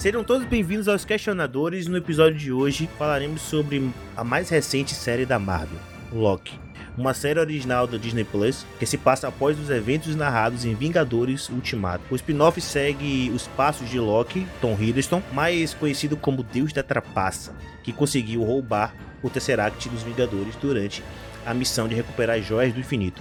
Sejam 0.00 0.24
todos 0.24 0.48
bem-vindos 0.48 0.88
aos 0.88 1.04
Questionadores. 1.04 1.86
No 1.86 1.94
episódio 1.94 2.38
de 2.38 2.50
hoje 2.50 2.88
falaremos 2.98 3.42
sobre 3.42 3.90
a 4.16 4.24
mais 4.24 4.48
recente 4.48 4.94
série 4.94 5.26
da 5.26 5.38
Marvel, 5.38 5.78
Loki. 6.10 6.58
Uma 6.96 7.12
série 7.12 7.38
original 7.38 7.86
da 7.86 7.98
Disney 7.98 8.24
Plus 8.24 8.64
que 8.78 8.86
se 8.86 8.96
passa 8.96 9.28
após 9.28 9.60
os 9.60 9.68
eventos 9.68 10.16
narrados 10.16 10.64
em 10.64 10.74
Vingadores 10.74 11.50
Ultimato. 11.50 12.02
O 12.10 12.16
spin-off 12.16 12.58
segue 12.62 13.30
os 13.34 13.46
passos 13.48 13.90
de 13.90 14.00
Loki, 14.00 14.46
Tom 14.58 14.74
Hiddleston, 14.80 15.22
mais 15.34 15.74
conhecido 15.74 16.16
como 16.16 16.42
Deus 16.42 16.72
da 16.72 16.82
Trapaça, 16.82 17.54
que 17.84 17.92
conseguiu 17.92 18.42
roubar 18.42 18.94
o 19.22 19.28
Tesseract 19.28 19.86
dos 19.90 20.02
Vingadores 20.02 20.56
durante 20.56 21.04
a 21.44 21.52
missão 21.52 21.86
de 21.86 21.94
recuperar 21.94 22.38
as 22.38 22.46
joias 22.46 22.72
do 22.72 22.80
infinito. 22.80 23.20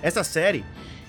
Essa 0.00 0.22
série 0.22 0.64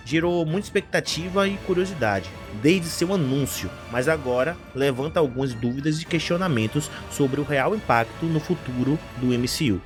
gerou 0.05 0.45
muita 0.45 0.67
expectativa 0.67 1.47
e 1.47 1.57
curiosidade 1.57 2.29
desde 2.61 2.87
seu 2.87 3.13
anúncio, 3.13 3.69
mas 3.91 4.07
agora 4.07 4.55
levanta 4.75 5.19
algumas 5.19 5.53
dúvidas 5.53 6.01
e 6.01 6.05
questionamentos 6.05 6.89
sobre 7.09 7.39
o 7.39 7.43
real 7.43 7.75
impacto 7.75 8.25
no 8.25 8.39
futuro 8.39 8.99
do 9.17 9.27
MCU. 9.27 9.81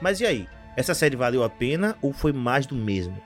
Mas 0.00 0.20
e 0.20 0.26
aí? 0.26 0.48
Essa 0.76 0.94
série 0.94 1.16
valeu 1.16 1.42
a 1.42 1.48
pena 1.48 1.96
ou 2.02 2.12
foi 2.12 2.32
mais 2.32 2.66
do 2.66 2.74
mesmo? 2.74 3.16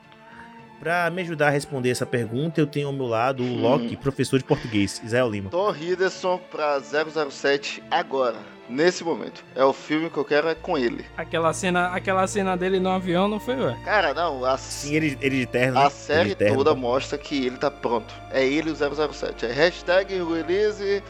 Para 0.78 1.10
me 1.10 1.20
ajudar 1.20 1.48
a 1.48 1.50
responder 1.50 1.90
essa 1.90 2.06
pergunta, 2.06 2.60
eu 2.60 2.66
tenho 2.66 2.86
ao 2.86 2.92
meu 2.92 3.06
lado 3.06 3.42
o 3.42 3.56
Loki, 3.56 3.96
professor 3.96 4.38
de 4.38 4.44
português, 4.44 5.02
Israel 5.04 5.28
Lima. 5.28 5.50
Tom 5.50 5.74
Hiddleston 5.74 6.40
pra 6.50 6.80
007 6.80 7.82
agora, 7.90 8.38
nesse 8.70 9.02
momento. 9.02 9.44
É 9.54 9.64
o 9.64 9.72
filme 9.72 10.08
que 10.08 10.16
eu 10.16 10.24
quero 10.24 10.48
é 10.48 10.54
com 10.54 10.78
ele. 10.78 11.04
Aquela 11.16 11.52
cena, 11.52 11.88
aquela 11.88 12.26
cena 12.26 12.56
dele 12.56 12.78
no 12.78 12.88
avião 12.88 13.28
não 13.28 13.40
foi, 13.40 13.56
ué? 13.56 13.76
Cara, 13.84 14.14
não, 14.14 14.44
a, 14.44 14.56
Sim, 14.56 14.94
ele, 14.94 15.18
ele 15.20 15.40
de 15.40 15.46
terno. 15.46 15.78
a 15.78 15.84
né? 15.84 15.90
série 15.90 16.34
terno. 16.34 16.56
toda 16.56 16.74
mostra 16.74 17.18
que 17.18 17.46
ele 17.46 17.56
tá 17.56 17.70
pronto. 17.70 18.14
É 18.30 18.46
ele 18.46 18.70
o 18.70 18.76
007. 18.76 19.46
É 19.46 19.52
hashtag 19.52 20.14
release 20.14 21.02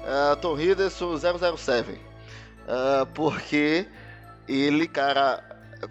uh, 0.00 0.36
Tom 0.36 0.58
Hiddleston 0.58 1.18
007. 1.18 1.90
Uh, 1.90 3.06
porque 3.12 3.86
ele, 4.48 4.86
cara, 4.86 5.42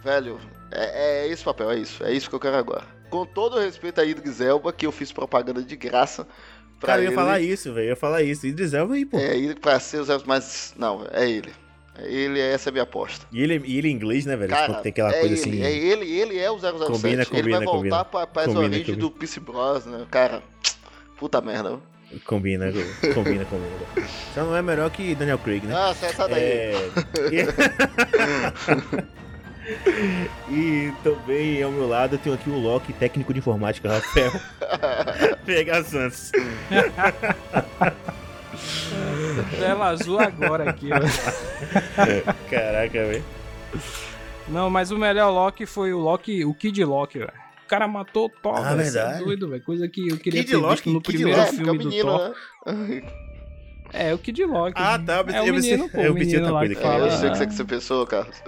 velho, 0.03 0.39
é, 0.72 1.23
é 1.23 1.27
esse 1.27 1.44
papel, 1.44 1.72
é 1.72 1.77
isso. 1.77 2.03
É 2.03 2.11
isso 2.11 2.29
que 2.29 2.35
eu 2.35 2.39
quero 2.39 2.55
agora. 2.55 2.85
Com 3.09 3.25
todo 3.25 3.57
o 3.57 3.59
respeito 3.59 3.99
a 3.99 4.05
Idris 4.05 4.39
Elba, 4.39 4.72
que 4.72 4.85
eu 4.85 4.91
fiz 4.91 5.11
propaganda 5.11 5.63
de 5.63 5.75
graça 5.75 6.27
Cara, 6.81 7.02
eu 7.02 7.09
ia 7.09 7.16
falar 7.16 7.39
isso, 7.41 7.73
velho. 7.73 7.85
Eu 7.85 7.89
ia 7.89 7.95
falar 7.95 8.23
isso. 8.23 8.45
Idris 8.47 8.73
Elba 8.73 8.94
aí, 8.94 9.05
pô. 9.05 9.17
É 9.17 9.35
ele 9.38 9.55
pra 9.55 9.80
ser 9.80 9.99
o 10.02 10.05
007, 10.05 10.23
mas 10.25 10.73
não, 10.77 11.05
é 11.11 11.30
ele. 11.30 11.52
É 11.97 12.08
ele, 12.09 12.39
essa 12.39 12.69
é 12.69 12.72
a 12.72 12.73
minha 12.73 12.83
aposta. 12.83 13.25
E 13.31 13.41
ele, 13.41 13.61
e 13.66 13.77
ele 13.77 13.89
em 13.89 13.91
inglês, 13.91 14.25
né, 14.25 14.38
velho? 14.38 14.49
Cara, 14.49 14.67
Tipo, 14.69 14.81
tem 14.83 14.89
aquela 14.91 15.09
é 15.13 15.19
coisa 15.19 15.33
ele, 15.33 15.41
assim. 15.41 15.61
é 15.63 15.72
ele, 15.73 16.09
ele 16.19 16.39
é 16.39 16.50
o 16.50 16.57
007. 16.57 16.77
Combina, 16.85 17.22
ele 17.22 17.25
combina, 17.25 17.57
vai 17.57 17.66
voltar 17.66 17.77
combina. 17.77 18.05
pra, 18.05 18.27
pra 18.27 18.44
Combina, 18.45 18.63
origem 18.63 18.85
combina. 18.85 19.02
do 19.02 19.11
Pierce 19.11 19.39
Bros, 19.41 19.85
né? 19.85 20.05
Cara, 20.09 20.41
puta 21.17 21.41
merda. 21.41 21.77
Combina, 22.25 22.72
combina, 23.13 23.44
combina. 23.45 24.07
Só 24.33 24.44
não 24.45 24.55
é 24.55 24.61
melhor 24.61 24.89
que 24.89 25.13
Daniel 25.13 25.38
Craig, 25.39 25.66
né? 25.66 25.75
Ah, 25.75 25.94
sai 25.94 26.13
sai 26.13 26.30
daí. 26.30 26.41
É... 26.44 26.75
e 30.50 30.92
também 31.03 31.62
ao 31.62 31.72
meu 31.72 31.88
lado 31.88 32.16
eu 32.16 32.20
tenho 32.20 32.36
aqui 32.36 32.50
o 32.50 32.58
Loki, 32.58 32.92
técnico 32.94 33.34
de 33.34 33.39
informática, 33.39 33.89
Rafael. 33.89 34.31
Pega 35.45 35.84
Santos. 35.84 36.31
Tela 39.59 39.88
azul 39.90 40.20
agora 40.20 40.70
aqui, 40.70 40.90
ó. 40.92 41.00
Caraca, 42.50 43.06
velho. 43.06 43.23
Não, 44.47 44.70
mas 44.70 44.92
o 44.92 44.97
melhor 44.97 45.30
Loki 45.30 45.66
foi 45.66 45.94
o 45.94 46.00
Loki, 46.00 46.44
o 46.44 46.53
Kid 46.53 46.84
Loki, 46.84 47.20
velho. 47.20 47.31
O 47.66 47.68
cara 47.69 47.88
matou 47.88 48.25
o 48.25 48.29
Thor, 48.29 48.56
Ah, 48.58 48.74
velho. 48.74 48.81
Isso 48.81 48.94
verdade. 48.94 49.22
É 49.22 49.25
doido, 49.25 49.47
velho. 49.50 49.62
Coisa 49.63 49.88
que 49.88 50.08
eu 50.09 50.18
queria 50.18 50.41
Kid 50.41 50.52
ter 50.52 50.58
Loki, 50.58 50.74
visto 50.74 50.90
no 50.90 51.02
Kid 51.02 51.18
primeiro 51.18 51.40
é, 51.41 51.46
porque 51.46 51.59
é 51.59 51.62
o 51.62 51.66
filme 51.66 51.79
do 51.84 51.90
menino, 51.90 52.09
Thor. 52.18 52.35
né? 52.66 53.02
É, 53.94 54.13
o 54.13 54.18
Kid 54.18 54.46
Loki. 54.46 54.74
Ah, 54.75 55.00
tá, 55.00 55.18
eu 55.18 55.25
pensei- 55.25 55.40
É 55.40 55.44
o 55.44 55.46
eu 55.47 55.53
pensei- 55.53 55.72
menino, 55.72 55.90
pô, 55.90 55.97
eu 56.02 56.12
o 56.12 56.16
lá 56.52 56.66
que. 56.68 56.72
É, 56.74 56.81
fala... 56.81 57.06
eu 57.06 57.12
sei 57.12 57.29
o 57.29 57.31
que 57.31 57.38
você- 57.38 57.47
que 57.47 57.53
você 57.53 57.63
pensou, 57.66 58.08
Carlos. 58.08 58.41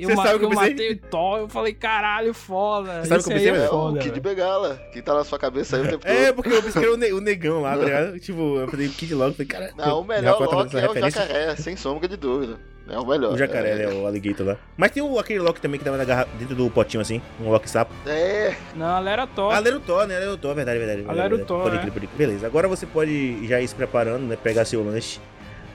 Eu, 0.00 0.08
Você 0.08 0.14
ma- 0.14 0.22
sabe 0.24 0.36
o 0.36 0.38
que 0.38 0.44
eu 0.46 0.50
matei 0.50 0.92
o 0.92 0.98
Thor, 0.98 1.38
eu 1.40 1.48
falei, 1.48 1.74
caralho, 1.74 2.32
foda. 2.34 3.02
Você 3.02 3.08
sabe 3.08 3.22
que 3.24 3.28
eu 3.30 3.34
pensei, 3.34 3.48
é 3.48 3.52
velho? 3.52 3.64
É 3.64 3.66
o 3.66 3.70
foda, 3.70 3.98
Kid. 4.00 4.20
Bengala, 4.20 4.82
que 4.92 5.02
tá 5.02 5.14
na 5.14 5.24
sua 5.24 5.38
cabeça 5.38 5.76
aí 5.76 5.82
o 5.82 5.88
tempo 5.88 6.04
todo. 6.06 6.10
É, 6.16 6.32
porque 6.32 6.48
eu 6.48 6.62
pensei 6.62 6.80
que 6.82 6.86
era 6.88 6.94
o, 6.94 6.96
ne- 6.96 7.12
o 7.12 7.20
negão 7.20 7.60
lá, 7.62 7.76
tá 7.76 7.84
ligado? 7.84 8.18
Tipo, 8.20 8.58
eu 8.58 8.68
falei 8.68 8.88
Kid 8.88 9.14
Loki, 9.14 9.32
falei, 9.36 9.46
cara. 9.46 9.72
Não, 9.76 10.00
o 10.00 10.04
melhor 10.04 10.40
Loki 10.40 10.76
é 10.78 10.88
o 10.90 10.94
jacaré, 11.10 11.56
sem 11.56 11.76
sombra 11.76 12.08
de 12.08 12.16
dúvida. 12.16 12.58
É 12.88 12.98
o 12.98 13.06
melhor. 13.06 13.32
O 13.34 13.38
jacaré, 13.38 13.76
né? 13.76 13.86
O 13.94 14.04
alligator 14.04 14.44
lá. 14.44 14.56
Mas 14.76 14.90
tem 14.90 15.00
o, 15.00 15.16
aquele 15.16 15.38
Loki 15.38 15.60
também 15.60 15.78
que 15.78 15.84
tava 15.84 15.96
na 15.96 16.04
garra... 16.04 16.26
dentro 16.40 16.56
do 16.56 16.68
potinho 16.70 17.00
assim, 17.00 17.22
um 17.40 17.48
Loki 17.48 17.70
sapo. 17.70 17.92
É, 18.04 18.52
Não, 18.74 18.96
ela 18.96 19.08
era 19.10 19.26
Thor. 19.28 19.54
Ela 19.54 19.68
era 19.68 19.76
o 19.76 19.80
Thor, 19.80 20.06
né? 20.08 20.14
Ela 20.14 20.24
era 20.24 20.32
o 20.32 20.36
Thor, 20.36 20.54
verdade, 20.56 20.78
verdade. 20.78 21.04
Ela 21.08 21.22
era 21.24 21.34
o. 21.36 21.44
Thor, 21.44 21.62
Pode 21.62 21.76
é. 21.76 21.78
crer, 21.80 21.92
pode. 21.92 22.08
Beleza, 22.16 22.46
agora 22.46 22.66
você 22.66 22.86
pode 22.86 23.46
já 23.46 23.60
ir 23.60 23.68
se 23.68 23.74
preparando, 23.76 24.22
né? 24.26 24.36
Pegar 24.42 24.64
seu 24.64 24.82
lanche, 24.84 25.20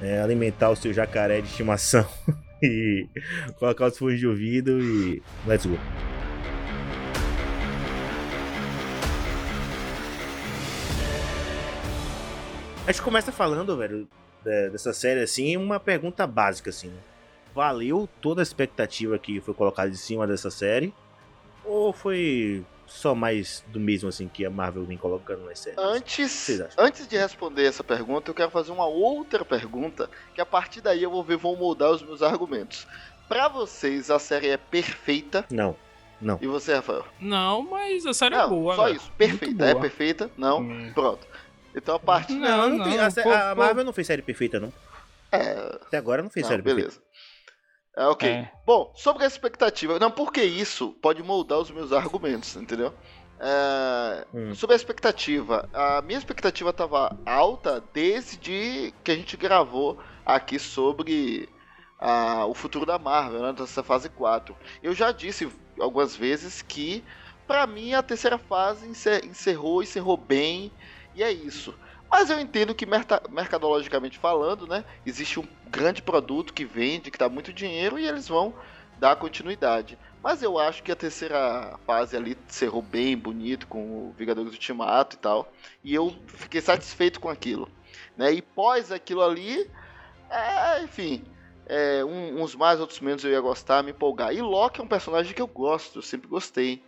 né, 0.01 0.21
alimentar 0.21 0.71
o 0.71 0.75
seu 0.75 0.91
jacaré 0.91 1.39
de 1.39 1.47
estimação 1.47 2.05
e 2.61 3.07
colocar 3.59 3.87
os 3.87 3.97
fones 3.97 4.19
de 4.19 4.27
ouvido 4.27 4.79
e. 4.79 5.21
Let's 5.47 5.65
go. 5.65 5.77
A 12.87 12.91
gente 12.91 13.01
começa 13.01 13.31
falando, 13.31 13.75
velho, 13.77 14.07
de- 14.43 14.69
dessa 14.69 14.93
série 14.93 15.21
assim, 15.21 15.57
uma 15.57 15.79
pergunta 15.79 16.27
básica, 16.27 16.69
assim. 16.69 16.91
Valeu 17.53 18.07
toda 18.21 18.41
a 18.41 18.43
expectativa 18.43 19.17
que 19.17 19.39
foi 19.41 19.53
colocada 19.53 19.89
em 19.89 19.95
cima 19.95 20.27
dessa 20.27 20.51
série? 20.51 20.93
Ou 21.63 21.91
foi 21.91 22.63
só 22.87 23.13
mais 23.15 23.63
do 23.67 23.79
mesmo, 23.79 24.09
assim, 24.09 24.27
que 24.27 24.45
a 24.45 24.49
Marvel 24.49 24.85
vem 24.85 24.97
colocando 24.97 25.45
nas 25.45 25.59
séries? 25.59 25.77
antes, 25.79 26.61
antes 26.77 27.07
de 27.07 27.17
responder 27.17 27.65
essa 27.65 27.83
pergunta, 27.83 28.29
eu 28.29 28.35
quero 28.35 28.51
fazer 28.51 28.71
uma 28.71 28.85
outra 28.85 29.43
pergunta, 29.43 30.09
que 30.33 30.41
a 30.41 30.45
partir 30.45 30.81
daí 30.81 31.01
eu 31.03 31.09
vou 31.11 31.23
ver, 31.23 31.37
vou 31.37 31.55
moldar 31.57 31.91
os 31.91 32.01
meus 32.03 32.21
argumentos. 32.21 32.87
Pra 33.27 33.47
vocês, 33.47 34.11
a 34.11 34.19
série 34.19 34.49
é 34.49 34.57
perfeita? 34.57 35.45
Não, 35.49 35.75
não. 36.21 36.37
E 36.41 36.47
você, 36.47 36.75
Rafael? 36.75 37.05
Não, 37.19 37.63
mas 37.63 38.05
a 38.05 38.13
série 38.13 38.35
é 38.35 38.37
Não, 38.37 38.49
boa, 38.49 38.75
só 38.75 38.85
velho. 38.85 38.95
isso. 38.97 39.11
Perfeita. 39.17 39.65
É 39.65 39.75
perfeita? 39.75 40.29
Não? 40.37 40.59
Hum. 40.59 40.91
Pronto. 40.93 41.25
Então 41.75 41.95
a 41.95 41.99
partir... 41.99 42.33
Não, 42.35 42.69
não, 42.69 42.85
tem- 42.85 42.97
não, 42.97 43.05
a, 43.05 43.11
pô, 43.11 43.29
a 43.31 43.55
pô. 43.55 43.61
Marvel 43.61 43.83
não 43.83 43.91
fez 43.93 44.07
série 44.07 44.21
perfeita, 44.21 44.59
não. 44.59 44.71
É, 45.31 45.51
Até 45.81 45.97
agora 45.97 46.21
não 46.23 46.29
fez 46.29 46.43
não, 46.43 46.51
série 46.51 46.61
perfeita. 46.63 46.89
beleza. 46.91 47.01
É, 47.97 48.05
ok. 48.07 48.29
É. 48.29 48.51
Bom, 48.65 48.91
sobre 48.95 49.23
a 49.23 49.27
expectativa. 49.27 49.97
Não, 49.99 50.11
porque 50.11 50.43
isso 50.43 50.91
pode 51.01 51.23
moldar 51.23 51.59
os 51.59 51.71
meus 51.71 51.91
argumentos, 51.93 52.55
entendeu? 52.55 52.93
É, 53.39 54.25
Hum. 54.33 54.53
Sobre 54.55 54.73
a 54.73 54.77
expectativa. 54.77 55.69
A 55.73 56.01
minha 56.01 56.17
expectativa 56.17 56.69
estava 56.69 57.17
alta 57.25 57.83
desde 57.93 58.93
que 59.03 59.11
a 59.11 59.15
gente 59.15 59.37
gravou 59.37 59.99
aqui 60.25 60.57
sobre 60.59 61.47
ah, 61.99 62.45
o 62.45 62.53
futuro 62.53 62.85
da 62.85 62.97
Marvel, 62.99 63.41
né? 63.41 63.53
Dessa 63.53 63.83
fase 63.83 64.09
4. 64.09 64.55
Eu 64.81 64.93
já 64.93 65.11
disse 65.11 65.49
algumas 65.79 66.15
vezes 66.15 66.61
que, 66.61 67.03
pra 67.47 67.65
mim, 67.67 67.93
a 67.93 68.01
terceira 68.03 68.37
fase 68.37 68.87
encer- 68.87 69.25
encerrou, 69.25 69.83
encerrou 69.83 70.17
bem, 70.17 70.71
e 71.13 71.23
é 71.23 71.31
isso. 71.31 71.73
Mas 72.17 72.29
eu 72.29 72.39
entendo 72.39 72.73
que, 72.73 72.85
mercadologicamente 72.85 74.17
falando, 74.17 74.65
né? 74.65 74.85
Existe 75.05 75.37
um 75.37 75.43
grande 75.69 76.01
produto 76.01 76.53
que 76.53 76.63
vende, 76.63 77.11
que 77.11 77.17
dá 77.17 77.27
muito 77.27 77.51
dinheiro, 77.51 77.99
e 77.99 78.07
eles 78.07 78.25
vão 78.25 78.55
dar 78.97 79.17
continuidade. 79.17 79.99
Mas 80.23 80.41
eu 80.41 80.57
acho 80.57 80.81
que 80.81 80.93
a 80.93 80.95
terceira 80.95 81.77
fase 81.85 82.15
ali 82.15 82.37
encerrou 82.47 82.81
bem, 82.81 83.17
bonito, 83.17 83.67
com 83.67 84.07
o 84.07 84.13
Vingadores 84.13 84.53
Ultimato 84.53 85.17
e 85.17 85.19
tal. 85.19 85.51
E 85.83 85.93
eu 85.93 86.15
fiquei 86.27 86.61
satisfeito 86.61 87.19
com 87.19 87.27
aquilo. 87.27 87.69
Né? 88.15 88.31
E 88.31 88.41
pós 88.41 88.93
aquilo 88.93 89.21
ali, 89.21 89.69
é, 90.29 90.83
enfim, 90.83 91.25
é, 91.65 92.05
um- 92.05 92.41
uns 92.41 92.55
mais, 92.55 92.79
outros 92.79 93.01
menos 93.01 93.25
eu 93.25 93.31
ia 93.31 93.41
gostar, 93.41 93.83
me 93.83 93.91
empolgar. 93.91 94.33
E 94.33 94.41
Loki 94.41 94.79
é 94.79 94.83
um 94.85 94.87
personagem 94.87 95.33
que 95.33 95.41
eu 95.41 95.47
gosto, 95.47 95.99
eu 95.99 96.01
sempre 96.01 96.29
gostei. 96.29 96.81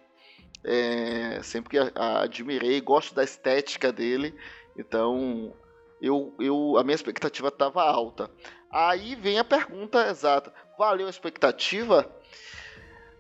É, 0.64 1.42
sempre 1.44 1.78
a- 1.80 1.92
a- 1.96 2.22
admirei, 2.24 2.80
gosto 2.80 3.14
da 3.14 3.26
estética 3.26 3.92
dele. 3.92 4.34
Então, 4.78 5.54
eu, 6.02 6.36
eu, 6.40 6.78
a 6.78 6.84
minha 6.84 6.96
expectativa 6.96 7.48
estava 7.48 7.82
alta. 7.84 8.30
Aí 8.72 9.16
vem 9.16 9.40
a 9.40 9.44
pergunta 9.44 10.08
exata: 10.08 10.54
valeu 10.78 11.08
a 11.08 11.10
expectativa? 11.10 12.10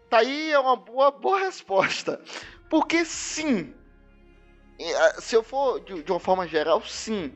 Tá 0.09 0.19
aí 0.19 0.51
é 0.51 0.59
uma 0.59 0.75
boa, 0.75 1.11
boa 1.11 1.39
resposta. 1.39 2.21
Porque 2.69 3.03
sim. 3.03 3.73
Se 5.19 5.35
eu 5.35 5.43
for 5.43 5.79
de, 5.79 6.03
de 6.03 6.11
uma 6.11 6.19
forma 6.19 6.47
geral, 6.47 6.81
sim. 6.83 7.33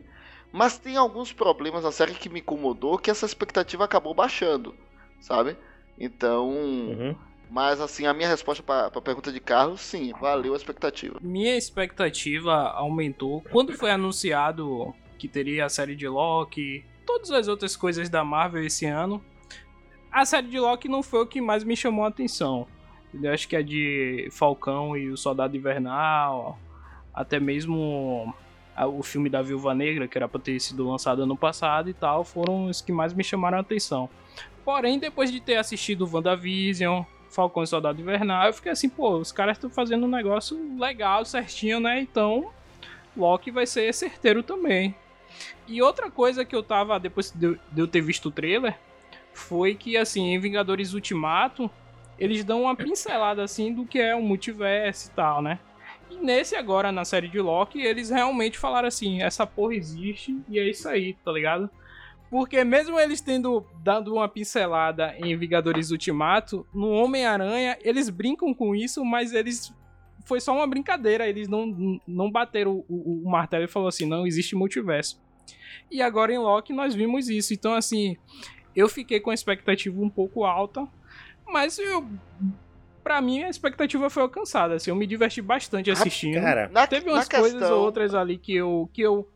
Mas 0.52 0.78
tem 0.78 0.98
alguns 0.98 1.32
problemas 1.32 1.84
na 1.84 1.92
série 1.92 2.14
que 2.14 2.30
me 2.30 2.42
incomodou 2.42 2.98
que 2.98 3.10
essa 3.10 3.26
expectativa 3.26 3.86
acabou 3.86 4.14
baixando, 4.14 4.76
sabe? 5.20 5.58
Então. 5.98 6.50
Uhum. 6.50 7.31
Mas 7.51 7.81
assim, 7.81 8.06
a 8.06 8.13
minha 8.13 8.30
resposta 8.30 8.63
para 8.63 8.88
a 8.88 9.01
pergunta 9.01 9.30
de 9.30 9.42
Carlos, 9.42 9.81
sim, 9.81 10.13
valeu 10.21 10.53
a 10.53 10.56
expectativa. 10.56 11.19
Minha 11.21 11.57
expectativa 11.57 12.69
aumentou 12.69 13.44
quando 13.51 13.74
foi 13.74 13.92
anunciado 13.92 14.95
que 15.19 15.27
teria 15.27 15.65
a 15.65 15.69
série 15.69 15.94
de 15.94 16.07
Loki, 16.07 16.86
todas 17.06 17.30
as 17.30 17.50
outras 17.50 17.75
coisas 17.75 18.09
da 18.09 18.24
Marvel 18.24 18.65
esse 18.65 18.86
ano. 18.86 19.21
A 20.09 20.24
série 20.25 20.48
de 20.48 20.57
Loki 20.57 20.88
não 20.88 21.03
foi 21.03 21.24
o 21.24 21.27
que 21.27 21.42
mais 21.42 21.65
me 21.65 21.75
chamou 21.75 22.06
a 22.06 22.07
atenção. 22.07 22.65
Eu 23.13 23.33
acho 23.33 23.50
que 23.50 23.57
a 23.57 23.62
de 23.62 24.30
Falcão 24.31 24.95
e 24.95 25.09
o 25.09 25.18
Soldado 25.18 25.57
Invernal, 25.57 26.57
até 27.13 27.38
mesmo 27.38 28.33
o 28.77 29.03
filme 29.03 29.30
da 29.30 29.42
Viúva 29.42 29.75
Negra, 29.75 30.07
que 30.07 30.18
era 30.18 30.30
pra 30.30 30.39
ter 30.39 30.57
sido 30.62 30.89
lançado 30.89 31.24
ano 31.24 31.36
passado 31.36 31.89
e 31.89 31.94
tal, 31.94 32.24
foram 32.24 32.68
os 32.68 32.80
que 32.80 32.94
mais 32.94 33.13
me 33.13 33.25
chamaram 33.25 33.57
a 33.57 33.62
atenção. 33.62 34.09
Porém, 34.63 34.98
depois 34.98 35.30
de 35.30 35.42
ter 35.42 35.57
assistido 35.57 36.09
WandaVision, 36.09 37.03
Falcão 37.31 37.63
e 37.63 37.68
Soldado 37.68 38.00
Invernal, 38.00 38.48
eu 38.48 38.54
fiquei 38.54 38.72
assim, 38.72 38.89
pô, 38.89 39.18
os 39.18 39.31
caras 39.31 39.57
estão 39.57 39.69
fazendo 39.69 40.06
um 40.06 40.10
negócio 40.10 40.78
legal, 40.78 41.24
certinho, 41.25 41.80
né? 41.80 42.00
Então, 42.00 42.51
Loki 43.16 43.50
vai 43.50 43.66
ser 43.66 43.94
certeiro 43.94 44.44
também. 44.44 44.94
E 45.68 45.81
outra 45.81 46.12
coisa 46.12 46.44
que 46.44 46.56
eu 46.56 46.62
tava, 46.62 47.00
depois 47.00 47.31
de 47.31 47.57
eu 47.75 47.88
ter 47.88 48.01
visto 48.01 48.28
o 48.28 48.31
trailer, 48.31 48.78
foi 49.33 49.75
que, 49.75 49.95
assim, 49.95 50.33
em 50.33 50.39
Vingadores 50.39 50.94
Ultimato, 50.94 51.72
eles 52.19 52.44
dão 52.44 52.63
uma 52.63 52.75
pincelada, 52.75 53.44
assim, 53.44 53.74
do 53.74 53.86
que 53.86 53.98
é 53.98 54.13
o 54.13 54.22
multiverso 54.22 55.10
e 55.10 55.12
tal, 55.12 55.42
né? 55.42 55.57
E 56.10 56.16
nesse 56.18 56.56
agora, 56.56 56.92
na 56.92 57.06
série 57.06 57.30
de 57.30 57.39
Loki, 57.39 57.81
eles 57.81 58.10
realmente 58.10 58.57
falaram 58.57 58.89
assim, 58.89 59.22
essa 59.22 59.48
porra 59.48 59.74
existe 59.74 60.38
e 60.50 60.60
é 60.60 60.69
isso 60.69 60.89
aí, 60.89 61.13
tá 61.24 61.31
ligado? 61.31 61.69
Porque 62.31 62.63
mesmo 62.63 63.00
eles 63.00 63.22
tendo 63.22 63.63
dado 63.83 64.13
uma 64.13 64.28
pincelada 64.28 65.13
em 65.18 65.38
Vingadores 65.38 65.92
Ultimato, 65.92 66.66
no 66.74 66.89
Homem-Aranha, 66.89 67.78
eles 67.83 68.10
brincam 68.10 68.54
com 68.54 68.74
isso, 68.74 69.06
mas 69.06 69.33
eles 69.33 69.72
foi 70.25 70.39
só 70.39 70.56
uma 70.56 70.66
brincadeira, 70.66 71.28
eles 71.28 71.48
não, 71.48 72.00
não 72.07 72.31
bateram 72.31 72.86
o, 72.88 72.95
o, 72.95 73.24
o 73.28 73.30
martelo 73.30 73.66
e 73.66 73.68
falou 73.68 73.89
assim, 73.89 74.07
não 74.07 74.25
existe 74.25 74.56
multiverso. 74.56 75.22
E 75.92 76.01
agora 76.01 76.33
em 76.33 76.38
Loki 76.38 76.72
nós 76.72 76.95
vimos 76.95 77.28
isso. 77.28 77.54
Então, 77.54 77.74
assim, 77.74 78.16
eu 78.75 78.88
fiquei 78.88 79.19
com 79.19 79.30
a 79.30 79.34
expectativa 79.34 80.01
um 80.01 80.10
pouco 80.10 80.45
alta, 80.45 80.88
mas 81.45 81.77
eu. 81.77 82.07
Pra 83.04 83.19
mim, 83.19 83.44
a 83.44 83.50
expectativa 83.50 84.10
foi 84.10 84.24
alcançada. 84.24 84.75
Assim, 84.75 84.92
eu 84.92 84.95
me 84.95 85.07
diverti 85.07 85.42
bastante 85.42 85.89
assistindo. 85.89 86.39
Cara, 86.39 86.69
na, 86.72 86.86
Teve 86.86 87.10
umas 87.10 87.27
coisas 87.27 87.60
questão... 87.60 87.80
outras 87.80 88.13
ali 88.13 88.38
que 88.38 88.56
eu, 88.56 88.89
que 88.94 89.01
eu. 89.01 89.27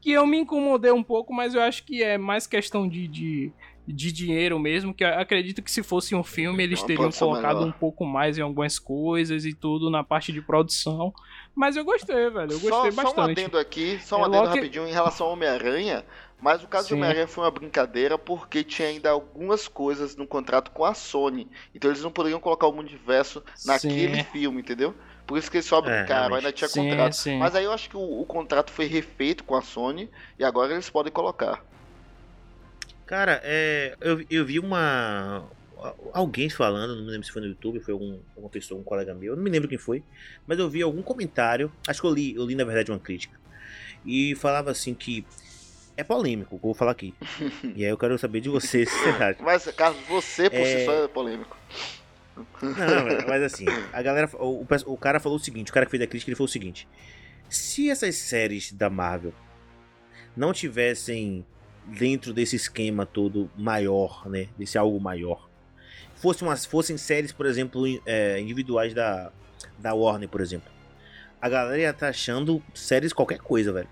Que 0.00 0.12
eu 0.12 0.26
me 0.26 0.38
incomodei 0.38 0.90
um 0.90 1.02
pouco, 1.02 1.32
mas 1.32 1.54
eu 1.54 1.60
acho 1.60 1.84
que 1.84 2.02
é 2.02 2.16
mais 2.16 2.46
questão 2.46 2.88
de, 2.88 3.06
de, 3.06 3.52
de 3.86 4.10
dinheiro 4.12 4.58
mesmo. 4.58 4.94
Que 4.94 5.04
acredito 5.04 5.62
que 5.62 5.70
se 5.70 5.82
fosse 5.82 6.14
um 6.14 6.22
filme, 6.22 6.62
eles 6.62 6.82
teriam 6.82 7.10
colocado 7.10 7.58
melhor. 7.58 7.68
um 7.68 7.72
pouco 7.72 8.04
mais 8.04 8.38
em 8.38 8.42
algumas 8.42 8.78
coisas 8.78 9.44
e 9.44 9.52
tudo 9.52 9.90
na 9.90 10.02
parte 10.02 10.32
de 10.32 10.40
produção. 10.40 11.12
Mas 11.54 11.76
eu 11.76 11.84
gostei, 11.84 12.30
velho. 12.30 12.52
Eu 12.52 12.60
gostei 12.60 12.92
só, 12.92 13.02
bastante. 13.02 13.14
Só 13.14 13.20
um 13.20 13.24
adendo 13.24 13.58
aqui, 13.58 13.98
só 14.02 14.16
um 14.16 14.22
é 14.22 14.24
adendo 14.24 14.46
rapidinho 14.46 14.88
em 14.88 14.92
relação 14.92 15.26
ao 15.26 15.32
Homem-Aranha. 15.34 16.04
Mas 16.40 16.64
o 16.64 16.68
caso 16.68 16.88
Sim. 16.88 16.94
de 16.94 16.94
Homem-Aranha 16.94 17.26
foi 17.26 17.44
uma 17.44 17.50
brincadeira 17.50 18.16
porque 18.16 18.64
tinha 18.64 18.88
ainda 18.88 19.10
algumas 19.10 19.68
coisas 19.68 20.16
no 20.16 20.26
contrato 20.26 20.70
com 20.70 20.84
a 20.84 20.94
Sony. 20.94 21.46
Então 21.74 21.90
eles 21.90 22.02
não 22.02 22.10
poderiam 22.10 22.40
colocar 22.40 22.66
o 22.66 22.72
multiverso 22.72 23.44
naquele 23.66 24.16
sim. 24.16 24.24
filme, 24.24 24.60
entendeu? 24.60 24.94
Por 25.30 25.38
isso 25.38 25.48
que 25.48 25.58
eles 25.58 25.66
só 25.66 25.80
brincaram, 25.80 26.34
é, 26.34 26.38
ainda 26.38 26.50
tinha 26.50 26.66
sim, 26.66 26.88
contrato. 26.88 27.12
Sim. 27.12 27.38
Mas 27.38 27.54
aí 27.54 27.62
eu 27.62 27.70
acho 27.70 27.88
que 27.88 27.96
o, 27.96 28.20
o, 28.20 28.26
contrato 28.26 28.72
foi 28.72 28.86
refeito 28.86 29.44
com 29.44 29.54
a 29.54 29.62
Sony 29.62 30.10
e 30.36 30.42
agora 30.42 30.72
eles 30.72 30.90
podem 30.90 31.12
colocar. 31.12 31.64
Cara, 33.06 33.40
é, 33.44 33.96
eu, 34.00 34.26
eu 34.28 34.44
vi 34.44 34.58
uma. 34.58 35.44
Alguém 36.12 36.50
falando, 36.50 36.96
não 36.96 37.04
me 37.04 37.12
lembro 37.12 37.24
se 37.24 37.32
foi 37.32 37.42
no 37.42 37.46
YouTube, 37.46 37.78
foi 37.78 37.94
algum, 37.94 38.18
alguma 38.34 38.50
pessoa, 38.50 38.80
um 38.80 38.82
colega 38.82 39.14
meu, 39.14 39.36
não 39.36 39.42
me 39.44 39.50
lembro 39.50 39.68
quem 39.68 39.78
foi, 39.78 40.02
mas 40.48 40.58
eu 40.58 40.68
vi 40.68 40.82
algum 40.82 41.00
comentário, 41.00 41.70
acho 41.86 42.00
que 42.00 42.06
eu 42.08 42.12
li, 42.12 42.34
eu 42.34 42.44
li 42.44 42.56
na 42.56 42.64
verdade 42.64 42.90
uma 42.90 42.98
crítica, 42.98 43.38
e 44.04 44.34
falava 44.34 44.72
assim 44.72 44.94
que 44.94 45.24
é 45.96 46.02
polêmico, 46.02 46.58
vou 46.60 46.74
falar 46.74 46.90
aqui. 46.90 47.14
e 47.76 47.84
aí 47.84 47.90
eu 47.90 47.96
quero 47.96 48.18
saber 48.18 48.40
de 48.40 48.48
você 48.48 48.84
se 48.84 48.98
você 48.98 49.10
acha. 49.10 49.42
Mas, 49.42 49.64
Carlos, 49.76 50.02
você 50.08 50.50
por 50.50 50.58
é... 50.58 50.78
si 50.80 50.84
só 50.86 51.04
é 51.04 51.08
polêmico. 51.08 51.56
Não, 52.62 53.28
mas 53.28 53.42
assim, 53.42 53.64
a 53.92 54.02
galera. 54.02 54.28
O, 54.34 54.66
o 54.86 54.96
cara 54.96 55.20
falou 55.20 55.38
o 55.38 55.40
seguinte: 55.40 55.70
o 55.70 55.74
cara 55.74 55.86
que 55.86 55.90
fez 55.90 56.02
a 56.02 56.06
crítica 56.06 56.30
ele 56.30 56.36
falou 56.36 56.48
o 56.48 56.52
seguinte: 56.52 56.88
se 57.48 57.90
essas 57.90 58.16
séries 58.16 58.72
da 58.72 58.90
Marvel 58.90 59.32
não 60.36 60.52
tivessem 60.52 61.44
dentro 61.86 62.32
desse 62.32 62.56
esquema 62.56 63.04
todo 63.04 63.50
maior, 63.56 64.28
né? 64.28 64.48
Desse 64.56 64.78
algo 64.78 65.00
maior, 65.00 65.48
fossem, 66.14 66.46
umas, 66.46 66.64
fossem 66.64 66.96
séries, 66.96 67.32
por 67.32 67.46
exemplo, 67.46 67.84
é, 68.06 68.40
individuais 68.40 68.94
da, 68.94 69.32
da 69.78 69.94
Warner, 69.94 70.28
por 70.28 70.40
exemplo, 70.40 70.70
a 71.40 71.48
galera 71.48 71.78
ia 71.78 71.90
estar 71.90 72.06
tá 72.06 72.10
achando 72.10 72.62
séries 72.74 73.12
qualquer 73.12 73.38
coisa, 73.38 73.72
velho 73.72 73.88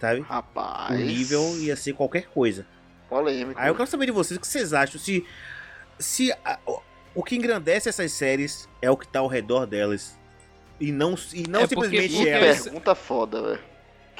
sabe? 0.00 0.20
Rapaz. 0.22 0.98
O 0.98 1.04
nível 1.04 1.58
ia 1.58 1.76
ser 1.76 1.92
qualquer 1.92 2.26
coisa. 2.28 2.66
Polêmico. 3.08 3.60
Aí 3.60 3.68
eu 3.68 3.74
quero 3.74 3.88
saber 3.88 4.06
de 4.06 4.12
vocês 4.12 4.38
o 4.38 4.40
que 4.40 4.46
vocês 4.46 4.72
acham. 4.72 4.98
Se, 4.98 5.24
se 5.98 6.32
a, 6.44 6.58
o 7.14 7.22
que 7.22 7.36
engrandece 7.36 7.88
essas 7.88 8.12
séries 8.12 8.68
é 8.80 8.90
o 8.90 8.96
que 8.96 9.06
tá 9.06 9.20
ao 9.20 9.26
redor 9.26 9.66
delas. 9.66 10.18
E 10.80 10.92
não, 10.92 11.14
e 11.34 11.48
não 11.48 11.60
é 11.60 11.66
simplesmente 11.66 12.14
porque, 12.14 12.28
elas. 12.28 12.62
Pergunta 12.62 12.94
foda, 12.94 13.42
velho. 13.42 13.70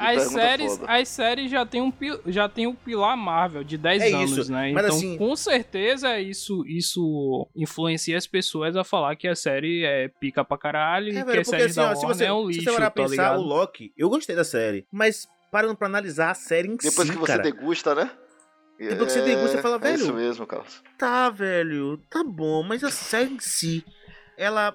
As 0.00 0.22
séries, 0.28 0.80
as 0.86 1.08
séries 1.08 1.50
já 1.50 1.66
tem 1.66 1.82
um 1.82 1.92
já 2.26 2.48
tem 2.48 2.66
o 2.66 2.70
um 2.70 2.74
pilar 2.74 3.14
Marvel 3.18 3.62
de 3.62 3.76
10 3.76 4.02
é 4.02 4.12
anos, 4.14 4.30
isso. 4.38 4.52
né? 4.52 4.72
Mas 4.72 4.84
então, 4.84 4.96
assim... 4.96 5.18
com 5.18 5.36
certeza 5.36 6.18
isso 6.18 6.64
isso 6.66 7.46
influencia 7.54 8.16
as 8.16 8.26
pessoas 8.26 8.76
a 8.76 8.82
falar 8.82 9.14
que 9.16 9.28
a 9.28 9.34
série 9.34 9.84
é 9.84 10.08
pica 10.08 10.42
pra 10.42 10.56
caralho 10.56 11.08
é, 11.08 11.10
e 11.10 11.22
velho, 11.22 11.32
que 11.32 11.38
a 11.38 11.44
série 11.44 11.64
assim, 11.64 11.74
da 11.74 11.90
ó, 11.90 11.94
se 11.94 12.06
você, 12.06 12.24
é 12.24 12.32
um 12.32 12.48
lixo, 12.48 12.60
se 12.60 12.70
você 12.70 12.80
tá 12.80 12.90
pensar 12.90 13.10
ligado? 13.10 13.40
o 13.40 13.42
Loki, 13.42 13.92
eu 13.94 14.08
gostei 14.08 14.34
da 14.34 14.44
série, 14.44 14.86
mas 14.90 15.28
parando 15.52 15.76
pra 15.76 15.86
analisar 15.86 16.30
a 16.30 16.34
série 16.34 16.68
em 16.68 16.76
Depois 16.76 17.06
si, 17.06 17.12
que 17.12 17.18
você 17.20 17.32
cara. 17.32 17.42
degusta, 17.42 17.94
né? 17.94 18.10
Depois 18.88 19.12
que 19.12 19.18
você 19.18 19.24
degusta, 19.24 19.56
você 19.56 19.62
fala, 19.62 19.78
velho. 19.78 19.92
É 19.92 19.96
isso 19.96 20.12
mesmo, 20.12 20.46
Carlos. 20.46 20.82
Tá, 20.96 21.28
velho, 21.28 21.98
tá 22.08 22.24
bom, 22.24 22.62
mas 22.62 22.82
a 22.82 22.90
série 22.90 23.34
em 23.34 23.40
si, 23.40 23.84
ela, 24.36 24.74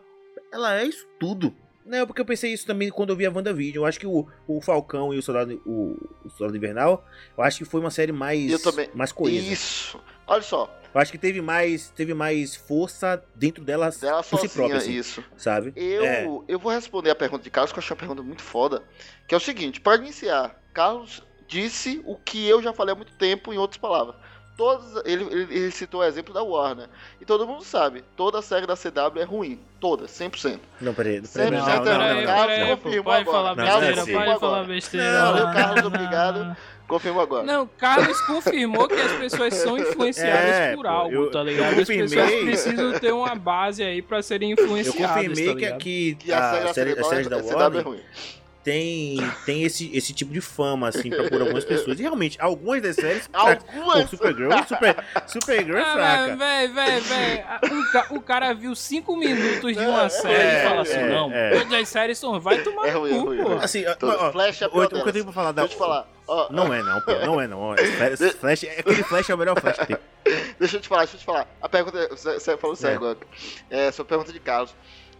ela 0.53 0.79
é 0.79 0.85
isso 0.85 1.07
tudo. 1.19 1.53
Não, 1.85 2.07
porque 2.07 2.21
eu 2.21 2.25
pensei 2.25 2.51
isso 2.51 2.65
também 2.65 2.89
quando 2.89 3.11
eu 3.11 3.15
vi 3.15 3.25
a 3.25 3.31
WandaVision. 3.31 3.83
Eu 3.83 3.85
acho 3.85 3.99
que 3.99 4.07
o, 4.07 4.27
o 4.47 4.59
Falcão 4.59 5.13
e 5.13 5.19
o 5.19 5.21
Soldado, 5.21 5.61
o, 5.65 5.95
o 6.23 6.29
Soldado 6.31 6.57
Invernal, 6.57 7.05
eu 7.37 7.43
acho 7.43 7.59
que 7.59 7.65
foi 7.65 7.79
uma 7.79 7.91
série 7.91 8.11
mais, 8.11 8.59
também. 8.61 8.89
mais 8.93 9.11
coesa. 9.11 9.37
Isso. 9.37 9.99
Olha 10.25 10.41
só, 10.41 10.67
eu 10.95 11.01
acho 11.01 11.11
que 11.11 11.17
teve 11.17 11.41
mais, 11.41 11.89
teve 11.89 12.13
mais 12.13 12.55
força 12.55 13.21
dentro 13.35 13.65
dela, 13.65 13.91
dela 13.91 14.23
por 14.23 14.29
sozinha, 14.29 14.49
si 14.49 14.55
própria, 14.55 14.77
assim, 14.77 14.93
isso. 14.93 15.23
Sabe? 15.35 15.73
Eu, 15.75 16.05
é. 16.05 16.25
eu 16.47 16.57
vou 16.57 16.71
responder 16.71 17.09
a 17.09 17.15
pergunta 17.15 17.43
de 17.43 17.49
Carlos, 17.49 17.73
que 17.73 17.77
eu 17.77 17.83
achei 17.83 17.93
uma 17.93 17.99
pergunta 17.99 18.23
muito 18.23 18.41
foda. 18.41 18.81
Que 19.27 19.35
é 19.35 19.37
o 19.37 19.41
seguinte, 19.41 19.81
para 19.81 20.01
iniciar, 20.01 20.57
Carlos 20.73 21.21
disse 21.47 22.01
o 22.06 22.15
que 22.15 22.47
eu 22.47 22.62
já 22.62 22.74
falei 22.74 22.94
há 22.94 22.95
muito 22.95 23.13
tempo, 23.13 23.53
em 23.53 23.57
outras 23.57 23.77
palavras. 23.77 24.15
Todos, 24.57 25.01
ele, 25.03 25.25
ele, 25.25 25.53
ele 25.53 25.72
citou 25.72 26.00
o 26.00 26.03
exemplo 26.03 26.34
da 26.34 26.41
Warner. 26.41 26.88
E 27.19 27.25
todo 27.25 27.46
mundo 27.46 27.63
sabe, 27.63 28.05
toda 28.15 28.39
a 28.39 28.41
série 28.41 28.65
da 28.65 28.75
CW 28.75 29.19
é 29.19 29.24
ruim. 29.24 29.60
Toda, 29.81 30.05
100%. 30.05 30.60
Não, 30.79 30.93
peraí. 30.93 31.22
peraí 31.22 31.51
não, 31.51 31.60
não, 31.60 31.84
não, 31.84 31.84
não, 31.84 32.15
não, 32.15 32.25
Carlos 32.25 32.69
confirmou 32.69 33.13
agora. 33.13 33.25
Falar 33.25 33.55
besteira, 33.55 34.25
pode 34.25 34.39
falar 34.39 34.63
besteira. 34.63 35.22
Valeu, 35.22 35.46
Carlos, 35.53 35.86
obrigado. 35.86 36.58
Confirmo 36.88 37.19
agora. 37.19 37.43
Não, 37.43 37.67
Carlos 37.67 38.22
confirmou 38.22 38.88
que 38.88 38.93
as 38.93 39.12
pessoas 39.13 39.55
são 39.55 39.77
influenciadas 39.77 40.55
é, 40.55 40.75
por 40.75 40.86
algo, 40.86 41.13
eu, 41.13 41.31
tá 41.31 41.41
ligado? 41.41 41.79
As 41.79 41.88
pessoas 41.88 42.31
precisam 42.43 43.00
ter 43.00 43.12
uma 43.12 43.34
base 43.34 43.84
aí 43.84 44.01
pra 44.01 44.22
serem 44.22 44.51
influenciadas. 44.51 45.00
Eu 45.00 45.08
confirmei 45.08 45.69
tá 45.69 45.77
que, 45.77 46.15
que, 46.15 46.31
a, 46.31 46.69
a, 46.69 46.74
série, 46.74 46.91
a 46.91 47.03
série 47.03 47.27
da 47.27 47.38
Warner 47.38 47.84
tem, 48.65 49.17
tem 49.45 49.62
esse, 49.62 49.95
esse 49.95 50.12
tipo 50.12 50.34
de 50.34 50.41
fama, 50.41 50.88
assim, 50.88 51.12
pra 51.12 51.29
por 51.29 51.39
algumas 51.39 51.63
pessoas. 51.63 52.00
E 52.00 52.01
realmente, 52.01 52.36
algumas 52.41 52.81
das 52.81 52.95
séries. 52.95 53.29
Algumas? 53.31 54.01
Pô, 54.01 54.07
Supergirl, 54.07 54.51
Super, 54.67 55.05
Supergirl 55.27 55.77
é 55.77 55.93
fraca. 55.93 56.36
Véi, 56.36 56.67
véi, 56.69 57.00
véi. 57.00 57.45
O, 58.10 58.19
cara 58.19 58.53
viu 58.53 58.75
cinco 58.75 59.15
minutos 59.15 59.72
de 59.72 59.86
uma 59.86 60.05
é, 60.05 60.10
série 60.10 60.34
é, 60.34 60.60
e 60.60 60.67
fala 60.67 60.81
assim: 60.81 60.93
é, 60.98 61.10
não, 61.10 61.31
é. 61.31 61.60
todas 61.60 61.74
as 61.74 61.89
séries 61.89 62.17
são. 62.17 62.39
Vai 62.39 62.57
tomar 62.63 62.88
é 62.88 62.91
ruim, 62.91 63.12
no 63.12 63.24
cu, 63.24 63.34
é 63.34 63.38
ruim, 63.38 63.43
pô. 63.43 63.63
Assim, 63.63 63.84
ó, 63.86 64.31
Flash 64.31 64.63
é 64.63 64.67
o, 64.67 64.69
o 64.69 64.89
que 64.89 64.95
eu 64.95 65.13
tenho 65.13 65.25
pra 65.25 65.34
falar 65.34 65.51
da. 65.51 65.62
Deixa 65.62 65.75
eu 65.75 65.77
te 65.77 65.79
falar. 65.79 66.10
Oh, 66.27 66.48
não 66.50 66.74
é 66.74 66.81
não, 66.81 67.00
pô, 67.01 67.13
não 67.24 67.39
é 67.39 67.48
não. 67.48 67.75
Flash, 68.39 68.63
aquele 68.63 69.03
Flash 69.03 69.29
é 69.29 69.36
o 69.36 69.38
melhor 69.38 69.62
Flash 69.62 69.77
que 69.77 69.86
tem. 69.86 69.98
Deixa 70.60 70.77
eu 70.77 70.81
te 70.81 70.88
falar, 70.88 71.01
deixa 71.01 71.17
eu 71.17 71.19
te 71.19 71.25
falar. 71.25 71.48
A 71.62 71.69
pergunta, 71.69 72.10
você 72.10 72.57
falou 72.57 72.75
sério 72.75 72.98
agora. 72.98 73.17
É, 73.69 73.91
sua 73.91 74.03
pergunta 74.03 74.34
de 74.34 74.39
Carlos. 74.39 74.74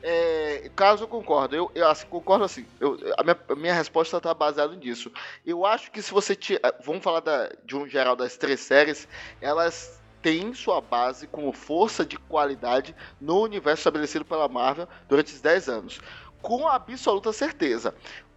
É, 0.08 0.70
caso 0.76 1.06
eu 1.06 1.08
concordo, 1.08 1.56
eu, 1.56 1.72
eu 1.74 1.88
assim, 1.88 2.06
concordo 2.06 2.44
assim. 2.44 2.64
Eu, 2.80 2.96
a, 3.18 3.24
minha, 3.24 3.40
a 3.50 3.56
minha 3.56 3.74
resposta 3.74 4.18
está 4.18 4.36
baseada 4.36 4.76
nisso. 4.76 5.12
Eu 5.44 5.66
acho 5.66 5.90
que 5.90 6.00
se 6.00 6.12
você 6.12 6.36
tira. 6.36 6.62
Vamos 6.86 7.04
falar 7.04 7.22
da, 7.22 7.50
de 7.66 7.76
um 7.76 7.88
geral 7.88 8.16
das 8.16 8.38
três 8.38 8.60
séries, 8.60 9.08
elas 9.42 10.00
têm 10.22 10.54
sua 10.54 10.80
base 10.80 11.26
como 11.26 11.52
força 11.52 12.06
de 12.06 12.18
qualidade 12.18 12.96
no 13.20 13.42
universo 13.42 13.80
estabelecido 13.80 14.24
pela 14.24 14.48
Marvel 14.48 14.88
durante 15.10 15.30
esses 15.30 15.42
10 15.42 15.70
anos. 15.70 16.00
Com 16.40 16.68
absoluta 16.68 17.34
certeza. 17.34 17.92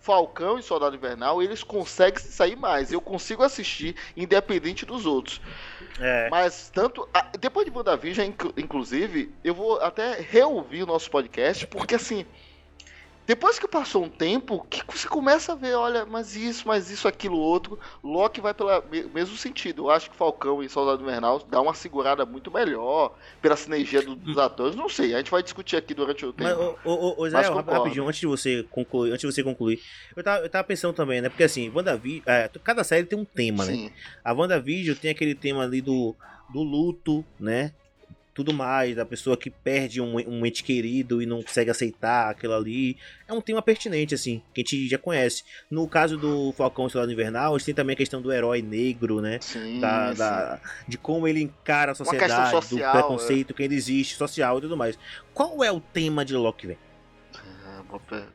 Falcão 0.08 0.58
e 0.58 0.62
Soldado 0.62 0.96
Invernal, 0.96 1.42
eles 1.42 1.62
conseguem 1.62 2.18
sair 2.18 2.56
mais. 2.56 2.90
Eu 2.90 2.98
consigo 2.98 3.42
assistir 3.42 3.94
independente 4.16 4.86
dos 4.86 5.04
outros. 5.04 5.38
É. 6.00 6.30
Mas 6.30 6.70
tanto. 6.70 7.06
Depois 7.38 7.66
de 7.66 7.76
WandaVision, 7.76 8.30
inclusive, 8.56 9.30
eu 9.44 9.54
vou 9.54 9.78
até 9.82 10.18
reouvir 10.18 10.82
o 10.82 10.86
nosso 10.86 11.10
podcast, 11.10 11.66
porque 11.66 11.96
assim. 11.96 12.24
Depois 13.28 13.58
que 13.58 13.68
passou 13.68 14.04
um 14.04 14.08
tempo, 14.08 14.66
que 14.70 14.82
você 14.90 15.06
começa 15.06 15.52
a 15.52 15.54
ver, 15.54 15.74
olha, 15.74 16.06
mas 16.06 16.34
isso, 16.34 16.66
mas 16.66 16.90
isso, 16.90 17.06
aquilo, 17.06 17.36
outro. 17.36 17.78
Loki 18.02 18.40
vai 18.40 18.54
pelo 18.54 18.70
mesmo 19.12 19.36
sentido. 19.36 19.82
Eu 19.82 19.90
acho 19.90 20.10
que 20.10 20.16
Falcão 20.16 20.62
e 20.62 20.68
Soldado 20.70 21.02
Invernal 21.02 21.38
dá 21.46 21.60
uma 21.60 21.74
segurada 21.74 22.24
muito 22.24 22.50
melhor 22.50 23.14
pela 23.42 23.54
sinergia 23.54 24.00
do, 24.00 24.16
dos 24.16 24.38
atores. 24.38 24.74
Não 24.74 24.88
sei, 24.88 25.12
a 25.12 25.18
gente 25.18 25.30
vai 25.30 25.42
discutir 25.42 25.76
aqui 25.76 25.92
durante 25.92 26.24
o 26.24 26.32
tempo. 26.32 26.48
Mas, 26.48 26.58
ô, 26.58 26.90
ô, 26.90 27.20
ô, 27.20 27.26
Israel, 27.26 27.54
rapidinho, 27.56 28.08
antes 28.08 28.18
de 28.18 28.26
você 28.26 28.62
concluir, 28.70 29.10
antes 29.10 29.20
de 29.20 29.34
você 29.34 29.42
concluir, 29.42 29.78
eu 30.16 30.24
tava, 30.24 30.44
eu 30.46 30.48
tava 30.48 30.64
pensando 30.64 30.94
também, 30.94 31.20
né? 31.20 31.28
Porque 31.28 31.44
assim, 31.44 31.68
WandaVision, 31.68 32.22
é, 32.26 32.50
cada 32.64 32.82
série 32.82 33.04
tem 33.04 33.18
um 33.18 33.26
tema, 33.26 33.66
né? 33.66 33.72
Sim. 33.72 33.84
né? 33.84 33.92
A 34.24 34.32
WandaVision 34.32 34.96
tem 34.96 35.10
aquele 35.10 35.34
tema 35.34 35.64
ali 35.64 35.82
do, 35.82 36.16
do 36.50 36.62
luto, 36.62 37.22
né? 37.38 37.74
Tudo 38.38 38.52
mais, 38.52 38.94
da 38.94 39.04
pessoa 39.04 39.36
que 39.36 39.50
perde 39.50 40.00
um, 40.00 40.14
um 40.14 40.46
ente 40.46 40.62
querido 40.62 41.20
e 41.20 41.26
não 41.26 41.42
consegue 41.42 41.72
aceitar 41.72 42.30
aquilo 42.30 42.54
ali. 42.54 42.96
É 43.26 43.32
um 43.32 43.40
tema 43.40 43.60
pertinente, 43.60 44.14
assim, 44.14 44.40
que 44.54 44.60
a 44.60 44.62
gente 44.62 44.88
já 44.88 44.96
conhece. 44.96 45.42
No 45.68 45.88
caso 45.88 46.16
do 46.16 46.52
Falcão 46.52 46.86
Estrelado 46.86 47.10
Invernal, 47.10 47.52
a 47.52 47.58
gente 47.58 47.66
tem 47.66 47.74
também 47.74 47.94
a 47.94 47.96
questão 47.96 48.22
do 48.22 48.32
herói 48.32 48.62
negro, 48.62 49.20
né? 49.20 49.40
Sim, 49.40 49.80
da, 49.80 50.12
sim. 50.12 50.18
da 50.18 50.60
de 50.86 50.96
como 50.96 51.26
ele 51.26 51.42
encara 51.42 51.90
a 51.90 51.94
sociedade, 51.96 52.52
social, 52.52 52.92
do 52.92 52.92
preconceito 52.92 53.50
é. 53.52 53.56
que 53.56 53.62
ainda 53.64 53.74
existe, 53.74 54.14
social 54.14 54.58
e 54.58 54.60
tudo 54.60 54.76
mais. 54.76 54.96
Qual 55.34 55.64
é 55.64 55.72
o 55.72 55.80
tema 55.80 56.24
de 56.24 56.36
Loki, 56.36 56.68
velho? 56.68 56.78
É, 57.34 58.28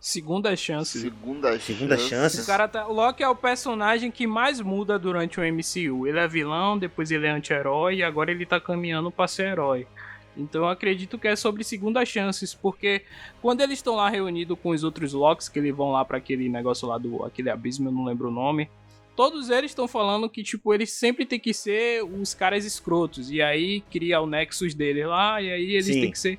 Segunda 0.00 0.56
chance. 0.56 0.98
Segunda, 0.98 1.60
Segunda 1.60 1.98
chance. 1.98 2.40
O, 2.40 2.46
cara 2.46 2.66
tá, 2.66 2.86
Loki 2.86 3.22
é 3.22 3.28
o 3.28 3.36
personagem 3.36 4.10
que 4.10 4.26
mais 4.26 4.58
muda 4.58 4.98
durante 4.98 5.38
o 5.38 5.42
MCU. 5.42 6.06
Ele 6.06 6.18
é 6.18 6.26
vilão, 6.26 6.78
depois 6.78 7.10
ele 7.10 7.26
é 7.26 7.30
anti-herói 7.30 7.96
e 7.96 8.02
agora 8.02 8.30
ele 8.30 8.46
tá 8.46 8.58
caminhando 8.58 9.10
pra 9.10 9.28
ser 9.28 9.48
herói. 9.48 9.86
Então 10.34 10.62
eu 10.62 10.68
acredito 10.68 11.18
que 11.18 11.28
é 11.28 11.36
sobre 11.36 11.62
segundas 11.62 12.08
chances, 12.08 12.54
porque 12.54 13.02
quando 13.42 13.60
eles 13.60 13.78
estão 13.78 13.94
lá 13.96 14.08
reunidos 14.08 14.58
com 14.62 14.70
os 14.70 14.82
outros 14.82 15.12
Locks, 15.12 15.50
que 15.50 15.58
eles 15.58 15.74
vão 15.76 15.92
lá 15.92 16.02
para 16.02 16.16
aquele 16.16 16.48
negócio 16.48 16.88
lá 16.88 16.96
do 16.96 17.22
aquele 17.24 17.50
abismo, 17.50 17.88
eu 17.88 17.92
não 17.92 18.04
lembro 18.04 18.28
o 18.28 18.32
nome. 18.32 18.70
Todos 19.20 19.50
eles 19.50 19.72
estão 19.72 19.86
falando 19.86 20.30
que, 20.30 20.42
tipo, 20.42 20.72
eles 20.72 20.92
sempre 20.92 21.26
tem 21.26 21.38
que 21.38 21.52
ser 21.52 22.02
os 22.02 22.32
caras 22.32 22.64
escrotos. 22.64 23.30
E 23.30 23.42
aí 23.42 23.82
cria 23.82 24.18
o 24.18 24.26
Nexus 24.26 24.72
deles 24.72 25.04
lá, 25.04 25.42
e 25.42 25.52
aí 25.52 25.72
eles 25.74 25.84
Sim. 25.84 26.00
têm 26.00 26.10
que 26.10 26.18
ser. 26.18 26.38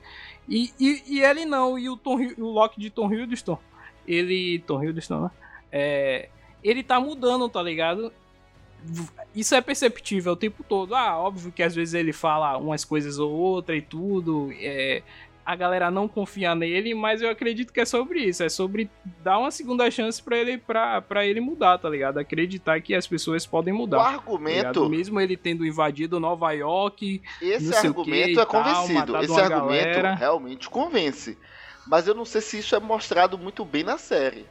E, 0.50 0.71
e, 0.79 1.03
e, 1.05 1.21
ele 1.21 1.45
não, 1.45 1.77
e 1.77 1.88
o, 1.88 1.95
Tom, 1.95 2.17
o 2.39 2.50
Loki 2.50 2.79
de 2.79 2.89
Tom 2.89 3.13
Hiddleston, 3.13 3.59
ele. 4.07 4.63
Tom 4.65 4.83
Hiddleston, 4.83 5.25
né? 5.25 5.31
É, 5.71 6.29
ele 6.63 6.81
tá 6.81 7.00
mudando, 7.00 7.47
tá 7.47 7.61
ligado? 7.61 8.11
Isso 9.35 9.53
é 9.53 9.61
perceptível 9.61 10.33
o 10.33 10.35
tempo 10.35 10.63
todo. 10.67 10.95
Ah, 10.95 11.19
óbvio 11.19 11.51
que 11.51 11.61
às 11.61 11.75
vezes 11.75 11.93
ele 11.93 12.11
fala 12.11 12.57
umas 12.57 12.83
coisas 12.83 13.19
ou 13.19 13.31
outra 13.31 13.75
e 13.75 13.81
tudo. 13.83 14.50
É, 14.53 15.03
a 15.45 15.55
galera 15.55 15.89
não 15.89 16.07
confia 16.07 16.53
nele, 16.55 16.93
mas 16.93 17.21
eu 17.21 17.29
acredito 17.29 17.74
que 17.74 17.79
é 17.79 17.86
sobre 17.86 18.19
isso. 18.19 18.43
É 18.43 18.50
sobre 18.50 18.89
dar 19.24 19.39
uma 19.39 19.51
segunda 19.51 19.89
chance 19.89 20.21
para 20.21 20.38
ele 20.38 20.57
para 20.57 21.25
ele 21.25 21.41
mudar, 21.41 21.77
tá 21.77 21.89
ligado? 21.89 22.17
Acreditar 22.17 22.79
que 22.81 22.93
as 22.93 23.07
pessoas 23.07 23.45
podem 23.45 23.74
mudar. 23.74 23.98
O 23.98 24.03
tá 24.03 24.10
argumento. 24.10 24.83
Tá 24.83 24.89
mesmo 24.89 25.19
ele 25.19 25.36
tendo 25.36 25.65
invadido 25.65 26.19
Nova 26.19 26.51
York. 26.51 27.21
Esse 27.41 27.75
argumento 27.75 28.39
é 28.39 28.45
convencido. 28.45 29.17
Esse 29.17 29.39
argumento 29.39 29.83
galera. 29.83 30.15
realmente 30.15 30.69
convence. 30.69 31.38
Mas 31.88 32.07
eu 32.07 32.13
não 32.13 32.25
sei 32.25 32.41
se 32.41 32.60
isso 32.60 32.75
é 32.75 32.79
mostrado 32.79 33.38
muito 33.38 33.65
bem 33.65 33.83
na 33.83 33.98
série. 33.98 34.45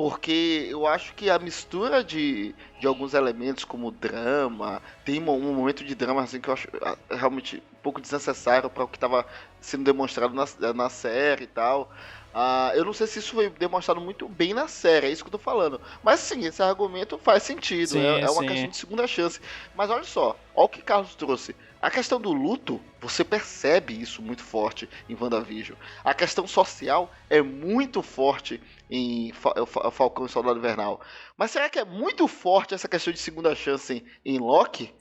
Porque 0.00 0.66
eu 0.70 0.86
acho 0.86 1.12
que 1.12 1.28
a 1.28 1.38
mistura 1.38 2.02
de, 2.02 2.54
de 2.80 2.86
alguns 2.86 3.12
elementos, 3.12 3.64
como 3.64 3.90
drama, 3.90 4.80
tem 5.04 5.22
um, 5.22 5.30
um 5.30 5.52
momento 5.52 5.84
de 5.84 5.94
drama 5.94 6.22
assim 6.22 6.40
que 6.40 6.48
eu 6.48 6.54
acho 6.54 6.68
ah, 6.80 6.96
realmente 7.10 7.58
um 7.58 7.82
pouco 7.82 8.00
desnecessário 8.00 8.70
para 8.70 8.84
o 8.84 8.88
que 8.88 8.96
estava 8.96 9.26
sendo 9.60 9.84
demonstrado 9.84 10.32
na, 10.32 10.72
na 10.72 10.88
série 10.88 11.44
e 11.44 11.46
tal. 11.46 11.92
Uh, 12.34 12.74
eu 12.76 12.84
não 12.86 12.94
sei 12.94 13.06
se 13.06 13.18
isso 13.18 13.34
foi 13.34 13.50
demonstrado 13.50 14.00
muito 14.00 14.26
bem 14.26 14.54
na 14.54 14.68
série, 14.68 15.08
é 15.08 15.10
isso 15.10 15.22
que 15.22 15.28
eu 15.28 15.32
tô 15.32 15.38
falando. 15.38 15.78
Mas 16.02 16.20
sim, 16.20 16.46
esse 16.46 16.62
argumento 16.62 17.18
faz 17.18 17.42
sentido, 17.42 17.90
sim, 17.90 18.00
é, 18.00 18.22
é, 18.22 18.30
uma 18.30 18.46
questão 18.46 18.70
de 18.70 18.76
segunda 18.78 19.06
chance. 19.06 19.38
Mas 19.74 19.90
olha 19.90 20.04
só, 20.04 20.34
olha 20.54 20.64
o 20.64 20.68
que 20.70 20.80
Carlos 20.80 21.14
trouxe. 21.14 21.54
A 21.80 21.90
questão 21.90 22.20
do 22.20 22.30
luto, 22.30 22.78
você 23.00 23.24
percebe 23.24 23.98
isso 23.98 24.20
muito 24.20 24.42
forte 24.42 24.86
em 25.08 25.16
WandaVision. 25.18 25.78
A 26.04 26.12
questão 26.12 26.46
social 26.46 27.10
é 27.30 27.40
muito 27.40 28.02
forte 28.02 28.60
em 28.90 29.32
Falcão 29.32 30.26
e 30.26 30.28
Soldado 30.28 30.58
Invernal. 30.58 31.00
Mas 31.38 31.52
será 31.52 31.70
que 31.70 31.78
é 31.78 31.84
muito 31.84 32.28
forte 32.28 32.74
essa 32.74 32.86
questão 32.86 33.10
de 33.10 33.18
segunda 33.18 33.54
chance 33.54 34.04
em 34.22 34.38
Loki? 34.38 34.92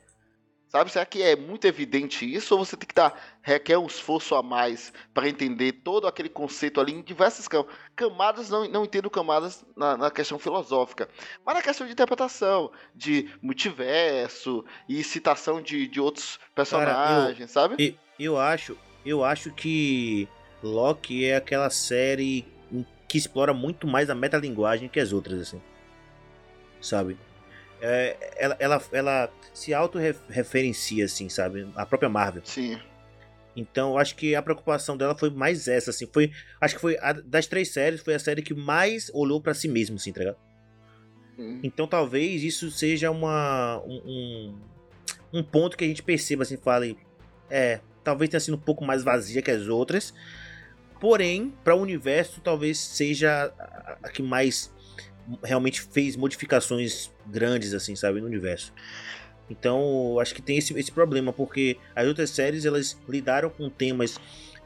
Sabe, 0.69 0.91
será 0.91 1.03
que 1.03 1.23
é 1.23 1.35
muito 1.35 1.65
evidente 1.65 2.31
isso 2.31 2.55
ou 2.55 2.63
você 2.63 2.77
tem 2.77 2.87
que 2.87 2.93
dar 2.93 3.19
requer 3.41 3.79
um 3.79 3.87
esforço 3.87 4.35
a 4.35 4.43
mais 4.43 4.93
para 5.15 5.27
entender 5.27 5.71
todo 5.71 6.05
aquele 6.05 6.29
conceito 6.29 6.79
ali 6.79 6.93
em 6.93 7.01
diversas 7.01 7.47
camadas, 7.95 8.51
não, 8.51 8.69
não 8.69 8.85
entendo 8.85 9.09
camadas 9.09 9.65
na, 9.75 9.97
na, 9.97 10.11
questão 10.11 10.37
filosófica, 10.37 11.09
mas 11.43 11.55
na 11.55 11.63
questão 11.63 11.87
de 11.87 11.93
interpretação, 11.93 12.71
de 12.95 13.31
multiverso 13.41 14.63
e 14.87 15.03
citação 15.03 15.59
de, 15.59 15.87
de 15.87 15.99
outros 15.99 16.39
personagens, 16.53 16.95
Cara, 16.97 17.41
eu, 17.41 17.47
sabe? 17.47 17.97
Eu, 18.19 18.33
eu 18.33 18.37
acho, 18.37 18.77
eu 19.03 19.23
acho 19.23 19.51
que 19.51 20.29
Loki 20.61 21.25
é 21.25 21.35
aquela 21.35 21.71
série 21.71 22.45
que 23.07 23.17
explora 23.17 23.55
muito 23.55 23.87
mais 23.87 24.07
a 24.11 24.15
metalinguagem 24.15 24.87
que 24.87 24.99
as 24.99 25.11
outras, 25.11 25.41
assim. 25.41 25.61
Sabe? 26.79 27.17
É, 27.81 28.33
ela, 28.37 28.57
ela, 28.59 28.81
ela 28.91 29.33
se 29.53 29.73
autorreferencia, 29.73 31.05
assim, 31.05 31.29
sabe? 31.29 31.67
A 31.75 31.85
própria 31.85 32.09
Marvel. 32.09 32.41
Sim. 32.45 32.77
Então, 33.55 33.97
acho 33.97 34.15
que 34.15 34.35
a 34.35 34.41
preocupação 34.41 34.95
dela 34.95 35.15
foi 35.17 35.29
mais 35.29 35.67
essa, 35.67 35.89
assim. 35.89 36.07
Foi, 36.11 36.31
acho 36.61 36.75
que 36.75 36.81
foi 36.81 36.97
a, 36.99 37.13
das 37.13 37.47
três 37.47 37.69
séries, 37.69 38.01
foi 38.01 38.13
a 38.13 38.19
série 38.19 38.41
que 38.41 38.53
mais 38.53 39.09
olhou 39.13 39.41
para 39.41 39.53
si 39.53 39.67
mesmo, 39.67 39.97
assim, 39.97 40.13
tá 40.13 40.19
ligado? 40.19 40.37
Hum. 41.37 41.59
Então, 41.63 41.87
talvez 41.87 42.43
isso 42.43 42.69
seja 42.71 43.11
uma, 43.11 43.81
um, 43.85 44.01
um, 44.05 45.39
um, 45.39 45.43
ponto 45.43 45.77
que 45.77 45.83
a 45.83 45.87
gente 45.87 46.03
perceba, 46.03 46.43
assim, 46.43 46.57
fale. 46.57 46.97
É, 47.49 47.79
talvez 48.03 48.29
tenha 48.29 48.39
sido 48.39 48.55
um 48.55 48.59
pouco 48.59 48.85
mais 48.85 49.03
vazia 49.03 49.41
que 49.41 49.51
as 49.51 49.67
outras. 49.67 50.13
Porém, 50.99 51.53
para 51.63 51.75
o 51.75 51.81
universo, 51.81 52.41
talvez 52.41 52.77
seja 52.77 53.53
a, 53.57 53.97
a 54.03 54.09
que 54.09 54.21
mais 54.21 54.71
realmente 55.43 55.81
fez 55.81 56.15
modificações 56.15 57.11
grandes, 57.27 57.73
assim, 57.73 57.95
sabe, 57.95 58.19
no 58.19 58.27
universo. 58.27 58.73
Então, 59.49 60.19
acho 60.19 60.35
que 60.35 60.41
tem 60.41 60.57
esse, 60.57 60.77
esse 60.77 60.91
problema, 60.91 61.33
porque 61.33 61.77
as 61.95 62.07
outras 62.07 62.29
séries 62.29 62.65
elas 62.65 62.97
lidaram 63.07 63.49
com 63.49 63.69
temas 63.69 64.19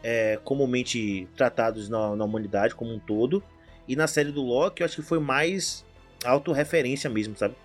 é, 0.03 0.37
comumente 0.43 1.27
tratados 1.35 1.87
na, 1.87 2.15
na, 2.15 2.25
humanidade 2.25 2.75
como 2.75 2.93
um 2.93 2.99
todo. 2.99 3.41
E 3.87 3.95
na 3.95 4.07
série 4.07 4.31
do 4.31 4.41
Loki, 4.41 4.81
eu 4.81 4.85
acho 4.85 4.97
que 4.97 5.01
foi 5.01 5.19
mais 5.19 5.85
autorreferência 6.25 7.09
mesmo, 7.09 7.35
sabe? 7.37 7.55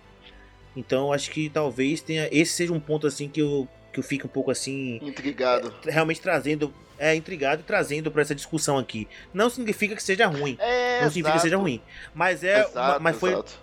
Então, 0.75 1.11
acho 1.11 1.29
que 1.31 1.49
talvez 1.49 2.01
tenha. 2.01 2.29
Esse 2.31 2.53
seja 2.53 2.73
um 2.73 2.79
ponto 2.79 3.05
assim 3.05 3.27
que 3.27 3.41
eu, 3.41 3.67
que 3.91 3.99
eu 3.99 4.03
fico 4.03 4.27
um 4.27 4.29
pouco 4.29 4.51
assim. 4.51 4.99
Intrigado. 5.01 5.73
É, 5.85 5.91
realmente 5.91 6.21
trazendo. 6.21 6.73
É, 6.97 7.15
intrigado 7.15 7.61
e 7.61 7.63
trazendo 7.63 8.11
para 8.11 8.21
essa 8.21 8.35
discussão 8.35 8.77
aqui. 8.77 9.07
Não 9.33 9.49
significa 9.49 9.95
que 9.95 10.03
seja 10.03 10.27
ruim. 10.27 10.57
É, 10.59 11.01
não 11.01 11.09
significa 11.09 11.37
que 11.37 11.41
seja 11.41 11.55
ruim. 11.55 11.81
Mas 12.13 12.43
é. 12.43 12.59
Exato, 12.59 12.77
uma, 12.77 12.99
mas 12.99 13.15
foi 13.15 13.31
exato. 13.31 13.53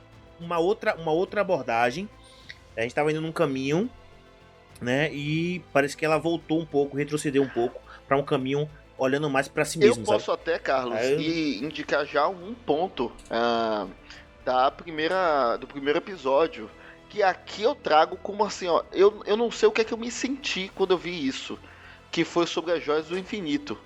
uma 0.41 0.59
outra, 0.59 0.95
uma 0.97 1.13
outra 1.13 1.43
abordagem 1.43 2.09
a 2.77 2.83
gente 2.83 2.95
tava 2.95 3.11
indo 3.11 3.21
num 3.21 3.33
caminho, 3.33 3.91
né? 4.81 5.13
E 5.13 5.63
parece 5.73 5.97
que 5.97 6.05
ela 6.05 6.19
voltou 6.19 6.61
um 6.61 6.67
pouco, 6.67 6.97
retrocedeu 6.97 7.43
um 7.43 7.49
pouco 7.49 7.81
para 8.07 8.17
um 8.17 8.23
caminho 8.23 8.69
olhando 8.99 9.31
mais 9.31 9.49
para 9.49 9.65
si 9.65 9.79
mesmo. 9.79 10.03
Eu 10.03 10.07
posso 10.07 10.27
sabe? 10.27 10.43
até, 10.43 10.59
Carlos, 10.59 11.01
eu... 11.01 11.19
e 11.19 11.65
indicar 11.65 12.05
já 12.05 12.29
um 12.29 12.55
ponto 12.55 13.07
uh, 13.31 13.91
da 14.45 14.71
primeira, 14.71 15.57
do 15.57 15.67
primeiro 15.67 15.99
episódio. 15.99 16.71
Que 17.17 17.23
aqui 17.23 17.63
eu 17.63 17.75
trago 17.75 18.19
como 18.19 18.45
assim, 18.45 18.69
ó. 18.69 18.85
Eu, 18.93 19.23
eu 19.25 19.39
não 19.39 19.51
sei 19.51 19.67
o 19.67 19.73
que 19.73 19.81
é 19.81 19.85
que 19.85 19.95
eu 19.95 19.97
me 19.97 20.11
senti 20.11 20.71
quando 20.75 20.91
eu 20.91 20.99
vi 20.99 21.27
isso. 21.27 21.59
Que 22.11 22.27
foi 22.27 22.47
sobre 22.47 22.73
as 22.73 22.85
joias 22.85 23.07
do 23.07 23.19
infinito. 23.19 23.79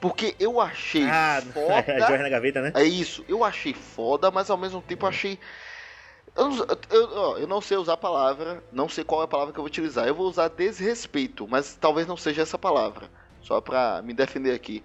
Porque 0.00 0.34
eu 0.40 0.58
achei 0.58 1.04
ah, 1.04 1.42
foda. 1.52 1.84
a 1.92 2.00
joia 2.08 2.22
na 2.22 2.30
gaveta, 2.30 2.62
né? 2.62 2.72
É 2.74 2.82
isso. 2.82 3.22
Eu 3.28 3.44
achei 3.44 3.74
foda, 3.74 4.30
mas 4.30 4.48
ao 4.48 4.56
mesmo 4.56 4.80
tempo 4.80 5.06
achei 5.06 5.38
eu, 6.34 6.50
eu, 6.90 7.38
eu, 7.40 7.46
não 7.46 7.60
sei 7.60 7.76
usar 7.76 7.92
a 7.92 7.98
palavra, 7.98 8.64
não 8.72 8.88
sei 8.88 9.04
qual 9.04 9.20
é 9.20 9.24
a 9.24 9.28
palavra 9.28 9.52
que 9.52 9.58
eu 9.58 9.62
vou 9.62 9.68
utilizar. 9.68 10.08
Eu 10.08 10.14
vou 10.14 10.26
usar 10.26 10.48
desrespeito, 10.48 11.46
mas 11.46 11.76
talvez 11.78 12.06
não 12.06 12.16
seja 12.16 12.40
essa 12.40 12.58
palavra. 12.58 13.10
Só 13.42 13.60
pra 13.60 14.00
me 14.02 14.14
defender 14.14 14.54
aqui. 14.54 14.82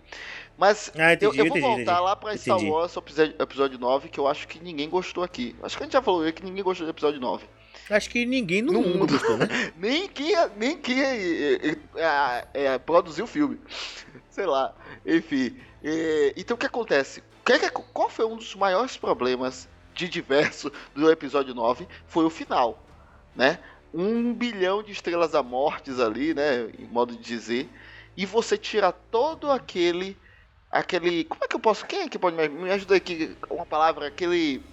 Mas 0.58 0.92
ah, 0.98 1.14
entendi, 1.14 1.40
eu, 1.40 1.46
eu, 1.46 1.50
vou 1.50 1.58
entendi, 1.58 1.62
voltar 1.62 1.82
entendi. 1.94 2.02
lá 2.02 2.16
pra 2.18 2.38
Star 2.38 2.62
Wars 2.62 2.98
episódio, 2.98 3.36
episódio 3.40 3.80
9, 3.80 4.10
que 4.10 4.20
eu 4.20 4.28
acho 4.28 4.46
que 4.46 4.60
ninguém 4.60 4.90
gostou 4.90 5.24
aqui. 5.24 5.56
Acho 5.64 5.78
que 5.78 5.84
a 5.84 5.86
gente 5.86 5.94
já 5.94 6.02
falou 6.02 6.30
que 6.34 6.44
ninguém 6.44 6.64
gostou 6.64 6.86
do 6.86 6.90
episódio 6.92 7.22
9. 7.22 7.46
Acho 7.90 8.10
que 8.10 8.26
ninguém 8.26 8.62
no, 8.62 8.74
no 8.74 8.82
mundo, 8.82 9.00
mundo 9.00 9.14
gostou, 9.14 9.38
né? 9.38 9.48
nem 9.78 10.08
que, 10.08 10.34
nem 10.56 10.78
que 10.78 10.94
é, 11.02 11.72
é, 11.96 12.48
é, 12.54 12.78
produziu 12.78 13.26
o 13.26 13.28
filme. 13.28 13.60
Sei 14.30 14.46
lá. 14.46 14.74
Enfim. 15.06 15.58
então 16.36 16.56
o 16.56 16.58
que 16.58 16.66
acontece? 16.66 17.24
Qual 17.94 18.10
foi 18.10 18.26
um 18.26 18.38
dos 18.38 18.56
maiores 18.56 18.96
problemas 18.96 19.68
de 19.94 20.08
diverso 20.08 20.72
do 20.96 21.12
episódio 21.12 21.54
9 21.54 21.88
foi 22.08 22.24
o 22.24 22.30
final, 22.30 22.82
né? 23.36 23.60
Um 23.94 24.34
bilhão 24.34 24.82
de 24.82 24.94
estrelas 24.94 25.32
da 25.32 25.44
mortes 25.44 26.00
ali, 26.00 26.34
né? 26.34 26.70
Em 26.80 26.86
modo 26.86 27.14
de 27.16 27.22
dizer. 27.22 27.70
E 28.16 28.26
você 28.26 28.58
tira 28.58 28.92
todo 28.92 29.52
aquele 29.52 30.18
aquele. 30.72 31.26
Como 31.26 31.44
é 31.44 31.48
que 31.48 31.56
eu 31.56 31.60
posso. 31.60 31.86
Quem 31.86 32.02
é 32.02 32.10
que 32.10 32.18
pode 32.18 32.36
me, 32.36 32.48
me 32.48 32.72
ajudar 32.72 32.96
aqui? 32.96 33.36
Uma 33.50 33.66
palavra, 33.66 34.08
aquele. 34.08 34.64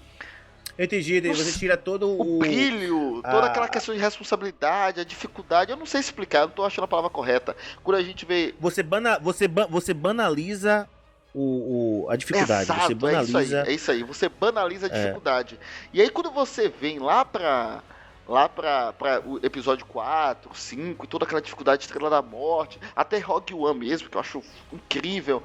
Eu 0.79 0.85
entendi, 0.85 1.21
você 1.21 1.59
tira 1.59 1.77
todo 1.77 2.09
o. 2.09 2.37
O 2.37 2.39
brilho, 2.39 3.21
toda 3.23 3.47
a... 3.47 3.47
aquela 3.47 3.69
questão 3.69 3.93
de 3.93 4.01
responsabilidade, 4.01 5.01
a 5.01 5.05
dificuldade. 5.05 5.73
Eu 5.73 5.77
não 5.77 5.85
sei 5.85 5.99
explicar, 5.99 6.43
não 6.43 6.51
tô 6.51 6.65
achando 6.65 6.85
a 6.85 6.89
palavra 6.89 7.11
correta. 7.11 7.57
Quando 7.83 7.97
a 7.97 8.03
gente 8.03 8.25
vê. 8.25 8.55
Você, 8.61 8.81
bana, 8.81 9.19
você, 9.19 9.49
ba, 9.49 9.67
você 9.67 9.93
banaliza 9.93 10.89
o, 11.35 12.05
o, 12.05 12.11
a 12.11 12.15
dificuldade. 12.15 12.63
Exato, 12.63 12.87
você 12.87 12.95
banaliza. 12.95 13.41
É 13.41 13.43
isso, 13.43 13.55
aí, 13.57 13.69
é 13.69 13.73
isso 13.73 13.91
aí, 13.91 14.03
você 14.05 14.29
banaliza 14.29 14.87
a 14.87 14.91
é. 14.91 15.01
dificuldade. 15.01 15.59
É. 15.61 15.89
E 15.95 16.01
aí 16.01 16.11
quando 16.11 16.31
você 16.31 16.69
vem 16.69 17.01
lá 17.01 17.25
pra. 17.25 17.83
Lá 18.29 18.47
pra, 18.47 18.93
pra 18.93 19.23
o 19.25 19.39
episódio 19.43 19.87
4, 19.87 20.55
5, 20.55 21.03
e 21.03 21.09
toda 21.09 21.25
aquela 21.25 21.41
dificuldade 21.41 21.79
de 21.79 21.87
Estrela 21.87 22.11
da 22.11 22.21
Morte, 22.21 22.79
até 22.95 23.19
Rogue 23.19 23.55
One 23.55 23.81
mesmo, 23.81 24.11
que 24.11 24.19
eu 24.19 24.21
acho 24.21 24.43
incrível. 24.71 25.43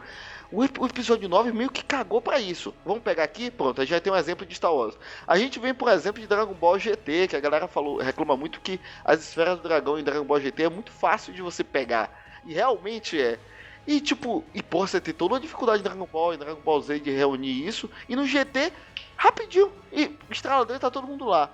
O, 0.54 0.62
o 0.62 0.86
episódio 0.86 1.28
9 1.28 1.52
meio 1.52 1.72
que 1.72 1.84
cagou 1.84 2.22
para 2.22 2.40
isso. 2.40 2.76
Vamos 2.86 3.02
pegar 3.02 3.24
aqui, 3.24 3.50
pronto, 3.50 3.82
a 3.82 3.84
gente 3.84 3.96
já 3.96 4.00
tem 4.00 4.14
um 4.14 4.16
exemplo 4.16 4.46
de 4.46 4.54
Star 4.54 4.72
Wars. 4.72 4.96
A 5.26 5.36
gente 5.36 5.60
vem, 5.60 5.74
por 5.74 5.90
exemplo, 5.90 6.22
de 6.22 6.28
Dragon 6.28 6.54
Ball 6.54 6.78
GT, 6.78 7.28
que 7.28 7.36
a 7.36 7.40
galera 7.40 7.68
falou, 7.68 7.98
reclama 7.98 8.38
muito 8.38 8.62
que 8.62 8.80
as 9.04 9.20
esferas 9.22 9.58
do 9.58 9.64
dragão 9.64 9.98
em 9.98 10.04
Dragon 10.04 10.24
Ball 10.24 10.40
GT 10.40 10.66
é 10.66 10.70
muito 10.70 10.92
fácil 10.92 11.34
de 11.34 11.42
você 11.42 11.64
pegar. 11.64 12.40
E 12.46 12.54
realmente 12.54 13.20
é. 13.20 13.40
E 13.88 14.00
tipo, 14.00 14.44
e 14.54 14.62
pô, 14.62 14.86
você 14.86 15.02
tem 15.02 15.12
toda 15.12 15.38
a 15.38 15.40
dificuldade 15.40 15.80
em 15.80 15.84
Dragon 15.84 16.06
Ball 16.06 16.36
e 16.36 16.38
Dragon 16.38 16.62
Ball 16.62 16.82
Z 16.82 17.00
de 17.00 17.10
reunir 17.10 17.66
isso. 17.66 17.90
E 18.08 18.16
no 18.16 18.24
GT, 18.24 18.72
rapidinho. 19.18 19.72
E 19.92 20.12
estralador 20.30 20.78
tá 20.78 20.92
todo 20.92 21.08
mundo 21.08 21.26
lá. 21.26 21.52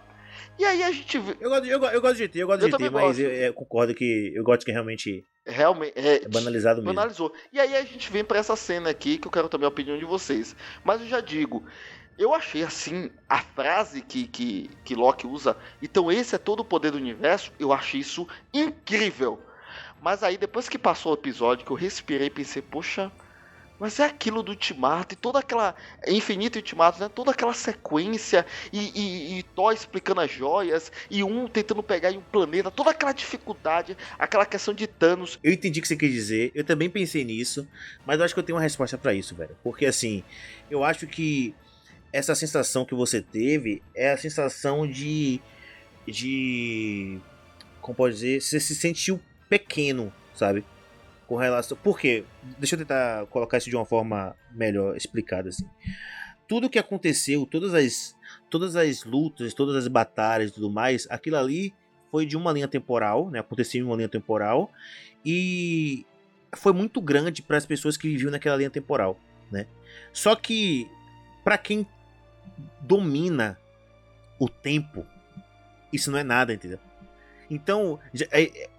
E 0.59 0.65
aí 0.65 0.83
a 0.83 0.91
gente 0.91 1.17
vê. 1.19 1.37
Eu 1.39 1.49
gosto, 1.49 1.65
eu, 1.65 1.83
eu 1.85 2.01
gosto 2.01 2.15
de 2.17 2.23
GT, 2.23 2.39
eu 2.39 2.47
gosto 2.47 2.65
de 2.65 2.71
GT, 2.71 2.89
mas 2.89 3.17
eu, 3.17 3.31
eu, 3.31 3.53
concordo 3.53 3.95
que 3.95 4.33
eu 4.35 4.43
gosto 4.43 4.65
que 4.65 4.71
realmente. 4.73 5.25
Realmente. 5.49 5.93
É, 5.95 6.23
é 6.23 6.27
banalizado 6.27 6.81
mesmo. 6.81 6.93
Banalizou. 6.93 7.33
E 7.51 7.59
aí 7.59 7.75
a 7.75 7.83
gente 7.83 8.11
vem 8.11 8.23
para 8.23 8.39
essa 8.39 8.55
cena 8.55 8.89
aqui 8.89 9.17
que 9.17 9.27
eu 9.27 9.31
quero 9.31 9.49
também 9.49 9.65
a 9.65 9.69
opinião 9.69 9.97
de 9.97 10.05
vocês. 10.05 10.55
Mas 10.83 11.01
eu 11.01 11.07
já 11.07 11.19
digo. 11.19 11.63
Eu 12.17 12.33
achei 12.33 12.63
assim, 12.63 13.09
a 13.29 13.39
frase 13.39 14.01
que, 14.01 14.27
que, 14.27 14.69
que 14.83 14.93
Loki 14.93 15.25
usa, 15.25 15.55
então 15.81 16.11
esse 16.11 16.35
é 16.35 16.37
todo 16.37 16.59
o 16.59 16.65
poder 16.65 16.91
do 16.91 16.97
universo, 16.97 17.49
eu 17.57 17.71
achei 17.71 18.01
isso 18.01 18.27
incrível. 18.53 19.41
Mas 20.01 20.21
aí 20.21 20.37
depois 20.37 20.67
que 20.67 20.77
passou 20.77 21.13
o 21.13 21.15
episódio, 21.15 21.65
que 21.65 21.71
eu 21.71 21.77
respirei 21.77 22.27
e 22.27 22.29
pensei, 22.29 22.61
poxa, 22.61 23.09
mas 23.79 23.99
é 23.99 24.05
aquilo 24.05 24.43
do 24.43 24.51
Ultimato 24.51 25.13
e 25.13 25.17
toda 25.17 25.39
aquela. 25.39 25.75
Infinito 26.07 26.57
Ultimato, 26.57 26.99
né? 26.99 27.09
Toda 27.09 27.31
aquela 27.31 27.53
sequência 27.53 28.45
e, 28.73 28.91
e, 28.93 29.39
e 29.39 29.43
Thor 29.43 29.73
explicando 29.73 30.21
as 30.21 30.31
joias 30.31 30.91
e 31.09 31.23
um 31.23 31.47
tentando 31.47 31.81
pegar 31.81 32.11
em 32.11 32.17
um 32.17 32.21
planeta, 32.21 32.69
toda 32.69 32.91
aquela 32.91 33.13
dificuldade, 33.13 33.95
aquela 34.17 34.45
questão 34.45 34.73
de 34.73 34.85
Thanos. 34.87 35.39
Eu 35.43 35.53
entendi 35.53 35.79
o 35.79 35.81
que 35.81 35.87
você 35.87 35.95
quer 35.95 36.09
dizer, 36.09 36.51
eu 36.53 36.63
também 36.63 36.89
pensei 36.89 37.23
nisso, 37.23 37.67
mas 38.05 38.19
eu 38.19 38.25
acho 38.25 38.33
que 38.33 38.39
eu 38.39 38.43
tenho 38.43 38.57
uma 38.57 38.61
resposta 38.63 38.97
para 38.97 39.13
isso, 39.13 39.35
velho. 39.35 39.55
Porque 39.63 39.85
assim, 39.85 40.23
eu 40.69 40.83
acho 40.83 41.07
que 41.07 41.55
essa 42.11 42.35
sensação 42.35 42.85
que 42.85 42.95
você 42.95 43.21
teve 43.21 43.81
é 43.95 44.11
a 44.11 44.17
sensação 44.17 44.87
de. 44.87 45.39
de. 46.07 47.19
Como 47.81 47.95
pode 47.95 48.15
dizer? 48.15 48.41
Você 48.41 48.59
se 48.59 48.75
sentiu 48.75 49.19
pequeno, 49.47 50.13
sabe? 50.35 50.63
Com 51.29 51.35
relação. 51.35 51.77
Por 51.77 51.99
quê? 51.99 52.25
Deixa 52.57 52.73
eu 52.73 52.79
tentar 52.79 53.27
colocar 53.27 53.59
isso 53.59 53.69
de 53.69 53.75
uma 53.75 53.85
forma 53.85 54.35
melhor 54.51 54.97
explicada 54.97 55.49
assim. 55.49 55.69
Tudo 56.47 56.67
que 56.67 56.79
aconteceu, 56.79 57.45
todas 57.45 57.75
as 57.75 58.15
todas 58.49 58.75
as 58.75 59.03
lutas, 59.03 59.53
todas 59.53 59.75
as 59.75 59.87
batalhas 59.87 60.49
e 60.49 60.53
tudo 60.55 60.71
mais, 60.71 61.05
aquilo 61.11 61.37
ali 61.37 61.71
foi 62.09 62.25
de 62.25 62.35
uma 62.35 62.51
linha 62.51 62.67
temporal, 62.67 63.29
né? 63.29 63.39
Aconteceu 63.39 63.79
em 63.79 63.83
uma 63.83 63.95
linha 63.95 64.09
temporal 64.09 64.71
e 65.23 66.03
foi 66.57 66.73
muito 66.73 66.99
grande 66.99 67.43
para 67.43 67.57
as 67.57 67.65
pessoas 67.65 67.95
que 67.95 68.09
viviam 68.09 68.31
naquela 68.31 68.57
linha 68.57 68.71
temporal, 68.71 69.15
né? 69.51 69.67
Só 70.11 70.35
que 70.35 70.89
para 71.43 71.59
quem 71.59 71.85
domina 72.81 73.55
o 74.39 74.49
tempo, 74.49 75.05
isso 75.93 76.09
não 76.09 76.17
é 76.17 76.23
nada, 76.23 76.51
entendeu? 76.55 76.79
Então, 77.49 77.99
já, 78.13 78.25
é, 78.31 78.69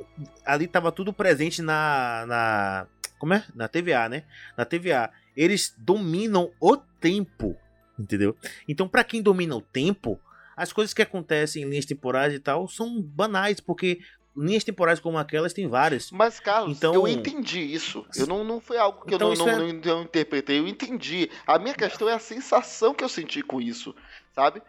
ali 0.45 0.67
tava 0.67 0.93
tudo 0.93 1.13
presente 1.13 1.63
na, 1.63 2.25
na. 2.27 2.87
Como 3.19 3.35
é? 3.35 3.45
Na 3.55 3.69
TVA, 3.69 4.09
né? 4.09 4.25
Na 4.57 4.65
TVA. 4.65 5.11
Eles 5.37 5.75
dominam 5.79 6.51
o 6.61 6.77
tempo. 6.77 7.57
Entendeu? 7.99 8.37
Então, 8.67 8.89
para 8.89 9.05
quem 9.05 9.21
domina 9.21 9.55
o 9.55 9.61
tempo, 9.61 10.19
as 10.57 10.73
coisas 10.73 10.95
que 10.95 11.03
acontecem 11.03 11.63
em 11.63 11.69
linhas 11.69 11.85
temporais 11.85 12.33
e 12.33 12.39
tal 12.39 12.67
são 12.67 13.01
banais, 13.01 13.61
porque 13.61 14.01
linhas 14.37 14.65
temporais 14.65 15.01
como 15.01 15.19
aquelas 15.19 15.53
tem 15.53 15.69
várias. 15.69 16.11
Mas, 16.11 16.41
Carlos, 16.41 16.77
então... 16.77 16.95
eu 16.95 17.09
entendi 17.09 17.61
isso. 17.61 18.07
Eu 18.17 18.27
não, 18.27 18.45
não 18.45 18.61
foi 18.61 18.79
algo 18.79 19.05
que 19.05 19.15
então, 19.15 19.33
eu 19.33 19.39
não, 19.39 19.47
não, 19.47 19.53
é... 19.53 19.73
não, 19.73 19.81
não 19.97 20.03
interpretei, 20.03 20.59
eu 20.59 20.67
entendi. 20.67 21.31
A 21.47 21.59
minha 21.59 21.75
questão 21.75 22.09
é 22.09 22.15
a 22.15 22.19
sensação 22.19 22.95
que 22.95 23.05
eu 23.05 23.09
senti 23.09 23.43
com 23.43 23.61
isso, 23.61 23.95
sabe? 24.35 24.63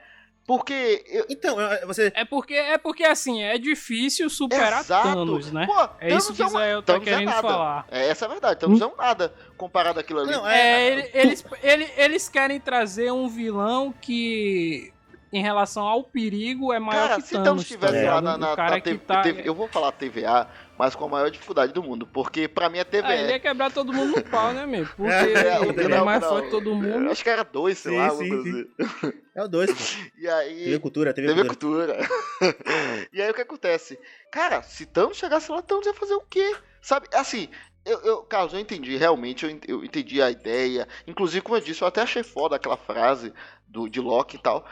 Porque. 0.51 1.05
Eu... 1.07 1.25
Então, 1.29 1.55
você. 1.87 2.11
É 2.13 2.25
porque, 2.25 2.53
é 2.53 2.77
porque 2.77 3.05
assim, 3.05 3.41
é 3.41 3.57
difícil 3.57 4.29
superar 4.29 4.81
Exato. 4.81 5.07
Thanos, 5.07 5.49
né? 5.49 5.65
Pô, 5.65 5.89
é 5.97 6.13
isso 6.13 6.33
que 6.33 6.41
é 6.41 6.45
uma... 6.45 6.67
eu 6.67 6.81
tô 6.81 6.91
Thanos 6.91 7.07
é 7.07 7.11
querendo 7.11 7.29
é 7.29 7.41
falar. 7.41 7.85
É, 7.89 8.09
essa 8.09 8.25
é 8.25 8.27
a 8.27 8.29
verdade. 8.31 8.59
Thanos 8.59 8.81
hum? 8.81 8.83
é 8.83 8.87
um 8.87 8.97
nada 8.97 9.33
comparado 9.55 9.97
àquilo 9.97 10.19
ali. 10.19 10.31
Não, 10.31 10.45
é, 10.45 10.89
é, 10.89 11.09
eles, 11.13 11.45
eles, 11.63 11.89
eles 11.95 12.27
querem 12.27 12.59
trazer 12.59 13.13
um 13.13 13.29
vilão 13.29 13.93
que 14.01 14.91
em 15.31 15.41
relação 15.41 15.87
ao 15.87 16.03
perigo 16.03 16.73
é 16.73 16.79
maior 16.79 17.07
cara, 17.07 17.21
que 17.21 17.27
se 17.29 17.33
Thanos. 17.33 17.61
Se 17.61 17.73
estivesse 17.75 18.03
tá 18.05 18.15
lá 18.15 18.21
na, 18.21 18.37
na, 18.37 18.55
na 18.55 18.81
TV, 18.81 18.97
tá... 18.97 19.21
TV, 19.21 19.43
eu 19.45 19.55
vou 19.55 19.69
falar 19.69 19.93
TVA, 19.93 20.49
mas 20.77 20.95
com 20.95 21.05
a 21.05 21.09
maior 21.09 21.29
dificuldade 21.29 21.73
do 21.73 21.83
mundo, 21.83 22.07
porque 22.07 22.47
pra 22.47 22.69
mim 22.69 22.79
é 22.79 22.83
TVA. 22.83 23.07
Ah, 23.07 23.15
ele 23.15 23.31
ia 23.33 23.39
quebrar 23.39 23.71
todo 23.71 23.93
mundo 23.93 24.15
no 24.17 24.23
pau, 24.23 24.51
né, 24.53 24.65
meu? 24.65 24.85
Porque 24.85 25.11
é, 25.11 25.61
ele, 25.61 25.83
ele 25.83 25.93
é 25.93 26.01
mais 26.01 26.23
forte 26.23 26.45
que 26.45 26.51
todo 26.51 26.75
mundo. 26.75 27.09
Acho 27.09 27.23
que 27.23 27.29
era 27.29 27.43
dois, 27.43 27.77
sei 27.77 27.91
sim, 27.91 27.97
lá. 27.97 28.09
Sim, 28.11 28.43
sim. 28.43 29.11
É 29.33 29.41
o 29.43 29.47
dois, 29.47 29.71
pô. 29.71 30.11
E 30.17 30.27
aí... 30.27 30.65
TV 30.65 30.79
Cultura, 30.79 31.13
TV, 31.13 31.27
TV 31.29 31.47
Cultura. 31.47 31.97
e 33.13 33.21
aí 33.21 33.31
o 33.31 33.33
que 33.33 33.41
acontece? 33.41 33.97
Cara, 34.29 34.61
se 34.61 34.85
Thanos 34.85 35.17
chegasse 35.17 35.49
lá, 35.49 35.61
Thanos 35.61 35.85
ia 35.85 35.93
fazer 35.93 36.15
o 36.15 36.21
quê? 36.21 36.53
Sabe, 36.81 37.07
assim, 37.13 37.47
eu, 37.85 37.99
eu, 38.01 38.23
Carlos, 38.23 38.53
eu 38.53 38.59
entendi, 38.59 38.97
realmente, 38.97 39.45
eu, 39.45 39.59
eu 39.67 39.85
entendi 39.85 40.21
a 40.21 40.29
ideia. 40.29 40.87
Inclusive, 41.07 41.41
como 41.41 41.55
eu 41.55 41.61
disse, 41.61 41.81
eu 41.81 41.87
até 41.87 42.01
achei 42.01 42.23
foda 42.23 42.55
aquela 42.55 42.75
frase 42.75 43.33
do, 43.67 43.87
de 43.87 44.01
Loki 44.01 44.35
e 44.35 44.39
tal. 44.39 44.65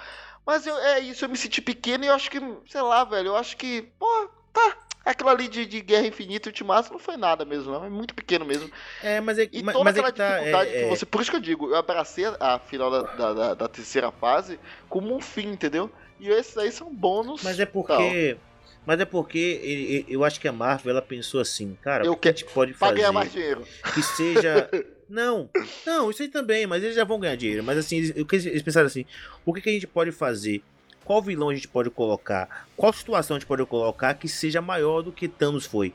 Mas 0.45 0.65
eu, 0.67 0.77
é 0.77 0.99
isso, 0.99 1.25
eu 1.25 1.29
me 1.29 1.37
senti 1.37 1.61
pequeno 1.61 2.03
e 2.03 2.07
eu 2.07 2.13
acho 2.13 2.29
que, 2.29 2.39
sei 2.67 2.81
lá, 2.81 3.03
velho, 3.03 3.27
eu 3.27 3.35
acho 3.35 3.55
que, 3.55 3.83
pô, 3.97 4.29
tá. 4.59 4.77
Aquilo 5.05 5.29
ali 5.29 5.47
de, 5.47 5.65
de 5.65 5.81
Guerra 5.81 6.07
Infinita 6.07 6.49
e 6.49 6.51
Ultimato 6.51 6.91
não 6.91 6.99
foi 6.99 7.17
nada 7.17 7.43
mesmo, 7.45 7.71
não. 7.71 7.83
É 7.83 7.89
muito 7.89 8.13
pequeno 8.13 8.45
mesmo. 8.45 8.69
É, 9.01 9.19
mas 9.19 9.39
é 9.39 9.49
E 9.51 9.63
mas, 9.63 9.73
toda 9.73 9.85
mas 9.85 9.97
aquela 9.97 10.09
é 10.09 10.11
que 10.11 10.17
tá, 10.17 10.37
dificuldade 10.37 10.69
é, 10.69 10.83
que 10.83 10.89
você. 10.89 11.05
Por 11.05 11.21
isso 11.21 11.31
que 11.31 11.37
eu 11.37 11.41
digo, 11.41 11.69
eu 11.69 11.75
abracei 11.75 12.25
a 12.39 12.59
final 12.59 12.91
da, 12.91 13.01
da, 13.01 13.33
da, 13.33 13.53
da 13.53 13.67
terceira 13.67 14.11
fase 14.11 14.59
como 14.87 15.15
um 15.15 15.19
fim, 15.19 15.47
entendeu? 15.47 15.89
E 16.19 16.29
esses 16.29 16.57
aí 16.57 16.71
são 16.71 16.93
bônus. 16.93 17.41
Mas 17.43 17.59
é 17.59 17.65
porque. 17.65 18.37
Tal. 18.37 18.49
Mas 18.85 18.99
é 18.99 19.05
porque 19.05 20.05
eu 20.07 20.23
acho 20.23 20.39
que 20.39 20.47
a 20.47 20.51
Marvel 20.51 20.91
ela 20.91 21.01
pensou 21.01 21.39
assim, 21.39 21.77
cara, 21.81 22.05
eu 22.05 22.13
o 22.13 22.17
que 22.17 22.27
a 22.27 22.31
gente 22.31 22.45
pode 22.45 22.73
fazer 22.73 22.95
ganhar 22.95 23.11
mais 23.11 23.31
dinheiro. 23.31 23.63
que 23.93 24.01
seja 24.01 24.69
Não, 25.09 25.49
não, 25.87 26.11
isso 26.11 26.21
aí 26.21 26.27
também, 26.27 26.67
mas 26.67 26.83
eles 26.83 26.95
já 26.95 27.03
vão 27.03 27.19
ganhar 27.19 27.35
dinheiro. 27.35 27.63
Mas 27.63 27.79
assim, 27.79 27.97
eles, 27.97 28.45
eles 28.45 28.61
pensaram 28.61 28.85
assim: 28.85 29.05
o 29.43 29.51
que, 29.51 29.61
que 29.61 29.69
a 29.69 29.73
gente 29.73 29.87
pode 29.87 30.11
fazer? 30.11 30.61
Qual 31.09 31.23
vilão 31.23 31.49
a 31.49 31.55
gente 31.55 31.67
pode 31.67 31.89
colocar? 31.89 32.67
Qual 32.77 32.93
situação 32.93 33.35
a 33.35 33.39
gente 33.39 33.47
pode 33.47 33.65
colocar 33.65 34.13
que 34.13 34.27
seja 34.27 34.61
maior 34.61 35.01
do 35.01 35.11
que 35.11 35.27
Thanos 35.27 35.65
foi? 35.65 35.91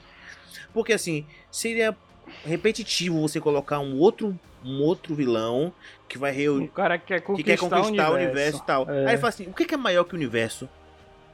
Porque 0.72 0.92
assim, 0.92 1.24
seria 1.52 1.96
repetitivo 2.44 3.20
você 3.20 3.40
colocar 3.40 3.78
um 3.78 3.96
outro 3.96 4.36
um 4.64 4.82
outro 4.82 5.14
vilão 5.14 5.72
que 6.08 6.18
vai 6.18 6.32
reunir. 6.32 6.64
O 6.64 6.68
cara 6.68 6.98
que 6.98 7.06
quer 7.06 7.20
conquistar, 7.20 7.36
que 7.36 7.56
quer 7.56 7.56
conquistar 7.56 7.80
o 7.82 7.86
universo, 7.86 8.10
o 8.10 8.16
universo 8.16 8.58
e 8.58 8.66
tal. 8.66 8.90
É. 8.90 9.06
Aí 9.06 9.16
fala 9.16 9.28
assim: 9.28 9.46
o 9.46 9.52
que 9.52 9.72
é 9.72 9.76
maior 9.76 10.02
que 10.02 10.14
o 10.14 10.16
universo? 10.16 10.68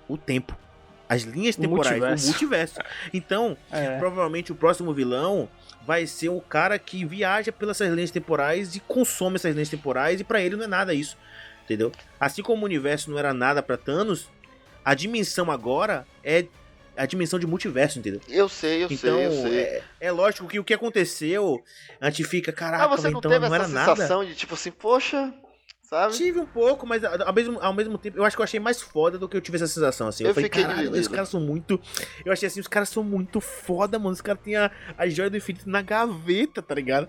O 0.06 0.18
tempo. 0.18 0.54
As 1.08 1.22
linhas 1.22 1.56
temporais, 1.56 1.86
o 1.86 2.00
multiverso. 2.00 2.24
O 2.24 2.28
multiverso. 2.28 2.80
Então, 3.14 3.56
é. 3.72 3.96
provavelmente 3.98 4.52
o 4.52 4.54
próximo 4.54 4.92
vilão 4.92 5.48
vai 5.86 6.06
ser 6.06 6.28
o 6.28 6.40
cara 6.42 6.78
que 6.78 7.02
viaja 7.06 7.50
pelas 7.50 7.80
linhas 7.80 8.10
temporais 8.10 8.76
e 8.76 8.80
consome 8.80 9.36
essas 9.36 9.54
linhas 9.54 9.70
temporais 9.70 10.20
e 10.20 10.24
para 10.24 10.42
ele 10.42 10.54
não 10.54 10.64
é 10.64 10.68
nada 10.68 10.92
isso, 10.92 11.16
entendeu? 11.70 11.92
Assim 12.18 12.42
como 12.42 12.62
o 12.62 12.64
universo 12.64 13.10
não 13.10 13.18
era 13.18 13.32
nada 13.32 13.62
para 13.62 13.76
Thanos, 13.76 14.28
a 14.84 14.92
dimensão 14.92 15.50
agora 15.50 16.04
é 16.24 16.46
a 16.96 17.06
dimensão 17.06 17.38
de 17.38 17.46
multiverso, 17.46 17.98
entendeu? 17.98 18.20
Eu 18.28 18.48
sei, 18.48 18.82
eu 18.82 18.88
então, 18.90 19.16
sei, 19.16 19.26
eu 19.26 19.32
sei. 19.32 19.58
É, 19.58 19.82
é, 20.00 20.12
lógico 20.12 20.48
que 20.48 20.58
o 20.58 20.64
que 20.64 20.74
aconteceu, 20.74 21.62
a 22.00 22.10
gente 22.10 22.24
fica, 22.24 22.52
caraca, 22.52 22.88
mas 22.88 23.00
você 23.00 23.10
não 23.10 23.20
então 23.20 23.30
teve 23.30 23.48
não 23.48 23.54
essa 23.54 23.68
sensação 23.68 24.18
nada. 24.18 24.30
de 24.30 24.36
tipo 24.36 24.54
assim, 24.54 24.70
poxa, 24.72 25.32
sabe? 25.82 26.14
Tive 26.14 26.40
um 26.40 26.46
pouco, 26.46 26.86
mas 26.86 27.02
ao 27.04 27.32
mesmo, 27.32 27.58
ao 27.60 27.72
mesmo 27.72 27.96
tempo, 27.96 28.18
eu 28.18 28.24
acho 28.24 28.36
que 28.36 28.42
eu 28.42 28.44
achei 28.44 28.60
mais 28.60 28.82
foda 28.82 29.16
do 29.16 29.28
que 29.28 29.36
eu 29.36 29.40
tive 29.40 29.56
essa 29.56 29.68
sensação, 29.68 30.08
assim. 30.08 30.24
Eu, 30.24 30.30
eu 30.30 30.34
falei, 30.34 30.50
fiquei 30.50 30.62
caralho, 30.62 30.78
dividido. 30.78 31.00
esses 31.00 31.08
caras 31.08 31.28
são 31.28 31.40
muito... 31.40 31.80
Eu 32.24 32.32
achei 32.32 32.48
assim, 32.48 32.60
os 32.60 32.68
caras 32.68 32.88
são 32.88 33.02
muito 33.02 33.40
foda, 33.40 33.98
mano. 33.98 34.12
Os 34.12 34.20
caras 34.20 34.42
têm 34.42 34.56
a, 34.56 34.70
a 34.98 35.08
joia 35.08 35.30
do 35.30 35.36
infinito 35.36 35.70
na 35.70 35.80
gaveta, 35.80 36.60
tá 36.60 36.74
ligado? 36.74 37.08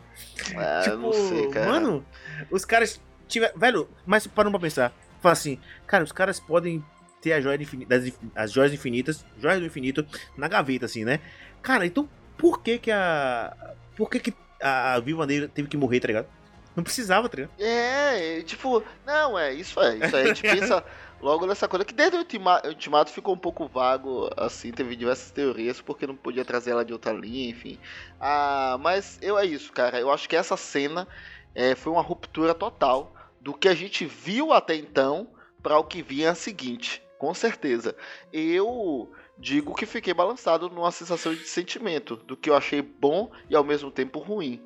Ah, 0.56 0.82
tipo, 0.84 0.98
não 0.98 1.14
sei, 1.14 1.50
cara. 1.50 1.66
Mano, 1.70 2.06
os 2.50 2.64
caras 2.64 3.02
tiveram... 3.32 3.58
Velho, 3.58 3.90
mas 4.06 4.28
parando 4.28 4.52
pra 4.52 4.68
pensar. 4.68 4.94
Fala 5.22 5.34
assim, 5.34 5.60
cara, 5.88 6.04
os 6.04 6.12
caras 6.12 6.40
podem 6.40 6.84
ter 7.22 7.34
a 7.34 7.42
joia 7.42 7.62
infinita, 7.62 8.00
das, 8.00 8.14
as 8.36 8.52
joias 8.52 8.74
infinitas, 8.74 9.26
joias 9.40 9.60
do 9.60 9.66
infinito, 9.66 10.06
na 10.36 10.48
gaveta, 10.48 10.86
assim, 10.86 11.06
né? 11.06 11.20
Cara, 11.62 11.86
então 11.86 12.10
por 12.38 12.62
que 12.62 12.80
que 12.80 12.92
a... 12.92 13.56
Por 13.96 14.10
que 14.10 14.20
que 14.20 14.34
a, 14.62 15.00
Viva 15.00 15.26
Negra 15.26 15.48
teve 15.48 15.68
que 15.68 15.78
morrer, 15.78 16.00
tá 16.00 16.08
ligado? 16.08 16.28
Não 16.76 16.84
precisava, 16.84 17.30
tá 17.30 17.36
ligado? 17.36 17.52
É, 17.60 18.42
tipo, 18.44 18.84
não, 19.06 19.38
é, 19.38 19.54
isso 19.54 19.80
é, 19.82 19.98
isso 19.98 20.16
aí 20.16 20.24
a 20.24 20.28
gente 20.28 20.42
pensa 20.42 20.84
logo 21.22 21.46
nessa 21.46 21.68
coisa 21.68 21.86
que 21.86 21.94
desde 21.94 22.16
o 22.16 22.20
ultima, 22.20 22.62
Ultimato 22.66 23.12
ficou 23.12 23.36
um 23.36 23.38
pouco 23.38 23.68
vago, 23.68 24.30
assim, 24.38 24.72
teve 24.72 24.96
diversas 24.96 25.32
teorias 25.32 25.82
porque 25.82 26.08
não 26.08 26.16
podia 26.16 26.46
trazer 26.46 26.72
ela 26.72 26.86
de 26.86 26.94
outra 26.94 27.12
linha, 27.12 27.50
enfim. 27.50 27.78
Ah, 28.20 28.78
mas 28.80 29.20
eu 29.22 29.38
é 29.38 29.46
isso, 29.46 29.72
cara, 29.72 30.00
eu 30.00 30.10
acho 30.10 30.28
que 30.28 30.36
essa 30.36 30.56
cena 30.56 31.08
é, 31.54 31.76
foi 31.76 31.92
uma 31.92 32.02
ruptura 32.02 32.54
total 32.54 33.14
do 33.42 33.54
que 33.54 33.68
a 33.68 33.74
gente 33.74 34.06
viu 34.06 34.54
até 34.54 34.76
então 34.76 35.30
para 35.62 35.78
o 35.78 35.84
que 35.84 36.02
vinha 36.02 36.32
a 36.32 36.36
seguinte, 36.36 37.04
com 37.18 37.34
certeza. 37.34 37.96
Eu 38.32 39.12
digo 39.38 39.76
que 39.76 39.86
fiquei 39.86 40.14
balançado 40.14 40.70
numa 40.70 40.92
sensação 40.92 41.34
de 41.34 41.48
sentimento, 41.48 42.16
do 42.16 42.38
que 42.38 42.50
eu 42.50 42.56
achei 42.56 42.82
bom 42.82 43.32
e 43.50 43.56
ao 43.56 43.64
mesmo 43.64 43.92
tempo 43.92 44.20
ruim. 44.20 44.64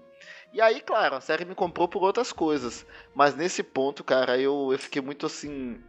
E 0.53 0.61
aí, 0.61 0.79
claro, 0.79 1.15
a 1.15 1.21
série 1.21 1.43
me 1.43 1.53
comprou 1.55 1.88
por 1.88 2.01
outras 2.03 2.31
coisas. 2.31 2.85
Mas 3.13 3.35
nesse 3.35 3.61
ponto, 3.61 4.03
cara, 4.03 4.38
eu, 4.38 4.69
eu 4.71 4.79
fiquei 4.79 5.01
muito 5.01 5.25
assim. 5.25 5.81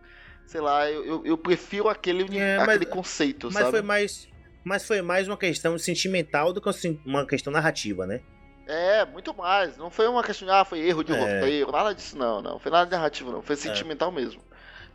Sei 0.45 0.61
lá, 0.61 0.91
eu, 0.91 1.25
eu, 1.25 1.39
prefiro 1.39 1.89
aquele, 1.89 2.25
É, 2.37 2.59
mas- 2.59 2.69
aquele 2.71 2.87
conceito, 2.87 3.47
Mas 3.47 3.55
sabe? 3.59 3.71
foi 3.71 3.83
mais. 3.83 4.29
Mas 4.65 4.85
foi 4.85 5.01
mais 5.03 5.29
uma 5.29 5.37
questão 5.37 5.79
sentimental 5.79 6.53
do 6.53 6.61
que 6.61 6.69
uma 7.05 7.25
questão 7.25 7.53
narrativa, 7.53 8.05
né? 8.07 8.21
É, 8.67 9.05
muito 9.07 9.33
mais. 9.35 9.77
Não 9.77 9.91
foi 9.91 10.09
uma 10.09 10.23
questão 10.25 10.47
de, 10.47 10.53
ah, 10.53 10.65
foi 10.65 10.81
erro 10.81 11.05
de 11.05 11.13
É. 11.13 11.19
roteiro, 11.19 11.71
nada 11.71 11.95
disso, 11.95 12.17
não, 12.19 12.43
não. 12.43 12.59
Foi 12.59 12.71
nada 12.73 12.91
narrativo, 12.97 13.31
não. 13.31 13.43
Foi 13.43 13.55
sentimental 13.57 14.11
mesmo. 14.11 14.41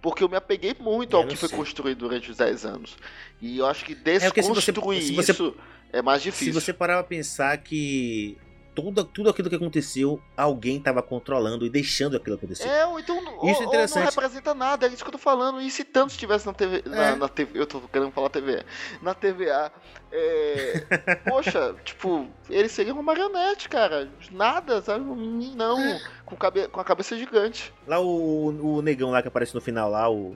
Porque 0.02 0.24
eu 0.24 0.30
me 0.30 0.36
apeguei 0.36 0.76
muito 0.80 1.16
É, 1.16 1.20
ao 1.20 1.28
que 1.28 1.36
foi 1.36 1.48
sei. 1.48 1.58
construído 1.58 2.00
durante 2.00 2.32
os 2.32 2.38
10 2.38 2.66
anos. 2.66 2.98
E 3.42 3.60
eu 3.60 3.66
acho 3.68 3.86
que 3.86 3.96
porque 4.30 4.42
se 4.44 4.50
você- 4.50 4.72
desconstruir 4.72 5.02
se 5.04 5.14
você- 5.16 5.32
isso 5.32 5.56
é 5.94 6.02
mais 6.02 6.22
Se 6.22 6.30
difícil. 6.32 6.54
você 6.54 6.74
parar 6.74 6.96
pra 6.96 7.04
pensar 7.04 7.58
que 7.60 8.38
tudo, 8.74 9.04
tudo 9.04 9.30
aquilo 9.30 9.50
que 9.50 9.56
aconteceu, 9.56 10.22
alguém 10.36 10.80
tava 10.80 11.02
controlando 11.02 11.66
e 11.66 11.70
deixando 11.70 12.16
aquilo 12.18 12.36
acontecer. 12.36 12.68
É, 12.68 12.86
ou 12.86 13.00
então 13.00 13.18
ou, 13.38 13.50
Isso 13.50 13.62
é 13.62 13.66
interessante. 13.66 14.04
não 14.06 14.10
representa 14.12 14.54
nada, 14.54 14.86
é 14.86 14.90
isso 14.90 15.04
que 15.04 15.08
eu 15.10 15.14
tô 15.14 15.18
falando. 15.18 15.62
E 15.62 15.70
se 15.70 15.84
tantos 15.84 16.14
estivesse 16.14 16.46
na 16.46 16.54
TV. 16.54 16.82
Na, 16.86 17.04
É. 17.06 17.16
na 17.16 17.28
TV. 17.28 17.60
Eu 17.60 17.68
tô 17.68 17.82
querendo 17.82 18.12
falar 18.12 18.30
TV. 18.30 18.64
Na 19.02 19.14
TVA. 19.14 19.72
É, 20.12 20.86
poxa, 21.30 21.76
tipo, 21.84 22.28
ele 22.50 22.70
seria 22.70 22.94
uma 22.94 23.04
marionete, 23.04 23.68
cara. 23.70 24.10
Nada, 24.32 24.82
sabe? 24.82 25.04
Um 25.04 25.16
meninão 25.16 25.80
É. 25.80 26.02
com, 26.26 26.36
cabe, 26.36 26.68
com 26.68 26.80
a 26.80 26.84
cabeça 26.84 27.18
gigante. 27.18 27.74
Lá 27.88 28.00
o, 28.00 28.78
o 28.78 28.82
negão 28.82 29.12
lá 29.12 29.22
que 29.22 29.28
aparece 29.28 29.54
no 29.56 29.62
final 29.62 29.90
lá, 29.90 30.10
o. 30.10 30.36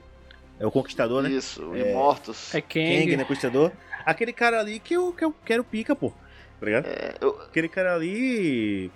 É 0.60 0.65
o 0.65 0.71
Conquistador, 0.71 1.21
né? 1.21 1.30
Isso, 1.30 1.74
É. 1.76 1.91
imortos. 1.91 2.54
É 2.56 2.62
Kang, 2.62 3.00
Kang. 3.00 3.17
né? 3.17 3.24
Conquistador. 3.24 3.71
Aquele 4.06 4.32
cara 4.32 4.60
ali 4.60 4.80
que 4.80 4.93
eu, 4.93 5.12
que 5.12 5.26
eu 5.26 5.34
quero 5.43 5.63
pica, 5.63 5.93
pô. 5.95 6.13
Tá 6.60 6.65
ligado? 6.65 6.86
É, 6.88 7.15
eu- 7.22 7.39
Aquele 7.41 7.68
cara 7.70 7.94
ali. 7.96 8.91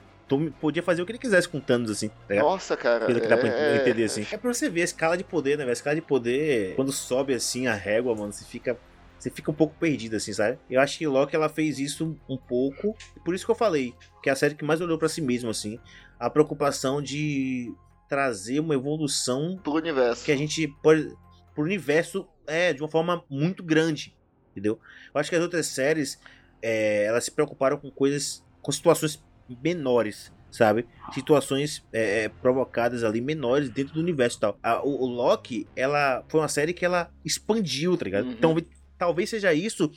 Podia 0.62 0.84
fazer 0.84 1.02
o 1.02 1.08
que 1.08 1.12
ele 1.12 1.18
quisesse 1.18 1.50
com 1.50 1.58
o 1.58 1.62
Thanos, 1.62 1.90
assim, 1.90 2.12
tá 2.28 2.36
nossa, 2.36 2.78
cara. 2.78 3.08
Pelo 3.08 3.20
que 3.20 3.28
dá 3.28 3.36
pra 3.36 3.48
é- 3.50 3.78
entender, 3.82 4.04
assim. 4.04 4.28
É 4.32 4.38
pra 4.38 4.54
você 4.54 4.70
ver 4.70 4.82
a 4.82 4.84
escala 4.84 5.18
de 5.18 5.24
poder, 5.24 5.52
né, 5.58 5.64
velho? 5.64 5.70
A 5.72 5.74
escala 5.74 5.96
de 5.96 6.04
poder, 6.04 6.76
quando 6.76 6.92
sobe, 6.92 7.34
assim, 7.34 7.66
a 7.66 7.74
régua, 7.74 8.16
mano, 8.16 8.32
você 8.32 8.46
fica... 8.46 8.78
Você 9.18 9.30
fica 9.32 9.50
um 9.52 9.56
pouco 9.56 9.76
perdido, 9.80 10.16
assim, 10.16 10.32
sabe? 10.32 10.58
Eu 10.70 10.80
acho 10.80 10.98
que 11.00 11.06
Loki, 11.08 11.36
ela 11.36 11.50
fez 11.50 11.78
isso 11.80 12.16
um 12.30 12.38
pouco. 12.38 12.96
Por 13.26 13.34
isso 13.36 13.44
que 13.44 13.52
eu 13.52 13.56
falei, 13.56 13.94
que 14.24 14.30
é 14.30 14.32
a 14.32 14.36
série 14.36 14.54
que 14.56 14.64
mais 14.64 14.80
olhou 14.82 14.98
pra 15.00 15.10
si 15.10 15.20
mesmo, 15.20 15.50
assim. 15.50 15.78
A 16.20 16.30
preocupação 16.30 17.02
de 17.02 17.74
trazer 18.08 18.60
uma 18.62 18.76
evolução 18.76 19.60
Pro 19.62 19.74
universo. 19.74 20.24
que 20.24 20.32
a 20.32 20.38
gente 20.38 20.68
pode... 20.82 21.12
Pro 21.56 21.64
universo, 21.64 22.28
é, 22.48 22.72
de 22.72 22.82
uma 22.82 22.90
forma 22.90 23.22
muito 23.30 23.62
grande, 23.64 24.16
entendeu? 24.52 24.80
Eu 25.14 25.20
acho 25.20 25.30
que 25.30 25.36
as 25.36 25.42
outras 25.42 25.66
séries, 25.66 26.18
é, 26.62 27.06
elas 27.06 27.26
se 27.26 27.32
preocuparam 27.32 27.78
com 27.78 27.90
coisas... 27.92 28.44
Com 28.62 28.72
situações 28.72 29.24
menores, 29.64 30.32
sabe? 30.52 30.86
situações 31.14 31.84
é, 31.92 32.24
é, 32.24 32.30
provocadas 32.30 33.04
ali 33.04 33.22
menores 33.22 33.70
dentro 33.70 33.94
do 33.94 34.00
universo 34.00 34.38
e 34.38 34.42
tal. 34.42 34.60
A- 34.62 34.82
o, 34.84 35.04
o 35.04 35.06
Loki, 35.06 35.68
ela 35.76 36.24
foi 36.28 36.42
uma 36.42 36.48
série 36.48 36.74
que 36.74 36.86
ela 36.86 37.12
expandiu, 37.26 37.98
tá 37.98 38.06
ligado? 38.06 38.26
Uhum. 38.26 38.32
Então 38.32 38.56
talvez 38.98 39.30
seja 39.30 39.54
isso 39.54 39.90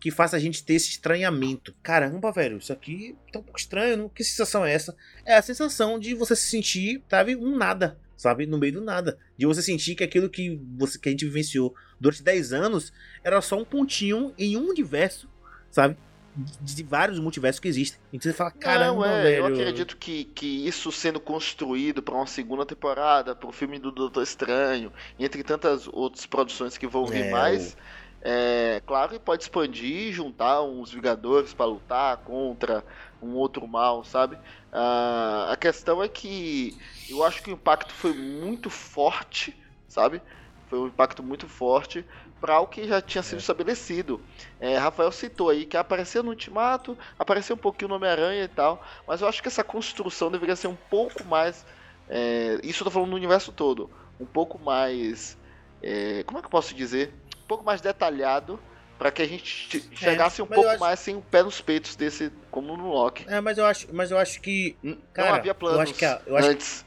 que 0.00 0.12
faça 0.12 0.36
a 0.36 0.38
gente 0.38 0.64
ter 0.64 0.74
esse 0.74 0.90
estranhamento. 0.90 1.74
Caramba, 1.82 2.30
velho, 2.30 2.58
isso 2.58 2.72
aqui 2.72 3.16
tá 3.32 3.40
um 3.40 3.42
pouco 3.42 3.58
estranho, 3.58 3.96
não? 3.96 4.08
que 4.08 4.22
sensação 4.22 4.64
é 4.64 4.72
essa? 4.72 4.96
É 5.26 5.34
a 5.34 5.42
sensação 5.42 5.98
de 5.98 6.14
você 6.14 6.36
se 6.36 6.48
sentir, 6.48 7.02
sabe, 7.08 7.34
um 7.34 7.56
nada, 7.56 7.98
sabe, 8.16 8.46
no 8.46 8.56
meio 8.56 8.74
do 8.74 8.80
nada. 8.80 9.18
De 9.36 9.44
você 9.44 9.60
sentir 9.60 9.96
que 9.96 10.04
aquilo 10.04 10.30
que, 10.30 10.60
você, 10.76 10.98
que 10.98 11.08
a 11.08 11.12
gente 11.12 11.24
vivenciou 11.24 11.74
durante 12.00 12.22
10 12.22 12.52
anos 12.52 12.92
era 13.24 13.40
só 13.42 13.58
um 13.58 13.64
pontinho 13.64 14.32
em 14.38 14.56
um 14.56 14.68
universo, 14.68 15.28
sabe? 15.74 15.96
De, 16.36 16.74
de 16.74 16.82
vários 16.82 17.18
multiversos 17.20 17.60
que 17.60 17.68
existem. 17.68 18.00
Então 18.12 18.30
você 18.30 18.36
fala, 18.36 18.50
caramba, 18.52 19.06
não, 19.06 19.12
é, 19.12 19.22
velho. 19.22 19.36
eu 19.36 19.46
acredito 19.46 19.96
que, 19.96 20.24
que 20.24 20.66
isso 20.66 20.90
sendo 20.90 21.20
construído 21.20 22.02
para 22.02 22.14
uma 22.14 22.26
segunda 22.26 22.64
temporada, 22.66 23.36
pro 23.36 23.52
filme 23.52 23.78
do 23.78 23.92
Doutor 23.92 24.22
Estranho, 24.22 24.92
entre 25.18 25.44
tantas 25.44 25.86
outras 25.86 26.26
produções 26.26 26.76
que 26.76 26.86
vão 26.86 27.06
vir 27.06 27.26
É, 27.26 27.30
mais, 27.30 27.76
é 28.20 28.82
claro 28.86 29.12
que 29.12 29.18
pode 29.18 29.42
expandir 29.42 30.08
e 30.08 30.12
juntar 30.12 30.62
uns 30.62 30.92
Vingadores 30.92 31.52
para 31.54 31.66
lutar 31.66 32.16
contra 32.18 32.84
um 33.22 33.34
outro 33.34 33.66
mal, 33.68 34.04
sabe? 34.04 34.38
Ah, 34.72 35.50
a 35.52 35.56
questão 35.56 36.02
é 36.02 36.08
que 36.08 36.76
eu 37.08 37.22
acho 37.24 37.42
que 37.42 37.50
o 37.50 37.54
impacto 37.54 37.92
foi 37.92 38.12
muito 38.12 38.70
forte, 38.70 39.56
sabe? 39.86 40.20
Foi 40.68 40.78
um 40.78 40.86
impacto 40.88 41.22
muito 41.22 41.46
forte 41.48 42.04
para 42.40 42.60
o 42.60 42.66
que 42.66 42.86
já 42.86 43.00
tinha 43.00 43.22
sido 43.22 43.38
estabelecido. 43.38 44.20
É, 44.60 44.76
Rafael 44.76 45.10
citou 45.12 45.48
aí 45.50 45.64
que 45.64 45.76
apareceu 45.76 46.22
no 46.22 46.30
Ultimato, 46.30 46.96
apareceu 47.18 47.56
um 47.56 47.58
pouquinho 47.58 47.88
no 47.88 47.94
Homem-Aranha 47.96 48.44
e 48.44 48.48
tal, 48.48 48.84
mas 49.06 49.20
eu 49.22 49.28
acho 49.28 49.40
que 49.42 49.48
essa 49.48 49.64
construção 49.64 50.30
deveria 50.30 50.56
ser 50.56 50.66
um 50.68 50.76
pouco 50.76 51.24
mais. 51.24 51.64
é, 52.08 52.58
isso 52.62 52.82
eu 52.82 52.84
tô 52.86 52.90
falando 52.90 53.10
no 53.10 53.16
universo 53.16 53.50
todo. 53.50 53.90
Um 54.20 54.26
pouco 54.26 54.58
mais. 54.58 55.38
é, 55.82 56.22
como 56.24 56.38
é 56.38 56.40
que 56.42 56.46
eu 56.46 56.50
posso 56.50 56.74
dizer? 56.74 57.12
Um 57.44 57.46
pouco 57.46 57.64
mais 57.64 57.80
detalhado 57.80 58.58
para 58.98 59.10
que 59.10 59.20
a 59.22 59.26
gente 59.26 59.44
che- 59.70 59.84
chegasse 59.96 60.40
um 60.40 60.44
eu 60.44 60.50
pouco 60.50 60.70
acho- 60.70 60.80
mais 60.80 61.00
sem 61.00 61.16
o 61.16 61.20
pé 61.22 61.42
nos 61.42 61.60
peitos 61.60 61.96
desse, 61.96 62.30
como 62.50 62.76
no 62.76 62.88
Loki. 62.88 63.24
É, 63.28 63.40
mas 63.40 63.58
eu 63.58 63.66
acho, 63.66 63.86
mas 63.92 64.10
eu 64.10 64.18
acho 64.18 64.40
que 64.40 64.76
N- 64.82 64.98
Cara, 65.12 65.28
não 65.30 65.34
havia 65.36 65.50
eu 65.50 65.54
planos 65.54 65.80
acho 65.82 65.94
que 65.94 66.04
a- 66.04 66.20
eu 66.26 66.36
acho- 66.36 66.48
antes. 66.48 66.84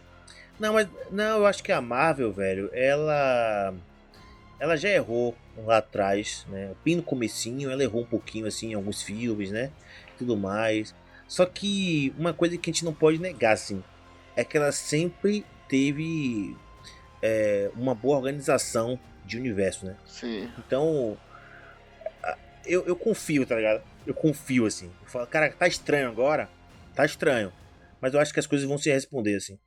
Não, 0.59 0.73
mas 0.73 0.87
não, 1.11 1.39
eu 1.39 1.45
acho 1.45 1.61
que 1.63 1.71
a 1.71 1.81
Marvel, 1.81 2.31
velho, 2.31 2.69
ela 2.73 3.73
ela 4.59 4.75
já 4.75 4.89
errou 4.89 5.35
lá 5.57 5.77
atrás, 5.77 6.45
né? 6.49 6.73
Bem 6.83 6.95
no 6.95 7.03
comecinho, 7.03 7.69
ela 7.69 7.83
errou 7.83 8.01
um 8.01 8.05
pouquinho 8.05 8.45
assim 8.45 8.71
em 8.71 8.73
alguns 8.73 9.01
filmes, 9.01 9.51
né? 9.51 9.71
Tudo 10.17 10.35
mais. 10.35 10.95
Só 11.27 11.45
que 11.45 12.13
uma 12.17 12.33
coisa 12.33 12.57
que 12.57 12.69
a 12.69 12.73
gente 12.73 12.85
não 12.85 12.93
pode 12.93 13.19
negar, 13.19 13.53
assim, 13.53 13.83
é 14.35 14.43
que 14.43 14.57
ela 14.57 14.71
sempre 14.71 15.45
teve 15.67 16.55
é, 17.21 17.69
uma 17.75 17.93
boa 17.93 18.17
organização 18.17 18.99
de 19.25 19.37
universo, 19.37 19.85
né? 19.85 19.97
Sim. 20.05 20.49
Então, 20.57 21.17
eu, 22.67 22.85
eu 22.85 22.95
confio, 22.95 23.45
tá 23.45 23.55
ligado? 23.55 23.81
Eu 24.05 24.13
confio, 24.13 24.65
assim. 24.65 24.91
Eu 25.01 25.09
falo, 25.09 25.27
cara, 25.27 25.51
tá 25.51 25.67
estranho 25.67 26.09
agora? 26.09 26.49
Tá 26.95 27.05
estranho. 27.05 27.51
Mas 27.99 28.13
eu 28.13 28.19
acho 28.19 28.33
que 28.33 28.39
as 28.39 28.47
coisas 28.47 28.67
vão 28.67 28.77
se 28.77 28.91
responder, 28.91 29.35
assim. 29.35 29.57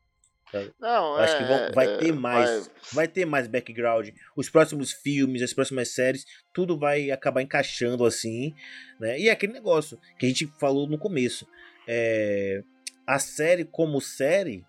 Não, 0.81 1.15
Eu 1.17 1.21
acho 1.21 1.39
que 1.39 1.45
vão- 1.45 1.57
é, 1.59 1.73
vai 1.73 1.87
é, 1.87 1.97
ter 1.99 2.13
mais. 2.13 2.51
vai- 2.67 2.81
Vai 2.93 3.07
ter 3.09 3.25
mais 3.25 3.47
background. 3.47 4.09
Os 4.35 4.51
próximos 4.51 4.91
filmes, 4.93 5.43
as 5.43 5.53
próximas 5.53 5.91
séries, 5.95 6.25
tudo 6.53 6.77
vai 6.77 7.11
acabar 7.13 7.41
encaixando 7.41 8.05
assim, 8.05 8.53
né? 8.99 9.17
E 9.19 9.29
é 9.29 9.33
aquele 9.33 9.53
negócio 9.53 9.97
que 10.19 10.27
a 10.27 10.29
gente 10.29 10.47
falou 10.59 10.89
no 10.89 10.99
começo. 10.99 11.47
É, 11.87 12.65
a 13.07 13.19
série 13.21 13.65
como 13.65 14.01
série, 14.01 14.65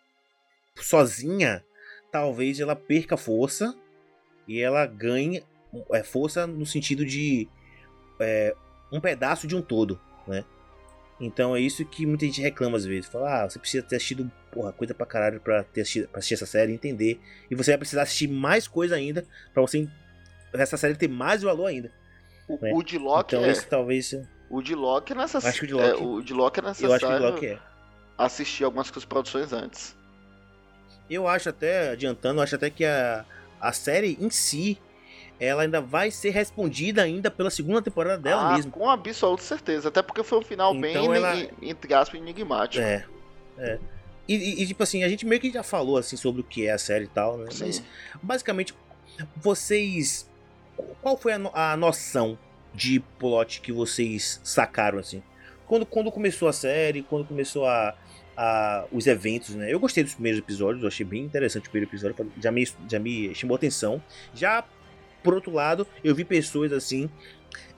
sozinha, 0.75 1.63
talvez 2.11 2.59
ela 2.59 2.75
perca 2.75 3.17
força 3.17 3.75
e 4.47 4.59
ela 4.59 4.85
ganhe 4.85 5.43
é, 5.93 6.03
força 6.03 6.45
no 6.45 6.65
sentido 6.65 7.05
de 7.05 7.47
é, 8.19 8.53
um 8.91 8.99
pedaço 8.99 9.47
de 9.47 9.55
um 9.55 9.61
todo, 9.61 9.99
né? 10.27 10.43
Então 11.23 11.55
é 11.55 11.59
isso 11.61 11.85
que 11.85 12.05
muita 12.05 12.25
gente 12.25 12.41
reclama 12.41 12.75
às 12.77 12.83
vezes. 12.85 13.07
Fala, 13.09 13.43
ah, 13.43 13.49
você 13.49 13.59
precisa 13.59 13.83
ter 13.83 13.95
assistido 13.97 14.29
porra, 14.51 14.73
coisa 14.73 14.93
pra 14.93 15.05
caralho 15.05 15.39
pra, 15.39 15.63
ter 15.63 15.81
assistido, 15.81 16.07
pra 16.09 16.17
assistir 16.19 16.33
essa 16.33 16.45
série 16.47 16.71
e 16.71 16.75
entender. 16.75 17.21
E 17.49 17.55
você 17.55 17.71
vai 17.71 17.77
precisar 17.77 18.01
assistir 18.01 18.27
mais 18.27 18.67
coisa 18.67 18.95
ainda 18.95 19.23
pra 19.53 19.61
você 19.61 19.87
essa 20.53 20.75
série 20.77 20.95
ter 20.95 21.07
mais 21.07 21.43
valor 21.43 21.67
ainda. 21.67 21.91
O, 22.47 22.57
É. 22.65 22.73
o 22.73 22.81
de 22.83 22.97
Loki 22.97 23.35
então 23.35 23.47
é. 23.47 23.51
isso 23.51 23.67
talvez. 23.69 24.13
O 24.49 24.61
de 24.61 24.73
Loki 24.75 25.13
é 25.13 25.15
necessário. 25.15 25.47
Acho 25.47 25.59
que 25.59 25.65
o 25.65 25.67
de 25.67 25.73
Loki- 25.75 25.89
é, 25.89 26.05
o 26.05 26.21
de 26.21 26.33
Loki 26.33 26.59
é 26.59 26.63
Eu 26.63 26.67
acho 26.69 26.79
que 26.79 26.85
necessário 26.89 27.25
o 27.25 27.29
Loki 27.29 27.45
é. 27.45 27.59
assistir 28.17 28.63
algumas 28.63 28.89
produções 29.05 29.53
antes. 29.53 29.95
Eu 31.09 31.27
acho 31.27 31.49
até, 31.49 31.89
adiantando, 31.91 32.39
eu 32.39 32.43
acho 32.43 32.55
até 32.55 32.69
que 32.69 32.83
a, 32.85 33.23
a 33.59 33.71
série 33.71 34.17
em 34.19 34.29
si, 34.29 34.77
ela 35.43 35.63
ainda 35.63 35.81
vai 35.81 36.11
ser 36.11 36.29
respondida 36.29 37.01
ainda 37.01 37.31
pela 37.31 37.49
segunda 37.49 37.81
temporada 37.81 38.17
dela 38.21 38.51
Ah, 38.51 38.55
mesmo. 38.55 38.71
Com 38.71 38.89
absoluta 38.89 39.41
certeza. 39.43 39.89
Até 39.89 40.01
porque 40.01 40.23
foi 40.23 40.37
um 40.37 40.43
final 40.43 40.73
bem, 40.77 40.91
Então 40.91 41.13
ela- 41.13 41.35
eni- 41.35 41.49
entre 41.63 41.93
aspas, 41.93 42.19
enigmático. 42.21 42.83
É. 42.83 43.03
É. 43.57 43.79
E, 44.27 44.35
e- 44.35 44.63
e, 44.63 44.67
tipo 44.67 44.81
assim, 44.83 45.03
a 45.03 45.09
gente 45.09 45.25
meio 45.25 45.41
que 45.41 45.51
já 45.51 45.63
falou 45.63 45.97
assim 45.97 46.15
sobre 46.15 46.41
o 46.41 46.43
que 46.43 46.67
é 46.67 46.71
a 46.71 46.77
série 46.77 47.05
e 47.05 47.07
tal, 47.07 47.37
né? 47.37 47.49
Sim. 47.51 47.65
Mas 47.65 47.83
basicamente, 48.21 48.73
vocês. 49.35 50.29
Qual 51.01 51.17
foi 51.17 51.33
a, 51.33 51.39
no- 51.39 51.51
a 51.53 51.75
noção 51.75 52.37
de 52.73 52.99
plot 53.19 53.61
que 53.61 53.71
vocês 53.71 54.39
sacaram 54.43 54.99
assim? 54.99 55.21
quando, 55.67 55.85
quando 55.85 56.11
começou 56.11 56.49
a 56.49 56.53
série, 56.53 57.01
quando 57.01 57.23
começou 57.25 57.65
a, 57.65 57.95
a, 58.35 58.83
os 58.91 59.07
eventos, 59.07 59.55
né? 59.55 59.71
Eu 59.73 59.79
gostei 59.79 60.03
dos 60.03 60.13
primeiros 60.13 60.39
episódios, 60.39 60.81
eu 60.83 60.87
achei 60.89 61.05
bem 61.05 61.23
interessante 61.23 61.67
o 61.67 61.71
primeiro 61.71 61.89
episódio, 61.89 62.29
já 62.41 62.51
me, 62.51 62.67
já 62.89 62.99
me 62.99 63.33
chamou 63.33 63.55
atenção. 63.55 64.01
Já, 64.33 64.65
por 65.23 65.33
outro 65.33 65.51
lado, 65.51 65.87
eu 66.03 66.13
vi 66.15 66.23
pessoas 66.23 66.71
assim, 66.71 67.09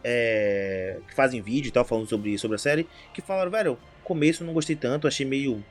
é, 0.04 1.00
que 1.08 1.16
fazem 1.16 1.42
vídeo 1.42 1.70
e 1.70 1.72
tal, 1.72 1.86
falando 1.86 2.08
sobre, 2.08 2.38
sobre 2.38 2.56
a 2.56 2.60
série, 2.60 2.88
que 3.14 3.22
falaram, 3.22 3.52
velho, 3.52 3.78
começo 4.04 4.44
não 4.44 4.54
gostei 4.54 4.76
tanto, 4.76 5.08
achei 5.08 5.26
meio, 5.26 5.64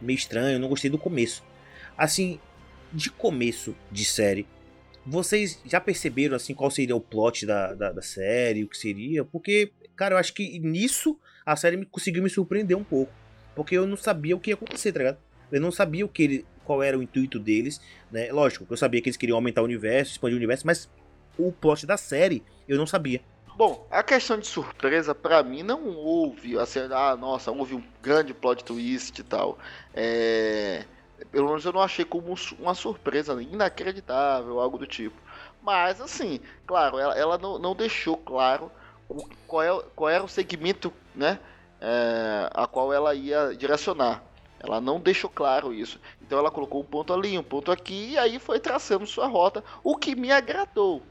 meio 0.00 0.16
estranho, 0.16 0.58
não 0.58 0.68
gostei 0.68 0.90
do 0.90 0.98
começo. 0.98 1.42
Assim, 1.96 2.38
de 2.92 3.10
começo 3.10 3.74
de 3.90 4.04
série, 4.04 4.46
vocês 5.06 5.60
já 5.66 5.80
perceberam 5.80 6.36
assim 6.36 6.54
qual 6.54 6.70
seria 6.70 6.96
o 6.96 7.00
plot 7.00 7.44
da, 7.44 7.74
da, 7.74 7.92
da, 7.92 8.02
série, 8.02 8.64
o 8.64 8.68
que 8.68 8.78
seria? 8.78 9.24
Porque, 9.24 9.70
cara, 9.94 10.14
eu 10.14 10.18
acho 10.18 10.32
que 10.32 10.58
nisso 10.60 11.18
a 11.44 11.56
série 11.56 11.76
me, 11.76 11.84
conseguiu 11.84 12.22
me 12.22 12.30
surpreender 12.30 12.76
um 12.76 12.84
pouco. 12.84 13.12
Porque 13.54 13.76
eu 13.76 13.86
não 13.86 13.96
sabia 13.96 14.34
o 14.34 14.40
que 14.40 14.50
ia 14.50 14.54
acontecer, 14.54 14.92
tá 14.92 14.98
ligado? 14.98 15.18
Eu 15.52 15.60
não 15.60 15.70
sabia 15.70 16.04
o 16.04 16.08
que 16.08 16.22
ele, 16.22 16.46
qual 16.64 16.82
era 16.82 16.98
o 16.98 17.02
intuito 17.02 17.38
deles, 17.38 17.80
né? 18.10 18.32
Lógico, 18.32 18.66
eu 18.68 18.76
sabia 18.76 19.00
que 19.00 19.08
eles 19.08 19.16
queriam 19.16 19.36
aumentar 19.36 19.60
o 19.60 19.64
universo, 19.64 20.12
expandir 20.12 20.34
o 20.34 20.38
universo, 20.38 20.66
mas 20.66 20.88
o 21.38 21.52
plot 21.52 21.86
da 21.86 21.96
série 21.96 22.42
eu 22.68 22.78
não 22.78 22.86
sabia. 22.86 23.20
Bom, 23.56 23.86
a 23.88 24.02
questão 24.02 24.36
de 24.36 24.48
surpresa, 24.48 25.14
para 25.14 25.40
mim, 25.44 25.62
não 25.62 25.86
houve, 25.86 26.58
assim, 26.58 26.80
ah, 26.90 27.16
nossa, 27.16 27.52
houve 27.52 27.76
um 27.76 27.84
grande 28.02 28.34
plot 28.34 28.64
twist 28.64 29.20
e 29.20 29.22
tal. 29.22 29.58
É... 29.94 30.84
Pelo 31.30 31.48
menos 31.48 31.64
eu 31.64 31.72
não 31.72 31.80
achei 31.80 32.04
como 32.04 32.34
uma 32.58 32.74
surpresa 32.74 33.40
inacreditável, 33.40 34.58
algo 34.58 34.76
do 34.76 34.86
tipo. 34.86 35.16
Mas, 35.62 36.00
assim, 36.00 36.40
claro, 36.66 36.98
ela, 36.98 37.16
ela 37.16 37.38
não, 37.38 37.58
não, 37.58 37.76
deixou 37.76 38.16
claro 38.16 38.70
qual, 39.46 39.62
é, 39.62 39.84
qual 39.94 40.10
era 40.10 40.24
o 40.24 40.28
segmento, 40.28 40.92
né, 41.14 41.38
é, 41.80 42.50
a 42.52 42.66
qual 42.66 42.92
ela 42.92 43.14
ia 43.14 43.54
direcionar. 43.56 44.22
Ela 44.58 44.80
não 44.80 44.98
deixou 44.98 45.30
claro 45.30 45.72
isso. 45.72 46.00
Então 46.20 46.38
ela 46.38 46.50
colocou 46.50 46.80
um 46.80 46.84
ponto 46.84 47.12
ali, 47.12 47.38
um 47.38 47.42
ponto 47.42 47.70
aqui, 47.70 48.12
e 48.12 48.18
aí 48.18 48.38
foi 48.38 48.58
traçando 48.58 49.06
sua 49.06 49.26
rota, 49.26 49.62
o 49.82 49.96
que 49.96 50.16
me 50.16 50.32
agradou. 50.32 51.02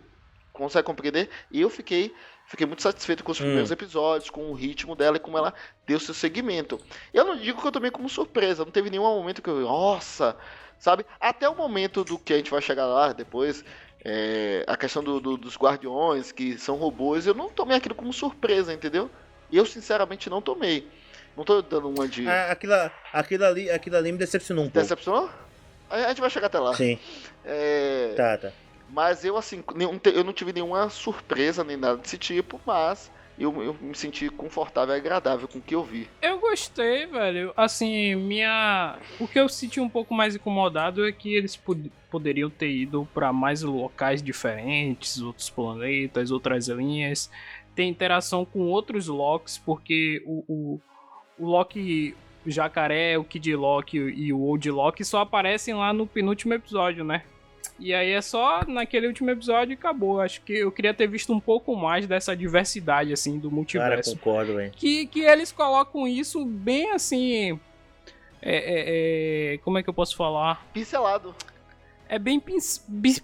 Consegue 0.53 0.85
compreender? 0.85 1.29
E 1.51 1.59
eu 1.59 1.69
fiquei 1.69 2.13
Fiquei 2.45 2.67
muito 2.67 2.81
satisfeito 2.81 3.23
com 3.23 3.31
os 3.31 3.39
hum. 3.39 3.43
primeiros 3.43 3.71
episódios, 3.71 4.29
com 4.29 4.51
o 4.51 4.53
ritmo 4.53 4.95
dela 4.95 5.17
e 5.17 5.19
como 5.19 5.37
ela 5.37 5.53
deu 5.87 5.99
seu 5.99 6.13
segmento. 6.13 6.79
Eu 7.13 7.25
não 7.25 7.37
digo 7.37 7.61
que 7.61 7.67
eu 7.67 7.71
tomei 7.71 7.89
como 7.89 8.09
surpresa, 8.09 8.65
não 8.65 8.71
teve 8.71 8.89
nenhum 8.89 9.03
momento 9.03 9.41
que 9.41 9.49
eu, 9.49 9.61
nossa, 9.61 10.35
sabe? 10.77 11.05
Até 11.19 11.47
o 11.47 11.55
momento 11.55 12.03
do 12.03 12.19
que 12.19 12.33
a 12.33 12.37
gente 12.37 12.51
vai 12.51 12.61
chegar 12.61 12.85
lá 12.85 13.13
depois, 13.13 13.63
é, 14.03 14.63
a 14.67 14.75
questão 14.75 15.03
do, 15.03 15.19
do, 15.19 15.37
dos 15.37 15.57
guardiões, 15.57 16.31
que 16.31 16.57
são 16.57 16.75
robôs, 16.75 17.25
eu 17.25 17.33
não 17.33 17.49
tomei 17.49 17.77
aquilo 17.77 17.95
como 17.95 18.11
surpresa, 18.11 18.73
entendeu? 18.73 19.09
Eu, 19.51 19.65
sinceramente, 19.65 20.29
não 20.29 20.41
tomei. 20.41 20.87
Não 21.35 21.43
tô 21.43 21.61
dando 21.61 21.89
uma 21.89 22.07
de. 22.07 22.27
É, 22.27 22.51
aquilo, 22.51 22.73
aquilo, 23.11 23.45
ali, 23.45 23.71
aquilo 23.71 23.97
ali 23.97 24.11
me 24.11 24.17
decepcionou 24.17 24.65
um 24.65 24.67
pouco. 24.67 24.81
Decepcionou? 24.81 25.29
A 25.89 26.09
gente 26.09 26.21
vai 26.21 26.29
chegar 26.29 26.47
até 26.47 26.59
lá. 26.59 26.75
Sim. 26.75 26.99
É... 27.45 28.13
Tá, 28.15 28.37
tá. 28.37 28.51
Mas 28.93 29.25
eu, 29.25 29.35
assim, 29.35 29.63
eu 30.13 30.23
não 30.23 30.31
tive 30.31 30.53
nenhuma 30.53 30.87
surpresa 30.87 31.63
nem 31.63 31.75
nada 31.75 31.97
desse 31.97 32.15
tipo, 32.15 32.61
mas 32.63 33.11
eu, 33.39 33.63
eu, 33.63 33.75
me 33.81 33.95
senti 33.95 34.29
confortável 34.29 34.93
e 34.93 34.97
agradável 34.99 35.47
com 35.47 35.57
o 35.57 35.61
que 35.61 35.73
eu 35.73 35.83
vi. 35.83 36.07
Eu 36.21 36.37
gostei, 36.39 37.07
velho. 37.07 37.51
Assim, 37.57 38.13
minha. 38.13 38.99
O 39.19 39.27
que 39.27 39.39
eu 39.39 39.49
senti 39.49 39.79
um 39.79 39.89
pouco 39.89 40.13
mais 40.13 40.35
incomodado 40.35 41.07
é 41.07 41.11
que 41.11 41.33
eles 41.33 41.55
pod 41.55 41.91
poderiam 42.11 42.51
ter 42.51 42.69
ido 42.69 43.07
para 43.11 43.33
mais 43.33 43.63
locais 43.63 44.21
diferentes, 44.21 45.19
outros 45.19 45.49
planetas, 45.49 46.29
outras 46.29 46.67
linhas, 46.67 47.31
ter 47.73 47.85
interação 47.85 48.45
com 48.45 48.67
outros 48.67 49.07
Locks, 49.07 49.57
porque 49.57 50.21
o, 50.23 50.43
o, 50.47 50.81
o 51.39 51.47
Loki. 51.47 52.15
O 52.45 52.51
Jacaré, 52.51 53.17
o 53.17 53.23
Kid 53.23 53.55
Loki 53.55 53.97
e 53.97 54.33
o 54.33 54.41
Old 54.41 54.69
Loki 54.69 55.05
só 55.05 55.21
aparecem 55.21 55.73
lá 55.73 55.93
no 55.93 56.05
penúltimo 56.05 56.53
episódio, 56.53 57.01
né? 57.05 57.23
E 57.79 57.93
aí 57.93 58.11
é 58.11 58.21
só 58.21 58.63
naquele 58.67 59.07
último 59.07 59.29
episódio 59.29 59.73
e 59.73 59.75
acabou. 59.75 60.21
Acho 60.21 60.41
que 60.41 60.53
eu 60.53 60.71
queria 60.71 60.93
ter 60.93 61.07
visto 61.07 61.33
um 61.33 61.39
pouco 61.39 61.75
mais 61.75 62.07
dessa 62.07 62.35
diversidade, 62.35 63.11
assim, 63.11 63.39
do 63.39 63.51
multiverso. 63.51 64.11
Cara, 64.11 64.19
concordo, 64.19 64.55
velho. 64.55 64.71
Que, 64.71 65.07
que 65.07 65.21
eles 65.21 65.51
colocam 65.51 66.07
isso 66.07 66.45
bem 66.45 66.91
assim. 66.91 67.59
É, 68.41 68.55
é, 68.55 69.53
é, 69.53 69.57
como 69.59 69.77
é 69.77 69.83
que 69.83 69.89
eu 69.89 69.93
posso 69.93 70.15
falar? 70.15 70.65
Pincelado. 70.73 71.35
É 72.07 72.19
bem 72.19 72.41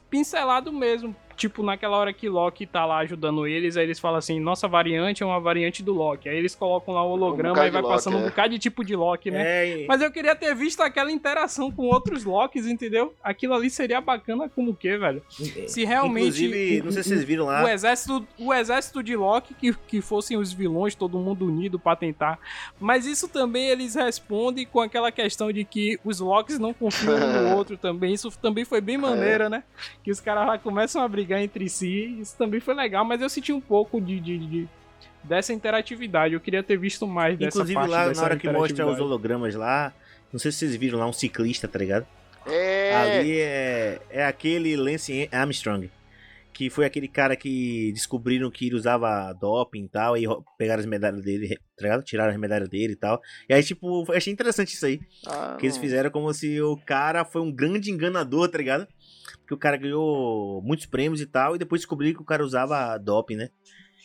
pincelado 0.09 0.71
mesmo 0.71 1.15
tipo, 1.39 1.63
naquela 1.63 1.97
hora 1.97 2.11
que 2.11 2.27
Loki 2.27 2.65
tá 2.65 2.85
lá 2.85 2.97
ajudando 2.99 3.47
eles, 3.47 3.77
aí 3.77 3.85
eles 3.85 3.97
falam 3.97 4.17
assim, 4.17 4.39
nossa 4.39 4.67
variante 4.67 5.23
é 5.23 5.25
uma 5.25 5.39
variante 5.39 5.81
do 5.81 5.93
Loki. 5.93 6.27
Aí 6.27 6.37
eles 6.37 6.53
colocam 6.53 6.93
lá 6.93 7.03
o 7.03 7.11
holograma 7.11 7.57
um 7.57 7.65
e 7.65 7.71
vai 7.71 7.81
Loki, 7.81 7.93
passando 7.93 8.17
é. 8.17 8.19
um 8.19 8.23
bocado 8.25 8.49
de 8.49 8.59
tipo 8.59 8.83
de 8.83 8.95
Loki, 8.95 9.31
né? 9.31 9.41
É, 9.81 9.85
Mas 9.87 10.01
eu 10.01 10.11
queria 10.11 10.35
ter 10.35 10.53
visto 10.53 10.81
aquela 10.81 11.09
interação 11.11 11.71
com 11.71 11.83
outros 11.83 12.25
Locks, 12.25 12.67
entendeu? 12.67 13.13
Aquilo 13.23 13.53
ali 13.53 13.69
seria 13.69 14.01
bacana 14.01 14.49
como 14.49 14.71
o 14.71 14.75
quê, 14.75 14.97
velho? 14.97 15.23
Se 15.29 15.85
realmente... 15.85 16.45
Inclusive, 16.45 16.81
não 16.83 16.91
sei 16.91 17.03
se 17.03 17.09
vocês 17.09 17.23
viram 17.23 17.45
lá... 17.45 17.63
O 17.63 17.67
exército, 17.69 18.27
o 18.37 18.53
exército 18.53 19.01
de 19.01 19.15
Loki, 19.15 19.53
que, 19.53 19.73
que 19.73 20.01
fossem 20.01 20.35
os 20.35 20.51
vilões, 20.51 20.93
todo 20.93 21.17
mundo 21.17 21.45
unido 21.45 21.79
pra 21.79 21.95
tentar. 21.95 22.37
Mas 22.77 23.05
isso 23.05 23.29
também 23.29 23.69
eles 23.69 23.95
respondem 23.95 24.65
com 24.65 24.81
aquela 24.81 25.09
questão 25.11 25.53
de 25.53 25.63
que 25.63 25.97
os 26.03 26.19
Locks 26.19 26.59
não 26.59 26.73
confiam 26.73 27.15
um 27.15 27.49
no 27.49 27.55
outro 27.55 27.77
também. 27.77 28.13
Isso 28.13 28.29
também 28.41 28.65
foi 28.65 28.81
bem 28.81 28.97
maneira, 28.97 29.45
é. 29.45 29.49
né? 29.49 29.63
Que 30.03 30.11
os 30.11 30.19
caras 30.19 30.45
lá 30.45 30.57
começam 30.57 31.01
a 31.01 31.07
brigar 31.07 31.28
brigar 31.29 31.41
entre 31.41 31.69
si. 31.69 32.17
Isso 32.19 32.35
também 32.35 32.59
foi 32.59 32.73
legal, 32.73 33.05
mas 33.05 33.21
eu 33.21 33.29
senti 33.29 33.53
um 33.53 33.61
pouco 33.61 34.01
de, 34.01 34.19
de, 34.19 34.37
de 34.39 34.69
dessa 35.23 35.53
interatividade. 35.53 36.33
Eu 36.33 36.39
queria 36.39 36.63
ter 36.63 36.77
visto 36.77 37.05
mais 37.05 37.35
Inclusive, 37.35 37.75
dessa 37.75 37.79
parte. 37.79 37.89
Inclusive 37.91 38.07
lá 38.07 38.13
na 38.13 38.23
hora 38.23 38.37
que 38.37 38.49
mostra 38.49 38.87
os 38.87 38.99
hologramas 38.99 39.55
lá, 39.55 39.93
não 40.33 40.39
sei 40.39 40.51
se 40.51 40.59
vocês 40.59 40.75
viram 40.75 40.97
lá 40.97 41.07
um 41.07 41.13
ciclista, 41.13 41.67
tá 41.67 41.77
ligado? 41.77 42.05
É. 42.47 42.95
Ali 42.95 43.39
é, 43.39 44.01
é 44.09 44.25
aquele 44.25 44.75
Lance 44.75 45.29
Armstrong. 45.31 45.89
Que 46.51 46.69
foi 46.69 46.83
aquele 46.83 47.07
cara 47.07 47.37
que 47.37 47.89
descobriram 47.93 48.51
que 48.51 48.65
ele 48.65 48.75
usava 48.75 49.31
doping 49.31 49.85
e 49.85 49.87
tal, 49.87 50.17
e 50.17 50.25
pegaram 50.57 50.81
as 50.81 50.85
medalhas 50.85 51.23
dele, 51.23 51.55
tá 51.77 51.83
ligado? 51.83 52.03
Tiraram 52.03 52.31
as 52.31 52.37
medalhas 52.37 52.67
dele 52.67 52.93
e 52.93 52.95
tal. 52.97 53.21
E 53.47 53.53
aí, 53.53 53.63
tipo, 53.63 54.11
achei 54.11 54.33
interessante 54.33 54.73
isso 54.73 54.85
aí. 54.85 54.99
Ah, 55.25 55.55
que 55.57 55.65
eles 55.65 55.77
fizeram 55.77 56.09
como 56.09 56.33
se 56.33 56.61
o 56.61 56.75
cara 56.75 57.23
foi 57.23 57.41
um 57.41 57.49
grande 57.49 57.91
enganador, 57.91 58.49
tá 58.49 58.57
ligado? 58.57 58.85
Que 59.49 59.53
o 59.55 59.57
cara 59.57 59.77
ganhou 59.77 60.61
muitos 60.61 60.85
prêmios 60.85 61.19
e 61.19 61.25
tal, 61.25 61.55
e 61.55 61.57
depois 61.57 61.81
descobri 61.81 62.13
que 62.13 62.21
o 62.21 62.25
cara 62.25 62.45
usava 62.45 62.95
doping, 62.99 63.35
né? 63.35 63.49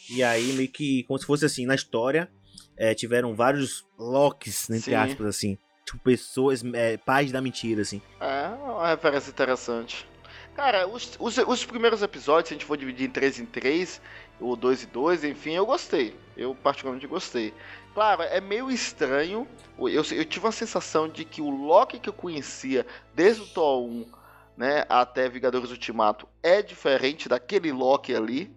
E 0.09 0.23
aí, 0.23 0.55
meio 0.55 0.71
que, 0.71 1.03
como 1.03 1.19
se 1.19 1.27
fosse 1.27 1.45
assim, 1.45 1.67
na 1.67 1.75
história, 1.75 2.33
é, 2.79 2.95
tiveram 2.95 3.35
vários 3.35 3.85
locks, 3.99 4.71
entre 4.71 4.93
Sim. 4.93 4.95
aspas, 4.95 5.27
assim. 5.27 5.59
Tipo, 5.85 5.99
pessoas, 5.99 6.65
é, 6.73 6.97
pais 6.97 7.31
da 7.31 7.43
mentira, 7.43 7.83
assim. 7.83 8.01
É, 8.19 8.49
uma 8.49 8.89
referência 8.89 9.29
interessante. 9.29 10.09
Cara, 10.57 10.89
os, 10.89 11.15
os, 11.21 11.37
os, 11.37 11.67
primeiros 11.67 12.01
episódios, 12.01 12.49
se 12.49 12.55
a 12.55 12.57
gente 12.57 12.65
for 12.65 12.79
dividir 12.79 13.07
em 13.07 13.11
3 13.11 13.41
em 13.41 13.45
3, 13.45 14.01
ou 14.41 14.57
2 14.57 14.85
em 14.85 14.87
2, 14.87 15.25
enfim, 15.25 15.53
eu 15.53 15.67
gostei. 15.67 16.17
Eu 16.35 16.55
particularmente 16.55 17.07
gostei. 17.07 17.53
Claro, 17.93 18.23
é 18.23 18.41
meio 18.41 18.71
estranho. 18.71 19.47
Eu, 19.79 20.03
eu 20.11 20.25
tive 20.25 20.47
a 20.47 20.53
sensação 20.53 21.07
de 21.07 21.23
que 21.23 21.43
o 21.43 21.51
Loki 21.51 21.99
que 21.99 22.09
eu 22.09 22.15
conhecia 22.15 22.87
desde 23.15 23.43
o 23.43 23.47
Thor 23.47 23.83
1 23.85 24.24
né, 24.57 24.85
até 24.89 25.29
Vingadores 25.29 25.71
Ultimato 25.71 26.29
é 26.43 26.63
diferente 26.63 27.29
daquele 27.29 27.73
Loki 27.73 28.15
ali. 28.15 28.55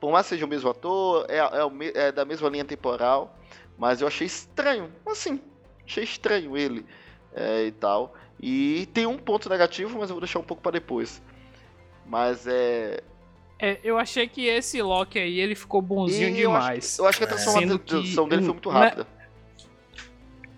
Por 0.00 0.10
mais 0.10 0.26
que 0.26 0.30
seja 0.30 0.44
o 0.44 0.48
mesmo 0.48 0.68
ator, 0.70 1.26
é, 1.28 1.38
é, 1.38 2.06
é 2.06 2.12
da 2.12 2.24
mesma 2.24 2.48
linha 2.48 2.64
temporal, 2.64 3.38
mas 3.78 4.00
eu 4.00 4.08
achei 4.08 4.26
estranho, 4.26 4.92
assim, 5.06 5.40
achei 5.86 6.02
estranho 6.02 6.56
ele 6.56 6.84
é, 7.32 7.66
e 7.66 7.72
tal. 7.72 8.14
E 8.40 8.88
tem 8.92 9.06
um 9.06 9.16
ponto 9.16 9.48
negativo, 9.48 9.98
mas 9.98 10.10
eu 10.10 10.16
vou 10.16 10.20
deixar 10.20 10.40
um 10.40 10.44
pouco 10.44 10.62
para 10.62 10.72
depois. 10.72 11.22
Mas 12.04 12.46
é, 12.48 13.00
é, 13.62 13.78
eu 13.84 13.96
achei 13.96 14.26
que 14.26 14.46
esse 14.46 14.82
Loki 14.82 15.20
aí 15.20 15.38
ele 15.38 15.54
ficou 15.54 15.80
bonzinho 15.80 16.30
e 16.30 16.32
demais. 16.32 16.98
Eu 16.98 17.06
acho, 17.06 17.06
eu 17.06 17.06
acho 17.06 17.18
que 17.18 17.24
a 17.24 17.26
transformação 17.28 18.28
dele 18.28 18.42
foi 18.42 18.52
muito 18.52 18.68
rápida. 18.68 19.06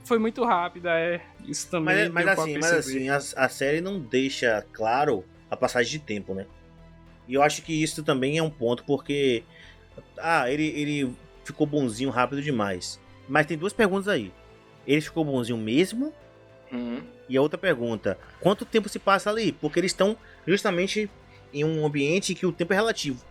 Foi 0.05 0.19
muito 0.19 0.45
rápida, 0.45 0.90
é. 0.90 1.21
Isso 1.47 1.69
também. 1.71 2.09
Mas, 2.11 2.27
mas 2.27 2.38
assim, 2.38 2.59
mas 2.59 2.73
assim 2.73 3.09
a, 3.09 3.17
a, 3.17 3.49
série 3.49 3.81
não 3.81 3.99
deixa 3.99 4.64
claro 4.73 5.25
a 5.51 5.57
passagem 5.57 5.93
de 5.93 5.99
tempo, 5.99 6.35
né? 6.35 6.47
E 7.27 7.35
eu 7.35 7.43
acho 7.43 7.62
que 7.62 7.83
isso 7.83 8.03
também 8.03 8.38
é 8.38 8.43
um 8.43 8.51
ponto, 8.51 8.85
porque. 8.85 9.43
Ah, 10.19 10.51
ele, 10.51 10.67
ele 10.67 11.17
ficou 11.45 11.67
bonzinho 11.67 12.11
rápido 12.11 12.43
demais. 12.43 13.01
Mas 13.29 13.47
tem 13.47 13.57
duas 13.57 13.73
perguntas 13.73 14.09
aí. 14.09 14.31
Ele 14.87 15.01
ficou 15.01 15.25
bonzinho 15.25 15.57
mesmo? 15.57 16.12
Uhum. 16.71 17.03
E 17.29 17.37
a 17.37 17.43
outra 17.43 17.57
pergunta: 17.57 18.19
quanto 18.40 18.67
tempo 18.67 18.88
se 18.88 18.99
passa 18.99 19.31
ali? 19.31 19.53
Porque 19.53 19.81
eles 19.81 19.93
estão 19.93 20.17
justamente 20.47 21.11
em 21.53 21.64
um 21.64 21.87
ambiente 21.87 22.35
que 22.35 22.45
o 22.45 22.53
tempo 22.53 22.73
é 22.73 22.77
relativo. 22.77 23.25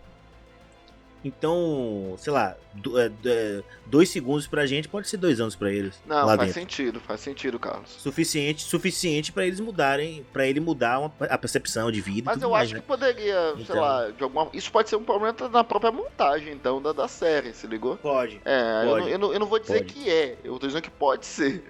Então, 1.24 2.16
sei 2.18 2.34
lá, 2.34 2.56
é, 2.98 3.12
é, 3.26 3.64
dois 3.86 4.10
segundos 4.10 4.46
pra 4.46 4.66
gente 4.66 4.88
pode 4.90 5.08
ser 5.08 5.18
dois 5.18 5.40
anos 5.40 5.56
pra 5.56 5.72
eles. 5.72 6.02
Não, 6.06 6.26
faz 6.26 6.40
dentro. 6.40 6.54
sentido, 6.54 7.00
faz 7.00 7.22
sentido, 7.22 7.58
Carlos. 7.58 7.90
Suficiente, 7.92 8.62
suficiente 8.64 9.32
para 9.32 9.46
eles 9.46 9.60
mudarem, 9.60 10.26
pra 10.34 10.46
ele 10.46 10.60
mudar 10.60 11.00
uma- 11.00 11.14
a 11.30 11.38
percepção 11.38 11.92
de 11.92 12.02
vida. 12.02 12.30
Mas 12.34 12.42
eu 12.42 12.50
mais, 12.50 12.64
acho 12.66 12.74
né? 12.76 12.80
que 12.82 12.86
poderia, 12.88 13.54
sei 13.56 13.62
Então. 13.64 13.80
lá, 13.80 14.10
de 14.10 14.22
alguma. 14.24 14.50
Isso 14.54 14.72
pode 14.72 14.90
ser 14.90 14.98
um 14.98 15.04
problema 15.04 15.36
na 15.50 15.64
própria 15.64 15.92
montagem, 15.92 16.54
então, 16.54 16.82
da, 16.82 16.92
da 16.92 17.08
série, 17.08 17.54
se 17.54 17.66
ligou? 17.68 17.96
Pode. 17.98 18.42
É, 18.44 18.84
eu 18.84 18.90
Pode. 18.90 19.02
não, 19.06 19.10
eu, 19.10 19.20
não, 19.20 19.34
eu 19.34 19.40
não 19.40 19.48
vou 19.48 19.60
dizer 19.60 19.80
Pode. 19.84 19.94
que 19.94 20.10
é, 20.10 20.38
eu 20.44 20.60
tô 20.60 20.68
dizendo 20.68 20.82
que 20.84 20.92
pode 20.92 21.26
ser. 21.26 21.64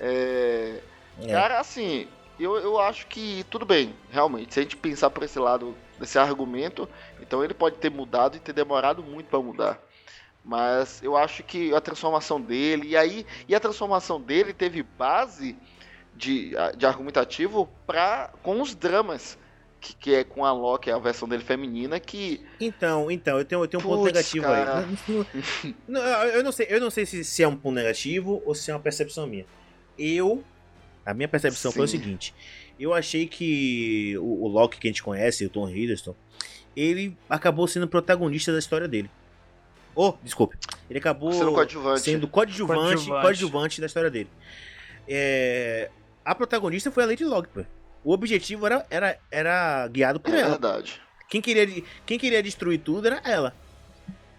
É, 0.00 0.80
É. 1.20 1.32
Cara, 1.32 1.58
assim, 1.58 2.06
eu, 2.38 2.56
eu 2.56 2.78
acho 2.78 3.06
que 3.06 3.44
tudo 3.50 3.64
bem, 3.64 3.94
realmente. 4.10 4.54
Se 4.54 4.60
a 4.60 4.62
gente 4.62 4.76
pensar 4.76 5.10
por 5.10 5.22
esse 5.22 5.38
lado, 5.38 5.74
desse 5.98 6.18
argumento, 6.18 6.88
então 7.20 7.42
ele 7.42 7.54
pode 7.54 7.76
ter 7.76 7.90
mudado 7.90 8.36
e 8.36 8.40
ter 8.40 8.52
demorado 8.52 9.02
muito 9.02 9.26
pra 9.26 9.40
mudar. 9.40 9.80
Mas 10.44 11.02
eu 11.02 11.16
acho 11.16 11.42
que 11.42 11.74
a 11.74 11.80
transformação 11.80 12.40
dele, 12.40 12.88
e 12.88 12.96
aí, 12.96 13.26
e 13.46 13.54
a 13.54 13.60
transformação 13.60 14.20
dele 14.20 14.52
teve 14.52 14.82
base 14.82 15.56
de, 16.14 16.52
de 16.76 16.86
argumentativo 16.86 17.68
pra, 17.86 18.30
com 18.42 18.60
os 18.60 18.74
dramas. 18.74 19.38
Que, 19.80 19.94
que 19.94 20.12
é 20.12 20.24
com 20.24 20.44
a 20.44 20.50
Loki, 20.50 20.90
a 20.90 20.98
versão 20.98 21.28
dele 21.28 21.44
feminina, 21.44 22.00
que. 22.00 22.44
Então, 22.60 23.08
então, 23.12 23.38
eu 23.38 23.44
tenho, 23.44 23.62
eu 23.62 23.68
tenho 23.68 23.80
um 23.80 23.86
ponto 23.86 24.02
Putz, 24.02 24.12
negativo 24.12 24.44
cara. 24.44 24.84
aí. 24.84 25.74
Eu 26.34 26.42
não 26.42 26.50
sei, 26.50 26.66
eu 26.68 26.80
não 26.80 26.90
sei 26.90 27.06
se, 27.06 27.22
se 27.22 27.44
é 27.44 27.46
um 27.46 27.54
ponto 27.54 27.76
negativo 27.76 28.42
ou 28.44 28.56
se 28.56 28.72
é 28.72 28.74
uma 28.74 28.80
percepção 28.80 29.24
minha. 29.28 29.46
Eu, 29.96 30.42
a 31.10 31.14
minha 31.14 31.28
percepção 31.28 31.72
foi 31.72 31.84
o 31.84 31.88
Sim. 31.88 31.98
seguinte: 31.98 32.34
eu 32.78 32.92
achei 32.92 33.26
que 33.26 34.16
o, 34.18 34.44
o 34.44 34.48
Loki 34.48 34.78
que 34.78 34.88
a 34.88 34.90
gente 34.90 35.02
conhece, 35.02 35.44
o 35.46 35.50
Tom 35.50 35.68
Hiddleston, 35.68 36.14
ele 36.76 37.16
acabou 37.28 37.66
sendo 37.66 37.88
protagonista 37.88 38.52
da 38.52 38.58
história 38.58 38.86
dele. 38.86 39.10
Oh, 39.94 40.14
desculpe. 40.22 40.56
Ele 40.88 40.98
acabou 41.00 41.32
Sendo 41.32 41.52
coadjuvante. 41.52 42.00
sendo 42.02 42.28
coadjuvante, 42.28 42.80
Coadjuvante. 42.80 43.22
coadjuvante 43.22 43.80
da 43.80 43.86
história 43.86 44.10
dele. 44.10 44.28
É, 45.08 45.90
a 46.24 46.34
protagonista 46.34 46.90
foi 46.90 47.02
a 47.02 47.06
Lady 47.06 47.24
Locke, 47.24 47.48
pô. 47.52 47.64
O 48.04 48.12
objetivo 48.12 48.64
era, 48.66 48.86
era, 48.90 49.18
era 49.30 49.88
guiado 49.88 50.20
por 50.20 50.32
É 50.32 50.40
ela. 50.40 50.50
verdade. 50.50 51.00
Quem 51.28 51.40
queria, 51.40 51.82
quem 52.06 52.18
queria 52.18 52.42
destruir 52.42 52.78
tudo 52.78 53.06
era 53.08 53.20
ela. 53.24 53.54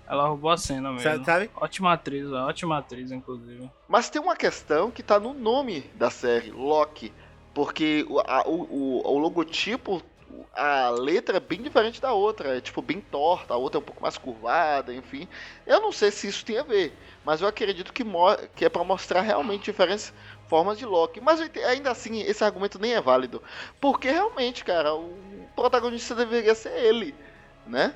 Ela 0.09 0.27
roubou 0.27 0.49
a 0.49 0.57
cena 0.57 0.91
mesmo. 0.91 1.03
Sabe? 1.03 1.25
sabe? 1.25 1.51
Ótima 1.55 1.93
atriz, 1.93 2.31
ótima 2.31 2.79
atriz, 2.79 3.11
inclusive. 3.11 3.69
Mas 3.87 4.09
tem 4.09 4.19
uma 4.19 4.35
questão 4.35 4.89
que 4.89 5.03
tá 5.03 5.19
no 5.19 5.33
nome 5.35 5.81
da 5.93 6.09
série, 6.09 6.49
Loki. 6.49 7.13
Porque 7.53 8.05
o, 8.09 8.19
a- 8.19 8.43
o, 8.47 8.61
o, 8.63 9.07
o 9.13 9.17
logotipo, 9.19 10.01
a 10.55 10.89
letra 10.89 11.37
é 11.37 11.39
bem 11.39 11.61
diferente 11.61 12.01
da 12.01 12.11
outra. 12.11 12.57
É 12.57 12.61
tipo 12.61 12.81
bem 12.81 12.99
torta, 13.01 13.53
a 13.53 13.57
outra 13.57 13.79
é 13.79 13.81
um 13.81 13.85
pouco 13.85 14.01
mais 14.01 14.17
curvada, 14.17 14.91
enfim. 14.93 15.27
Eu 15.65 15.79
não 15.79 15.91
sei 15.91 16.09
se 16.09 16.27
isso 16.27 16.43
tem 16.43 16.57
a 16.57 16.63
ver. 16.63 16.91
Mas 17.23 17.41
eu 17.41 17.47
acredito 17.47 17.93
que, 17.93 18.03
que 18.55 18.65
é 18.65 18.69
pra 18.69 18.83
mostrar 18.83 19.21
realmente 19.21 19.65
diferentes 19.65 20.11
formas 20.47 20.79
de 20.79 20.85
Loki. 20.85 21.21
Mas 21.21 21.39
ainda 21.67 21.91
assim, 21.91 22.21
esse 22.21 22.43
argumento 22.43 22.79
nem 22.79 22.93
é 22.95 23.01
válido. 23.01 23.43
Porque 23.79 24.09
realmente, 24.09 24.65
cara, 24.65 24.93
o 24.95 25.47
protagonista 25.55 26.15
deveria 26.15 26.55
ser 26.55 26.73
ele, 26.73 27.13
né? 27.67 27.93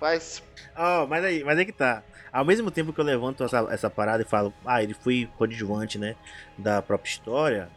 Mas 0.00 0.42
Ó, 0.76 1.06
mas 1.06 1.24
aí, 1.24 1.42
mas 1.44 1.58
aí 1.58 1.64
que 1.64 1.72
tá. 1.72 2.02
Ao 2.32 2.44
mesmo 2.44 2.70
tempo 2.70 2.92
que 2.92 3.00
eu 3.00 3.04
levanto 3.04 3.42
essa, 3.44 3.66
essa 3.70 3.88
parada 3.88 4.22
e 4.22 4.26
falo, 4.26 4.52
ah, 4.64 4.82
ele 4.82 4.92
foi 4.94 5.28
coadjuvante, 5.38 5.98
né? 5.98 6.14
Da 6.58 6.82
própria 6.82 7.08
história. 7.10 7.68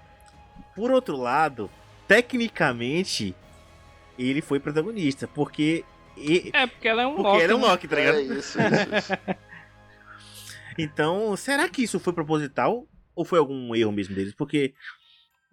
Por 0.75 0.91
outro 0.91 1.15
lado, 1.15 1.69
tecnicamente, 2.07 3.33
ele 4.17 4.41
foi 4.41 4.59
protagonista. 4.59 5.27
Porque. 5.27 5.85
e- 6.17 6.49
É, 6.53 6.67
porque 6.67 6.87
ela 6.87 7.03
é 7.03 7.07
um 7.07 7.15
porque 7.15 7.27
Loki. 7.29 7.43
ele 7.43 7.53
é 7.53 7.55
um 7.55 7.59
né? 7.61 7.67
Loki, 7.67 7.87
tá 7.87 7.95
ligado? 7.95 8.17
é 8.17 8.21
isso, 8.21 8.57
isso, 8.59 8.59
isso. 8.59 9.13
Então, 10.77 11.35
será 11.35 11.67
que 11.67 11.83
isso 11.83 11.99
foi 11.99 12.13
proposital? 12.13 12.87
Ou 13.15 13.25
foi 13.25 13.39
algum 13.39 13.75
erro 13.75 13.91
mesmo 13.91 14.15
deles? 14.15 14.33
Porque. 14.33 14.73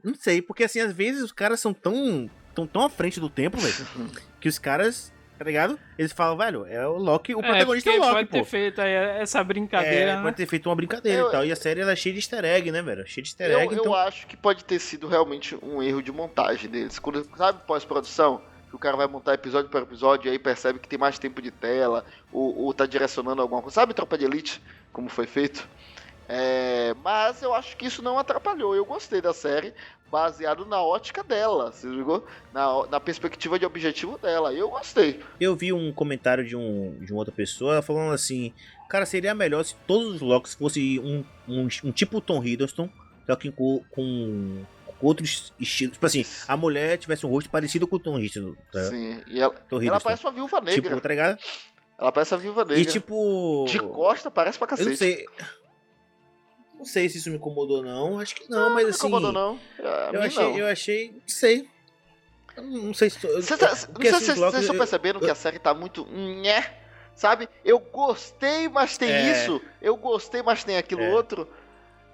Não 0.05 0.15
sei, 0.15 0.41
porque 0.41 0.63
assim, 0.65 0.79
às 0.81 0.93
vezes 0.93 1.23
os 1.23 1.33
caras 1.33 1.59
são 1.61 1.75
tão. 1.75 2.31
tão, 2.55 2.67
tão 2.67 2.83
à 2.85 2.89
frente 2.89 3.19
do 3.19 3.29
tempo, 3.29 3.57
velho. 3.59 3.75
que 4.41 4.49
os 4.49 4.59
caras, 4.59 5.13
tá 5.39 5.45
ligado? 5.45 5.79
Eles 5.99 6.13
falam, 6.13 6.37
velho, 6.37 6.67
é 6.67 6.87
o 6.87 6.97
Loki, 6.97 7.35
o 7.35 7.41
protagonista 7.41 7.91
é, 7.91 7.95
o 7.95 7.99
Loki, 8.01 8.13
pode 8.13 8.29
pô. 8.29 8.37
ter 8.39 8.45
feito 8.45 8.81
aí 8.81 8.93
essa 8.93 9.43
brincadeira, 9.45 10.11
É, 10.13 10.17
né? 10.17 10.23
pode 10.23 10.37
ter 10.37 10.47
feito 10.47 10.69
uma 10.69 10.75
brincadeira 10.77 11.21
Eu- 11.21 11.29
e 11.29 11.31
tal. 11.33 11.45
E 11.45 11.53
a 11.53 11.57
série 11.57 11.81
ela 11.81 11.93
é 11.93 11.97
cheia 11.97 12.13
de 12.13 12.19
easter 12.21 12.45
egg, 12.45 12.71
né, 12.73 12.83
velho? 12.83 13.07
Cheia 13.07 13.23
de 13.23 13.29
easter 13.31 13.51
Eu, 13.51 13.59
egg, 13.61 13.75
eu 13.75 13.81
então. 13.81 13.95
acho 13.95 14.27
que 14.27 14.37
pode 14.37 14.65
ter 14.65 14.79
sido 14.79 15.07
realmente 15.09 15.57
um 15.63 15.83
erro 15.83 16.03
de 16.03 16.11
montagem 16.13 16.71
deles. 16.71 16.99
Quando, 16.99 17.27
sabe 17.37 17.61
pós-produção? 17.67 18.41
Que 18.69 18.75
o 18.75 18.79
cara 18.79 18.97
vai 18.97 19.07
montar 19.07 19.35
episódio 19.35 19.71
por 19.71 19.81
episódio 19.83 20.29
e 20.29 20.33
aí 20.33 20.39
percebe 20.39 20.79
que 20.81 20.89
tem 20.89 20.99
mais 20.99 21.19
tempo 21.19 21.41
de 21.41 21.51
tela, 21.53 22.05
ou, 22.33 22.57
ou 22.65 22.75
tá 22.75 22.85
direcionando 22.85 23.41
alguma 23.41 23.63
coisa. 23.63 23.75
Sabe 23.77 23.95
Tropa 23.95 24.19
de 24.19 24.25
Elite? 24.25 24.61
Como 24.93 25.09
foi 25.09 25.27
feito? 25.27 25.67
É, 26.29 26.95
mas 27.05 27.43
eu 27.43 27.55
acho 27.55 27.77
que 27.77 27.87
isso 27.87 28.03
não 28.03 28.19
atrapalhou. 28.19 28.75
Eu 28.75 28.85
gostei 28.85 29.21
da 29.21 29.33
série, 29.33 29.73
baseado 30.11 30.67
na 30.67 30.83
ótica 30.83 31.23
dela, 31.23 31.73
você 31.73 31.87
ligou? 31.87 32.27
Na, 32.53 32.87
na 32.87 33.01
perspectiva 33.01 33.59
de 33.59 33.67
objetivo 33.67 34.19
dela. 34.19 34.53
Eu 34.53 34.69
gostei. 34.69 35.21
Eu 35.41 35.55
vi 35.55 35.73
um 35.73 35.93
comentário 35.93 36.45
de, 36.45 36.57
um, 36.57 36.97
de 37.01 37.13
uma 37.13 37.21
outra 37.21 37.35
pessoa 37.35 37.83
falando 37.83 38.13
assim: 38.13 38.53
Cara, 38.89 39.05
seria 39.05 39.35
melhor 39.35 39.65
se 39.65 39.75
todos 39.87 40.17
os 40.17 40.21
Locks 40.21 40.55
fossem 40.55 40.99
um, 40.99 41.25
um, 41.49 41.69
um 41.85 41.93
tipo 41.93 42.21
Tom 42.21 42.43
Hiddleston, 42.43 42.89
só 43.27 43.35
que 43.35 43.51
com, 43.51 43.83
com, 43.91 44.65
outros 45.01 45.53
estilos. 45.59 45.95
Tipo 45.95 46.07
assim, 46.07 46.25
a 46.47 46.57
mulher 46.57 46.97
tivesse 46.99 47.27
um 47.27 47.29
rosto 47.29 47.51
parecido 47.51 47.87
com 47.87 47.97
o 47.97 48.01
Tom 48.01 48.19
Hiddleston. 48.19 48.55
Tá? 48.73 48.85
Sim. 48.85 49.21
E 49.27 49.41
ela, 49.41 49.55
Tom 49.69 49.77
ela 49.77 49.85
Hiddleston. 49.85 50.05
parece 50.05 50.25
uma 50.25 50.33
viúva 50.33 50.61
negra. 50.61 50.83
Tipo, 50.83 51.01
tá 51.01 51.09
ligado? 51.09 51.39
Ela 51.99 52.13
parece 52.13 52.35
a 52.35 52.37
viúva 52.37 52.65
negra. 52.65 52.81
E 52.81 52.85
tipo. 52.85 53.65
De 53.69 53.79
costa 53.81 54.31
parece 54.31 54.59
pra 54.59 54.67
Eu 54.67 54.69
cacete. 54.71 54.91
não 54.91 54.97
sei. 54.97 55.27
Não 56.79 56.85
sei 56.85 57.09
se 57.09 57.19
isso 57.19 57.31
me 57.31 57.37
incomodou, 57.37 57.83
não. 57.83 58.19
Acho 58.19 58.35
que 58.37 58.49
não, 58.51 58.59
Não, 58.59 58.65
mas 58.71 58.77
não 58.77 58.85
me 58.85 58.91
assim. 58.91 58.99
incomodou, 58.99 59.33
não. 59.33 59.59
A 59.81 60.11
Eu 60.13 60.23
achei, 60.23 60.43
não. 60.45 60.59
eu 60.59 60.67
achei. 60.67 61.11
Não 61.13 61.21
sei. 61.29 61.69
Eu 62.57 62.63
Não 62.63 62.95
sei 62.95 63.11
se. 63.11 63.25
eu- 63.27 63.43
Cê 63.43 63.57
tá- 63.57 63.69
não 63.69 63.75
sei 63.77 64.11
assim, 64.11 64.25
se 64.25 64.31
os 64.33 64.39
vocês 64.39 64.63
estão 64.63 64.75
eu- 64.75 64.79
percebendo 64.79 65.21
que 65.21 65.31
a 65.31 65.35
série 65.35 65.59
tá 65.59 65.75
muito. 65.75 66.07
Nhé, 66.11 66.73
sabe? 67.15 67.49
Eu 67.65 67.79
gostei, 67.79 68.69
mas 68.69 68.97
tem 68.97 69.11
É. 69.11 69.31
isso. 69.33 69.61
Eu 69.83 69.97
gostei, 69.97 70.43
mas 70.43 70.65
tem 70.65 70.77
aquilo 70.77 71.03
É. 71.03 71.13
outro. 71.13 71.49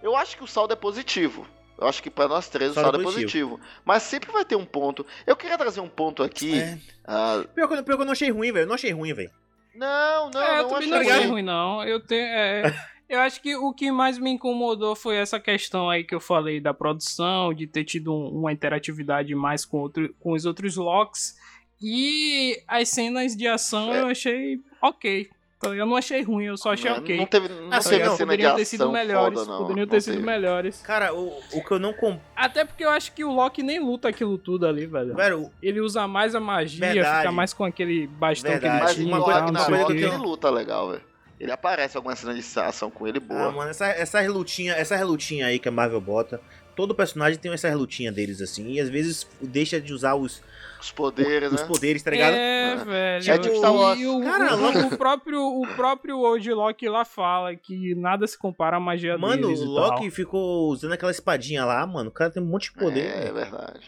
Eu 0.02 0.16
acho 0.16 0.36
que 0.36 0.42
o 0.42 0.46
saldo 0.48 0.72
é 0.72 0.76
positivo. 0.76 1.46
Eu 1.78 1.86
acho 1.88 2.02
que 2.02 2.10
pra 2.10 2.28
nós 2.28 2.48
três 2.48 2.70
o 2.72 2.74
Saldo 2.74 2.98
é 2.98 3.00
é 3.00 3.04
positivo. 3.04 3.58
Mas 3.84 4.04
sempre 4.04 4.30
vai 4.30 4.44
ter 4.44 4.54
um 4.54 4.64
ponto. 4.64 5.04
Eu 5.26 5.34
queria 5.34 5.58
trazer 5.58 5.80
um 5.80 5.88
ponto 5.88 6.22
aqui. 6.22 6.60
É. 6.60 6.78
ah, 7.04 7.44
Pior, 7.54 7.66
que, 7.66 7.74
eu- 7.74 7.82
pior 7.82 7.96
que 7.96 8.02
eu 8.02 8.06
não 8.06 8.12
achei 8.12 8.30
ruim, 8.30 8.52
velho. 8.52 8.62
Eu 8.64 8.68
não 8.68 8.74
achei 8.74 8.90
ruim, 8.92 9.12
velho. 9.12 9.30
não, 9.74 10.30
não, 10.30 10.40
é, 10.42 10.58
eu 10.60 10.68
não 10.68 10.76
achei 10.76 10.90
não 10.90 10.98
achei 10.98 11.12
ruim. 11.18 11.26
ruim, 11.28 11.42
não. 11.42 11.82
Eu 11.84 11.98
tenho. 12.04 12.22
é, 12.24 12.62
eu 13.12 13.20
acho 13.20 13.40
que 13.42 13.54
o 13.56 13.72
que 13.72 13.90
mais 13.92 14.18
me 14.18 14.30
incomodou 14.30 14.94
foi 14.96 15.16
essa 15.16 15.38
questão 15.38 15.88
aí 15.90 16.02
que 16.04 16.14
eu 16.14 16.20
falei 16.20 16.60
da 16.60 16.72
produção, 16.72 17.52
de 17.52 17.66
ter 17.66 17.84
tido 17.84 18.12
um- 18.12 18.28
uma 18.40 18.52
interatividade 18.52 19.34
mais 19.34 19.64
com, 19.64 19.78
outro, 19.78 20.14
com 20.20 20.32
os 20.32 20.44
outros 20.46 20.76
locks. 20.76 21.36
E 21.80 22.62
as 22.68 22.88
cenas 22.88 23.36
de 23.36 23.46
ação 23.46 23.92
É. 23.92 24.00
eu 24.00 24.06
achei 24.06 24.60
ok. 24.80 25.28
Então, 25.58 25.74
Eu 25.76 25.86
não 25.86 25.94
achei 25.94 26.20
ruim, 26.22 26.46
eu 26.46 26.56
só 26.56 26.72
achei 26.72 26.90
Não, 26.90 26.98
ok. 26.98 27.16
não 27.16 27.26
teve, 27.26 27.48
não 27.48 27.72
Assim, 27.72 27.90
teve 27.90 28.04
não, 28.04 28.16
cena 28.16 28.36
de 28.36 28.42
poderiam 28.42 28.56
ter 28.56 28.62
ação 28.62 28.70
sido 28.78 28.90
melhores. 28.92 29.38
foda, 29.38 29.50
não. 29.52 29.58
poderiam 29.58 29.84
Não 29.86 29.90
ter 29.90 30.00
sido 30.00 30.14
teve. 30.14 30.26
melhores. 30.26 30.82
Cara, 30.82 31.14
o, 31.14 31.38
o 31.52 31.64
que 31.64 31.70
eu 31.70 31.78
não 31.78 31.92
comp... 31.92 32.20
Até 32.34 32.64
porque 32.64 32.84
eu 32.84 32.90
acho 32.90 33.12
que 33.12 33.22
o 33.24 33.30
Loki 33.32 33.62
nem 33.62 33.78
luta 33.78 34.08
aquilo 34.08 34.36
tudo 34.38 34.66
ali, 34.66 34.86
velho. 34.86 35.14
Velho, 35.14 35.50
Ele 35.62 35.80
usa 35.80 36.08
mais 36.08 36.34
a 36.34 36.40
magia, 36.40 36.80
Verdade. 36.92 37.18
fica 37.18 37.30
mais 37.30 37.54
com 37.54 37.62
aquele 37.64 38.08
bastão 38.08 38.50
Verdade. 38.50 38.74
que 38.76 38.82
Mas 38.82 38.90
ele 38.96 39.02
tinha. 39.04 39.08
uma 39.14 39.18
no 39.18 39.24
coisa- 39.24 39.40
tal, 39.40 39.48
uma 39.50 39.64
coisa 39.66 39.84
o 39.84 39.86
que 39.86 39.94
quê. 39.94 40.04
eu 40.04 40.08
ele 40.14 40.16
luta 40.16 40.50
legal, 40.50 40.90
velho. 40.90 41.11
Ele 41.42 41.50
aparece 41.50 41.96
alguma 41.96 42.14
cena 42.14 42.32
de 42.32 42.40
ação 42.60 42.88
com 42.88 43.04
ele 43.06 43.18
boa. 43.18 43.48
Ah, 43.48 43.50
mano, 43.50 43.70
essa, 43.70 43.86
essas 43.86 44.26
lutinhas 44.28 44.76
essa 44.78 44.94
relutinha 44.96 45.46
aí 45.46 45.58
que 45.58 45.68
a 45.68 45.72
Marvel 45.72 46.00
bota, 46.00 46.40
todo 46.76 46.94
personagem 46.94 47.36
tem 47.36 47.52
essa 47.52 47.68
relutinha 47.68 48.12
deles, 48.12 48.40
assim, 48.40 48.70
e 48.74 48.80
às 48.80 48.88
vezes 48.88 49.26
deixa 49.40 49.80
de 49.80 49.92
usar 49.92 50.14
os, 50.14 50.40
Os 50.80 50.92
poderes, 50.92 51.52
os 51.52 51.60
né? 51.62 51.66
poderes, 51.66 52.00
tá 52.00 52.12
ligado? 52.12 52.34
É, 52.34 52.72
É. 52.72 52.76
velho. 52.76 53.30
É 53.32 53.38
tipo 53.38 53.56
Star 53.56 53.74
Wars. 53.74 53.98
E 53.98 54.06
o, 54.06 54.20
Cara, 54.22 54.54
o- 54.56 54.86
o 54.86 54.96
próprio, 54.96 55.40
o 55.42 55.66
próprio 55.74 56.18
Old 56.20 56.48
Loki 56.52 56.88
lá 56.88 57.04
fala 57.04 57.56
que 57.56 57.92
nada 57.96 58.24
se 58.26 58.38
compara 58.38 58.76
à 58.76 58.80
magia 58.80 59.18
Mano, 59.18 59.48
deles 59.48 59.60
o 59.60 59.64
e 59.64 59.66
Loki 59.66 60.02
tal. 60.02 60.10
ficou 60.12 60.68
usando 60.70 60.92
aquela 60.92 61.10
espadinha 61.10 61.64
lá, 61.64 61.84
mano. 61.84 62.08
O 62.08 62.12
cara 62.12 62.30
tem 62.30 62.40
um 62.40 62.46
monte 62.46 62.70
de 62.72 62.78
poder. 62.78 63.04
É, 63.04 63.26
é 63.26 63.32
verdade. 63.32 63.80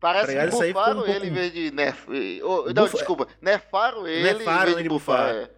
Parece 0.00 0.26
Tá 0.26 0.32
ligado? 0.44 0.50
que 0.58 0.72
bufaram 0.72 1.00
um 1.00 1.06
ele 1.06 1.26
em 1.26 1.32
vez 1.32 1.52
de 1.52 1.70
nerf... 1.72 2.06
oh, 2.44 2.66
Não, 2.72 2.84
Bufa- 2.84 2.96
desculpa. 2.98 3.26
Nerfaram 3.42 4.06
ele 4.06 4.22
Nerfaram 4.22 4.62
em 4.62 4.64
vez 4.66 4.76
ele 4.76 4.82
de 4.84 4.88
bufar. 4.88 5.28
é. 5.34 5.50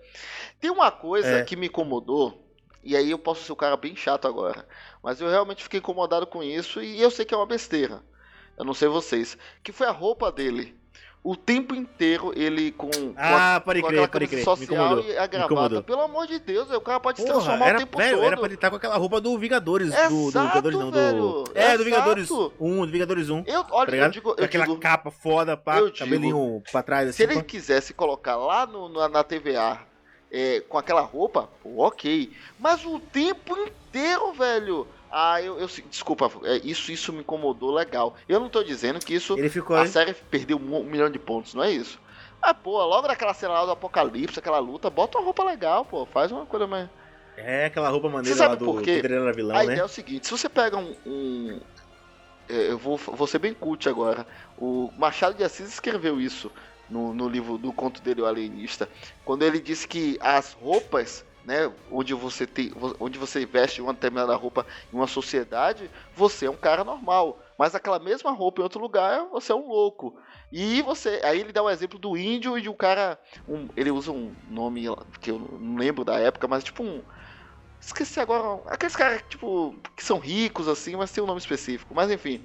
Tem 0.61 0.71
uma 0.71 0.91
coisa 0.91 1.29
É. 1.39 1.43
que 1.45 1.57
me 1.57 1.67
incomodou, 1.69 2.47
e 2.85 2.97
aí 2.97 3.11
eu 3.11 3.19
posso 3.19 3.43
ser 3.45 3.53
o 3.53 3.57
cara 3.57 3.77
bem 3.77 3.97
chato 3.97 4.29
agora, 4.29 4.67
mas 5.03 5.21
eu 5.21 5.29
realmente 5.29 5.63
fiquei 5.63 5.79
incomodado 5.81 6.27
com 6.27 6.43
isso, 6.43 6.83
e 6.83 7.01
eu 7.01 7.11
sei 7.11 7.25
que 7.25 7.33
é 7.35 7.37
uma 7.37 7.47
besteira. 7.47 8.03
Eu 8.59 8.65
não 8.65 8.75
sei 8.75 8.89
vocês. 8.89 9.39
Que 9.63 9.73
foi 9.73 9.87
a 9.87 9.91
roupa 9.91 10.31
dele. 10.31 10.79
O 11.23 11.37
tempo 11.37 11.75
inteiro 11.75 12.33
ele 12.35 12.73
com, 12.73 12.91
com 12.91 13.15
a- 13.17 13.57
Ah, 13.57 13.61
pode 13.61 13.81
com 13.83 13.89
crer, 13.89 13.99
aquela 14.05 14.09
pode 14.09 14.27
crer. 14.27 14.45
Social 14.45 15.01
e 15.01 15.17
a 15.19 15.27
gravata. 15.27 15.83
Pelo 15.83 16.01
amor 16.03 16.27
de 16.27 16.39
Deus, 16.39 16.71
o 16.71 16.81
cara 16.81 16.99
pode 17.01 17.19
se 17.21 17.25
Porra, 17.27 17.35
transformar 17.37 17.67
era, 17.69 17.77
o 17.77 17.81
tempo 17.81 17.99
velho, 17.99 18.17
todo. 18.17 18.27
era 18.27 18.37
pra 18.39 18.47
ele 18.47 18.55
estar 18.55 18.71
com 18.71 18.77
aquela 18.77 18.97
roupa 18.97 19.21
do 19.21 19.39
Vingadores. 19.39 19.91
do, 19.93 20.09
do 20.09 20.29
Exato, 20.29 20.49
Vingadores 20.49 20.79
não, 20.79 20.91
do. 20.91 20.97
É, 20.99 21.13
do 21.13 21.59
exato. 21.59 21.85
Vingadores 21.85 22.31
1, 22.31 22.87
do 22.87 22.93
Vingadores 22.93 23.29
1. 23.31 23.45
Eu, 23.47 23.65
Tá 23.65 23.69
olha, 23.75 23.89
eu 23.89 23.93
ligado? 23.93 24.13
digo, 24.13 24.35
eu 24.39 24.45
aquela 24.47 24.65
digo, 24.67 24.79
capa 24.79 25.11
foda, 25.11 25.57
pá, 25.59 25.79
eu 25.79 25.87
digo- 25.91 25.99
cabelinho 25.99 26.63
pra 26.73 26.83
trás, 26.83 27.15
Se 27.15 27.23
assim. 27.23 27.33
ele 27.33 27.41
pá. 27.41 27.47
quisesse 27.47 27.93
colocar 27.93 28.37
lá 28.37 28.67
no, 28.67 28.89
na, 28.89 29.07
na 29.09 29.23
TVA 29.23 29.79
é, 30.31 30.61
com 30.61 30.79
aquela 30.79 31.01
roupa, 31.01 31.49
pô, 31.63 31.85
ok. 31.87 32.33
Mas 32.59 32.85
o 32.85 32.99
tempo 33.01 33.57
inteiro, 33.57 34.33
velho. 34.33 34.87
Ah, 35.13 35.43
eu, 35.43 35.59
eu 35.59 35.67
desculpa, 35.89 36.31
é, 36.45 36.57
isso 36.59 36.93
isso 36.93 37.13
me 37.13 37.21
incomodou 37.21 37.73
legal. 37.75 38.15
Eu 38.29 38.39
não 38.39 38.49
tô 38.49 38.63
dizendo 38.63 39.01
que 39.01 39.15
isso 39.15 39.37
Ele 39.37 39.49
ficou. 39.49 39.77
a 39.77 39.87
série 39.87 40.15
perdeu 40.15 40.57
um, 40.57 40.77
um 40.81 40.85
milhão 40.85 41.11
de 41.11 41.19
pontos, 41.19 41.53
não 41.55 41.65
é 41.65 41.71
isso. 41.73 41.99
Ah, 42.41 42.55
pô, 42.55 42.83
logo 42.85 43.09
naquela 43.09 43.35
cena 43.35 43.55
lá 43.55 43.65
do 43.67 43.73
apocalipse, 43.73 44.39
aquela 44.39 44.59
luta, 44.59 44.89
bota 44.89 45.19
uma 45.19 45.25
roupa 45.25 45.43
legal, 45.45 45.85
pô, 45.85 46.07
faz 46.07 46.31
uma 46.31 46.47
coisa 46.47 46.67
mais. 46.67 46.89
É 47.37 47.67
aquela 47.67 47.89
roupa 47.89 48.09
maneira 48.09 48.49
lá 48.49 48.55
do 48.55 48.89
era 48.89 49.33
vilão, 49.33 49.57
a 49.57 49.59
né? 49.61 49.65
ideia 49.65 49.81
é 49.81 49.85
o 49.85 49.89
seguinte, 49.89 50.27
se 50.27 50.31
você 50.33 50.49
pega 50.49 50.77
um. 50.77 50.95
um- 51.07 51.61
é, 52.49 52.71
eu 52.73 52.79
vou, 52.79 52.97
vou 52.97 53.27
ser 53.27 53.39
bem 53.39 53.55
cult 53.55 53.89
agora. 53.89 54.27
O 54.59 54.91
Machado 54.99 55.37
de 55.37 55.45
Assis 55.45 55.69
escreveu 55.69 56.21
isso 56.21 56.51
no, 56.91 57.15
no 57.15 57.29
livro 57.29 57.57
do 57.57 57.73
conto 57.73 58.03
dele, 58.03 58.23
O 58.23 58.27
Alienista. 58.27 58.89
Quando 59.25 59.43
ele 59.45 59.61
disse 59.61 59.87
que 59.87 60.19
as 60.21 60.53
roupas, 60.53 61.25
né, 61.45 61.73
onde 61.91 62.13
você 62.13 62.47
tem. 62.47 62.73
onde 62.99 63.19
você 63.19 63.47
veste 63.47 63.81
uma 63.81 63.93
determinada 63.95 64.35
roupa 64.37 64.67
em 64.93 64.97
uma 64.97 65.07
sociedade, 65.07 65.91
você 66.15 66.47
é 66.47 66.51
um 66.51 66.57
cara 66.57 66.85
normal. 66.85 67.41
Mas 67.57 67.75
aquela 67.75 67.99
mesma 67.99 68.31
roupa 68.31 68.61
em 68.61 68.65
outro 68.65 68.81
lugar, 68.81 69.27
você 69.33 69.53
é 69.53 69.55
um 69.55 69.69
louco. 69.69 70.17
E 70.53 70.83
você. 70.83 71.21
Aí 71.23 71.41
ele 71.41 71.53
dá 71.53 71.63
o 71.63 71.71
exemplo 71.71 71.99
do 71.99 72.17
índio 72.17 72.59
e 72.59 72.63
de 72.63 72.69
um 72.69 72.75
cara. 72.75 73.19
um- 73.49 73.69
ele 73.77 73.91
usa 73.91 74.11
um 74.13 74.35
nome 74.49 74.85
que 75.21 75.31
eu 75.31 75.39
não 75.61 75.77
lembro 75.77 76.05
da 76.05 76.19
época, 76.19 76.49
mas 76.49 76.65
tipo 76.65 76.83
um. 76.83 77.03
Esqueci 77.81 78.21
agora. 78.21 78.61
Aqueles 78.67 78.95
caras, 78.95 79.23
tipo, 79.29 79.75
que 79.97 80.05
são 80.05 80.19
ricos, 80.19 80.69
assim, 80.69 80.97
mas 80.97 81.11
tem 81.13 81.25
um 81.25 81.27
nome 81.27 81.39
específico. 81.41 81.95
Mas 81.95 82.11
enfim. 82.11 82.45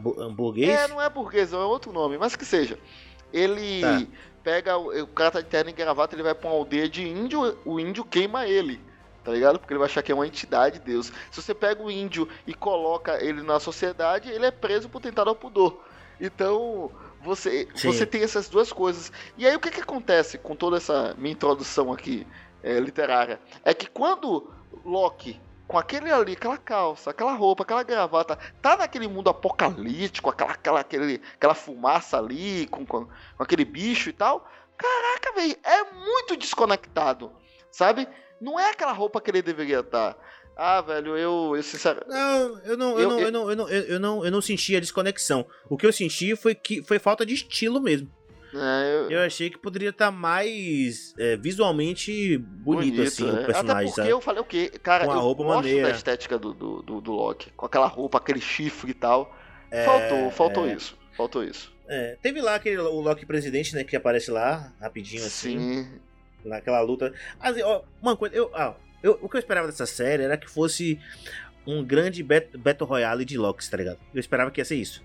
Bu- 0.00 0.18
Hamburguês? 0.20 0.70
É, 0.80 0.88
não 0.88 1.00
é 1.02 1.08
burguês, 1.10 1.52
é 1.52 1.56
outro 1.56 1.92
nome, 1.92 2.16
mas 2.16 2.34
que 2.36 2.44
seja. 2.44 2.78
Ele 3.34 3.80
Tá. 3.80 4.02
pega. 4.44 4.78
O 4.78 5.06
cara 5.08 5.32
tá 5.32 5.40
de 5.40 5.48
terno 5.48 5.70
e 5.70 5.72
gravata, 5.72 6.14
ele 6.14 6.22
vai 6.22 6.34
pra 6.34 6.48
uma 6.48 6.56
aldeia 6.56 6.88
de 6.88 7.02
índio, 7.06 7.58
o 7.64 7.80
índio 7.80 8.04
queima 8.04 8.46
ele. 8.46 8.80
Tá 9.24 9.32
ligado? 9.32 9.58
Porque 9.58 9.72
ele 9.72 9.78
vai 9.78 9.88
achar 9.88 10.02
que 10.02 10.12
é 10.12 10.14
uma 10.14 10.26
entidade 10.26 10.78
de 10.78 10.84
Deus. 10.84 11.10
Se 11.30 11.42
você 11.42 11.54
pega 11.54 11.82
o 11.82 11.90
índio 11.90 12.28
e 12.46 12.52
coloca 12.54 13.22
ele 13.24 13.42
na 13.42 13.58
sociedade, 13.58 14.30
ele 14.30 14.44
é 14.46 14.50
preso 14.50 14.88
por 14.88 15.00
tentar 15.00 15.26
ao 15.26 15.34
pudor. 15.34 15.82
Então, 16.20 16.92
você, 17.22 17.66
Sim. 17.74 17.90
você 17.90 18.04
tem 18.04 18.22
essas 18.22 18.50
duas 18.50 18.70
coisas. 18.70 19.10
E 19.38 19.46
aí 19.46 19.56
o 19.56 19.60
que, 19.60 19.70
que 19.70 19.80
acontece 19.80 20.36
com 20.36 20.54
toda 20.54 20.76
essa 20.76 21.14
minha 21.16 21.32
introdução 21.32 21.90
aqui 21.90 22.26
é, 22.62 22.78
literária? 22.78 23.40
É 23.64 23.72
que 23.72 23.86
quando 23.88 24.50
Loki, 24.84 25.40
com 25.66 25.78
aquele 25.78 26.10
ali, 26.12 26.32
aquela 26.32 26.58
calça, 26.58 27.10
aquela 27.10 27.32
roupa, 27.34 27.62
aquela 27.62 27.82
gravata, 27.82 28.38
tá 28.60 28.76
naquele 28.76 29.08
mundo 29.08 29.30
apocalíptico, 29.30 30.28
aquela, 30.30 30.52
aquela, 30.52 30.80
aquele, 30.80 31.20
aquela 31.34 31.54
fumaça 31.54 32.18
ali, 32.18 32.66
com, 32.66 32.84
com, 32.84 33.06
com 33.06 33.42
aquele 33.42 33.64
bicho 33.64 34.10
e 34.10 34.12
tal, 34.12 34.46
caraca, 34.76 35.32
velho, 35.34 35.56
é 35.64 35.84
muito 35.94 36.36
desconectado, 36.36 37.32
sabe? 37.70 38.06
Não 38.40 38.58
é 38.60 38.70
aquela 38.70 38.92
roupa 38.92 39.20
que 39.20 39.30
ele 39.30 39.40
deveria 39.42 39.80
estar. 39.80 40.16
Ah, 40.56 40.80
velho, 40.82 41.16
eu, 41.16 41.52
eu 41.56 41.62
sinceramente. 41.62 42.10
Não, 42.10 42.58
eu 42.60 42.76
não, 42.76 42.98
eu, 42.98 43.00
Eu- 43.00 43.08
não, 43.08 43.18
eu- 43.18 43.24
eu, 43.26 43.30
não, 43.32 43.50
eu, 43.50 43.56
não, 43.56 43.68
eu, 43.68 43.82
eu 43.84 44.00
não, 44.00 44.24
eu 44.24 44.30
não 44.30 44.40
senti 44.42 44.76
a 44.76 44.80
desconexão. 44.80 45.44
O 45.68 45.76
que 45.76 45.86
eu 45.86 45.92
senti 45.92 46.36
foi 46.36 46.54
que 46.54 46.82
foi 46.82 46.98
falta 46.98 47.24
de 47.26 47.34
estilo 47.34 47.80
mesmo. 47.80 48.08
É, 48.54 48.94
eu- 48.94 49.10
Eu 49.10 49.20
achei 49.22 49.50
que 49.50 49.58
poderia 49.58 49.90
estar 49.90 50.10
mais 50.10 51.12
é, 51.18 51.36
visualmente 51.36 52.38
bonito, 52.38 53.02
assim, 53.02 53.24
né? 53.24 53.42
o 53.42 53.44
personagem, 53.46 53.72
Até 53.72 53.84
porque 53.86 53.90
sabe? 54.00 54.10
eu 54.10 54.20
falei 54.20 54.40
o 54.40 54.44
quê? 54.44 54.70
Cara, 54.82 55.06
Com 55.06 55.12
eu 55.12 55.20
roupa 55.20 55.42
gosto 55.42 55.56
maneira. 55.64 55.88
da 55.88 55.94
estética 55.94 56.38
do, 56.38 56.54
do, 56.54 56.82
do, 56.82 57.00
do 57.00 57.12
Loki. 57.12 57.50
Com 57.56 57.66
aquela 57.66 57.86
roupa, 57.86 58.18
aquele 58.18 58.40
chifre 58.40 58.92
e 58.92 58.94
tal. 58.94 59.36
É, 59.70 59.84
faltou, 59.84 60.30
faltou 60.30 60.68
é. 60.68 60.74
isso. 60.74 60.96
Faltou 61.16 61.42
isso. 61.42 61.74
É, 61.88 62.16
teve 62.22 62.40
lá 62.40 62.54
aquele, 62.54 62.78
o 62.78 63.00
Loki 63.00 63.26
presidente, 63.26 63.74
né, 63.74 63.82
que 63.84 63.96
aparece 63.96 64.30
lá, 64.30 64.72
rapidinho 64.80 65.24
assim, 65.24 65.58
Sim. 65.84 65.88
naquela 66.44 66.80
luta. 66.80 67.12
Assim, 67.40 67.60
ó, 67.62 67.82
uma 68.00 68.16
coisa, 68.16 68.34
eu, 68.34 68.50
ah, 68.54 68.74
eu- 69.02 69.18
o 69.20 69.28
que 69.28 69.36
eu 69.36 69.40
esperava 69.40 69.66
dessa 69.66 69.84
série 69.84 70.22
era 70.22 70.36
que 70.36 70.48
fosse 70.48 70.98
um 71.66 71.84
grande 71.84 72.22
Battle 72.22 72.88
Royale 72.88 73.24
de 73.24 73.36
Loki, 73.36 73.68
tá 73.68 73.76
ligado? 73.76 73.98
Eu 74.14 74.20
esperava 74.20 74.50
que 74.50 74.60
ia 74.60 74.64
ser 74.64 74.76
isso. 74.76 75.02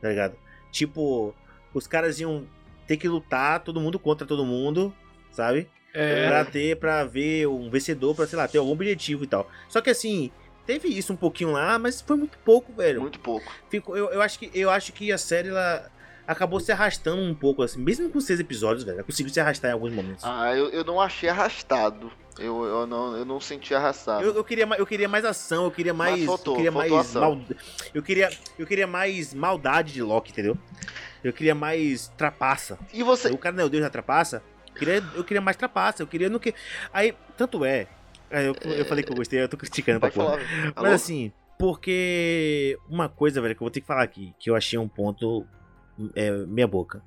Tá 0.00 0.08
ligado? 0.10 0.36
Tipo, 0.70 1.34
os 1.74 1.86
caras 1.86 2.18
iam 2.20 2.46
ter 2.86 2.96
que 2.96 3.08
lutar 3.08 3.60
todo 3.60 3.80
mundo 3.80 3.98
contra 3.98 4.26
todo 4.26 4.44
mundo, 4.44 4.94
sabe? 5.30 5.68
É, 5.92 6.26
Pra 6.28 6.44
ter, 6.44 6.76
pra 6.76 7.04
ver 7.04 7.46
um 7.46 7.70
vencedor, 7.70 8.14
pra, 8.14 8.26
sei 8.26 8.36
lá, 8.38 8.48
ter 8.48 8.58
algum 8.58 8.72
objetivo 8.72 9.24
e 9.24 9.26
tal. 9.26 9.48
Só 9.68 9.80
que 9.80 9.90
assim, 9.90 10.30
teve 10.66 10.88
isso 10.88 11.12
um 11.12 11.16
pouquinho 11.16 11.52
lá, 11.52 11.78
mas 11.78 12.00
foi 12.00 12.16
muito 12.16 12.36
pouco, 12.38 12.72
velho. 12.72 13.00
Muito 13.00 13.20
pouco. 13.20 13.50
Ficou, 13.70 13.96
eu, 13.96 14.10
eu, 14.10 14.20
acho 14.20 14.38
que, 14.38 14.50
eu 14.52 14.70
acho 14.70 14.92
que 14.92 15.12
a 15.12 15.18
série, 15.18 15.48
ela 15.50 15.88
acabou 16.26 16.58
se 16.58 16.72
arrastando 16.72 17.22
um 17.22 17.34
pouco, 17.34 17.62
assim. 17.62 17.80
Mesmo 17.80 18.08
com 18.10 18.20
seis 18.20 18.40
episódios, 18.40 18.82
velho. 18.84 18.96
Ela 18.96 19.04
conseguiu 19.04 19.32
se 19.32 19.38
arrastar 19.40 19.70
em 19.70 19.74
alguns 19.74 19.92
momentos. 19.92 20.24
Ah, 20.24 20.52
eu, 20.54 20.68
eu 20.70 20.82
não 20.84 21.00
achei 21.00 21.28
arrastado. 21.28 22.10
Eu, 22.40 22.64
eu, 22.64 22.86
não, 22.88 23.16
eu 23.16 23.24
não 23.24 23.38
senti 23.40 23.72
arrastado. 23.72 24.24
Eu, 24.24 24.34
eu, 24.34 24.42
queria, 24.42 24.66
eu 24.76 24.84
queria 24.84 25.08
mais 25.08 25.24
ação, 25.24 25.64
eu 25.66 25.70
queria 25.70 25.94
mais. 25.94 26.24
faltou, 26.24 26.54
eu 26.54 26.56
queria 26.56 26.72
faltou 26.72 26.96
mais 26.96 27.08
ação. 27.08 27.20
mal- 27.36 27.44
eu, 27.94 28.02
queria, 28.02 28.30
eu 28.58 28.66
queria 28.66 28.86
mais 28.88 29.32
maldade 29.32 29.92
de 29.92 30.02
Loki, 30.02 30.32
entendeu? 30.32 30.58
Eu 31.24 31.32
queria 31.32 31.54
mais 31.54 32.08
trapaça. 32.16 32.78
E 32.92 33.02
você. 33.02 33.30
O 33.30 33.38
cara 33.38 33.56
não 33.56 33.62
é 33.62 33.66
o 33.66 33.70
deus 33.70 33.82
da 33.82 33.90
trapaça. 33.90 34.42
Eu 34.68 34.74
queria, 34.78 35.04
eu 35.14 35.24
queria 35.24 35.40
mais 35.40 35.56
trapaça. 35.56 36.02
Eu 36.02 36.06
queria 36.06 36.28
no 36.28 36.38
que. 36.38 36.54
Aí, 36.92 37.14
tanto 37.36 37.64
é. 37.64 37.86
Eu, 38.30 38.54
eu 38.72 38.84
falei 38.84 39.02
que 39.02 39.10
eu 39.10 39.16
gostei, 39.16 39.40
eu 39.40 39.48
tô 39.48 39.56
criticando 39.56 40.00
pra 40.00 40.10
porra. 40.10 40.36
velho. 40.36 40.72
Mas 40.76 40.92
assim, 40.92 41.32
porque 41.58 42.78
uma 42.88 43.08
coisa, 43.08 43.40
velho, 43.40 43.54
que 43.54 43.62
eu 43.62 43.64
vou 43.64 43.70
ter 43.70 43.80
que 43.80 43.86
falar 43.86 44.02
aqui, 44.02 44.34
que 44.38 44.50
eu 44.50 44.56
achei 44.56 44.78
um 44.78 44.88
ponto 44.88 45.46
é, 46.14 46.30
meia 46.46 46.66
boca. 46.66 47.02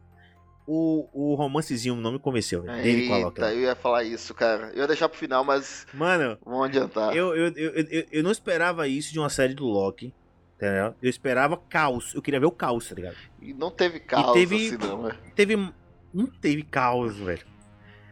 O, 0.65 1.07
o 1.13 1.35
romancezinho 1.35 1.95
não 1.95 2.13
me 2.13 2.19
convenceu, 2.19 2.61
velho. 2.61 2.83
Dele 2.83 3.07
com 3.07 3.13
a 3.13 3.17
Loki. 3.19 3.41
Eu 3.41 3.59
ia 3.61 3.75
falar 3.75 4.03
isso, 4.03 4.33
cara. 4.33 4.71
Eu 4.73 4.81
ia 4.81 4.87
deixar 4.87 5.07
pro 5.07 5.17
final, 5.17 5.43
mas 5.43 5.87
Mano, 5.93 6.37
vamos 6.43 6.65
adiantar. 6.65 7.15
eu, 7.15 7.33
eu, 7.33 7.53
eu, 7.55 7.73
eu, 7.89 8.05
eu 8.11 8.23
não 8.23 8.31
esperava 8.31 8.85
isso 8.87 9.13
de 9.13 9.19
uma 9.19 9.29
série 9.29 9.53
do 9.53 9.65
Loki. 9.65 10.13
Entendeu? 10.57 10.95
Eu 11.01 11.09
esperava 11.09 11.55
caos. 11.55 12.13
Eu 12.15 12.21
queria 12.21 12.39
ver 12.39 12.47
o 12.47 12.51
caos, 12.51 12.89
tá 12.89 12.95
ligado? 12.95 13.15
E 13.41 13.53
não 13.53 13.69
teve 13.71 13.99
caos 13.99 14.33
teve- 14.33 14.55
assim, 14.55 14.77
não, 14.77 15.03
velho. 15.03 15.17
Teve. 15.35 15.73
Não 16.13 16.25
teve 16.25 16.63
caos, 16.63 17.15
velho. 17.15 17.45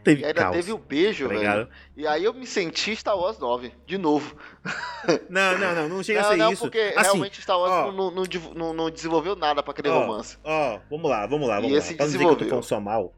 Teve 0.04 0.22
E 0.22 0.26
ainda 0.26 0.42
caos. 0.44 0.56
teve 0.56 0.72
o 0.72 0.78
beijo, 0.78 1.28
tá 1.28 1.34
velho. 1.34 1.68
E 1.98 2.06
aí 2.06 2.24
eu 2.24 2.32
me 2.36 2.46
senti 2.46 2.96
Star 2.96 3.18
Wars 3.18 3.40
9, 3.40 3.72
de 3.88 3.98
novo. 3.98 4.36
Não, 5.30 5.58
não, 5.58 5.76
não, 5.76 5.90
não 5.90 6.04
chega 6.04 6.22
não, 6.22 6.28
a 6.28 6.32
ser 6.32 6.38
não, 6.38 6.52
isso. 6.54 6.62
porque 6.62 6.80
Assim, 6.96 7.02
realmente 7.02 7.42
Star 7.42 7.58
Wars 7.60 7.72
ó. 7.72 7.92
não, 7.92 8.12
não, 8.56 8.74
não, 8.74 8.90
desenvolveu 8.92 9.36
nada 9.36 9.62
pra 9.64 9.72
aquele 9.72 9.90
Ó, 9.90 10.00
romance. 10.02 10.38
Ó, 10.44 10.80
vamos 10.90 11.10
lá, 11.10 11.26
vamos 11.28 11.48
lá, 11.48 11.58
E 11.60 11.62
vamos 11.62 11.72
lá. 11.74 11.78
esse 11.80 11.96
Pra 11.96 12.06
não 12.06 12.12
dizer 12.12 12.24
que 12.24 12.32
eu 12.32 12.36
tô 12.36 12.46
falando 12.46 12.64
só 12.64 12.80
mal. 12.80 13.14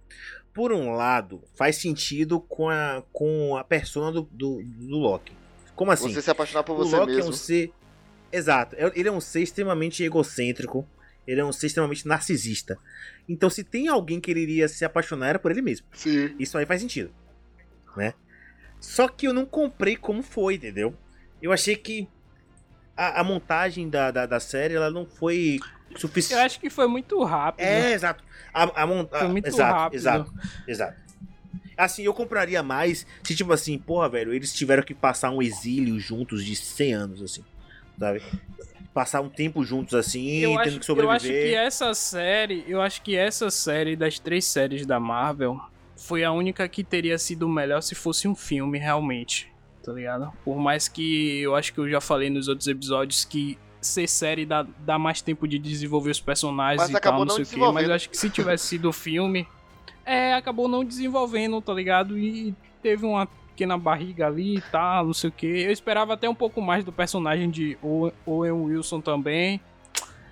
Por 0.53 0.71
um 0.73 0.91
lado, 0.93 1.41
faz 1.55 1.77
sentido 1.77 2.39
com 2.41 2.69
a, 2.69 3.03
com 3.13 3.55
a 3.57 3.63
persona 3.63 4.11
do, 4.11 4.21
do, 4.31 4.61
do 4.63 4.97
Loki. 4.97 5.33
Como 5.75 5.91
assim? 5.91 6.11
você 6.13 6.21
se 6.21 6.31
apaixonar 6.31 6.63
por 6.63 6.73
o 6.73 6.77
você 6.77 6.95
Loki 6.97 7.11
é 7.11 7.15
mesmo. 7.15 7.29
um 7.31 7.33
ser. 7.33 7.71
Exato. 8.31 8.75
é- 8.77 8.91
Ele 8.95 9.07
é 9.09 9.11
um 9.11 9.21
ser 9.21 9.41
extremamente 9.41 10.03
egocêntrico. 10.03 10.87
Ele 11.25 11.41
é 11.41 11.45
um 11.45 11.51
ser 11.51 11.67
extremamente 11.67 12.07
narcisista. 12.07 12.77
Então, 13.27 13.49
se 13.49 13.63
tem 13.63 13.87
alguém 13.89 14.19
que 14.19 14.31
ele 14.31 14.41
iria 14.41 14.67
se 14.67 14.85
apaixonar, 14.85 15.27
era 15.29 15.39
por 15.39 15.51
ele 15.51 15.61
mesmo. 15.61 15.85
Sim. 15.93 16.33
Isso 16.39 16.57
aí 16.57 16.65
faz 16.65 16.79
sentido. 16.81 17.11
Né? 17.97 18.13
Só 18.79 19.07
que 19.09 19.27
eu 19.27 19.33
não 19.33 19.45
comprei 19.45 19.97
como 19.97 20.21
foi, 20.23 20.55
entendeu? 20.55 20.95
Eu 21.41 21.51
achei 21.51 21.75
que 21.75 22.07
a, 22.95 23.19
a 23.21 23.23
montagem 23.23 23.89
da, 23.89 24.09
da, 24.11 24.25
da 24.25 24.39
série 24.39 24.75
ela 24.75 24.89
não 24.89 25.05
foi 25.05 25.59
eu 25.91 25.99
suficiente. 25.99 26.41
acho 26.41 26.59
que 26.59 26.69
foi 26.69 26.87
muito 26.87 27.21
rápido. 27.23 27.65
É, 27.65 27.91
exato. 27.91 28.23
A, 28.53 28.83
a 28.83 28.87
mon- 28.87 29.07
Foi 29.07 29.27
muito 29.27 29.47
exato, 29.47 29.73
rápido. 29.73 29.97
Exato, 29.99 30.33
exato. 30.67 31.07
Assim, 31.75 32.03
eu 32.03 32.13
compraria 32.13 32.63
mais 32.63 33.05
se, 33.23 33.35
tipo 33.35 33.51
assim, 33.53 33.77
porra, 33.77 34.09
velho, 34.09 34.33
eles 34.33 34.53
tiveram 34.53 34.81
que 34.81 34.93
passar 34.95 35.29
um 35.31 35.41
exílio 35.41 35.99
juntos 35.99 36.43
de 36.43 36.55
100 36.55 36.93
anos, 36.93 37.21
assim, 37.21 37.43
sabe? 37.97 38.21
Passar 38.93 39.21
um 39.21 39.29
tempo 39.29 39.63
juntos, 39.63 39.93
assim, 39.93 40.39
eu, 40.39 40.51
tendo 40.51 40.59
acho, 40.61 40.71
que 40.71 40.77
eu 40.77 40.83
sobreviver. 40.83 41.15
acho 41.15 41.27
que 41.27 41.55
essa 41.55 41.93
série, 41.93 42.65
eu 42.67 42.81
acho 42.81 43.01
que 43.01 43.15
essa 43.15 43.49
série 43.51 43.95
das 43.95 44.17
três 44.17 44.45
séries 44.45 44.85
da 44.85 44.99
Marvel 44.99 45.59
foi 45.95 46.23
a 46.23 46.31
única 46.31 46.67
que 46.67 46.83
teria 46.83 47.17
sido 47.17 47.47
melhor 47.47 47.81
se 47.81 47.93
fosse 47.95 48.27
um 48.27 48.35
filme 48.35 48.77
realmente, 48.77 49.51
tá 49.83 49.91
ligado? 49.91 50.31
Por 50.43 50.57
mais 50.57 50.87
que 50.87 51.39
eu 51.39 51.55
acho 51.55 51.73
que 51.73 51.79
eu 51.79 51.89
já 51.89 52.01
falei 52.01 52.29
nos 52.29 52.47
outros 52.47 52.67
episódios 52.67 53.23
que 53.23 53.57
ser 53.79 54.07
série 54.07 54.45
dá, 54.45 54.65
dá 54.79 54.97
mais 54.97 55.21
tempo 55.21 55.47
de 55.47 55.59
desenvolver 55.59 56.11
os 56.11 56.19
personagens 56.19 56.89
Mas 56.89 56.97
e 56.97 57.01
tal, 57.01 57.19
não 57.19 57.25
não 57.25 57.35
sei 57.35 57.43
o 57.43 57.47
quê, 57.47 57.71
mas 57.71 57.87
eu 57.87 57.93
acho 57.93 58.09
que 58.09 58.17
se 58.17 58.29
tivesse 58.29 58.65
sido 58.65 58.91
filme, 58.91 59.47
é, 60.05 60.33
acabou 60.33 60.67
não 60.67 60.83
desenvolvendo, 60.83 61.61
tá 61.61 61.73
ligado? 61.73 62.17
E 62.17 62.53
teve 62.81 63.05
uma 63.05 63.27
pequena 63.57 63.75
barriga 63.75 64.27
ali 64.27 64.57
e 64.57 64.61
tal, 64.61 65.07
não 65.07 65.13
sei 65.15 65.29
o 65.31 65.33
que. 65.33 65.47
Eu 65.47 65.71
esperava 65.71 66.13
até 66.13 66.29
um 66.29 66.35
pouco 66.35 66.61
mais 66.61 66.85
do 66.85 66.91
personagem 66.91 67.49
de 67.49 67.75
Owen 68.23 68.51
Wilson 68.51 69.01
também. 69.01 69.59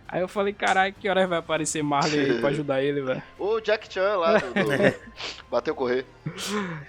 Aí 0.08 0.22
eu 0.22 0.28
falei, 0.28 0.54
caralho, 0.54 0.94
que 0.94 1.10
hora 1.10 1.26
vai 1.26 1.40
aparecer 1.40 1.82
Marley 1.84 2.20
aí 2.34 2.40
pra 2.40 2.50
ajudar 2.54 2.84
ele, 2.84 3.02
velho? 3.02 3.24
O 3.40 3.60
Jack 3.60 3.92
Chan 3.92 4.16
lá 4.18 4.38
do, 4.38 4.54
do- 4.54 4.96
Bateu 5.50 5.74
correr. 5.74 6.06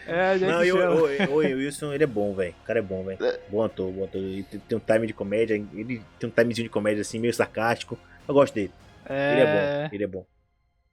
É, 0.07 0.37
Jack 0.37 0.53
Não, 0.53 0.62
eu, 0.62 0.76
Chan. 0.76 1.26
o, 1.30 1.32
o 1.32 1.37
Wilson, 1.39 1.93
ele 1.95 2.05
é 2.05 2.07
bom, 2.07 2.34
velho. 2.34 2.55
O 2.62 2.66
cara 2.66 2.78
é 2.78 2.82
bom, 2.82 3.03
velho. 3.03 3.24
É. 3.24 3.41
Bom 3.49 3.62
ator, 3.64 3.91
bom 3.91 4.05
ator. 4.05 4.20
Ele 4.20 4.43
tem, 4.43 4.61
tem 4.61 4.76
um 4.76 4.80
time 4.80 5.07
de 5.07 5.14
comédia, 5.14 5.55
ele 5.55 6.03
tem 6.20 6.28
um 6.28 6.32
timezinho 6.32 6.66
de 6.68 6.70
comédia, 6.70 7.01
assim, 7.01 7.18
meio 7.18 7.32
sarcástico. 7.32 7.99
Eu 8.28 8.34
gosto 8.34 8.53
dele. 8.53 8.72
Ele 9.09 9.41
é 9.41 9.47
bom, 9.47 9.89
ele 9.95 10.05
é 10.05 10.07
bom. 10.07 10.26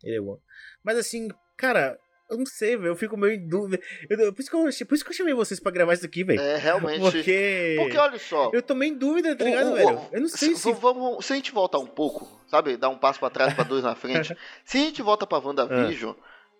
Ele 0.03 0.15
é 0.15 0.21
bom. 0.21 0.39
Mas 0.81 0.97
assim, 0.97 1.27
cara, 1.57 1.97
Eu 2.34 2.38
não 2.39 2.45
sei, 2.45 2.75
velho. 2.75 2.89
Eu 2.89 2.95
fico 2.95 3.15
meio 3.15 3.34
em 3.34 3.47
dúvida. 3.47 3.81
Eu, 4.09 4.34
por, 4.34 4.41
isso 4.41 4.49
que 4.49 4.55
eu, 4.55 4.63
por 4.88 4.95
isso 4.95 5.03
que 5.05 5.11
eu 5.11 5.15
chamei 5.15 5.34
vocês 5.34 5.59
pra 5.59 5.71
gravar 5.71 5.93
isso 5.93 6.05
aqui, 6.05 6.23
velho. 6.23 6.41
É, 6.41 6.57
realmente. 6.57 6.99
Porque. 6.99 7.75
Porque 7.79 7.97
olha 7.97 8.19
só. 8.19 8.49
Eu 8.53 8.61
tô 8.61 8.75
meio 8.75 8.93
em 8.93 8.97
dúvida, 8.97 9.36
tá 9.36 9.43
ligado, 9.45 9.67
o- 9.67 9.71
o- 9.71 9.75
velho? 9.75 10.01
Eu 10.11 10.21
não 10.21 10.27
sei 10.27 10.55
se, 10.55 10.61
se. 10.61 10.71
Vamos, 10.73 11.25
se 11.25 11.34
a 11.34 11.36
gente 11.36 11.51
voltar 11.51 11.79
um 11.79 11.86
pouco, 11.88 12.27
sabe? 12.47 12.75
Dar 12.77 12.89
um 12.89 12.97
passo 12.97 13.19
pra 13.19 13.29
trás, 13.29 13.53
pra 13.53 13.63
dois 13.63 13.84
na 13.84 13.95
frente. 13.95 14.36
se 14.65 14.77
a 14.77 14.81
gente 14.81 15.01
volta 15.01 15.25
pra 15.27 15.38
WandaVision, 15.39 16.13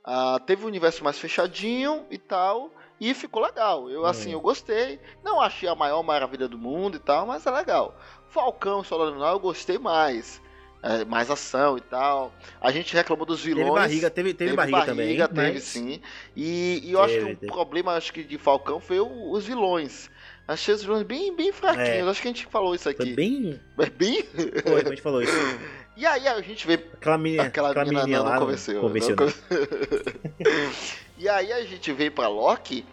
ah, 0.06 0.40
teve 0.46 0.64
um 0.64 0.68
universo 0.68 1.04
mais 1.04 1.18
fechadinho 1.20 2.06
e 2.10 2.18
tal. 2.18 2.72
E 3.00 3.14
ficou 3.14 3.42
legal. 3.44 3.90
Eu, 3.90 4.06
assim, 4.06 4.30
Hum. 4.30 4.34
eu 4.34 4.42
gostei. 4.42 5.00
Não 5.24 5.42
achei 5.42 5.68
a 5.68 5.76
maior 5.76 6.02
maravilha 6.04 6.48
do 6.48 6.58
mundo 6.58 6.96
e 6.96 7.00
tal, 7.00 7.26
mas 7.26 7.46
é 7.46 7.52
legal. 7.52 7.98
Falcão 8.30 8.82
e 8.82 8.86
Soldado 8.86 9.10
Invernal 9.12 9.34
eu 9.34 9.40
gostei 9.40 9.78
mais. 9.78 10.42
É, 10.86 11.06
mais 11.06 11.32
ação 11.32 11.78
e 11.78 11.82
tal. 11.82 12.34
A 12.60 12.70
gente 12.70 12.94
reclamou 12.94 13.26
dos 13.26 13.42
vilões. 13.42 13.64
Teve 13.68 13.80
barriga, 13.80 14.10
teve, 14.10 14.34
teve, 14.34 14.54
barriga, 14.54 14.86
também. 14.86 15.16
teve 15.18 15.30
mas- 15.34 15.64
sim. 15.64 16.02
E, 16.36 16.82
e 16.84 16.92
eu 16.92 17.02
acho 17.02 17.14
Teve, 17.14 17.26
que 17.28 17.32
o 17.32 17.38
teve. 17.38 17.52
problema 17.54 17.94
acho 17.94 18.12
que 18.12 18.22
de 18.22 18.38
Falcão 18.38 18.82
foi 18.82 19.00
o- 19.00 19.32
os 19.32 19.46
vilões. 19.46 20.10
Achei 20.46 20.74
os 20.74 20.84
vilões 20.84 21.04
bem, 21.04 21.34
bem 21.34 21.54
fraquinhos. 21.54 21.88
É. 21.88 22.02
Acho 22.02 22.22
que 22.22 22.28
a 22.28 22.32
gente 22.32 22.46
falou 22.48 22.76
isso 22.76 22.84
Foi 22.84 22.92
aqui. 22.92 23.14
bem. 23.16 23.58
Mas 23.78 23.88
bem. 23.90 24.24
Foi, 24.24 24.82
a 24.82 24.90
gente 24.90 25.02
falou 25.02 25.22
isso. 25.22 25.32
E 25.96 26.08
aí 26.08 26.28
a 26.28 26.42
gente 26.42 26.66
vê 26.66 26.74
Aquela 26.74 27.20
menina, 27.20 27.44
aquela, 27.44 27.70
aquela 27.70 27.86
menina 27.86 28.18
não, 28.18 28.26
lá. 28.26 28.32
não 28.34 28.40
convenceu. 28.40 28.82
convenceu, 28.82 29.16
não 29.16 29.28
conven- 29.28 29.36
e 31.20 31.30
aí 31.30 31.54
a 31.54 31.64
gente 31.64 31.92
vem 31.94 32.10
pra 32.10 32.28
Loki 32.28 32.84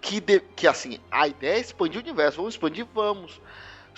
que, 0.00 0.20
de- 0.20 0.40
que 0.56 0.66
assim, 0.66 0.98
a 1.08 1.28
ideia 1.28 1.54
é 1.54 1.60
expandir 1.60 2.00
o 2.00 2.02
universo. 2.04 2.38
Vamos 2.38 2.54
expandir, 2.54 2.84
vamos. 2.92 3.40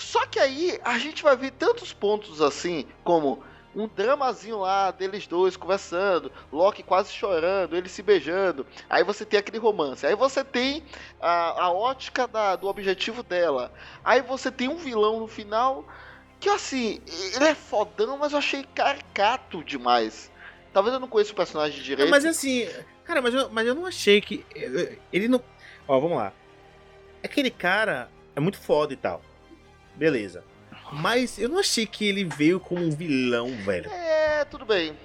Só 0.01 0.26
que 0.26 0.38
aí 0.38 0.80
a 0.82 0.98
gente 0.98 1.22
vai 1.22 1.36
ver 1.36 1.51
tantos 1.53 1.92
pontos 1.92 2.40
assim, 2.40 2.86
como 3.05 3.42
um 3.76 3.86
dramazinho 3.86 4.59
lá 4.59 4.90
deles 4.90 5.26
dois 5.26 5.57
conversando, 5.57 6.32
Loki 6.51 6.82
quase 6.82 7.12
chorando, 7.12 7.76
eles 7.76 7.92
se 7.92 8.03
beijando. 8.03 8.66
Aí 8.88 9.05
você 9.05 9.24
tem 9.24 9.38
aquele 9.38 9.59
romance. 9.59 10.05
Aí 10.07 10.14
você 10.16 10.42
tem 10.42 10.82
a, 11.20 11.64
a 11.64 11.70
ótica 11.70 12.26
da- 12.26 12.57
do 12.57 12.66
objetivo 12.66 13.22
dela. 13.22 13.72
Aí 14.03 14.22
você 14.22 14.51
tem 14.51 14.68
um 14.68 14.76
vilão 14.76 15.20
no 15.20 15.28
final 15.28 15.84
que 16.40 16.48
assim, 16.48 17.01
ele 17.34 17.44
é 17.44 17.55
fodão, 17.55 18.16
mas 18.16 18.32
eu 18.32 18.38
achei 18.38 18.64
caricato 18.74 19.62
demais. 19.62 20.32
Talvez 20.72 20.94
eu 20.94 21.01
não 21.01 21.07
conheça 21.09 21.32
o 21.32 21.36
personagem 21.36 21.82
direito. 21.82 22.11
Mas 22.11 22.24
assim, 22.24 22.66
cara, 23.05 23.20
mas 23.20 23.34
eu, 23.34 23.51
mas 23.51 23.66
eu 23.66 23.74
não 23.74 23.84
achei 23.86 24.20
que. 24.20 24.44
eh, 24.57 24.96
Ele 25.12 25.28
não. 25.28 25.42
Ó, 25.86 26.01
vamos 26.01 26.16
lá. 26.16 26.32
Aquele 27.22 27.51
cara 27.51 28.11
é 28.34 28.40
muito 28.40 28.59
foda 28.59 28.92
e 28.92 28.96
tal. 28.96 29.20
Beleza. 30.01 30.42
Mas 30.90 31.38
eu 31.38 31.48
não 31.51 31.59
achei 31.59 31.84
que 31.84 32.09
ele 32.09 32.24
veio 32.24 32.59
como 32.59 32.82
um 32.82 32.90
vilão, 32.90 33.48
velho. 33.64 33.90
É, 33.90 34.46
tudo 34.46 34.64
bem. 34.64 34.96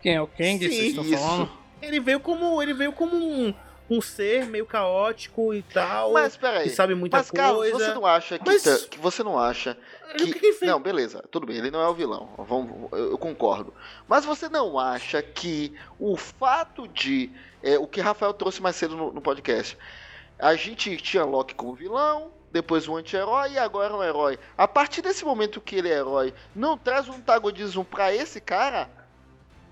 Quem 0.00 0.14
é 0.14 0.22
o 0.22 0.28
Kang? 0.28 0.58
Sim, 0.60 0.68
Vocês 0.68 0.84
estão 0.90 1.04
isso. 1.04 1.18
falando? 1.18 1.50
Ele 1.82 1.98
veio 1.98 2.20
como. 2.20 2.62
Ele 2.62 2.72
veio 2.72 2.92
como 2.92 3.16
um, 3.16 3.52
um 3.90 4.00
ser 4.00 4.46
meio 4.46 4.64
caótico 4.64 5.52
e 5.52 5.60
tal. 5.62 6.12
Mas 6.12 6.36
peraí. 6.36 6.64
que 6.68 6.70
sabe 6.70 6.94
muita 6.94 7.16
Mas, 7.16 7.32
Carlos, 7.32 7.68
coisa. 7.68 7.78
você 7.78 7.94
não 7.94 8.06
acha 8.06 8.38
que, 8.38 8.44
Mas- 8.46 8.86
que 8.86 8.98
você 8.98 9.22
não 9.24 9.36
acha 9.36 9.76
que... 10.16 10.24
que 10.26 10.38
que 10.38 10.46
ele 10.46 10.52
fez? 10.54 10.70
Não, 10.70 10.80
beleza, 10.80 11.22
tudo 11.32 11.46
bem, 11.46 11.56
ele 11.56 11.70
não 11.72 11.80
é 11.80 11.88
o 11.88 11.94
vilão. 11.94 12.30
Vamos, 12.38 12.92
eu, 12.92 13.10
eu 13.10 13.18
concordo. 13.18 13.74
Mas 14.06 14.24
você 14.24 14.48
não 14.48 14.78
acha 14.78 15.20
que 15.20 15.74
o 15.98 16.16
fato 16.16 16.86
de. 16.86 17.28
é, 17.60 17.76
o 17.76 17.88
que 17.88 18.00
Rafael 18.00 18.32
trouxe 18.32 18.62
mais 18.62 18.76
cedo 18.76 18.96
no, 18.96 19.12
no 19.12 19.20
podcast. 19.20 19.76
A 20.38 20.54
gente 20.54 20.96
tinha 20.98 21.24
Loki 21.24 21.54
como 21.54 21.74
vilão, 21.74 22.30
depois 22.54 22.86
um 22.86 22.96
anti-herói 22.96 23.52
e 23.54 23.58
agora 23.58 23.94
um 23.94 24.02
herói. 24.02 24.38
A 24.56 24.68
partir 24.68 25.02
desse 25.02 25.24
momento 25.24 25.60
que 25.60 25.74
ele 25.74 25.88
é 25.88 25.96
herói, 25.98 26.32
não 26.54 26.78
traz 26.78 27.08
um 27.08 27.14
antagonismo 27.14 27.84
pra 27.84 28.14
esse 28.14 28.40
cara? 28.40 28.88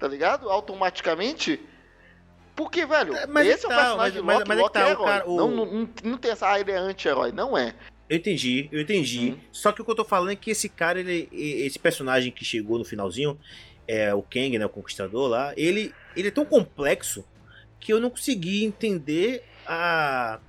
Tá 0.01 0.09
ligado? 0.09 0.51
Automaticamente? 0.51 1.61
Porque, 2.57 2.85
velho, 2.85 3.15
É, 3.17 3.25
mas 3.29 3.47
esse 3.47 3.65
é 3.65 3.69
o 3.69 3.71
tá, 3.71 3.77
personagem 3.77 4.21
mas- 4.23 4.39
Loki, 4.41 4.49
mas 4.49 4.59
é 4.59 4.61
que 4.61 4.63
Loki 4.65 4.75
tá, 4.75 4.81
é 4.81 4.85
o 4.85 4.89
herói. 4.91 5.05
cara- 5.07 5.31
o- 5.31 5.37
Não, 5.37 5.51
não, 5.53 5.89
não, 6.03 6.19
tem 6.19 6.31
essa, 6.33 6.51
ah, 6.51 6.59
ele 6.61 6.73
é 6.73 6.77
anti-herói. 6.77 7.31
Não 7.31 7.57
é. 7.57 7.73
Eu 8.11 8.17
entendi, 8.17 8.69
eu 8.73 8.81
entendi. 8.83 9.31
Hum. 9.31 9.41
Só 9.53 9.71
que 9.71 9.81
o 9.81 9.85
que 9.85 9.91
eu 9.93 9.95
tô 9.95 10.05
falando 10.05 10.33
é 10.33 10.37
que 10.37 10.51
esse 10.51 10.69
cara, 10.69 10.99
ele, 10.99 11.29
esse 11.33 11.79
personagem 11.79 12.33
que 12.33 12.45
chegou 12.45 12.79
no 12.79 12.85
finalzinho, 12.85 13.39
é 13.87 14.13
o 14.13 14.23
Kang, 14.23 14.59
né, 14.59 14.67
o 14.67 14.69
Conquistador 14.69 15.29
lá, 15.29 15.53
ele, 15.57 15.95
ele 16.17 16.29
é 16.29 16.31
tão 16.33 16.45
complexo 16.45 17.25
que 17.79 17.93
eu 17.93 18.01
não 18.01 18.11
consegui 18.11 18.65
entender 18.65 19.45
a, 19.67 20.41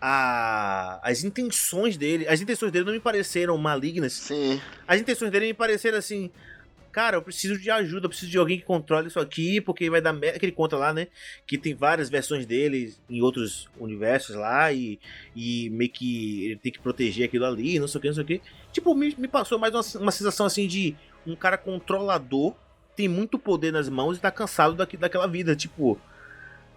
a, 0.00 0.98
as 1.02 1.22
intenções 1.24 1.96
dele. 1.96 2.26
As 2.26 2.40
intenções 2.40 2.72
dele 2.72 2.84
não 2.84 2.92
me 2.92 3.00
pareceram 3.00 3.56
malignas. 3.58 4.14
Sim. 4.14 4.60
As 4.88 5.00
intenções 5.00 5.30
dele 5.30 5.46
me 5.46 5.54
pareceram 5.54 5.98
assim. 5.98 6.30
Cara, 6.90 7.18
eu 7.18 7.22
preciso 7.22 7.56
de 7.56 7.70
ajuda, 7.70 8.06
eu 8.06 8.08
preciso 8.08 8.30
de 8.32 8.36
alguém 8.38 8.58
que 8.58 8.64
controle 8.64 9.06
isso 9.06 9.20
aqui, 9.20 9.60
porque 9.60 9.88
vai 9.88 10.00
dar 10.00 10.12
merda. 10.12 10.40
Que 10.40 10.46
ele 10.46 10.52
conta 10.52 10.76
lá, 10.76 10.92
né? 10.92 11.06
Que 11.46 11.56
tem 11.56 11.72
várias 11.72 12.08
versões 12.08 12.46
dele 12.46 12.94
em 13.08 13.20
outros 13.20 13.68
universos 13.78 14.34
lá, 14.34 14.72
e, 14.72 14.98
e 15.36 15.70
meio 15.70 15.90
que 15.90 16.46
ele 16.46 16.56
tem 16.56 16.72
que 16.72 16.80
proteger 16.80 17.26
aquilo 17.26 17.44
ali, 17.44 17.78
não 17.78 17.86
sei 17.86 17.98
o 17.98 18.02
que, 18.02 18.08
não 18.08 18.14
sei 18.14 18.24
o 18.24 18.26
que. 18.26 18.40
Tipo, 18.72 18.92
me, 18.94 19.14
me 19.16 19.28
passou 19.28 19.56
mais 19.56 19.72
uma, 19.72 20.02
uma 20.02 20.10
sensação 20.10 20.46
assim 20.46 20.66
de 20.66 20.96
um 21.24 21.36
cara 21.36 21.56
controlador, 21.56 22.56
tem 22.96 23.06
muito 23.06 23.38
poder 23.38 23.72
nas 23.72 23.88
mãos 23.88 24.18
e 24.18 24.20
tá 24.20 24.30
cansado 24.32 24.74
daqui, 24.74 24.96
daquela 24.96 25.28
vida. 25.28 25.54
Tipo, 25.54 25.96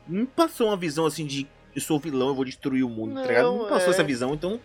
me 0.07 0.27
passou 0.27 0.67
uma 0.67 0.77
visão 0.77 1.07
assim 1.07 1.25
de 1.25 1.47
eu 1.75 1.81
sou 1.81 1.99
vilão, 1.99 2.29
eu 2.29 2.35
vou 2.35 2.45
destruir 2.45 2.83
o 2.83 2.89
mundo, 2.89 3.15
tá 3.21 3.27
ligado? 3.27 3.45
Não 3.45 3.57
Não, 3.63 3.69
passou 3.69 3.87
é. 3.87 3.91
essa 3.91 4.03
visão, 4.03 4.33
então. 4.33 4.59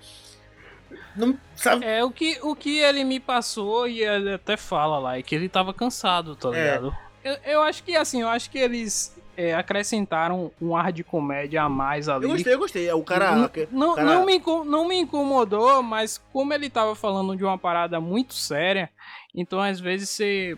Não, 1.16 1.36
sabe? 1.56 1.84
É, 1.84 2.02
o 2.04 2.10
que, 2.10 2.38
o 2.42 2.54
que 2.54 2.78
ele 2.78 3.04
me 3.04 3.18
passou, 3.20 3.86
e 3.88 4.02
ele 4.02 4.34
até 4.34 4.56
fala 4.56 4.98
lá, 4.98 5.18
é 5.18 5.22
que 5.22 5.34
ele 5.34 5.48
tava 5.48 5.74
cansado, 5.74 6.34
tá 6.36 6.48
É. 6.56 6.62
ligado? 6.76 6.96
Eu, 7.24 7.36
eu 7.44 7.62
acho 7.62 7.82
que, 7.82 7.96
assim, 7.96 8.22
eu 8.22 8.28
acho 8.28 8.48
que 8.50 8.58
eles 8.58 9.14
é, 9.36 9.52
acrescentaram 9.54 10.50
um 10.62 10.74
ar 10.76 10.92
de 10.92 11.02
comédia 11.04 11.62
a 11.62 11.68
mais 11.68 12.08
ali. 12.08 12.24
Eu 12.24 12.30
gostei, 12.30 12.54
eu 12.54 12.58
gostei. 12.58 12.88
É 12.88 12.94
O 12.94 13.02
cara. 13.02 13.32
não, 13.32 13.50
não, 13.70 13.94
cara- 13.96 14.06
não 14.06 14.24
me, 14.24 14.42
não 14.64 14.88
me 14.88 14.96
incomodou, 15.00 15.82
mas 15.82 16.18
como 16.32 16.54
ele 16.54 16.70
tava 16.70 16.94
falando 16.94 17.36
de 17.36 17.44
uma 17.44 17.58
parada 17.58 18.00
muito 18.00 18.34
séria, 18.34 18.88
então 19.34 19.60
às 19.60 19.80
vezes 19.80 20.08
você. 20.10 20.56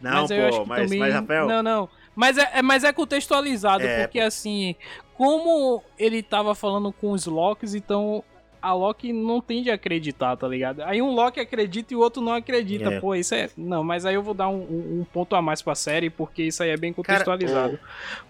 Não, 0.00 0.22
mas 0.22 0.30
eu 0.30 0.46
acho 0.48 0.56
pô, 0.58 0.62
que 0.64 0.68
mas, 0.68 0.82
também. 0.84 0.98
mas 0.98 1.14
Rafael. 1.14 1.48
Não, 1.48 1.62
não. 1.62 1.88
Mas 2.14 2.36
é, 2.36 2.50
é- 2.54 2.62
mas 2.62 2.84
é 2.84 2.92
contextualizado, 2.92 3.84
É, 3.84 4.02
porque 4.06 4.20
assim, 4.20 4.76
como 5.16 5.82
ele 5.98 6.22
tava 6.22 6.54
falando 6.54 6.92
com 6.92 7.12
os 7.12 7.26
Locks, 7.26 7.74
então 7.74 8.22
a 8.60 8.72
Loki 8.72 9.12
não 9.12 9.40
tende 9.40 9.72
a 9.72 9.74
acreditar, 9.74 10.36
tá 10.36 10.46
ligado? 10.46 10.82
Aí 10.82 11.02
um 11.02 11.10
Loki 11.12 11.40
acredita 11.40 11.92
e 11.92 11.96
o 11.96 12.00
outro 12.00 12.22
não 12.22 12.32
acredita. 12.32 12.90
É. 12.92 13.00
Pô, 13.00 13.12
isso 13.12 13.34
é. 13.34 13.50
Não, 13.56 13.82
mas 13.82 14.06
aí 14.06 14.14
eu 14.14 14.22
vou 14.22 14.34
dar 14.34 14.48
um, 14.48 14.60
um- 14.60 15.00
um 15.00 15.04
ponto 15.12 15.34
a 15.34 15.42
mais 15.42 15.60
pra 15.60 15.74
série, 15.74 16.08
porque 16.08 16.44
isso 16.44 16.62
aí 16.62 16.70
é 16.70 16.76
bem 16.76 16.92
Cara, 16.92 17.24
contextualizado. 17.24 17.76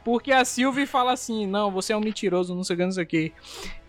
Porque 0.03 0.33
a 0.33 0.43
Sylvie 0.43 0.87
fala 0.87 1.13
assim: 1.13 1.47
não, 1.47 1.71
você 1.71 1.93
é 1.93 1.97
um 1.97 2.01
mentiroso, 2.01 2.55
não 2.55 2.65
sei 2.65 2.75
o 2.75 2.79
que, 2.79 2.85
não 2.87 2.93
sei 2.93 3.05
o 3.05 3.07
que. 3.07 3.33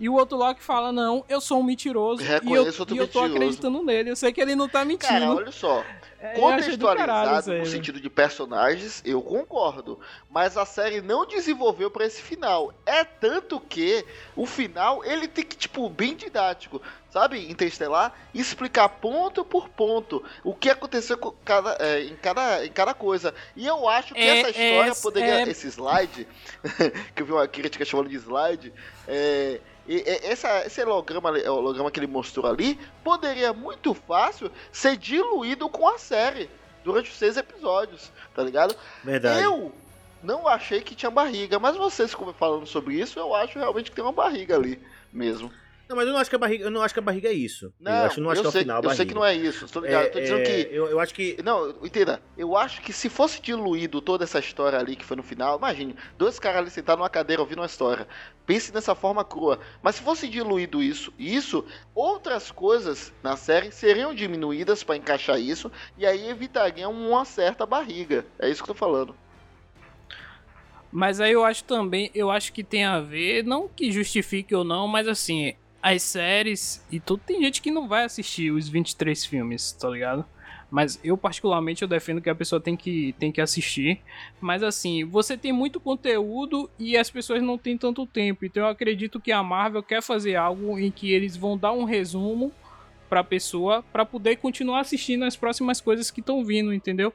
E 0.02 0.10
o 0.10 0.16
outro 0.16 0.38
Loki 0.38 0.62
fala: 0.62 0.92
não, 0.92 1.24
eu 1.30 1.40
sou 1.40 1.62
um 1.62 1.64
mentiroso. 1.64 2.22
e 2.22 2.26
eu, 2.26 2.32
Reconheço 2.34 2.82
e 2.94 2.98
eu 2.98 3.08
tô 3.08 3.22
mentiroso. 3.22 3.34
acreditando 3.36 3.82
nele. 3.84 4.10
Eu 4.10 4.16
sei 4.18 4.34
que 4.34 4.42
ele 4.42 4.54
não 4.54 4.68
tá 4.68 4.84
mentindo. 4.84 5.08
Cara, 5.14 5.34
olha 5.34 5.52
só. 5.52 5.82
É, 6.24 6.36
Contextualizado 6.36 7.52
aí, 7.52 7.60
no 7.60 7.66
sentido 7.66 8.00
de 8.00 8.10
personagens, 8.10 9.02
eu 9.04 9.22
concordo. 9.22 10.00
Mas 10.30 10.56
a 10.56 10.66
série 10.66 11.02
não 11.02 11.26
desenvolveu 11.26 11.92
pra 11.92 12.06
esse 12.06 12.22
final. 12.22 12.74
É 12.86 13.04
tanto 13.04 13.60
que 13.60 14.06
o 14.34 14.46
final 14.46 15.04
ele 15.04 15.28
tem 15.28 15.44
que, 15.44 15.58
tipo, 15.58 15.90
bem 15.90 16.16
didático. 16.16 16.82
Sabe, 17.10 17.52
Interestelar, 17.52 18.12
explicar 18.34 18.88
ponto 18.90 19.44
por 19.46 19.68
ponto 19.70 20.24
o 20.44 20.56
que 20.56 20.70
aconteceu 20.70 21.16
com 21.18 21.30
cada, 21.46 21.78
é, 21.80 22.06
em, 22.06 22.16
cada, 22.16 22.66
em 22.66 22.72
cada 22.72 22.94
coisa. 22.94 23.36
E 23.56 23.68
eu 23.68 23.88
acho 23.88 24.16
que 24.16 24.20
É, 24.22 24.40
essa 24.40 24.50
história 24.50 24.92
é, 24.92 24.96
poderia. 24.96 25.40
é. 25.42 25.50
Esse 25.50 25.68
slide, 25.68 26.26
que 27.14 27.22
eu 27.22 27.26
vi 27.26 27.32
uma 27.34 27.48
crítica 27.48 27.86
chamando 27.86 28.10
de 28.10 28.16
slide, 28.16 28.74
é, 29.08 29.60
e- 29.88 29.98
e- 29.98 30.26
essa, 30.26 30.66
esse 30.66 30.82
holograma, 30.84 31.30
holograma 31.50 31.92
que 31.92 32.00
ele 32.00 32.08
mostrou 32.08 32.46
ali 32.50 32.80
poderia 33.04 33.54
muito 33.54 33.94
fácil 33.94 34.52
ser 34.72 34.98
diluído 34.98 35.68
com 35.70 35.88
a 35.88 35.98
série 35.98 36.50
durante 36.84 37.10
os 37.12 37.18
seis 37.18 37.38
episódios, 37.38 38.12
tá 38.36 38.44
ligado? 38.44 38.76
Verdade. 39.04 39.44
Eu 39.44 39.72
não 40.22 40.48
achei 40.48 40.82
que 40.82 40.96
tinha 40.96 41.12
barriga, 41.12 41.60
mas 41.60 41.76
vocês 41.76 42.16
falando 42.38 42.66
sobre 42.66 42.96
isso, 42.96 43.20
eu 43.20 43.34
acho 43.36 43.58
realmente 43.60 43.90
que 43.90 43.96
tem 43.96 44.04
uma 44.04 44.12
barriga 44.14 44.56
ali 44.56 44.82
mesmo. 45.12 45.52
Não, 45.94 45.98
mas 45.98 46.08
eu 46.08 46.14
não 46.14 46.20
acho 46.20 46.30
que 46.30 46.36
a 46.36 46.40
barriga, 46.40 46.64
eu 46.66 46.72
não 46.72 46.82
acho 46.82 46.94
que 46.94 47.00
a 47.00 47.04
barriga 47.04 47.30
é 47.30 47.34
isso. 47.34 47.72
Não, 47.80 47.92
eu 47.92 48.06
acho, 48.06 48.22
não 48.22 48.30
acho 48.32 48.42
que 48.42 48.48
é 48.48 48.50
o 48.50 48.52
sei, 48.52 48.62
final 48.64 48.82
a 48.82 48.84
eu 48.84 48.96
sei 48.96 49.06
que 49.06 49.14
não 49.14 49.24
é 49.24 49.36
isso, 49.36 49.68
tô 49.68 49.80
ligado. 49.80 50.06
É, 50.06 50.10
tô 50.10 50.20
dizendo 50.20 50.40
é, 50.40 50.44
que 50.44 50.76
Eu, 50.76 50.88
eu 50.88 51.00
acho 51.00 51.14
que. 51.14 51.38
Não, 51.44 51.70
entenda. 51.84 52.20
Eu 52.36 52.58
acho 52.58 52.82
que 52.82 52.92
se 52.92 53.10
fosse 53.10 53.40
diluído 53.40 54.02
toda 54.02 54.24
essa 54.24 54.40
história 54.40 54.80
ali 54.80 54.96
que 54.96 55.06
foi 55.06 55.16
no 55.16 55.22
final, 55.22 55.60
imagine, 55.60 55.96
dois 56.18 56.40
caras 56.40 56.62
ali 56.62 56.72
sentados 56.72 57.00
numa 57.00 57.12
cadeira 57.12 57.44
ouvindo 57.44 57.60
uma 57.60 57.68
história. 57.68 58.08
Pense 58.44 58.74
nessa 58.74 58.96
forma 58.96 59.24
crua. 59.24 59.60
Mas 59.84 59.96
se 59.96 60.02
fosse 60.02 60.28
diluído 60.28 60.82
isso, 60.82 61.14
isso, 61.20 61.64
outras 61.94 62.50
coisas 62.50 63.14
na 63.22 63.38
série 63.38 63.72
seriam 63.72 64.16
diminuídas 64.16 64.84
pra 64.84 64.98
encaixar 64.98 65.40
isso 65.40 65.72
e 65.96 66.08
aí 66.08 66.28
evitariam 66.28 66.92
uma 66.92 67.24
certa 67.24 67.68
barriga. 67.68 68.26
É 68.40 68.50
isso 68.50 68.64
que 68.64 68.72
eu 68.72 68.74
tô 68.74 68.80
falando. 68.80 69.16
Mas 70.92 71.20
aí 71.20 71.34
eu 71.34 71.44
acho 71.44 71.64
também, 71.64 72.12
eu 72.14 72.30
acho 72.30 72.54
que 72.54 72.64
tem 72.64 72.84
a 72.84 73.00
ver, 73.00 73.44
não 73.44 73.68
que 73.68 73.92
justifique 73.92 74.54
ou 74.54 74.64
não, 74.64 74.88
mas 74.88 75.08
assim, 75.08 75.56
as 75.84 76.02
séries 76.02 76.82
e 76.90 76.98
tudo, 76.98 77.22
tem 77.28 77.42
gente 77.42 77.62
que 77.62 77.70
não 77.70 77.90
vai 77.90 78.06
assistir 78.06 78.52
os 78.52 78.70
23 78.70 79.26
filmes, 79.26 79.74
tá 79.74 79.90
ligado? 79.90 80.26
Mas 80.72 80.98
eu, 81.04 81.18
particularmente, 81.18 81.82
eu 81.82 81.88
defendo 81.88 82.22
que 82.22 82.30
a 82.30 82.34
pessoa 82.34 82.60
tem 82.60 82.76
que, 82.76 83.14
tem 83.20 83.32
que 83.32 83.42
assistir. 83.42 84.00
Mas 84.42 84.64
assim, 84.64 85.04
você 85.04 85.38
tem 85.38 85.52
muito 85.52 85.80
conteúdo 85.80 86.68
e 86.80 86.98
as 86.98 87.12
pessoas 87.12 87.44
não 87.44 87.58
têm 87.58 87.78
tanto 87.78 88.08
tempo. 88.08 88.46
Então 88.46 88.64
eu 88.64 88.70
acredito 88.70 89.20
que 89.20 89.32
a 89.32 89.44
Marvel 89.44 89.84
quer 89.84 90.02
fazer 90.02 90.36
algo 90.36 90.80
em 90.80 90.90
que 90.90 91.12
eles 91.12 91.36
vão 91.36 91.58
dar 91.58 91.74
um 91.74 91.84
resumo 91.84 92.52
pra 93.10 93.24
pessoa 93.24 93.84
para 93.92 94.06
poder 94.06 94.38
continuar 94.38 94.80
assistindo 94.80 95.26
as 95.26 95.36
próximas 95.36 95.80
coisas 95.80 96.10
que 96.10 96.22
estão 96.22 96.44
vindo, 96.44 96.74
entendeu? 96.74 97.14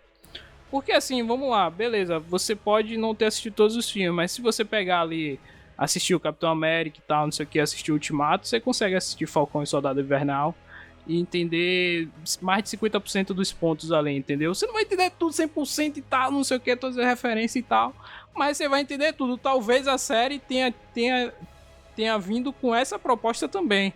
Porque 0.70 0.92
assim, 0.92 1.26
vamos 1.26 1.48
lá, 1.48 1.68
beleza, 1.70 2.18
você 2.18 2.54
pode 2.54 2.96
não 2.96 3.14
ter 3.14 3.24
assistido 3.24 3.54
todos 3.54 3.74
os 3.74 3.90
filmes, 3.90 4.14
mas 4.14 4.30
se 4.30 4.42
você 4.42 4.64
pegar 4.64 5.00
ali, 5.00 5.40
assistir 5.78 6.14
o 6.14 6.20
Capitão 6.20 6.50
América 6.50 6.98
e 6.98 7.02
tal, 7.02 7.26
não 7.26 7.32
sei 7.32 7.46
o 7.46 7.48
que, 7.48 7.60
assistir 7.60 7.92
o 7.92 7.94
Ultimato, 7.94 8.48
você 8.48 8.58
consegue 8.58 8.96
assistir 8.96 9.26
Falcão 9.26 9.62
e 9.62 9.66
Soldado 9.66 10.00
Invernal 10.00 10.52
e 11.06 11.18
entender 11.18 12.08
mais 12.42 12.64
de 12.64 12.76
50% 12.76 13.28
dos 13.28 13.52
pontos 13.52 13.92
ali, 13.92 14.14
entendeu? 14.14 14.54
Você 14.54 14.66
não 14.66 14.74
vai 14.74 14.82
entender 14.82 15.10
tudo 15.18 15.32
100% 15.32 15.96
e 15.96 16.02
tal, 16.02 16.32
não 16.32 16.42
sei 16.42 16.56
o 16.56 16.60
que, 16.60 16.76
todas 16.76 16.98
as 16.98 17.06
referências 17.06 17.56
e 17.56 17.62
tal, 17.62 17.94
mas 18.34 18.56
você 18.56 18.68
vai 18.68 18.82
entender 18.82 19.12
tudo. 19.14 19.38
Talvez 19.38 19.88
a 19.88 19.96
série 19.96 20.38
tenha, 20.38 20.74
tenha, 20.92 21.32
tenha 21.96 22.18
vindo 22.18 22.52
com 22.52 22.74
essa 22.74 22.98
proposta 22.98 23.48
também. 23.48 23.94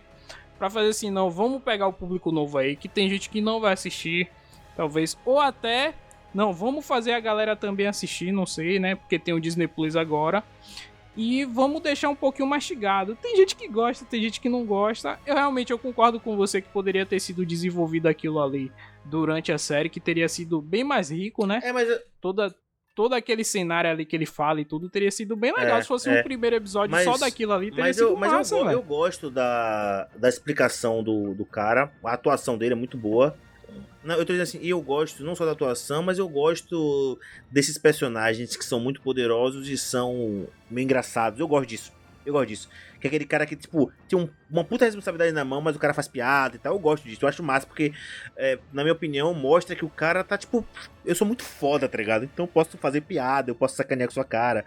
Pra 0.57 0.69
fazer 0.69 0.89
assim, 0.89 1.11
não, 1.11 1.29
vamos 1.29 1.61
pegar 1.61 1.87
o 1.87 1.93
público 1.93 2.31
novo 2.31 2.57
aí, 2.57 2.75
que 2.75 2.87
tem 2.87 3.09
gente 3.09 3.29
que 3.29 3.41
não 3.41 3.59
vai 3.59 3.73
assistir, 3.73 4.29
talvez, 4.75 5.17
ou 5.25 5.39
até, 5.39 5.93
não, 6.33 6.53
vamos 6.53 6.85
fazer 6.85 7.13
a 7.13 7.19
galera 7.19 7.55
também 7.55 7.85
assistir, 7.85 8.31
não 8.31 8.45
sei, 8.45 8.79
né, 8.79 8.95
porque 8.95 9.19
tem 9.19 9.33
o 9.33 9.41
Disney 9.41 9.67
Plus 9.67 9.95
agora, 9.95 10.43
e 11.15 11.45
vamos 11.45 11.81
deixar 11.81 12.09
um 12.09 12.15
pouquinho 12.15 12.47
mastigado. 12.47 13.15
Tem 13.21 13.35
gente 13.35 13.55
que 13.55 13.67
gosta, 13.67 14.03
tem 14.05 14.21
gente 14.21 14.39
que 14.41 14.49
não 14.49 14.65
gosta. 14.65 15.19
Eu 15.25 15.35
realmente 15.35 15.71
eu 15.71 15.77
concordo 15.79 16.19
com 16.19 16.35
você 16.35 16.61
que 16.61 16.69
poderia 16.69 17.05
ter 17.05 17.19
sido 17.19 17.45
desenvolvido 17.45 18.07
aquilo 18.07 18.41
ali 18.41 18.71
durante 19.05 19.51
a 19.51 19.57
série, 19.57 19.89
que 19.89 19.99
teria 19.99 20.27
sido 20.27 20.61
bem 20.61 20.83
mais 20.83 21.11
rico, 21.11 21.45
né? 21.45 21.59
É, 21.63 21.71
mas 21.71 21.87
eu- 21.89 21.99
Toda 22.21 22.53
todo 22.95 23.13
aquele 23.15 23.43
cenário 23.43 23.89
ali 23.89 24.05
que 24.05 24.15
ele 24.15 24.25
fala 24.27 24.61
e 24.61 24.65
tudo 24.65 24.87
teria 24.87 25.09
sido 25.09 25.35
bem 25.35 25.51
legal 25.51 25.79
É, 25.79 25.81
se 25.81 25.87
fosse 25.87 26.07
é. 26.07 26.19
um 26.19 26.23
primeiro 26.23 26.55
episódio 26.57 26.91
Mas- 26.91 27.03
só 27.03 27.17
daquilo 27.17 27.51
ali, 27.51 27.71
teria 27.71 27.85
Mas, 27.85 27.95
sido 27.95 28.09
eu, 28.09 28.15
mas 28.15 28.31
massa, 28.31 28.55
eu, 28.55 28.69
eu 28.69 28.81
gosto 28.83 29.31
da, 29.31 30.07
da 30.15 30.29
explicação 30.29 31.03
do, 31.03 31.33
do 31.33 31.43
cara. 31.43 31.91
A 32.03 32.13
atuação 32.13 32.55
dele 32.55 32.73
é 32.73 32.75
muito 32.75 32.95
boa. 32.95 33.35
Não, 34.03 34.15
eu 34.15 34.25
tô 34.25 34.33
dizendo 34.33 34.43
assim, 34.43 34.59
eu 34.67 34.81
gosto 34.81 35.23
não 35.23 35.33
só 35.35 35.45
da 35.45 35.53
atuação, 35.53 36.03
mas 36.03 36.17
eu 36.19 36.27
gosto 36.27 37.17
desses 37.49 37.77
personagens 37.77 38.55
que 38.55 38.65
são 38.65 38.79
muito 38.79 39.01
poderosos 39.01 39.67
e 39.69 39.77
são 39.77 40.45
meio 40.69 40.83
engraçados. 40.83 41.39
Eu 41.39 41.47
gosto 41.47 41.69
disso. 41.69 41.91
Eu 42.25 42.33
gosto 42.33 42.47
disso. 42.47 42.69
Que 42.99 43.07
é 43.07 43.09
aquele 43.09 43.25
cara 43.25 43.45
que, 43.45 43.55
tipo, 43.55 43.91
tem 44.07 44.17
um- 44.17 44.29
uma 44.49 44.63
puta 44.63 44.85
responsabilidade 44.85 45.33
na 45.33 45.43
mão, 45.43 45.59
mas 45.61 45.75
o 45.75 45.79
cara 45.79 45.93
faz 45.93 46.07
piada 46.07 46.55
e 46.55 46.59
tal. 46.59 46.73
Eu 46.73 46.79
gosto 46.79 47.03
disso. 47.03 47.23
Eu 47.23 47.29
acho 47.29 47.43
massa, 47.43 47.65
porque, 47.67 47.93
é, 48.37 48.57
na 48.71 48.81
minha 48.83 48.93
opinião, 48.93 49.33
mostra 49.33 49.75
que 49.75 49.83
o 49.85 49.89
cara 49.89 50.23
tá, 50.23 50.37
tipo, 50.37 50.65
eu 51.05 51.13
sou 51.15 51.27
muito 51.27 51.43
foda, 51.43 51.87
tá 51.87 51.97
ligado? 51.97 52.23
Então 52.25 52.43
eu 52.45 52.47
posso 52.47 52.77
fazer 52.77 53.01
piada, 53.01 53.51
eu 53.51 53.55
posso 53.55 53.75
sacanear 53.75 54.07
com 54.07 54.13
sua 54.13 54.23
cara. 54.25 54.63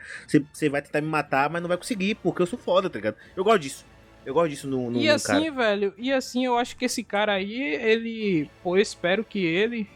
Você, 0.53 0.68
vai 0.68 0.82
tentar 0.82 1.01
me 1.01 1.09
matar, 1.09 1.49
mas 1.49 1.62
não 1.62 1.68
vai 1.68 1.76
conseguir, 1.78 2.14
porque 2.16 2.43
eu 2.43 2.47
sou 2.47 2.59
foda, 2.59 2.89
tá 2.91 2.99
ligado? 2.99 3.16
Eu 3.34 3.43
gosto 3.45 3.61
disso. 3.61 3.87
Eu 4.27 4.35
gosto 4.35 4.51
disso 4.51 4.66
no, 4.68 4.91
no, 4.91 4.99
E 4.99 5.09
assim, 5.09 5.51
cara. 5.51 5.53
velho, 5.53 5.95
e 5.97 6.12
assim 6.12 6.45
eu 6.45 6.59
acho 6.59 6.77
que 6.77 6.85
esse 6.85 7.03
cara 7.05 7.33
aí, 7.33 7.59
ele. 7.61 8.51
Pô, 8.62 8.77
eu 8.77 8.83
espero 8.83 9.22
que 9.24 9.39
ele 9.39 9.89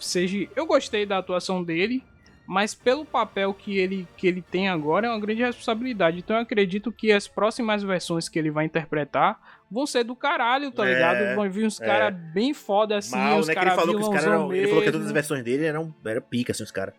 seja. 0.00 0.48
Eu 0.56 0.66
gostei 0.66 1.06
da 1.06 1.18
atuação 1.18 1.62
dele, 1.62 2.02
mas 2.46 2.74
pelo 2.74 3.04
papel 3.04 3.54
que 3.54 3.78
ele, 3.78 4.06
que 4.16 4.26
ele 4.26 4.42
tem 4.42 4.68
agora 4.68 5.06
é 5.06 5.10
uma 5.10 5.20
grande 5.20 5.42
responsabilidade. 5.42 6.18
Então 6.18 6.34
eu 6.34 6.42
acredito 6.42 6.90
que 6.90 7.12
as 7.12 7.28
próximas 7.28 7.82
versões 7.84 8.28
que 8.28 8.38
ele 8.38 8.50
vai 8.50 8.64
interpretar 8.64 9.40
vão 9.70 9.86
ser 9.86 10.02
do 10.04 10.14
caralho, 10.16 10.70
tá 10.72 10.84
É, 10.88 10.92
ligado? 10.92 11.34
Vão 11.36 11.48
vir 11.50 11.64
uns 11.66 11.80
é. 11.80 11.86
caras 11.86 12.14
bem 12.34 12.52
foda 12.52 12.98
assim, 12.98 13.16
Mal, 13.16 13.38
os 13.38 13.46
né? 13.48 13.54
Que 13.54 13.60
ele 13.60 13.70
falou 13.70 13.94
que 13.96 14.02
os 14.02 14.08
caras 14.08 14.24
eram. 14.26 14.52
Ele 14.52 14.66
falou 14.68 14.82
que 14.82 14.90
todas 14.90 15.06
as 15.06 15.12
versões 15.12 15.44
dele 15.44 15.64
eram 15.64 15.94
era 16.04 16.20
pica, 16.20 16.50
assim, 16.52 16.64
os 16.64 16.72
caras. 16.72 16.94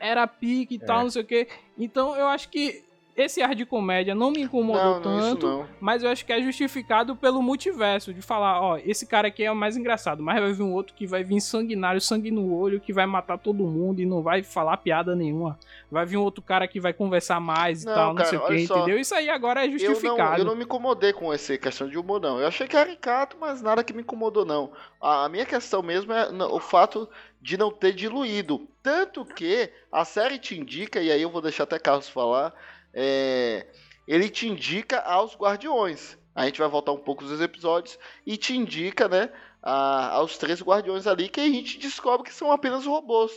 Era 0.00 0.26
pique 0.26 0.74
e 0.74 0.78
tal, 0.80 1.00
É. 1.00 1.02
não 1.04 1.10
sei 1.10 1.22
o 1.22 1.24
que. 1.24 1.46
Então 1.78 2.16
eu 2.16 2.26
acho 2.26 2.48
que 2.48 2.82
esse 3.16 3.42
ar 3.42 3.54
de 3.54 3.66
comédia 3.66 4.14
não 4.14 4.30
me 4.30 4.40
incomodou 4.42 4.82
Não, 4.82 4.94
não, 4.94 5.02
tanto. 5.02 5.46
não. 5.46 5.66
Mas 5.80 6.02
eu 6.02 6.08
acho 6.10 6.24
que 6.24 6.32
é 6.32 6.40
justificado 6.40 7.14
pelo 7.14 7.42
multiverso, 7.42 8.12
de 8.14 8.22
falar, 8.22 8.60
ó, 8.60 8.78
esse 8.78 9.06
cara 9.06 9.28
aqui 9.28 9.44
é 9.44 9.50
o 9.52 9.56
mais 9.56 9.76
engraçado, 9.76 10.22
mas 10.22 10.40
vai 10.40 10.52
vir 10.52 10.62
um 10.62 10.72
outro 10.72 10.94
que 10.94 11.06
vai 11.06 11.22
vir 11.22 11.40
sanguinário, 11.40 12.00
sangue 12.00 12.30
no 12.30 12.54
olho, 12.54 12.80
que 12.80 12.92
vai 12.92 13.04
matar 13.06 13.36
todo 13.38 13.64
mundo 13.64 14.00
e 14.00 14.06
não 14.06 14.22
vai 14.22 14.42
falar 14.42 14.78
piada 14.78 15.14
nenhuma. 15.14 15.58
Vai 15.90 16.06
vir 16.06 16.16
um 16.16 16.22
outro 16.22 16.42
cara 16.42 16.66
que 16.66 16.80
vai 16.80 16.92
conversar 16.92 17.38
mais 17.40 17.82
e 17.82 17.86
Não, 17.86 17.94
tal, 17.94 18.08
não 18.08 18.14
cara, 18.16 18.28
sei 18.28 18.38
o 18.38 18.46
que, 18.46 18.66
só. 18.66 18.76
entendeu? 18.78 18.98
Isso 18.98 19.14
aí 19.14 19.28
agora 19.28 19.60
é 19.62 19.66
Eu 19.66 19.72
não, 19.72 19.78
justificado. 19.78 20.40
eu 20.40 20.44
não 20.44 20.56
me 20.56 20.64
incomodei 20.64 21.12
com 21.12 21.32
essa 21.32 21.56
questão 21.58 21.88
de 21.88 21.98
humor, 21.98 22.20
não. 22.20 22.40
Eu 22.40 22.46
achei 22.46 22.66
caricato, 22.66 23.36
mas 23.40 23.60
nada 23.60 23.84
que 23.84 23.92
me 23.92 24.02
incomodou, 24.02 24.44
não. 24.44 24.72
A, 25.00 25.24
a 25.26 25.28
minha 25.28 25.44
questão 25.44 25.82
mesmo 25.82 26.12
é 26.12 26.28
o 26.46 26.58
fato 26.60 27.08
de 27.40 27.56
não 27.58 27.70
ter 27.70 27.92
diluído. 27.92 28.66
Tanto 28.82 29.24
que 29.24 29.70
a 29.90 30.04
série 30.04 30.38
te 30.38 30.58
indica, 30.58 31.00
e 31.00 31.10
aí 31.10 31.20
eu 31.20 31.30
vou 31.30 31.42
deixar 31.42 31.64
até 31.64 31.78
Carlos 31.78 32.08
falar, 32.08 32.52
é, 32.94 33.66
ele 34.06 34.28
te 34.28 34.46
indica 34.48 35.00
aos 35.00 35.34
guardiões. 35.36 36.18
A 36.34 36.46
gente 36.46 36.58
vai 36.58 36.68
voltar 36.68 36.92
um 36.92 36.98
pouco 36.98 37.24
dos 37.24 37.40
episódios 37.40 37.98
e 38.26 38.36
te 38.36 38.56
indica, 38.56 39.08
né, 39.08 39.30
a- 39.62 40.08
aos 40.10 40.38
três 40.38 40.62
guardiões 40.62 41.06
ali 41.06 41.28
que 41.28 41.40
a 41.40 41.44
gente 41.44 41.78
descobre 41.78 42.28
que 42.28 42.34
são 42.34 42.50
apenas 42.50 42.86
robôs. 42.86 43.32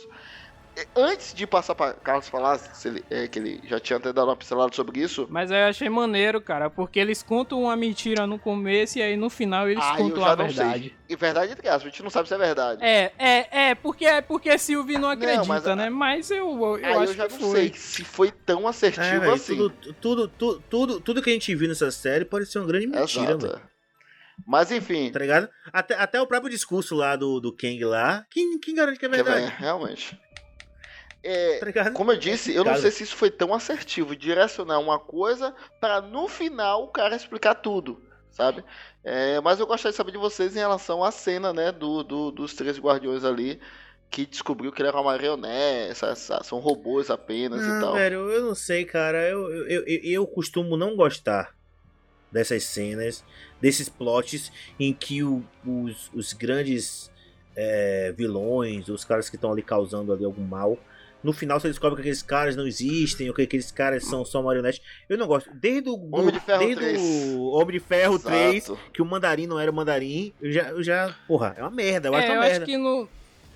É, 0.76 0.86
Antes 0.94 1.32
de 1.34 1.46
passar 1.46 1.74
para 1.74 1.94
Carlos 1.94 2.28
falar, 2.28 2.58
se 2.58 2.88
ele- 2.88 3.04
é, 3.10 3.26
que 3.26 3.38
ele 3.38 3.60
já 3.64 3.80
tinha 3.80 3.96
até 3.96 4.12
dado 4.12 4.28
uma 4.28 4.36
pincelada 4.36 4.74
sobre 4.74 5.00
isso, 5.00 5.26
Mas 5.30 5.50
aí 5.50 5.62
eu 5.62 5.68
achei 5.68 5.88
maneiro, 5.88 6.40
cara, 6.40 6.68
porque 6.68 6.98
eles 6.98 7.22
contam 7.22 7.62
uma 7.62 7.74
mentira 7.76 8.26
no 8.26 8.38
começo 8.38 8.98
e 8.98 9.02
aí 9.02 9.16
no 9.16 9.30
final 9.30 9.68
eles 9.68 9.82
Ah, 9.82 9.94
eu 9.98 10.04
contam 10.10 10.22
já 10.24 10.32
a 10.32 10.36
não 10.36 10.44
verdade. 10.46 10.80
sei. 10.82 10.96
E 11.08 11.16
verdade 11.16 11.52
entre 11.52 11.68
aspas, 11.68 11.84
a 11.84 11.86
gente 11.90 12.02
não 12.02 12.10
sabe 12.10 12.28
se 12.28 12.34
é 12.34 12.38
verdade. 12.38 12.84
É, 12.84 13.12
é, 13.18 13.68
é, 13.70 13.74
porque 13.74 14.04
é 14.04 14.20
porque 14.20 14.56
Sylvie 14.58 14.98
não 14.98 15.08
acredita, 15.08 15.44
mas 15.46 15.66
a- 15.66 15.74
né? 15.76 15.88
Mas 15.88 16.30
eu, 16.30 16.60
eu 16.60 16.74
Aí 16.84 16.94
acho 16.98 17.12
eu 17.12 17.14
já 17.14 17.26
que 17.26 17.32
não 17.32 17.40
foi. 17.40 17.56
sei 17.60 17.72
se 17.74 18.04
foi 18.04 18.30
tão 18.30 18.68
assertivo 18.68 19.04
É, 19.06 19.18
velho, 19.20 19.32
assim. 19.32 19.56
tudo, 19.56 19.70
tudo, 20.00 20.28
tudo, 20.28 20.60
tudo, 20.68 21.00
tudo 21.00 21.22
que 21.22 21.30
a 21.30 21.32
gente 21.32 21.54
viu 21.54 21.68
nessa 21.68 21.90
série 21.90 22.24
pode 22.26 22.46
ser 22.46 22.58
uma 22.58 22.66
grande 22.66 22.86
mentira, 22.86 23.36
velho. 23.38 23.62
Mas 24.46 24.70
enfim, 24.70 25.10
Tá 25.10 25.18
ligado? 25.20 25.48
Até, 25.72 25.94
até 25.94 26.20
o 26.20 26.26
próprio 26.26 26.50
discurso 26.50 26.94
lá 26.94 27.16
do, 27.16 27.40
do 27.40 27.50
Kang 27.56 27.82
lá, 27.86 28.26
quem, 28.30 28.58
quem 28.58 28.74
garante 28.74 28.98
que 28.98 29.06
é 29.06 29.08
que 29.08 29.14
é, 29.14 29.22
verdade? 29.22 29.54
realmente. 29.58 30.20
É, 31.26 31.58
Tá 31.72 31.90
como 31.90 32.12
eu 32.12 32.16
disse, 32.16 32.54
eu 32.54 32.64
não 32.64 32.72
sei 32.80 32.90
se 32.90 33.02
isso 33.02 33.16
foi 33.16 33.30
tão 33.30 33.52
assertivo, 33.52 34.14
direcionar 34.14 34.78
uma 34.78 34.98
coisa 34.98 35.54
para 35.80 36.00
no 36.00 36.28
final 36.28 36.84
o 36.84 36.88
cara 36.88 37.16
explicar 37.16 37.54
tudo, 37.56 38.00
sabe? 38.30 38.62
É, 39.02 39.40
mas 39.40 39.58
eu 39.60 39.66
gostaria 39.66 39.90
de 39.92 39.96
saber 39.96 40.12
de 40.12 40.18
vocês 40.18 40.54
em 40.54 40.58
relação 40.60 41.02
à 41.02 41.10
cena, 41.10 41.52
né, 41.52 41.72
do, 41.72 42.02
do- 42.02 42.30
dos 42.30 42.54
três 42.54 42.78
guardiões 42.78 43.24
ali, 43.24 43.60
que 44.10 44.24
descobriu 44.24 44.70
que 44.70 44.80
ele 44.80 44.88
era 44.88 44.96
uma 44.96 45.10
marionete, 45.10 45.98
são 46.44 46.58
robôs 46.60 47.10
apenas 47.10 47.62
e 47.66 47.80
tal. 47.80 47.94
velho, 47.94 48.30
eu 48.30 48.42
não 48.42 48.54
sei, 48.54 48.84
cara. 48.84 49.28
Eu, 49.28 49.50
eu, 49.52 49.66
eu, 49.68 49.84
eu- 49.86 50.00
eu 50.04 50.26
costumo 50.26 50.76
não 50.76 50.94
gostar 50.94 51.54
dessas 52.30 52.64
cenas, 52.64 53.24
desses 53.60 53.88
plots 53.88 54.52
em 54.78 54.92
que 54.92 55.22
o- 55.22 55.42
os, 55.66 56.10
os 56.14 56.32
grandes 56.32 57.10
é, 57.56 58.12
vilões, 58.16 58.88
os 58.88 59.04
caras 59.04 59.30
que 59.30 59.36
estão 59.36 59.50
ali 59.50 59.62
causando 59.62 60.12
ali 60.12 60.24
algum 60.24 60.44
mal, 60.44 60.78
no 61.26 61.32
final 61.32 61.58
você 61.60 61.68
descobre 61.68 61.96
que 61.96 62.02
aqueles 62.02 62.22
caras 62.22 62.54
não 62.56 62.66
existem, 62.66 63.28
ou 63.28 63.34
que 63.34 63.42
aqueles 63.42 63.70
caras 63.72 64.04
são 64.04 64.24
só 64.24 64.40
marionetes. 64.42 64.80
Eu 65.08 65.18
não 65.18 65.26
gosto. 65.26 65.50
Desde 65.52 65.88
o 65.90 65.94
Homem 66.14 66.32
de 66.32 66.40
Ferro 66.40 66.58
desde 66.60 66.76
3. 66.76 67.00
o 67.34 67.50
Homem 67.50 67.72
de 67.72 67.80
Ferro 67.80 68.14
Exato. 68.14 68.28
3, 68.36 68.72
que 68.94 69.02
o 69.02 69.04
mandarim 69.04 69.46
não 69.46 69.58
era 69.58 69.70
o 69.70 69.74
mandarim, 69.74 70.32
eu 70.40 70.52
já, 70.52 70.62
eu 70.70 70.82
já. 70.82 71.14
Porra, 71.26 71.54
é 71.58 71.62
uma 71.62 71.70
merda. 71.70 72.08
Eu 72.08 72.14
acho 72.14 72.26
É, 72.26 72.30
uma 72.30 72.36
eu 72.36 72.40
merda. 72.40 72.56
acho 72.58 72.64
que 72.66 72.76
no, 72.78 73.08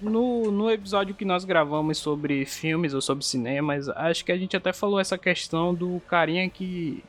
no, 0.03 0.51
no 0.51 0.71
episódio 0.71 1.15
que 1.15 1.25
nós 1.25 1.45
gravamos 1.45 1.99
sobre 1.99 2.45
filmes 2.45 2.93
ou 2.95 3.01
sobre 3.01 3.25
cinemas, 3.25 3.89
acho 3.89 4.25
que 4.25 4.33
a 4.33 4.37
gente 4.37 4.57
até 4.57 4.73
falou 4.73 4.99
essa 5.01 5.17
questão 5.17 5.73
do 5.75 6.01
carinha 6.09 6.49
que. 6.51 7.03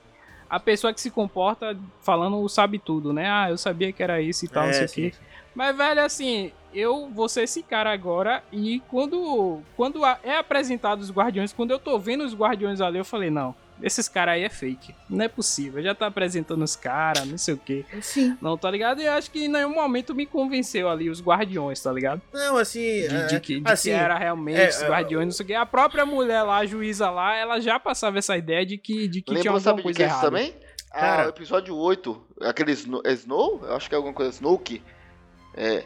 A 0.50 0.60
pessoa 0.60 0.94
que 0.94 1.00
se 1.00 1.10
comporta 1.10 1.78
falando 2.02 2.48
sabe 2.50 2.78
tudo, 2.78 3.14
né? 3.14 3.26
Ah, 3.30 3.48
eu 3.50 3.58
sabia 3.58 3.92
que 3.94 4.04
era 4.04 4.22
isso 4.22 4.44
e 4.44 4.48
tal, 4.50 4.66
não 4.66 4.74
sei 4.74 4.84
É, 4.84 4.86
o 4.86 4.90
quê. 4.90 5.14
Mas, 5.56 5.76
velho, 5.78 6.02
assim, 6.04 6.52
eu 6.74 7.10
vou 7.10 7.28
ser 7.30 7.44
esse 7.44 7.64
cara 7.64 7.92
agora 7.92 8.44
e 8.52 8.82
quando, 8.88 9.62
quando 9.76 10.06
é 10.06 10.38
apresentado 10.38 11.02
os 11.02 11.12
guardiões, 11.12 11.54
quando 11.54 11.72
eu 11.72 11.80
tô 11.80 11.98
vendo 12.00 12.24
os 12.24 12.36
guardiões 12.36 12.82
ali, 12.82 12.98
eu 12.98 13.06
falei, 13.06 13.30
não, 13.30 13.56
esses 13.82 14.08
caras 14.08 14.36
aí 14.36 14.44
é 14.44 14.50
fake. 14.50 14.94
Não 15.10 15.26
é 15.26 15.28
possível. 15.28 15.82
Já 15.82 15.96
tá 15.96 16.08
apresentando 16.08 16.64
os 16.64 16.76
caras, 16.76 17.26
não 17.26 17.38
sei 17.38 17.54
o 17.56 17.58
quê. 17.58 17.86
Sim. 18.02 18.38
Não, 18.42 18.58
tá 18.58 18.70
ligado? 18.70 19.02
E 19.02 19.06
eu 19.06 19.14
acho 19.14 19.32
que 19.32 19.46
em 19.46 19.48
nenhum 19.48 19.74
momento 19.74 20.14
me 20.14 20.26
convenceu 20.26 20.90
ali 20.90 21.10
os 21.10 21.22
guardiões, 21.22 21.82
tá 21.82 21.92
ligado? 21.92 22.22
Não, 22.32 22.58
assim. 22.58 22.80
De, 22.80 23.16
é, 23.16 23.26
de 23.26 23.40
que, 23.40 23.60
de 23.60 23.72
assim, 23.72 23.90
que 23.90 23.96
era 23.96 24.18
realmente 24.18 24.60
é, 24.60 24.70
os 24.70 24.82
é, 24.82 24.88
guardiões, 24.88 25.26
não 25.26 25.32
sei 25.32 25.44
o 25.44 25.48
quê. 25.48 25.54
A 25.56 25.66
própria 25.66 26.06
mulher 26.06 26.44
lá, 26.44 26.58
a 26.58 26.66
juíza 26.66 27.10
lá, 27.10 27.36
ela 27.36 27.60
já 27.60 27.80
passava 27.80 28.20
essa 28.20 28.38
ideia 28.38 28.66
de 28.66 28.78
que, 28.78 29.08
de 29.08 29.22
que 29.22 29.36
tinha 29.36 29.52
alguma 29.52 29.82
coisa 29.82 30.04
é 30.04 30.06
isso 30.06 30.16
errada. 30.16 30.28
também? 30.28 30.56
Ah, 30.92 31.00
Cara. 31.00 31.26
o 31.28 31.30
episódio 31.30 31.76
8, 31.76 32.22
aquele 32.42 32.74
Snow, 32.74 33.02
é 33.06 33.14
Snow? 33.14 33.62
Eu 33.64 33.76
acho 33.76 33.88
que 33.88 33.96
é 33.96 33.98
alguma 33.98 34.14
coisa, 34.14 34.32
Snoke. 34.32 34.82
É. 35.56 35.86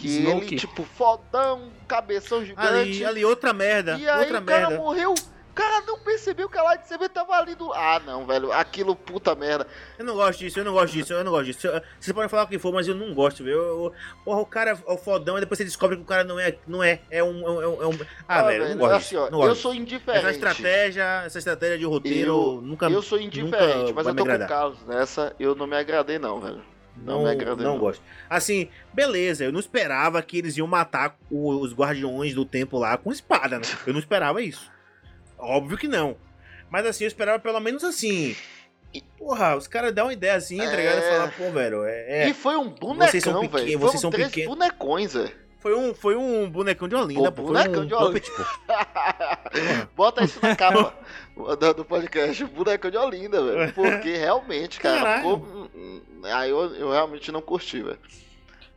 Que 0.00 0.08
Snoke. 0.08 0.46
ele, 0.46 0.56
tipo, 0.56 0.82
fodão, 0.84 1.70
cabeção 1.88 2.44
gigante. 2.44 2.66
ali, 2.66 3.04
ali, 3.04 3.24
outra 3.24 3.52
merda. 3.52 3.96
e 3.98 4.08
aí 4.08 4.20
outra 4.20 4.38
o 4.40 4.44
cara 4.44 4.68
merda. 4.68 4.76
morreu 4.82 5.14
O 5.50 5.52
cara 5.52 5.82
não 5.84 5.98
percebeu 5.98 6.48
que 6.48 6.56
a 6.56 6.62
lightsaber 6.62 7.08
tava 7.10 7.32
ali 7.34 7.54
do. 7.56 7.70
Ah, 7.74 8.00
não, 8.06 8.24
velho. 8.24 8.50
Aquilo, 8.52 8.94
puta 8.94 9.34
merda. 9.34 9.66
Eu 9.98 10.04
não 10.04 10.14
gosto 10.14 10.38
disso, 10.38 10.60
eu 10.60 10.64
não 10.64 10.72
gosto 10.72 10.92
disso, 10.94 11.12
eu 11.12 11.24
não 11.24 11.32
gosto 11.32 11.46
disso. 11.46 11.68
Você 11.98 12.14
pode 12.14 12.28
falar 12.30 12.44
o 12.44 12.46
que 12.46 12.58
for, 12.58 12.72
mas 12.72 12.86
eu 12.88 12.94
não 12.94 13.12
gosto, 13.12 13.42
velho. 13.44 13.56
Eu- 13.56 13.92
Porra, 14.24 14.40
o 14.40 14.46
cara 14.46 14.70
é 14.70 14.92
o 14.92 14.96
fodão 14.96 15.36
e 15.36 15.40
depois 15.40 15.58
você 15.58 15.64
descobre 15.64 15.96
que 15.96 16.02
o 16.02 16.06
cara 16.06 16.22
não 16.22 16.38
é. 16.38 16.56
Não 16.68 16.82
é. 16.82 17.00
É 17.10 17.22
um. 17.22 17.40
É 17.62 17.66
um, 17.68 17.82
é 17.82 17.86
um- 17.88 17.98
Ah, 18.28 18.42
velho, 18.44 18.62
eu 18.64 18.68
não 18.70 18.76
gosto 18.78 18.94
assim, 18.94 19.16
ó, 19.16 19.28
não 19.28 19.38
gosto 19.38 19.48
eu 19.50 19.54
sou 19.56 19.74
indiferente. 19.74 20.24
Essa 20.24 20.30
estratégia, 20.34 21.22
essa 21.26 21.38
estratégia 21.38 21.78
de 21.78 21.84
roteiro 21.84 22.30
Eu- 22.30 22.60
nunca. 22.62 22.86
Eu 22.88 23.02
sou 23.02 23.20
indiferente, 23.20 23.92
mas 23.92 24.06
eu 24.06 24.14
tô 24.14 24.24
com 24.24 24.32
o. 24.32 24.46
Carlos 24.48 24.78
nessa. 24.86 25.34
Eu 25.38 25.54
não 25.56 25.66
me 25.66 25.76
agradei, 25.76 26.18
não, 26.18 26.40
velho. 26.40 26.62
Não 26.96 27.22
me 27.24 27.30
agradei, 27.30 27.64
não 27.64 27.72
não. 27.74 27.78
gosto. 27.78 28.02
Assim, 28.28 28.68
beleza, 28.92 29.44
eu 29.44 29.52
não 29.52 29.60
esperava 29.60 30.20
que 30.22 30.36
eles 30.38 30.56
iam 30.56 30.66
matar 30.66 31.16
os 31.30 31.72
guardiões 31.74 32.34
do 32.34 32.44
tempo 32.44 32.78
lá 32.78 32.96
com 32.96 33.10
espada, 33.10 33.58
né? 33.58 33.64
Eu 33.86 33.92
não 33.92 34.00
esperava 34.00 34.42
isso. 34.42 34.70
Óbvio 35.38 35.78
que 35.78 35.88
não. 35.88 36.16
Mas 36.70 36.84
assim, 36.86 37.04
eu 37.04 37.08
esperava 37.08 37.38
pelo 37.38 37.58
menos 37.60 37.82
assim. 37.82 38.36
Porra, 39.16 39.56
os 39.56 39.66
caras 39.68 39.94
dão 39.94 40.06
uma 40.06 40.12
ideia 40.12 40.34
assim, 40.34 40.58
tá 40.58 40.74
ligado? 40.76 40.98
E 40.98 41.02
É. 41.04 41.10
falar, 41.12 41.32
pô, 41.32 41.50
velho, 41.50 41.84
é. 41.84 42.24
é- 42.24 42.28
E 42.28 42.34
foi 42.34 42.56
um 42.56 42.70
Vocês 42.74 43.22
são 43.22 43.32
bonecão, 43.34 43.40
pequenos, 43.40 43.52
velho. 43.52 43.78
vocês 43.78 43.90
Foram 43.92 44.00
são 44.00 44.10
três 44.10 44.28
pequenos. 44.28 44.48
bonecões, 44.56 45.12
velho. 45.14 45.32
Foi 45.60 45.74
um, 45.76 45.94
foi 45.94 46.16
um 46.16 46.48
bonecão 46.50 46.88
de 46.88 46.94
Olinda, 46.94 47.30
Pô, 47.30 47.42
bonecão 47.44 47.74
foi 47.74 47.82
um 47.82 47.86
de 47.86 47.94
Olinda. 47.94 48.20
Bota 49.94 50.24
isso 50.24 50.38
na 50.42 50.56
capa 50.56 50.94
do, 51.56 51.74
do 51.74 51.84
podcast, 51.84 52.44
bonecão 52.46 52.90
de 52.90 52.96
Olinda, 52.96 53.42
velho. 53.44 53.72
Porque 53.72 54.16
realmente, 54.16 54.78
cara, 54.80 55.18
ficou. 55.18 55.68
Aí 56.24 56.50
eu, 56.50 56.74
eu 56.74 56.90
realmente 56.90 57.30
não 57.32 57.40
curti, 57.42 57.82
velho. 57.82 57.98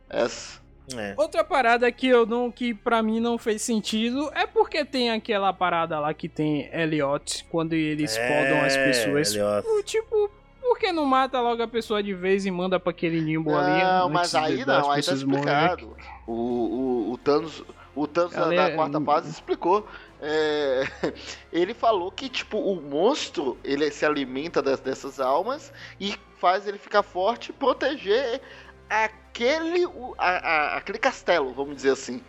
Essa. 0.08 0.62
É. 0.94 1.14
Outra 1.16 1.42
parada 1.42 1.90
que 1.90 2.06
eu 2.06 2.26
não, 2.26 2.50
que 2.50 2.74
pra 2.74 3.02
mim 3.02 3.18
não 3.18 3.38
fez 3.38 3.62
sentido 3.62 4.30
é 4.34 4.46
porque 4.46 4.84
tem 4.84 5.10
aquela 5.10 5.50
parada 5.50 5.98
lá 5.98 6.12
que 6.12 6.28
tem 6.28 6.68
Elliot 6.74 7.46
quando 7.50 7.72
eles 7.72 8.16
podam 8.18 8.60
as 8.62 8.76
pessoas. 8.76 9.34
É, 9.34 9.38
Elliot. 9.38 9.66
O 9.66 9.82
Tipo, 9.82 10.30
por 10.60 10.78
que 10.78 10.92
não 10.92 11.06
mata 11.06 11.40
logo 11.40 11.62
a 11.62 11.68
pessoa 11.68 12.02
de 12.02 12.12
vez 12.12 12.44
e 12.44 12.50
manda 12.50 12.78
pra 12.78 12.90
aquele 12.90 13.20
nimbo 13.22 13.56
ali? 13.56 13.82
Não, 13.82 14.10
mas 14.10 14.34
aí 14.34 14.62
não, 14.66 14.90
aí 14.90 15.02
tá 15.02 15.12
explicado. 15.14 15.96
O, 16.26 16.32
o, 16.32 17.12
o 17.12 17.18
Thanos, 17.18 17.64
o 17.94 18.06
Thanos 18.06 18.32
da- 18.32 18.40
da 18.40 18.44
Galera, 18.50 18.74
quarta 18.74 19.00
fase 19.00 19.30
explicou. 19.30 19.86
É, 20.20 20.84
ele 21.52 21.74
falou 21.74 22.10
que, 22.10 22.28
tipo, 22.28 22.58
o 22.58 22.80
monstro, 22.80 23.58
ele 23.64 23.90
se 23.90 24.06
alimenta 24.06 24.62
das- 24.62 24.80
dessas 24.80 25.20
almas 25.20 25.72
e 26.00 26.14
faz 26.38 26.66
ele 26.66 26.78
ficar 26.78 27.02
forte 27.02 27.50
e 27.50 27.52
proteger 27.52 28.40
aquele, 28.88 29.84
a- 30.18 30.74
a- 30.74 30.76
aquele 30.76 30.98
castelo, 30.98 31.52
vamos 31.52 31.76
dizer 31.76 31.90
assim. 31.90 32.22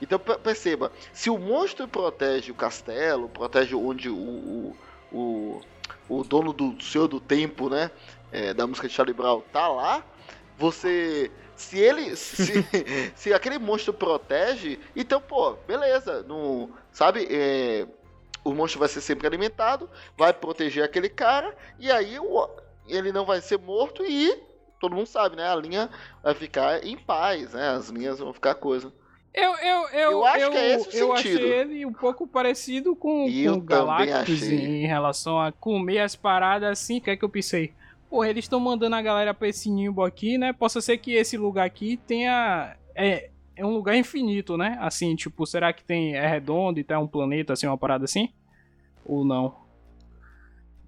Então 0.00 0.18
pe- 0.18 0.38
perceba, 0.38 0.92
se 1.12 1.28
o 1.30 1.38
monstro 1.38 1.88
protege 1.88 2.50
o 2.52 2.54
castelo, 2.54 3.28
protege 3.28 3.74
onde 3.74 4.08
o, 4.08 4.16
o, 4.16 4.76
o, 5.12 5.60
o 6.08 6.24
dono 6.24 6.52
do 6.52 6.80
Senhor 6.82 7.08
do 7.08 7.20
Tempo, 7.20 7.68
né? 7.68 7.90
é, 8.30 8.52
da 8.52 8.66
música 8.66 8.86
de 8.88 8.94
Charlie 8.94 9.14
Brown 9.14 9.40
tá 9.52 9.68
lá, 9.68 10.04
você. 10.56 11.30
Se 11.58 11.78
ele. 11.78 12.16
Se, 12.16 12.64
se 13.14 13.34
aquele 13.34 13.58
monstro 13.58 13.92
protege, 13.92 14.78
então, 14.96 15.20
pô, 15.20 15.52
beleza. 15.66 16.22
Não, 16.22 16.70
sabe? 16.92 17.26
é, 17.30 17.86
o 18.44 18.54
monstro 18.54 18.78
vai 18.78 18.88
ser 18.88 19.00
sempre 19.00 19.26
alimentado, 19.26 19.90
vai 20.16 20.32
proteger 20.32 20.84
aquele 20.84 21.08
cara, 21.08 21.54
e 21.78 21.90
aí 21.90 22.18
o- 22.18 22.48
ele 22.86 23.12
não 23.12 23.26
vai 23.26 23.40
ser 23.40 23.58
morto 23.58 24.04
e. 24.04 24.46
Todo 24.80 24.94
mundo 24.94 25.06
sabe, 25.08 25.34
né? 25.34 25.46
A 25.50 25.56
linha 25.56 25.90
vai 26.22 26.34
ficar 26.34 26.86
em 26.86 26.96
paz, 26.96 27.52
né? 27.52 27.70
As 27.70 27.88
linhas 27.88 28.20
vão 28.20 28.32
ficar 28.32 28.54
coisa. 28.54 28.92
Eu, 29.34 29.52
eu, 29.56 29.88
eu, 29.88 30.10
Eu 30.12 30.24
acho 30.24 30.50
que 30.52 30.56
é 30.56 30.74
esse 30.76 30.88
o 30.88 31.00
eu 31.10 31.16
sentido. 31.16 31.38
achei 31.38 31.52
ele 31.52 31.84
um 31.86 31.92
pouco 31.92 32.26
parecido 32.28 32.94
com, 32.94 33.24
com 33.24 33.28
eu 33.28 33.54
o 33.54 33.60
Galactus 33.60 34.40
achei. 34.42 34.54
em 34.82 34.86
relação 34.86 35.38
a 35.40 35.50
comer 35.50 35.98
as 35.98 36.14
paradas 36.14 36.70
assim. 36.70 36.98
O 36.98 37.00
que 37.00 37.10
é 37.10 37.16
que 37.16 37.24
eu 37.24 37.28
pensei? 37.28 37.74
Porra, 38.08 38.28
eles 38.30 38.44
estão 38.44 38.58
mandando 38.58 38.96
a 38.96 39.02
galera 39.02 39.34
pra 39.34 39.48
esse 39.48 39.70
nimbo 39.70 40.02
aqui, 40.02 40.38
né? 40.38 40.52
Possa 40.52 40.80
ser 40.80 40.98
que 40.98 41.12
esse 41.12 41.36
lugar 41.36 41.66
aqui 41.66 41.98
tenha. 42.06 42.76
É, 42.94 43.30
é 43.54 43.66
um 43.66 43.74
lugar 43.74 43.96
infinito, 43.96 44.56
né? 44.56 44.78
Assim, 44.80 45.14
tipo, 45.14 45.44
será 45.46 45.72
que 45.72 45.84
tem 45.84 46.14
é 46.14 46.26
redondo 46.26 46.80
e 46.80 46.84
tá 46.84 46.98
um 46.98 47.06
planeta, 47.06 47.52
assim, 47.52 47.66
uma 47.66 47.76
parada 47.76 48.04
assim? 48.04 48.32
Ou 49.04 49.24
não? 49.24 49.54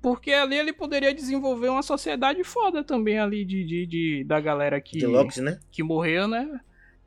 Porque 0.01 0.33
ali 0.33 0.57
ele 0.57 0.73
poderia 0.73 1.13
desenvolver 1.13 1.69
uma 1.69 1.83
sociedade 1.83 2.43
foda 2.43 2.83
também 2.83 3.19
ali 3.19 3.45
de, 3.45 3.65
de, 3.65 3.87
de- 3.87 4.25
da 4.25 4.41
galera 4.41 4.81
que 4.81 4.99
né? 5.43 5.61
que 5.71 5.83
morreu, 5.83 6.27
né? 6.27 6.61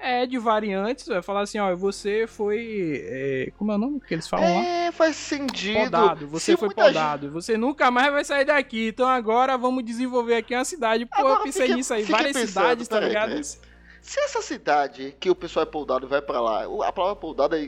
É, 0.06 0.26
de 0.26 0.38
variantes, 0.38 1.08
vai 1.08 1.22
falar 1.22 1.42
assim, 1.42 1.60
ó, 1.60 1.74
você 1.78 2.28
foi. 2.28 3.02
é, 3.06 3.52
como 3.58 3.72
é 3.72 3.76
o 3.76 3.78
nome 3.78 4.02
que 4.02 4.14
eles 4.14 4.28
falam 4.28 4.54
lá? 4.58 4.62
É, 4.66 4.92
faz 4.92 5.16
sentido. 5.16 5.86
Podado, 5.86 6.28
você 6.28 6.52
Se 6.52 6.58
foi 6.58 6.70
podado, 6.74 7.32
você 7.32 7.58
nunca 7.58 7.90
mais 7.90 8.12
vai 8.12 8.26
sair 8.26 8.44
daqui. 8.44 8.90
Então 8.90 9.08
agora 9.08 9.58
vamos 9.58 9.84
desenvolver 9.86 10.36
aqui 10.36 10.54
uma 10.54 10.66
cidade. 10.66 11.06
Pô, 11.06 11.16
Agora 11.20 11.40
eu 11.40 11.44
pensei 11.44 11.64
fique- 11.68 11.76
nisso 11.76 11.94
aí, 11.94 12.04
várias 12.04 12.34
pensando, 12.34 12.48
cidades, 12.50 12.88
tá 12.90 13.00
ligado? 13.00 13.30
peraí. 13.30 13.44
Se 13.44 14.20
essa 14.20 14.42
cidade 14.42 15.16
que 15.18 15.30
o 15.30 15.36
pessoal 15.36 15.64
é 15.64 15.70
poldado 15.70 16.06
e 16.06 16.10
vai 16.10 16.22
pra 16.22 16.42
lá, 16.42 16.66
a 16.86 16.92
palavra 16.92 17.16
poldado 17.16 17.56
é, 17.56 17.64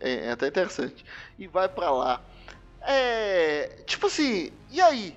é- 0.00 0.26
é 0.28 0.30
até 0.30 0.46
interessante, 0.48 1.04
e 1.38 1.46
vai 1.46 1.68
pra 1.68 1.90
lá, 1.90 2.22
é. 2.80 3.82
Tipo 3.86 4.06
assim, 4.06 4.50
e 4.70 4.80
aí? 4.80 5.14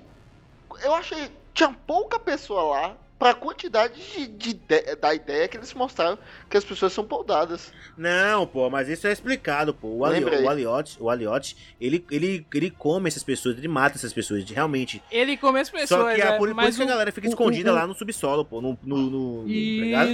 Eu 0.82 0.94
achei. 0.94 1.30
Tinha 1.54 1.74
pouca 1.86 2.18
pessoa 2.18 2.62
lá 2.62 2.96
pra 3.20 3.34
quantidade 3.34 3.94
de, 4.00 4.26
de 4.26 4.50
ide- 4.50 4.96
da 4.96 5.14
ideia 5.14 5.46
que 5.46 5.58
eles 5.58 5.72
mostraram 5.74 6.18
que 6.48 6.56
as 6.56 6.64
pessoas 6.64 6.92
são 6.92 7.04
poldadas. 7.04 7.70
Não, 7.96 8.46
pô, 8.46 8.68
mas 8.70 8.88
isso 8.88 9.06
é 9.06 9.12
explicado, 9.12 9.74
pô. 9.74 9.88
O, 9.88 10.04
Ali, 10.06 10.24
o 10.24 10.48
Aliotti, 10.48 10.96
o 10.98 11.10
Aliotti, 11.10 11.54
ele, 11.78 12.02
ele, 12.10 12.46
ele 12.52 12.70
come 12.70 13.08
essas 13.08 13.22
pessoas, 13.22 13.58
ele 13.58 13.68
mata 13.68 13.96
essas 13.96 14.12
pessoas, 14.14 14.42
realmente. 14.50 15.02
Ele 15.12 15.36
come 15.36 15.60
as 15.60 15.68
pessoas, 15.68 15.88
Só 16.00 16.14
que 16.14 16.20
é 16.22 16.26
é, 16.28 16.38
por, 16.38 16.52
por 16.54 16.64
isso 16.64 16.78
que 16.78 16.82
a 16.84 16.86
galera 16.86 17.12
fica 17.12 17.26
o- 17.28 17.30
escondida 17.30 17.70
o- 17.70 17.74
lá 17.74 17.86
no 17.86 17.94
subsolo, 17.94 18.42
pô. 18.44 18.60
No, 18.62 18.78
no, 18.82 18.96
no- 19.10 19.42
tá 19.42 19.48
ligado? 19.84 20.08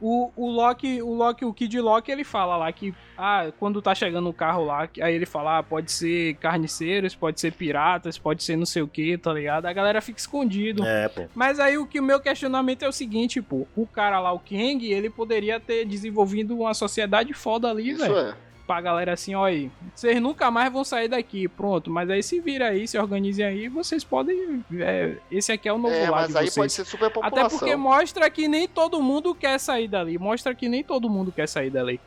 O, 0.00 0.30
o 0.36 0.50
Loki, 0.50 1.00
o 1.00 1.14
Loki, 1.14 1.44
o 1.44 1.52
Kid 1.54 1.80
Loki, 1.80 2.10
ele 2.12 2.24
fala 2.24 2.56
lá 2.56 2.70
que 2.72 2.94
ah, 3.16 3.50
quando 3.58 3.80
tá 3.80 3.94
chegando 3.94 4.28
o 4.28 4.32
carro 4.32 4.64
lá, 4.64 4.86
que- 4.86 5.00
aí 5.00 5.14
ele 5.14 5.24
fala, 5.26 5.58
ah, 5.58 5.62
pode 5.62 5.90
ser 5.92 6.34
carniceiros, 6.36 7.14
pode 7.14 7.40
ser 7.40 7.52
piratas, 7.52 8.18
pode 8.18 8.42
ser 8.42 8.56
não 8.56 8.66
sei 8.66 8.82
o 8.82 8.88
que, 8.88 9.16
tá 9.16 9.32
ligado? 9.32 9.66
A 9.66 9.72
galera 9.72 10.00
fica 10.00 10.18
escondido. 10.18 10.84
É, 10.84 11.08
pô. 11.08 11.22
Mas 11.34 11.58
aí 11.60 11.78
o 11.78 11.86
que 11.86 12.00
o 12.00 12.02
meu 12.02 12.20
questionamento 12.20 12.84
é 12.84 12.88
o 12.88 12.92
seguinte, 12.92 13.40
pô, 13.40 13.66
o 13.76 13.86
cara 13.86 14.18
lá, 14.20 14.32
o 14.32 14.38
Kang, 14.40 14.84
ele 14.84 15.08
poderia 15.08 15.58
ter 15.60 15.84
desenvolvido 15.86 16.56
uma 16.58 16.74
sociedade 16.74 17.32
foda 17.32 17.68
ali, 17.70 17.90
Isso 17.90 18.02
velho. 18.02 18.16
é. 18.18 18.34
Pra 18.66 18.80
galera 18.80 19.12
assim, 19.12 19.34
ó 19.34 19.44
aí, 19.44 19.70
vocês 19.94 20.18
nunca 20.22 20.50
mais 20.50 20.72
vão 20.72 20.82
sair 20.84 21.06
daqui, 21.06 21.46
pronto. 21.46 21.90
Mas 21.90 22.08
aí 22.08 22.22
se 22.22 22.40
vira 22.40 22.68
aí, 22.68 22.88
se 22.88 22.96
organizem 22.98 23.44
aí, 23.44 23.68
vocês 23.68 24.02
podem. 24.02 24.64
é, 24.80 25.16
esse 25.30 25.52
aqui 25.52 25.68
é 25.68 25.72
o 25.72 25.76
novo 25.76 25.94
É, 25.94 26.08
lado 26.08 26.22
mas 26.22 26.28
de 26.32 26.38
aí 26.38 26.44
vocês. 26.46 26.54
pode 26.56 26.72
ser 26.72 26.84
super 26.86 27.06
Até 27.06 27.14
população. 27.20 27.58
porque 27.58 27.76
mostra 27.76 28.30
que 28.30 28.48
nem 28.48 28.66
todo 28.66 29.02
mundo 29.02 29.34
quer 29.34 29.58
sair 29.60 29.86
dali. 29.86 30.16
Mostra 30.18 30.54
que 30.54 30.66
nem 30.66 30.82
todo 30.82 31.10
mundo 31.10 31.30
quer 31.30 31.46
sair 31.46 31.68
dali. 31.68 32.00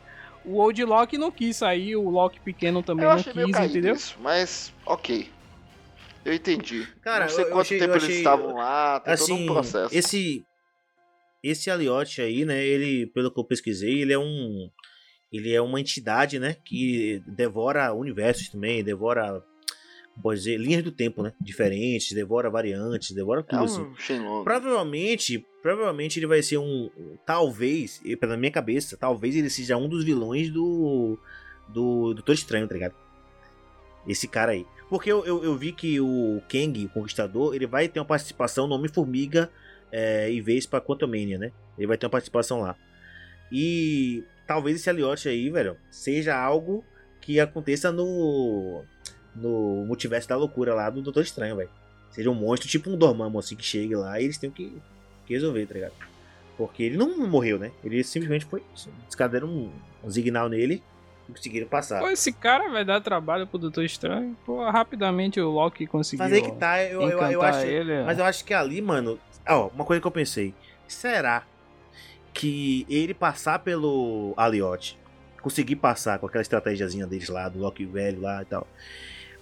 O 0.44 0.56
Old 0.58 0.82
Loki 0.84 1.16
não 1.16 1.30
quis 1.30 1.56
sair, 1.58 1.94
o 1.94 2.10
Loki 2.10 2.40
pequeno 2.40 2.82
também 2.82 3.04
Eu 3.04 3.10
não 3.10 3.16
achei 3.18 3.32
meio 3.34 3.46
quis, 3.46 3.56
caído 3.56 3.72
entendeu? 3.78 3.94
isso, 3.94 4.16
mas 4.20 4.72
ok. 4.84 5.30
Eu 6.24 6.34
entendi. 6.34 6.88
Cara, 7.02 7.26
não 7.26 7.28
sei 7.30 7.44
eu- 7.44 7.48
eu 7.48 7.52
quanto 7.52 7.66
achei- 7.66 7.78
tempo 7.78 7.90
eu 7.92 7.94
eles 7.96 8.02
achei- 8.04 8.16
estavam 8.18 8.54
lá, 8.56 8.98
tem 8.98 9.14
todo 9.14 9.22
Assim, 9.22 9.44
um 9.44 9.46
processo. 9.46 9.94
esse 9.96 10.44
esse 11.40 11.70
Aliotti 11.70 12.20
aí, 12.20 12.44
né, 12.44 12.64
ele, 12.66 13.06
pelo 13.06 13.30
que 13.30 13.38
eu 13.38 13.44
pesquisei, 13.44 14.02
ele 14.02 14.12
é 14.12 14.18
um 14.18 14.68
ele 15.32 15.52
é 15.52 15.60
uma 15.60 15.80
entidade, 15.80 16.38
né, 16.38 16.56
que 16.64 17.22
devora 17.26 17.92
universos 17.92 18.48
também, 18.48 18.82
devora 18.82 19.42
pode 20.20 20.40
dizer, 20.40 20.58
linhas 20.58 20.82
do 20.82 20.90
tempo, 20.90 21.22
né, 21.22 21.32
diferentes, 21.40 22.12
devora 22.12 22.50
variantes, 22.50 23.12
devora 23.12 23.40
É 23.40 23.44
tudo 23.44 23.64
assim. 23.64 23.82
um 23.82 23.96
Shenlong. 23.96 24.42
Provavelmente, 24.42 25.46
provavelmente 25.62 26.18
ele 26.18 26.26
vai 26.26 26.42
ser 26.42 26.58
um, 26.58 26.90
talvez, 27.24 28.02
pela 28.18 28.36
minha 28.36 28.50
cabeça, 28.50 28.96
talvez 28.96 29.36
ele 29.36 29.48
seja 29.48 29.76
um 29.76 29.88
dos 29.88 30.04
vilões 30.04 30.50
do 30.50 31.18
do 31.68 32.14
Doutor 32.14 32.32
Estranho, 32.32 32.66
tá 32.66 32.74
ligado? 32.74 32.94
Esse 34.06 34.26
cara 34.26 34.52
aí. 34.52 34.66
Porque 34.88 35.12
eu, 35.12 35.24
eu, 35.26 35.44
eu 35.44 35.54
vi 35.54 35.70
que 35.70 36.00
o 36.00 36.40
Kang, 36.48 36.86
o 36.86 36.88
Conquistador, 36.88 37.54
ele 37.54 37.66
vai 37.66 37.88
ter 37.88 38.00
uma 38.00 38.06
participação 38.06 38.66
no 38.66 38.74
Homem-Formiga 38.74 39.50
é, 39.92 40.32
e 40.32 40.40
Vespa 40.40 40.80
Quantumania, 40.80 41.38
né? 41.38 41.52
Ele 41.76 41.86
vai 41.86 41.98
ter 41.98 42.06
uma 42.06 42.10
participação 42.10 42.60
lá. 42.62 42.74
E 43.52 44.24
talvez 44.48 44.76
esse 44.76 44.88
Aliotti 44.88 45.28
aí, 45.28 45.50
velho, 45.50 45.76
seja 45.90 46.34
algo 46.34 46.82
que 47.20 47.38
aconteça 47.38 47.92
no 47.92 48.82
no 49.36 49.84
multiverso 49.86 50.26
da 50.28 50.34
loucura 50.34 50.74
lá 50.74 50.90
do 50.90 51.02
Doutor 51.02 51.22
Estranho, 51.22 51.54
velho. 51.54 51.70
Seja 52.10 52.28
um 52.30 52.34
monstro, 52.34 52.68
tipo 52.68 52.90
um 52.90 52.96
Dormammu, 52.96 53.38
assim, 53.38 53.54
que 53.54 53.64
chegue 53.64 53.94
lá 53.94 54.20
e 54.20 54.24
eles 54.24 54.38
têm 54.38 54.50
que, 54.50 54.72
que 55.26 55.34
resolver, 55.34 55.66
tá 55.66 55.74
ligado? 55.74 55.92
Porque 56.56 56.82
ele 56.82 56.96
não 56.96 57.16
morreu, 57.28 57.58
né? 57.58 57.70
Ele 57.84 58.02
simplesmente 58.02 58.46
foi. 58.46 58.64
Descaderam 59.06 59.46
um, 59.46 59.70
um 60.02 60.10
signal 60.10 60.48
nele 60.48 60.82
e 61.28 61.32
conseguiram 61.32 61.68
passar. 61.68 62.00
Pô, 62.00 62.08
esse 62.08 62.32
cara 62.32 62.68
vai 62.68 62.84
dar 62.84 63.00
trabalho 63.00 63.46
pro 63.46 63.58
Doutor 63.58 63.84
Estranho. 63.84 64.36
Pô, 64.44 64.68
rapidamente 64.68 65.40
o 65.40 65.50
Loki 65.50 65.86
conseguiu. 65.86 66.24
Mas 66.24 66.32
aí 66.32 66.42
que 66.42 66.52
tá, 66.52 66.82
eu, 66.82 67.02
eu, 67.02 67.20
eu 67.20 67.42
acho. 67.42 67.64
ele. 67.64 68.02
Mas 68.02 68.18
eu 68.18 68.24
acho 68.24 68.44
que 68.44 68.54
ali, 68.54 68.80
mano. 68.80 69.20
Ó, 69.46 69.68
uma 69.68 69.84
coisa 69.84 70.00
que 70.00 70.06
eu 70.06 70.10
pensei. 70.10 70.52
Será 70.88 71.44
que 72.38 72.86
ele 72.88 73.12
passar 73.14 73.58
pelo 73.58 74.32
Aliotti, 74.36 74.96
conseguir 75.42 75.74
passar 75.74 76.20
com 76.20 76.26
aquela 76.26 76.42
estratégiazinha 76.42 77.04
deles 77.04 77.28
lá, 77.28 77.48
do 77.48 77.58
Loki 77.58 77.84
velho 77.84 78.20
lá 78.20 78.42
e 78.42 78.44
tal, 78.44 78.64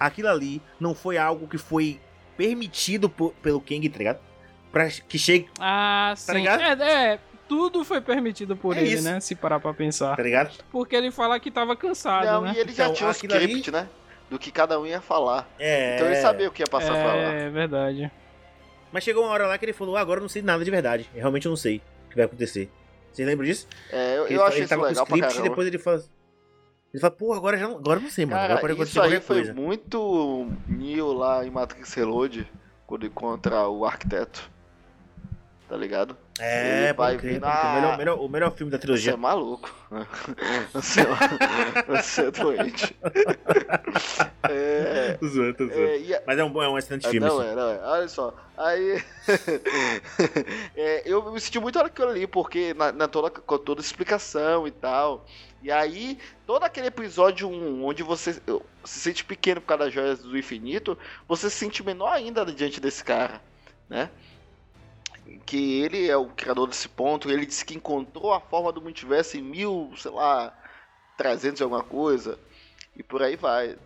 aquilo 0.00 0.28
ali 0.28 0.62
não 0.80 0.94
foi 0.94 1.18
algo 1.18 1.46
que 1.46 1.58
foi 1.58 2.00
permitido 2.38 3.10
por, 3.10 3.32
pelo 3.34 3.60
Kang, 3.60 3.86
tá 3.90 3.98
ligado? 3.98 4.18
Pra 4.72 4.88
que 4.88 5.18
chegue, 5.18 5.46
Ah, 5.60 6.14
sim. 6.16 6.32
ligado? 6.32 6.62
é, 6.82 7.12
é, 7.14 7.18
tudo 7.46 7.84
foi 7.84 8.00
permitido 8.00 8.56
por 8.56 8.76
É 8.76 8.80
ele, 8.80 8.94
isso. 8.94 9.04
né? 9.04 9.20
Se 9.20 9.34
parar 9.34 9.60
pra 9.60 9.74
pensar. 9.74 10.16
tá 10.16 10.22
ligado? 10.22 10.54
Porque 10.72 10.96
ele 10.96 11.10
fala 11.10 11.38
que 11.38 11.50
tava 11.50 11.76
cansado, 11.76 12.24
Não, 12.26 12.40
né? 12.42 12.54
e 12.56 12.60
ele 12.60 12.72
já 12.72 12.84
Então, 12.84 12.94
tinha 12.94 13.08
um 13.08 13.10
aquilo 13.10 13.34
ali- 13.34 13.44
script, 13.44 13.70
né? 13.70 13.86
Do 14.30 14.38
que 14.38 14.50
cada 14.50 14.80
um 14.80 14.86
ia 14.86 15.02
falar. 15.02 15.46
É. 15.58 15.96
Então 15.96 16.06
ele 16.08 16.16
sabia 16.16 16.48
o 16.48 16.50
que 16.50 16.62
ia 16.62 16.66
passar 16.66 16.92
a 16.92 16.96
falar. 16.96 17.14
É 17.34 17.50
verdade. 17.50 18.10
Mas 18.90 19.04
chegou 19.04 19.22
uma 19.24 19.30
hora 19.32 19.46
lá 19.46 19.56
que 19.58 19.64
ele 19.66 19.72
falou: 19.72 19.96
ah, 19.96 20.00
agora 20.00 20.18
eu 20.18 20.22
não 20.22 20.28
sei 20.28 20.40
nada 20.42 20.64
de 20.64 20.70
verdade. 20.70 21.08
Eu 21.14 21.20
realmente 21.20 21.46
não 21.46 21.54
sei 21.56 21.76
o 22.06 22.10
que 22.10 22.16
vai 22.16 22.24
acontecer. 22.24 22.68
Vocês 23.16 23.26
lembram 23.26 23.46
disso? 23.46 23.66
É, 23.90 24.18
eu, 24.18 24.26
eu 24.26 24.44
achei 24.44 24.60
ele 24.60 24.68
tava 24.68 24.82
com 24.82 24.88
legal 24.88 25.04
script 25.06 25.38
e 25.38 25.42
depois 25.42 25.66
ele 25.66 25.78
fala. 25.78 26.02
Ele 26.92 27.00
fala, 27.00 27.10
pô, 27.10 27.32
agora, 27.32 27.56
já 27.58 27.66
não, 27.68 27.76
agora 27.76 27.98
não 27.98 28.10
sei, 28.10 28.26
mano. 28.26 28.38
Cara, 28.40 28.54
agora 28.58 28.72
isso 28.74 29.00
aí 29.00 29.08
qualquer 29.08 29.20
foi 29.22 29.36
coisa. 29.36 29.54
muito 29.54 30.50
Neo 30.68 31.12
lá 31.12 31.44
em 31.44 31.50
Matrix 31.50 31.92
Reload, 31.94 32.50
quando 32.86 33.06
encontra 33.06 33.66
o 33.68 33.84
arquiteto. 33.86 34.50
Tá 35.68 35.76
ligado? 35.76 36.16
É, 36.38 36.84
ele 36.84 36.92
vai 36.92 37.16
crer, 37.16 37.40
na- 37.40 37.48
O 37.48 37.74
melhor, 37.74 37.98
melhor- 37.98 38.20
o 38.20 38.28
melhor 38.28 38.52
filme 38.54 38.70
da 38.70 38.76
Você 38.76 38.80
é 38.82 38.86
trilogia. 38.86 39.16
maluco. 39.16 39.68
Você 40.72 41.00
é, 41.00 41.04
você 41.88 42.26
é 42.26 42.30
doente. 42.30 42.96
É, 44.48 44.65
Tô 45.18 45.26
zoando, 45.28 45.54
tô 45.54 45.66
zoando. 45.66 45.80
é, 46.12 46.16
a- 46.16 46.22
Mas 46.26 46.38
é 46.38 46.44
um, 46.44 46.50
bom- 46.50 46.62
é 46.62 46.68
um 46.68 46.78
excelente 46.78 47.06
Ah, 47.06 47.10
filme. 47.10 47.26
não 47.26 47.38
assim. 47.40 47.48
é, 47.50 47.54
não 47.54 47.68
é. 47.70 47.80
Olha 47.82 48.08
só. 48.08 48.34
Aí. 48.56 49.02
é, 50.74 51.02
eu 51.04 51.30
me 51.32 51.40
senti 51.40 51.58
muito 51.58 51.78
aquilo 51.78 52.08
ali, 52.08 52.26
porque 52.26 52.74
na, 52.74 52.92
na 52.92 53.08
toda, 53.08 53.30
com 53.30 53.58
toda 53.58 53.80
a 53.80 53.84
explicação 53.84 54.66
e 54.66 54.70
tal. 54.70 55.26
E 55.62 55.70
aí, 55.70 56.18
todo 56.46 56.62
aquele 56.62 56.86
episódio 56.88 57.48
1, 57.48 57.84
onde 57.84 58.02
você 58.02 58.34
se 58.84 59.00
sente 59.00 59.24
pequeno 59.24 59.60
por 59.60 59.66
causa 59.68 59.84
das 59.84 59.92
joias 59.92 60.20
do 60.20 60.36
infinito, 60.38 60.96
você 61.26 61.50
se 61.50 61.56
sente 61.56 61.82
menor 61.84 62.12
ainda 62.12 62.44
diante 62.46 62.80
desse 62.80 63.02
cara, 63.02 63.40
né? 63.88 64.10
Que 65.44 65.80
ele 65.82 66.08
é 66.08 66.16
o 66.16 66.26
criador 66.28 66.68
desse 66.68 66.88
ponto, 66.88 67.30
ele 67.30 67.46
disse 67.46 67.64
que 67.64 67.74
encontrou 67.74 68.32
a 68.32 68.40
forma 68.40 68.70
do 68.72 68.80
multiverso 68.80 69.36
em 69.36 69.42
mil, 69.42 69.92
sei 69.96 70.12
lá, 70.12 70.56
300 71.16 71.60
e 71.60 71.62
alguma 71.64 71.82
coisa, 71.82 72.38
e 72.96 73.02
por 73.02 73.22
aí 73.22 73.34
vai. 73.34 73.76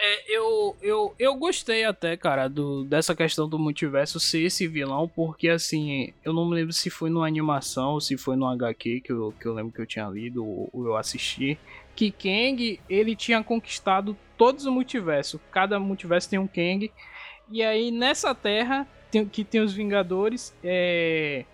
É, 0.00 0.32
eu, 0.32 0.76
eu, 0.80 1.14
eu 1.18 1.34
gostei 1.34 1.84
até, 1.84 2.16
cara, 2.16 2.46
do, 2.46 2.84
dessa 2.84 3.16
questão 3.16 3.48
do 3.48 3.58
multiverso 3.58 4.20
ser 4.20 4.42
esse 4.42 4.68
vilão, 4.68 5.08
porque 5.08 5.48
assim, 5.48 6.12
eu 6.24 6.32
não 6.32 6.48
me 6.48 6.54
lembro 6.54 6.72
se 6.72 6.88
foi 6.88 7.10
numa 7.10 7.26
animação 7.26 7.94
ou 7.94 8.00
se 8.00 8.16
foi 8.16 8.36
no 8.36 8.46
HQ 8.46 9.00
que 9.00 9.10
eu, 9.10 9.34
que 9.40 9.46
eu 9.46 9.52
lembro 9.52 9.72
que 9.72 9.80
eu 9.80 9.86
tinha 9.86 10.06
lido 10.06 10.46
ou, 10.46 10.70
ou 10.72 10.86
eu 10.86 10.96
assisti, 10.96 11.58
que 11.96 12.12
Kang, 12.12 12.78
ele 12.88 13.16
tinha 13.16 13.42
conquistado 13.42 14.16
todos 14.36 14.64
os 14.64 14.72
multiversos, 14.72 15.40
cada 15.50 15.80
multiverso 15.80 16.30
tem 16.30 16.38
um 16.38 16.46
Kang, 16.46 16.92
e 17.50 17.60
aí 17.60 17.90
nessa 17.90 18.32
terra 18.32 18.86
tem, 19.10 19.26
que 19.26 19.42
tem 19.42 19.60
os 19.60 19.72
Vingadores, 19.72 20.54
é, 20.62 21.44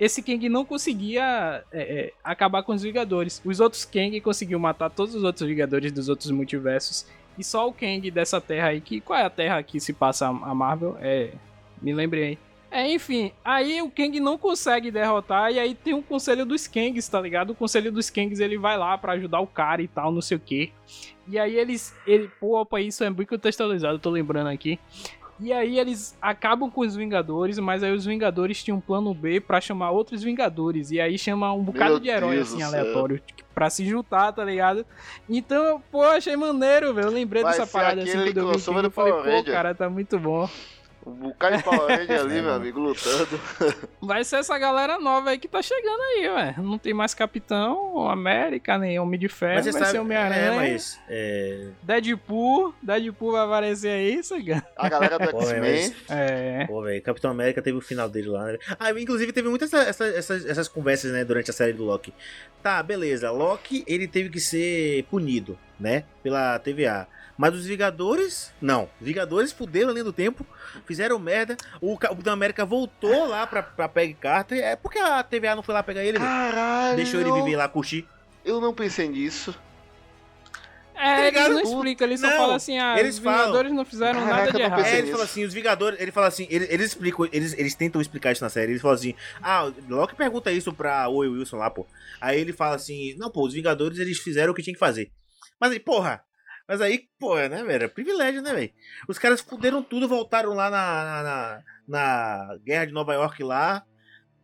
esse 0.00 0.22
Kang 0.22 0.48
não 0.48 0.64
conseguia 0.64 1.62
é, 1.70 1.82
é, 1.82 2.12
acabar 2.24 2.62
com 2.62 2.72
os 2.72 2.82
Vingadores, 2.82 3.42
os 3.44 3.60
outros 3.60 3.84
Kang 3.84 4.18
conseguiu 4.22 4.58
matar 4.58 4.88
todos 4.88 5.14
os 5.14 5.22
outros 5.22 5.46
Vingadores 5.46 5.92
dos 5.92 6.08
outros 6.08 6.30
multiversos, 6.30 7.06
e 7.38 7.44
só 7.44 7.68
o 7.68 7.72
Kang 7.72 8.10
dessa 8.10 8.40
terra 8.40 8.68
aí, 8.68 8.80
que 8.80 9.00
qual 9.00 9.18
é 9.18 9.24
a 9.24 9.30
terra 9.30 9.62
que 9.62 9.78
se 9.80 9.92
passa 9.92 10.26
a 10.26 10.54
Marvel? 10.54 10.96
É. 11.00 11.32
Me 11.80 11.92
lembrei. 11.92 12.38
É, 12.70 12.92
enfim, 12.92 13.32
aí 13.44 13.80
o 13.80 13.90
Kang 13.90 14.18
não 14.20 14.36
consegue 14.36 14.90
derrotar, 14.90 15.52
e 15.52 15.58
aí 15.58 15.74
tem 15.74 15.94
o 15.94 16.02
conselho 16.02 16.44
dos 16.44 16.66
Kangs, 16.66 17.08
tá 17.08 17.20
ligado? 17.20 17.50
O 17.50 17.54
conselho 17.54 17.92
dos 17.92 18.10
Kangs 18.10 18.40
ele 18.40 18.58
vai 18.58 18.76
lá 18.76 18.98
pra 18.98 19.12
ajudar 19.12 19.40
o 19.40 19.46
cara 19.46 19.80
e 19.82 19.88
tal, 19.88 20.10
não 20.10 20.20
sei 20.20 20.36
o 20.36 20.40
que. 20.40 20.72
E 21.28 21.38
aí 21.38 21.56
eles. 21.56 21.94
Ele, 22.06 22.28
pô, 22.40 22.60
opa, 22.60 22.80
isso 22.80 23.04
é 23.04 23.10
muito 23.10 23.28
contextualizado, 23.28 23.98
tô 23.98 24.10
lembrando 24.10 24.48
aqui. 24.48 24.78
E 25.38 25.52
aí 25.52 25.78
eles 25.78 26.16
acabam 26.20 26.70
com 26.70 26.80
os 26.80 26.96
Vingadores, 26.96 27.58
mas 27.58 27.82
aí 27.82 27.92
os 27.92 28.04
Vingadores 28.04 28.62
tinham 28.64 28.78
um 28.78 28.80
plano 28.80 29.12
B 29.12 29.40
pra 29.40 29.60
chamar 29.60 29.90
outros 29.90 30.22
Vingadores. 30.22 30.90
E 30.90 31.00
aí 31.00 31.18
chama 31.18 31.52
um 31.52 31.62
bocado 31.62 31.92
Meu 31.92 32.00
de 32.00 32.08
herói, 32.08 32.36
Deus 32.36 32.48
assim, 32.48 32.58
do 32.58 32.64
aleatório, 32.64 33.22
pra 33.54 33.68
se 33.68 33.84
juntar, 33.84 34.32
tá 34.32 34.44
ligado? 34.44 34.86
Então, 35.28 35.82
pô, 35.90 36.02
achei 36.02 36.36
maneiro, 36.36 36.94
velho. 36.94 37.08
Eu 37.08 37.12
lembrei 37.12 37.42
Vai 37.42 37.52
dessa 37.52 37.66
parada 37.66 38.02
assim 38.02 38.12
quando 38.12 38.36
eu 38.36 38.52
vi 38.52 38.74
eu 38.74 38.82
do 38.82 38.90
falei, 38.90 39.12
pô, 39.12 39.44
cara, 39.44 39.74
tá 39.74 39.90
muito 39.90 40.18
bom. 40.18 40.48
O 41.06 41.10
bocado 41.12 41.56
de 41.56 41.62
Power 41.62 41.86
Ranger 41.86 42.18
ali, 42.20 42.38
É, 42.38 42.42
meu 42.42 42.52
amigo, 42.54 42.80
lutando. 42.80 43.40
Vai 44.02 44.24
ser 44.24 44.36
essa 44.38 44.58
galera 44.58 44.98
nova 44.98 45.30
aí 45.30 45.38
que 45.38 45.46
tá 45.46 45.62
chegando 45.62 46.00
aí, 46.00 46.28
velho. 46.28 46.62
Não 46.64 46.78
tem 46.78 46.92
mais 46.92 47.14
Capitão 47.14 48.08
América, 48.08 48.76
nem 48.76 48.98
Homem 48.98 49.18
de 49.18 49.28
Ferro, 49.28 49.54
Mas 49.54 49.64
vai 49.66 49.72
sabe. 49.74 49.86
ser 49.92 49.96
É, 49.96 50.00
Homem-Aranha. 50.00 50.52
mas. 50.56 51.00
É. 51.08 51.68
Deadpool, 51.80 52.74
Deadpool 52.82 53.32
vai 53.32 53.44
aparecer 53.44 53.88
aí, 53.90 54.20
Sagan. 54.24 54.62
A 54.76 54.88
galera 54.88 55.16
do 55.16 55.24
X-Men. 55.40 55.60
mas- 55.60 55.94
É. 56.10 56.64
Pô, 56.66 56.82
velho, 56.82 57.00
Capitão 57.02 57.30
América 57.30 57.62
teve 57.62 57.78
o 57.78 57.80
final 57.80 58.08
dele 58.08 58.28
lá, 58.28 58.44
né? 58.46 58.58
Ah, 58.78 58.90
inclusive 58.90 59.32
teve 59.32 59.48
muitas 59.48 59.72
essa, 59.72 59.88
essa- 59.88 60.06
essas, 60.18 60.44
essas 60.46 60.66
conversas, 60.68 61.12
né, 61.12 61.24
durante 61.24 61.50
a 61.50 61.54
série 61.54 61.72
do 61.72 61.84
Loki. 61.84 62.12
Tá, 62.62 62.82
beleza, 62.82 63.30
Loki, 63.30 63.84
ele 63.86 64.08
teve 64.08 64.28
que 64.28 64.40
ser 64.40 65.04
punido, 65.04 65.56
né, 65.78 66.02
pela 66.22 66.58
TVA. 66.58 67.06
Mas 67.36 67.54
os 67.54 67.66
Vingadores, 67.66 68.52
não. 68.60 68.88
Os 69.00 69.06
Vingadores 69.06 69.52
fuderam 69.52 69.90
além 69.90 70.02
do 70.02 70.12
tempo, 70.12 70.46
fizeram 70.86 71.18
merda. 71.18 71.56
O 71.80 71.96
Capitão 71.98 72.32
América 72.32 72.64
voltou 72.64 73.26
lá 73.26 73.46
pra, 73.46 73.62
pra 73.62 73.88
Peg 73.88 74.14
Carter. 74.14 74.58
É 74.58 74.74
porque 74.76 74.98
a 74.98 75.22
TVA 75.22 75.54
não 75.54 75.62
foi 75.62 75.74
lá 75.74 75.82
pegar 75.82 76.02
ele, 76.02 76.18
velho. 76.18 76.30
Caralho. 76.30 76.96
Deixou 76.96 77.20
ele 77.20 77.32
viver 77.32 77.56
lá, 77.56 77.68
curtir. 77.68 78.08
Eu 78.44 78.60
não 78.60 78.72
pensei 78.72 79.08
nisso. 79.08 79.54
É, 80.98 81.26
ligado? 81.26 81.44
ele 81.46 81.54
não 81.54 81.60
explica, 81.60 82.04
ele 82.04 82.16
só 82.16 82.26
Não, 82.26 82.36
fala 82.38 82.56
assim, 82.56 82.78
ah, 82.78 82.98
eles 82.98 83.16
os 83.16 83.22
falam. 83.22 83.38
Vingadores 83.40 83.72
não 83.72 83.84
fizeram 83.84 84.20
Caraca, 84.20 84.36
nada 84.36 84.52
de 84.52 84.62
errado. 84.62 84.80
É, 84.80 84.92
ele 84.92 85.02
nisso. 85.02 85.12
fala 85.12 85.24
assim, 85.24 85.44
os 85.44 85.52
Vingadores, 85.52 86.00
ele 86.00 86.10
fala 86.10 86.26
assim, 86.26 86.46
eles, 86.48 86.70
eles 86.70 86.86
explicam, 86.86 87.28
eles, 87.30 87.52
eles 87.52 87.74
tentam 87.74 88.00
explicar 88.00 88.32
isso 88.32 88.42
na 88.42 88.48
série, 88.48 88.72
eles 88.72 88.80
falam 88.80 88.94
assim, 88.94 89.14
ah, 89.42 89.70
Loki 89.90 90.14
pergunta 90.14 90.50
isso 90.50 90.72
pra 90.72 91.06
Owen 91.10 91.32
Wilson 91.32 91.58
lá, 91.58 91.68
pô. 91.68 91.86
Aí 92.18 92.40
ele 92.40 92.54
fala 92.54 92.76
assim, 92.76 93.14
não, 93.18 93.30
pô, 93.30 93.46
os 93.46 93.52
Vingadores 93.52 93.98
eles 93.98 94.18
fizeram 94.18 94.52
o 94.52 94.54
que 94.54 94.62
tinha 94.62 94.72
que 94.72 94.80
fazer. 94.80 95.10
Mas 95.60 95.72
aí, 95.72 95.78
porra, 95.78 96.24
mas 96.68 96.80
aí, 96.80 97.08
pô, 97.18 97.36
né, 97.36 97.62
velho, 97.64 97.84
é 97.84 97.88
privilégio, 97.88 98.42
né, 98.42 98.52
velho? 98.52 98.72
Os 99.08 99.18
caras 99.18 99.40
fuderam 99.40 99.82
tudo, 99.82 100.08
voltaram 100.08 100.52
lá 100.54 100.68
na, 100.70 101.04
na, 101.04 101.22
na, 101.22 101.62
na 102.48 102.56
Guerra 102.64 102.86
de 102.86 102.92
Nova 102.92 103.14
York 103.14 103.42
lá, 103.42 103.84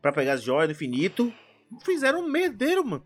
pra 0.00 0.12
pegar 0.12 0.34
as 0.34 0.42
joias 0.42 0.68
do 0.68 0.72
infinito, 0.72 1.32
fizeram 1.84 2.20
um 2.20 2.28
merdeiro, 2.28 2.84
mano. 2.84 3.04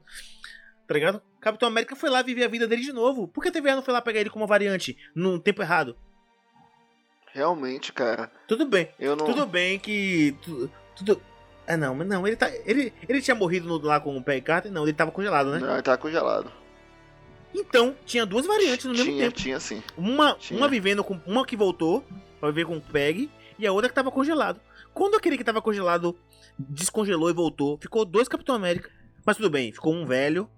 Tá 0.86 0.94
ligado? 0.94 1.22
Capitão 1.40 1.68
América 1.68 1.94
foi 1.96 2.10
lá 2.10 2.22
viver 2.22 2.44
a 2.44 2.48
vida 2.48 2.66
dele 2.66 2.82
de 2.82 2.92
novo. 2.92 3.26
Por 3.28 3.42
que 3.42 3.48
a 3.48 3.52
TVA 3.52 3.76
não 3.76 3.82
foi 3.82 3.92
lá 3.94 4.00
pegar 4.02 4.20
ele 4.20 4.30
como 4.30 4.46
variante 4.46 4.96
no 5.14 5.38
tempo 5.38 5.62
errado? 5.62 5.96
Realmente, 7.32 7.92
cara. 7.92 8.30
Tudo 8.48 8.64
bem. 8.66 8.88
Eu 8.98 9.14
não. 9.14 9.26
Tudo 9.26 9.46
bem 9.46 9.78
que. 9.78 10.34
tu- 10.42 10.70
Tudo. 10.96 11.20
Ah, 11.66 11.76
não, 11.76 11.94
mas 11.94 12.06
não, 12.08 12.26
ele 12.26 12.36
tá. 12.36 12.48
Ele, 12.64 12.92
ele 13.08 13.20
tinha 13.20 13.34
morrido 13.34 13.66
no- 13.68 13.78
lá 13.84 14.00
com 14.00 14.16
o 14.16 14.22
Peg 14.22 14.40
Carter? 14.42 14.72
Não, 14.72 14.84
ele 14.84 14.92
tava 14.92 15.10
congelado, 15.10 15.50
né? 15.50 15.58
Não, 15.58 15.72
ele 15.74 15.82
tá 15.82 15.96
congelado. 15.98 16.50
Então, 17.58 17.96
tinha 18.04 18.26
duas 18.26 18.46
variantes 18.46 18.84
no 18.84 18.92
mesmo 18.92 19.06
Tinha, 19.06 19.24
tempo. 19.24 19.36
tinha 19.36 19.58
sim. 19.58 19.82
Uma, 19.96 20.34
tinha. 20.34 20.58
uma 20.58 20.68
vivendo 20.68 21.02
com. 21.02 21.18
Uma 21.26 21.44
que 21.46 21.56
voltou 21.56 22.04
pra 22.38 22.50
viver 22.50 22.66
com 22.66 22.76
o 22.76 22.80
Peg 22.80 23.30
e 23.58 23.66
a 23.66 23.72
outra 23.72 23.88
que 23.88 23.94
tava 23.94 24.10
congelado. 24.10 24.60
Quando 24.92 25.14
aquele 25.16 25.38
que 25.38 25.44
tava 25.44 25.62
congelado 25.62 26.14
descongelou 26.58 27.30
e 27.30 27.32
voltou, 27.32 27.78
ficou 27.78 28.04
dois 28.04 28.28
Capitão 28.28 28.54
América. 28.54 28.90
Mas 29.24 29.36
tudo 29.36 29.48
bem, 29.50 29.72
ficou 29.72 29.92
um 29.94 30.04
velho, 30.06 30.48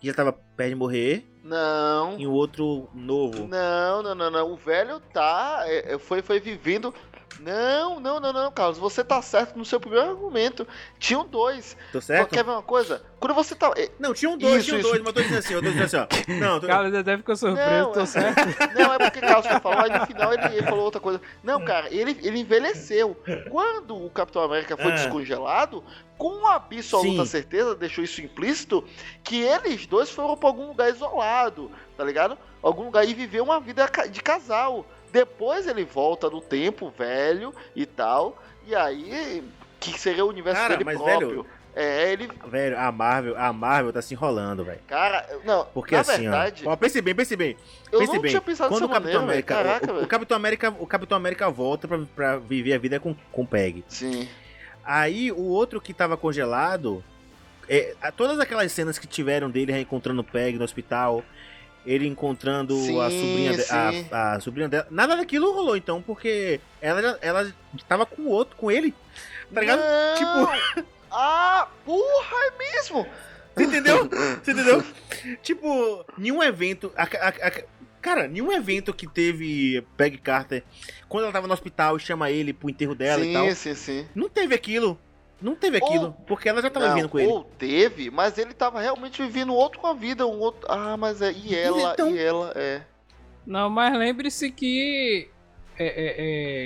que 0.00 0.06
já 0.06 0.14
tava 0.14 0.32
perto 0.32 0.70
de 0.70 0.74
morrer, 0.76 1.26
Não. 1.44 2.18
e 2.18 2.26
o 2.26 2.32
outro 2.32 2.88
novo. 2.94 3.46
Não, 3.46 4.02
não, 4.02 4.14
não, 4.14 4.30
não. 4.30 4.52
O 4.52 4.56
velho 4.56 5.00
tá. 5.12 5.62
é, 5.66 5.94
é, 5.94 5.98
foi, 5.98 6.22
foi 6.22 6.40
vivendo. 6.40 6.94
Não, 7.40 8.00
não, 8.00 8.18
não, 8.18 8.32
não, 8.32 8.50
Carlos. 8.50 8.78
Você 8.78 9.04
tá 9.04 9.22
certo 9.22 9.56
no 9.56 9.64
seu 9.64 9.78
primeiro 9.78 10.10
argumento. 10.10 10.66
Tinham 10.98 11.24
dois. 11.24 11.76
Tô 11.92 12.00
certo? 12.00 12.30
Quer 12.30 12.42
ver 12.44 12.50
uma 12.50 12.62
coisa? 12.62 13.00
Quando 13.20 13.34
você 13.34 13.54
tá. 13.54 13.72
é, 13.76 13.88
Não, 13.98 14.12
tinham 14.12 14.36
dois, 14.36 14.56
Isso, 14.56 14.64
tinham 14.66 14.80
isso. 14.80 14.88
dois, 14.88 15.00
mas 15.02 15.08
eu 15.08 15.12
tô 15.14 15.20
dizendo 15.22 15.38
assim, 15.38 15.54
eu 15.54 15.62
tô 15.62 15.68
dizendo 15.70 15.84
assim, 15.84 15.96
ó. 15.96 16.06
Não, 16.40 16.60
tô... 16.60 16.66
Carlos 16.66 16.94
até 16.94 17.16
ficou 17.16 17.36
surpreso, 17.36 17.70
Não, 17.70 17.92
tô 17.92 18.00
é- 18.00 18.06
certo. 18.06 18.40
Não, 18.78 18.92
é 18.92 18.98
porque 18.98 19.20
Carlos 19.20 19.46
que 19.46 19.60
falou, 19.60 19.78
aí 19.78 19.98
no 19.98 20.06
final 20.06 20.32
ele, 20.32 20.44
ele 20.56 20.62
falou 20.66 20.84
outra 20.84 21.00
coisa. 21.00 21.20
Não, 21.42 21.64
cara, 21.64 21.88
ele, 21.94 22.18
ele 22.22 22.40
envelheceu. 22.40 23.16
Quando 23.50 23.96
o 24.04 24.10
Capitão 24.10 24.42
América 24.42 24.76
foi 24.76 24.90
Ah. 24.92 24.94
descongelado, 24.96 25.84
com 26.16 26.44
absoluta 26.46 27.22
Sim. 27.24 27.30
certeza, 27.30 27.74
deixou 27.76 28.02
isso 28.02 28.20
implícito, 28.20 28.82
que 29.22 29.40
eles 29.42 29.86
dois 29.86 30.10
foram 30.10 30.36
pra 30.36 30.48
algum 30.48 30.66
lugar 30.68 30.88
isolado, 30.90 31.70
tá 31.96 32.02
ligado? 32.02 32.36
Algum 32.60 32.84
lugar 32.86 33.08
e 33.08 33.14
viver 33.14 33.40
uma 33.40 33.60
vida 33.60 33.88
de 34.10 34.20
casal. 34.20 34.84
Depois 35.12 35.66
ele 35.66 35.84
volta 35.84 36.28
no 36.30 36.40
tempo, 36.40 36.90
velho 36.96 37.54
e 37.74 37.86
tal, 37.86 38.42
e 38.66 38.74
aí, 38.74 39.42
que 39.80 39.98
seria 39.98 40.24
o 40.24 40.28
universo 40.28 40.60
Cara, 40.60 40.76
dele 40.76 40.96
próprio. 40.96 41.28
velho, 41.28 41.46
É, 41.74 42.12
ele. 42.12 42.28
Velho, 42.48 42.78
a 42.78 42.90
Marvel, 42.90 43.38
a 43.38 43.52
Marvel 43.52 43.92
tá 43.92 44.02
se 44.02 44.12
enrolando, 44.14 44.64
velho. 44.64 44.80
Cara, 44.86 45.24
não, 45.44 45.64
Porque 45.66 45.94
na 45.94 46.00
assim, 46.02 46.22
verdade, 46.22 46.62
ó. 46.66 46.72
ó. 46.72 46.76
Pense 46.76 47.00
bem, 47.00 47.14
pense 47.14 47.36
bem. 47.36 47.56
eu 47.92 48.00
pense 48.00 48.12
não 48.14 48.20
bem. 48.20 48.30
tinha 48.30 48.40
pensado 48.40 48.68
Quando 48.70 48.84
o 48.84 48.88
Capitão 48.88 49.22
maneira. 49.22 49.22
América. 49.24 49.54
Caraca, 49.54 49.92
o, 49.92 50.02
o. 50.02 50.06
Capitão 50.06 50.36
América, 50.36 50.74
o 50.78 50.86
Capitão 50.86 51.16
América 51.16 51.48
volta 51.50 51.86
pra, 51.86 51.98
pra 52.16 52.36
viver 52.36 52.74
a 52.74 52.78
vida 52.78 52.98
com, 52.98 53.14
com 53.30 53.42
o 53.42 53.46
Peg. 53.46 53.84
Sim. 53.88 54.28
Aí 54.84 55.30
o 55.30 55.42
outro 55.44 55.80
que 55.80 55.92
tava 55.94 56.16
congelado. 56.16 57.02
é, 57.68 57.94
todas 58.16 58.40
aquelas 58.40 58.72
cenas 58.72 58.98
que 58.98 59.06
tiveram 59.06 59.48
dele 59.50 59.70
reencontrando 59.72 60.20
o 60.22 60.24
Peg 60.24 60.58
no 60.58 60.64
hospital. 60.64 61.22
Ele 61.86 62.06
encontrando 62.06 62.76
Sim, 62.76 63.00
a, 63.00 63.04
sobrinha 63.10 63.52
de- 63.52 63.62
sim. 63.62 64.06
a, 64.10 64.32
a 64.34 64.40
sobrinha 64.40 64.68
dela. 64.68 64.86
Nada 64.90 65.16
daquilo 65.16 65.52
rolou, 65.52 65.76
então, 65.76 66.02
porque 66.02 66.60
ela, 66.80 67.18
ela 67.22 67.52
tava 67.88 68.04
com 68.06 68.22
o 68.22 68.28
outro, 68.28 68.56
com 68.56 68.70
ele. 68.70 68.94
Tá 69.52 69.60
ligado? 69.60 69.80
Não! 69.80 70.84
Ah, 71.10 71.66
porra, 71.86 72.36
é 72.48 72.58
mesmo? 72.58 73.06
Você 73.56 73.64
entendeu? 73.64 74.10
Você 74.44 74.52
entendeu? 74.52 74.84
tipo, 75.42 76.04
nenhum 76.18 76.42
evento. 76.42 76.92
a- 76.94 77.04
a- 77.04 77.62
cara, 78.02 78.28
nenhum 78.28 78.52
evento 78.52 78.92
que 78.92 79.06
teve 79.08 79.82
Peg 79.96 80.18
Carter 80.18 80.62
quando 81.08 81.24
ela 81.24 81.32
tava 81.32 81.46
no 81.46 81.54
hospital 81.54 81.96
e 81.96 82.00
chama 82.00 82.30
ele 82.30 82.52
pro 82.52 82.68
enterro 82.68 82.94
dela 82.94 83.24
e 83.24 83.32
tal. 83.32 83.46
sim, 83.48 83.54
sim, 83.54 83.74
sim. 83.74 84.06
Não 84.14 84.28
teve 84.28 84.54
aquilo. 84.54 85.00
Não 85.40 85.54
teve 85.54 85.76
aquilo. 85.78 86.06
Ou- 86.06 86.12
porque 86.26 86.48
ela 86.48 86.60
já 86.60 86.68
tava 86.68 86.88
Não, 86.88 86.94
vivendo 86.94 87.10
com 87.10 87.18
ele. 87.20 87.28
Ou 87.28 87.44
teve, 87.44 88.10
mas 88.10 88.36
ele 88.38 88.52
tava 88.54 88.80
realmente 88.80 89.22
vivendo 89.22 89.54
outro 89.54 89.78
com 89.80 89.86
a 89.86 89.94
vida, 89.94 90.26
um 90.26 90.38
outro. 90.40 90.66
Ah, 90.68 90.96
mas 90.96 91.22
é. 91.22 91.32
E 91.32 91.54
ela, 91.54 91.92
Então- 91.92 92.10
e 92.10 92.18
ela, 92.18 92.52
é. 92.56 92.82
Não, 93.46 93.70
mas 93.70 93.96
lembre-se 93.96 94.50
que 94.50 95.28
é, 95.78 95.86
é, 95.86 96.14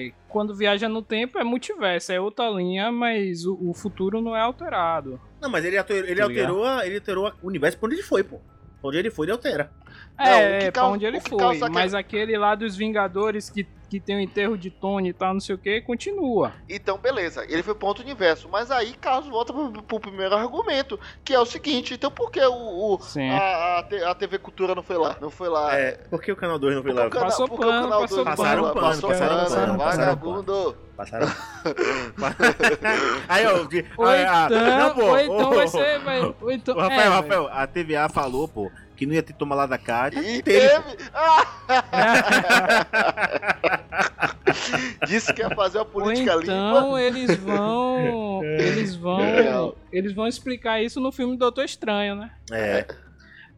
é, 0.08 0.12
quando 0.28 0.54
viaja 0.54 0.88
no 0.88 1.02
tempo 1.02 1.38
é 1.38 1.44
multiverso, 1.44 2.10
é 2.12 2.18
outra 2.20 2.48
linha, 2.48 2.90
mas 2.90 3.44
o, 3.44 3.58
o 3.60 3.74
futuro 3.74 4.20
não 4.22 4.34
é 4.34 4.40
alterado. 4.40 5.20
Não, 5.40 5.50
mas 5.50 5.64
ele 5.64 5.76
alterou, 5.76 6.08
ele 6.08 6.16
Tá 6.20 6.24
alterou, 6.24 6.64
a- 6.64 6.86
ele 6.86 6.94
alterou 6.96 7.32
o 7.42 7.46
universo 7.48 7.76
pra 7.78 7.86
onde 7.86 7.96
ele 7.96 8.02
foi, 8.02 8.24
pô. 8.24 8.38
Pra 8.80 8.88
onde 8.88 8.96
ele 8.98 9.10
foi, 9.10 9.26
ele 9.26 9.32
altera. 9.32 9.70
Não, 10.18 10.24
É, 10.26 10.56
o 10.58 10.60
que 10.62 10.72
pra 10.72 10.86
onde 10.88 11.04
ele 11.04 11.18
o 11.18 11.20
que 11.20 11.28
foi. 11.30 11.58
Mas 11.70 11.94
aquele 11.94 12.36
lá 12.38 12.54
dos 12.54 12.74
Vingadores 12.74 13.48
que, 13.50 13.66
que 13.92 14.00
tem 14.00 14.16
o 14.16 14.20
enterro 14.20 14.56
de 14.56 14.70
Tony 14.70 15.10
e 15.10 15.12
tal, 15.12 15.34
não 15.34 15.40
sei 15.40 15.54
o 15.54 15.58
que, 15.58 15.82
continua. 15.82 16.54
Então, 16.66 16.96
beleza, 16.96 17.44
ele 17.46 17.62
foi 17.62 17.74
pro 17.74 17.88
outro 17.88 18.02
universo. 18.02 18.48
Mas 18.50 18.70
aí, 18.70 18.94
caso 18.94 19.30
volta 19.30 19.52
pro, 19.52 19.70
pro 19.82 20.00
primeiro 20.00 20.34
argumento, 20.34 20.98
que 21.22 21.34
é 21.34 21.38
o 21.38 21.44
seguinte: 21.44 21.92
então 21.92 22.10
por 22.10 22.30
que 22.30 22.40
o, 22.40 22.94
o- 22.94 22.98
Sim. 23.02 23.28
a, 23.28 23.36
a, 23.36 23.78
a 24.10 24.14
TV 24.14 24.38
Cultura 24.38 24.74
não 24.74 24.82
foi 24.82 24.96
lá? 24.96 25.14
Não 25.20 25.28
foi 25.30 25.50
lá. 25.50 25.78
É, 25.78 25.92
por 26.08 26.22
que 26.22 26.32
o 26.32 26.36
canal 26.36 26.58
2 26.58 26.76
não 26.76 26.82
foi 26.82 26.92
lá? 26.94 27.10
cana- 27.10 27.26
Passou 27.26 27.46
porque 27.46 27.64
o 27.64 27.68
pano, 27.68 27.82
canal 27.82 28.00
passou 28.00 28.24
não 28.24 28.36
foi 28.36 28.46
pano, 28.46 28.62
lá? 28.62 28.72
passaram 28.72 28.82
Passou 28.82 29.10
pano, 29.10 29.28
pano, 29.28 29.78
passaram 29.78 29.78
vagabundo. 29.78 30.76
Passaram. 30.96 31.26
Aí, 33.28 33.46
ó. 33.46 33.66
Ou 33.96 34.06
ah, 34.06 34.14
ah, 34.28 34.46
então, 34.46 34.78
não, 34.78 34.94
pô, 34.94 35.04
ou 35.06 35.18
então 35.18 35.50
ô, 35.50 35.54
vai 35.54 35.68
ser. 35.68 35.98
Vai, 36.00 36.34
ou 36.40 36.52
então, 36.52 36.76
Rafael, 36.76 37.00
é, 37.00 37.08
Rafael, 37.08 37.48
a 37.52 37.66
TVA 37.66 38.08
falou, 38.08 38.48
pô, 38.48 38.70
que 38.96 39.06
não 39.06 39.14
ia 39.14 39.22
ter 39.22 39.32
toma 39.32 39.54
lá 39.54 39.66
da 39.66 39.78
cá. 39.78 40.08
E 40.08 40.42
Teve. 40.42 40.42
teve. 40.42 40.82
Disse 45.06 45.32
que 45.32 45.42
ia 45.42 45.50
fazer 45.50 45.78
uma 45.78 45.84
Ou 45.84 45.90
política 45.90 46.34
então 46.42 46.96
limpa. 46.96 47.00
eles 47.02 47.36
vão. 47.38 48.42
Eles 48.62 48.94
vão. 48.96 49.18
Real. 49.18 49.76
Eles 49.92 50.12
vão 50.12 50.26
explicar 50.26 50.82
isso 50.82 51.00
no 51.00 51.12
filme 51.12 51.36
Doutor 51.36 51.64
Estranho, 51.64 52.16
né? 52.16 52.30
É. 52.50 52.84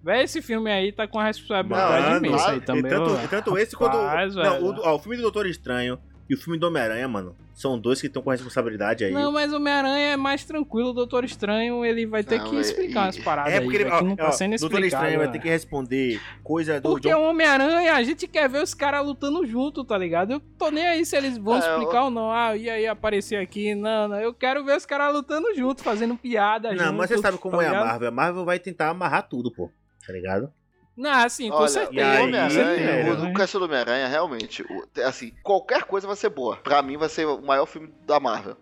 Véi, 0.03 0.25
esse 0.25 0.43
filme 0.43 0.71
aí 0.71 0.93
tá 0.93 1.09
com 1.09 1.19
a 1.19 1.25
responsabilidade 1.25 2.11
Mano, 2.11 2.27
imensa 2.27 2.51
aí 2.51 2.57
e 2.57 2.59
E 2.59 2.61
também. 2.61 2.91
tanto, 2.91 3.15
ó. 3.15 3.25
e 3.25 3.29
tanto 3.29 3.59
esse 3.59 3.75
quanto. 3.75 3.97
Não, 3.97 4.63
o, 4.63 4.81
ó, 4.83 4.95
o 4.95 4.99
filme 4.99 5.17
do 5.17 5.23
Doutor 5.23 5.47
Estranho 5.47 5.99
e 6.29 6.35
o 6.35 6.39
filme 6.39 6.59
do 6.59 6.67
Homem-Aranha, 6.67 7.09
mano, 7.09 7.35
são 7.55 7.79
dois 7.79 8.01
que 8.01 8.09
estão 8.09 8.21
com 8.21 8.31
a 8.31 8.35
responsabilidade 8.35 9.05
aí. 9.05 9.13
Não, 9.13 9.31
mas 9.33 9.53
o 9.53 9.57
Homem-Aranha 9.57 10.13
é 10.13 10.17
mais 10.17 10.45
tranquilo, 10.45 10.91
o 10.91 10.93
Doutor 10.93 11.25
Estranho 11.25 11.85
ele 11.85 12.05
vai 12.05 12.23
ter 12.25 12.39
Não, 12.39 12.51
que 12.51 12.57
é- 12.57 12.61
explicar 12.61 13.07
e- 13.07 13.09
as 13.11 13.19
paradas 13.19 13.53
é 13.53 13.57
aí, 13.59 13.63
porque 13.63 13.77
ele, 13.77 13.85
velho, 13.85 13.97
ó, 13.97 14.03
não 14.03 14.17
tá 14.17 14.29
ó, 14.29 14.33
sendo 14.33 14.51
Doutor 14.59 14.79
explicado. 14.81 14.87
Estranho 15.05 15.19
vai 15.19 15.27
né? 15.29 15.33
ter 15.33 15.39
que 15.39 15.49
responder 15.49 16.21
coisa 16.43 16.81
do 16.81 16.91
Porque 16.91 17.09
John- 17.09 17.21
o 17.21 17.31
Homem-Aranha, 17.31 17.95
a 17.95 18.03
gente 18.03 18.27
quer 18.27 18.49
ver 18.49 18.63
os 18.63 18.75
caras 18.75 19.07
lutando 19.07 19.47
junto, 19.47 19.85
tá 19.85 19.97
ligado? 19.97 20.33
Eu 20.33 20.41
tô 20.59 20.71
nem 20.71 20.85
aí 20.87 21.07
se 21.07 21.17
eles 21.17 21.39
vão 21.39 21.55
É, 21.57 21.59
explicar 21.61 22.05
ou 22.05 22.11
não. 22.11 22.31
Ah, 22.31 22.57
e 22.57 22.69
aí 22.69 22.87
aparecer 22.87 23.37
aqui? 23.37 23.75
Não, 23.75 24.09
não. 24.09 24.21
Eu 24.21 24.35
quero 24.35 24.65
ver 24.65 24.77
os 24.77 24.85
caras 24.85 25.15
lutando 25.15 25.55
junto, 25.55 25.83
fazendo 25.83 26.17
piada 26.17 26.73
Não, 26.75 26.87
junto. 26.87 26.95
mas 26.99 27.09
você 27.11 27.19
sabe 27.19 27.39
como 27.39 27.59
tá 27.59 27.63
é 27.65 27.69
a? 27.69 27.85
Marvel. 27.85 28.09
A 28.09 28.11
Marvel 28.13 28.45
vai 28.45 28.59
tentar 28.59 28.89
amarrar 28.91 29.29
tudo, 29.29 29.53
pô. 29.53 29.71
Tá 30.07 30.13
ligado? 30.13 30.53
Não, 30.97 31.11
assim, 31.11 31.51
com 31.51 31.57
Olha, 31.57 31.69
certeza. 31.69 31.95
e 32.01 32.03
aí, 32.03 32.19
com 32.19 32.25
Homem-Aranha, 32.25 33.13
o, 33.13 33.17
né? 33.17 33.33
o 33.35 33.59
do 33.59 33.65
Homem-Aranha, 33.65 34.07
realmente, 34.09 34.63
o- 34.63 34.87
assim, 35.05 35.33
qualquer 35.43 35.83
coisa 35.85 36.07
vai 36.07 36.15
ser 36.17 36.29
boa. 36.31 36.57
Pra 36.57 36.81
mim, 36.83 36.97
vai 36.97 37.09
ser 37.09 37.27
o 37.27 37.43
maior 37.43 37.67
filme 37.67 37.93
da 38.07 38.21
Marvel. 38.21 38.57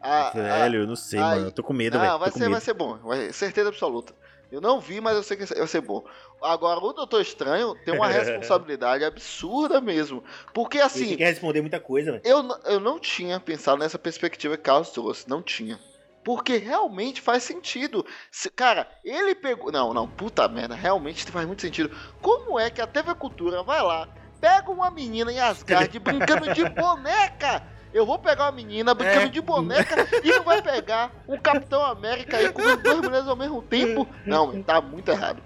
A- 0.00 0.28
a- 0.28 0.30
Velho, 0.32 0.80
eu 0.82 0.86
não 0.86 0.96
sei, 0.96 1.20
mano. 1.20 1.46
Eu 1.46 1.52
tô 1.52 1.62
com 1.62 1.72
medo, 1.72 1.94
Não, 1.96 2.04
velho. 2.04 2.18
vai 2.18 2.28
Tô 2.28 2.32
com 2.34 2.38
ser, 2.38 2.44
vai 2.46 2.54
medo. 2.54 2.62
ser 2.64 2.74
bom. 2.74 2.96
Vai, 3.04 3.32
certeza 3.32 3.68
absoluta. 3.68 4.14
Eu 4.50 4.60
não 4.60 4.78
vi, 4.80 5.00
mas 5.00 5.16
eu 5.16 5.22
sei 5.22 5.36
que 5.36 5.44
vai 5.44 5.66
ser 5.66 5.80
bom. 5.80 6.04
Agora, 6.42 6.78
o 6.78 6.92
Doutor 6.92 7.20
Estranho 7.20 7.74
tem 7.84 7.94
uma 7.94 8.06
responsabilidade 8.08 9.04
absurda 9.04 9.80
mesmo. 9.80 10.22
Porque, 10.54 10.78
Ele 10.78 10.84
assim, 10.86 11.06
tem 11.08 11.16
que 11.16 11.24
responder 11.24 11.60
muita 11.60 11.80
coisa, 11.80 12.12
velho. 12.12 12.22
eu, 12.24 12.44
eu 12.66 12.78
não 12.80 12.98
tinha 12.98 13.40
pensado 13.40 13.78
nessa 13.78 13.98
perspectiva 13.98 14.56
que 14.56 14.62
Carlos 14.62 14.90
trouxe. 14.90 15.28
Não 15.28 15.42
tinha. 15.42 15.78
Porque 16.26 16.56
realmente 16.56 17.20
faz 17.20 17.44
sentido. 17.44 18.04
Se- 18.32 18.50
cara, 18.50 18.88
ele 19.04 19.32
pegou. 19.32 19.70
Não, 19.70 19.94
não, 19.94 20.08
puta 20.08 20.48
merda. 20.48 20.74
Realmente 20.74 21.24
faz 21.30 21.46
muito 21.46 21.62
sentido. 21.62 21.96
Como 22.20 22.58
é 22.58 22.68
que 22.68 22.80
a 22.82 22.86
TV 22.88 23.14
Cultura 23.14 23.62
vai 23.62 23.80
lá, 23.80 24.08
pega 24.40 24.68
uma 24.72 24.90
menina 24.90 25.30
em 25.32 25.38
Asgard 25.38 25.96
brincando 26.00 26.52
de 26.52 26.68
boneca? 26.68 27.62
Eu 27.94 28.04
vou 28.04 28.18
pegar 28.18 28.46
uma 28.46 28.52
menina 28.52 28.92
brincando 28.92 29.26
É. 29.26 29.28
de 29.28 29.40
boneca 29.40 29.94
e 30.24 30.28
não 30.32 30.42
vai 30.42 30.60
pegar 30.60 31.12
o 31.28 31.38
Capitão 31.38 31.80
América 31.84 32.38
aí 32.38 32.52
comendo 32.52 32.82
duas 32.82 33.00
mulheres 33.00 33.28
ao 33.28 33.36
mesmo 33.36 33.62
tempo? 33.62 34.06
Não, 34.26 34.60
tá 34.64 34.80
muito 34.80 35.08
errado. 35.12 35.40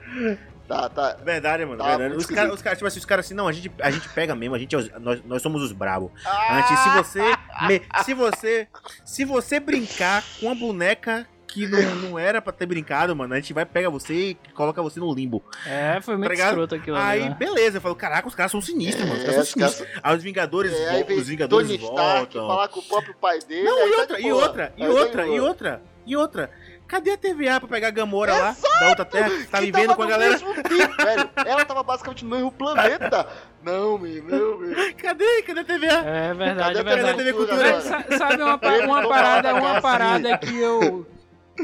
Tá, 0.71 0.89
tá. 0.89 1.16
Verdade, 1.25 1.64
mano. 1.64 1.79
Tá 1.83 1.97
verdade. 1.97 2.16
Os 2.21 2.27
caras, 2.27 2.55
os 2.55 2.62
caras, 2.62 2.79
tipo 2.79 2.87
assim, 2.87 2.99
os 3.01 3.05
caras 3.05 3.27
assim, 3.27 3.35
não, 3.35 3.49
a 3.49 3.53
gente, 3.53 3.71
a 3.83 3.91
gente 3.91 4.09
pega 4.11 4.37
mesmo, 4.37 4.55
a 4.55 4.59
gente 4.59 4.77
é 4.77 4.99
nós, 5.01 5.21
nós 5.25 5.43
somos 5.43 5.61
os 5.62 5.73
bravos. 5.73 6.12
Antes, 6.51 6.79
se 6.79 6.91
você. 6.91 7.23
me- 7.66 7.83
se 8.05 8.14
você. 8.14 8.68
Se 9.05 9.25
você 9.25 9.59
brincar 9.59 10.23
com 10.39 10.47
uma 10.47 10.55
boneca 10.55 11.27
que 11.49 11.66
não, 11.66 11.81
não 11.97 12.16
era 12.21 12.41
pra 12.41 12.53
ter 12.53 12.64
brincado, 12.66 13.16
mano, 13.16 13.35
a 13.35 13.37
gente 13.41 13.53
vai, 13.53 13.66
pega 13.66 13.91
você 13.91 14.14
e 14.14 14.35
coloca 14.55 14.81
você 14.81 15.01
no 15.01 15.12
limbo. 15.12 15.43
É, 15.66 16.01
foi 16.01 16.16
muito 16.16 16.29
Tá 16.37 16.45
escroto 16.47 16.77
aquilo 16.77 16.97
ali, 16.97 17.23
Aí, 17.25 17.29
né? 17.31 17.35
beleza, 17.37 17.79
eu 17.79 17.81
falo, 17.81 17.97
caraca, 17.97 18.29
os 18.29 18.37
caras 18.37 18.53
são 18.53 18.61
sinistros, 18.61 19.05
mano. 19.09 19.18
Os 19.18 19.25
É, 19.25 19.31
caras 19.33 19.43
os 19.43 19.49
são 19.51 19.59
caras- 19.61 19.75
sinistros. 19.75 20.01
Aí 20.05 20.16
os 20.16 20.23
Vingadores, 20.23 20.73
É, 20.73 20.89
aí 20.91 21.03
os 21.12 21.27
Vingadores 21.27 21.66
Tony 21.66 21.79
Stark 21.83 22.35
voltam. 22.39 22.47
falar 22.47 22.68
com 22.68 22.79
o 22.79 22.83
próprio 22.85 23.14
pai 23.21 23.41
dele. 23.41 23.64
Não, 23.64 23.89
e 23.89 23.91
tá 23.91 23.99
outra, 23.99 24.16
de 24.16 24.23
e 24.23 24.33
outra, 24.33 24.73
e 24.77 24.81
tá 24.81 24.87
de 24.87 24.91
outra, 24.93 25.27
e 25.27 25.41
outra, 25.41 25.83
e 26.07 26.16
outra. 26.16 26.51
Cadê 26.91 27.12
a 27.12 27.16
TVA 27.16 27.61
pra 27.61 27.68
pegar 27.68 27.88
a 27.88 27.91
Gamora 27.93 28.36
lá, 28.36 28.57
da 28.80 28.88
outra 28.88 29.05
terra, 29.05 29.30
que 29.30 29.47
tá 29.47 29.59
Que 29.59 29.66
vivendo 29.66 29.95
com 29.95 30.03
a 30.03 30.07
galera? 30.07 30.32
mesmo 30.32 30.53
tempo, 30.55 30.97
velho. 31.05 31.30
Ela 31.47 31.64
tava 31.64 31.82
basicamente 31.84 32.24
no 32.24 32.30
mesmo 32.34 32.51
planeta. 32.51 33.28
Não, 33.62 33.97
meu, 33.97 34.24
meu, 34.24 34.59
meu. 34.59 34.95
Cadê? 34.97 35.43
Cadê 35.43 35.61
a 35.61 35.64
TVA? 35.64 35.86
É 36.05 36.34
verdade, 36.34 36.78
é 36.80 36.82
Cadê 36.84 36.91
a 36.91 36.95
verdade. 36.95 37.18
TV 37.18 37.32
Cultura 37.32 37.80
Sabe- 37.80 38.18
Sabe 38.18 38.43
uma, 38.43 38.59
uma 38.86 39.09
parada, 39.09 39.55
uma 39.55 39.80
parada 39.80 40.36
que 40.38 40.59
eu. 40.59 41.07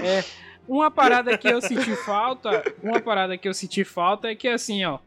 É, 0.01 0.23
uma 0.69 0.91
parada 0.93 1.37
que 1.37 1.49
eu 1.49 1.61
senti 1.61 1.97
falta. 1.97 2.63
Uma 2.83 3.01
parada 3.01 3.37
que 3.37 3.49
eu 3.49 3.55
senti 3.55 3.83
falta 3.83 4.29
é 4.29 4.35
que 4.37 4.47
assim, 4.47 4.85
ó. 4.85 4.99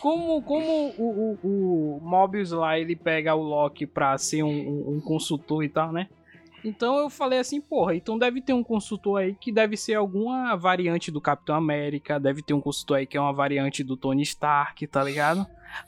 Como, 0.00 0.40
como 0.42 0.94
o, 0.96 1.38
o, 1.42 1.98
o 1.98 2.00
Mobius 2.02 2.50
lá 2.52 2.78
ele 2.78 2.94
pega 2.96 3.34
o 3.34 3.42
Loki 3.42 3.84
pra 3.86 4.16
ser 4.18 4.42
um, 4.42 4.48
um- 4.48 4.94
um 4.96 5.00
consultor 5.00 5.62
e 5.64 5.68
tal, 5.68 5.92
né? 5.92 6.08
Então 6.68 6.98
eu 6.98 7.08
falei 7.08 7.38
assim, 7.38 7.60
porra, 7.60 7.94
então 7.94 8.18
deve 8.18 8.42
ter 8.42 8.52
um 8.52 8.62
consultor 8.62 9.20
aí 9.20 9.34
que 9.34 9.50
deve 9.50 9.76
ser 9.76 9.94
alguma 9.94 10.54
variante 10.54 11.10
do 11.10 11.20
Capitão 11.20 11.54
América, 11.54 12.20
deve 12.20 12.42
ter 12.42 12.52
um 12.52 12.60
consultor 12.60 12.98
aí 12.98 13.06
que 13.06 13.16
é 13.16 13.20
uma 13.20 13.32
variante 13.32 13.82
do 13.82 13.96
Tony 13.96 14.22
Stark, 14.22 14.86
tá 14.86 15.02
ligado? 15.02 15.46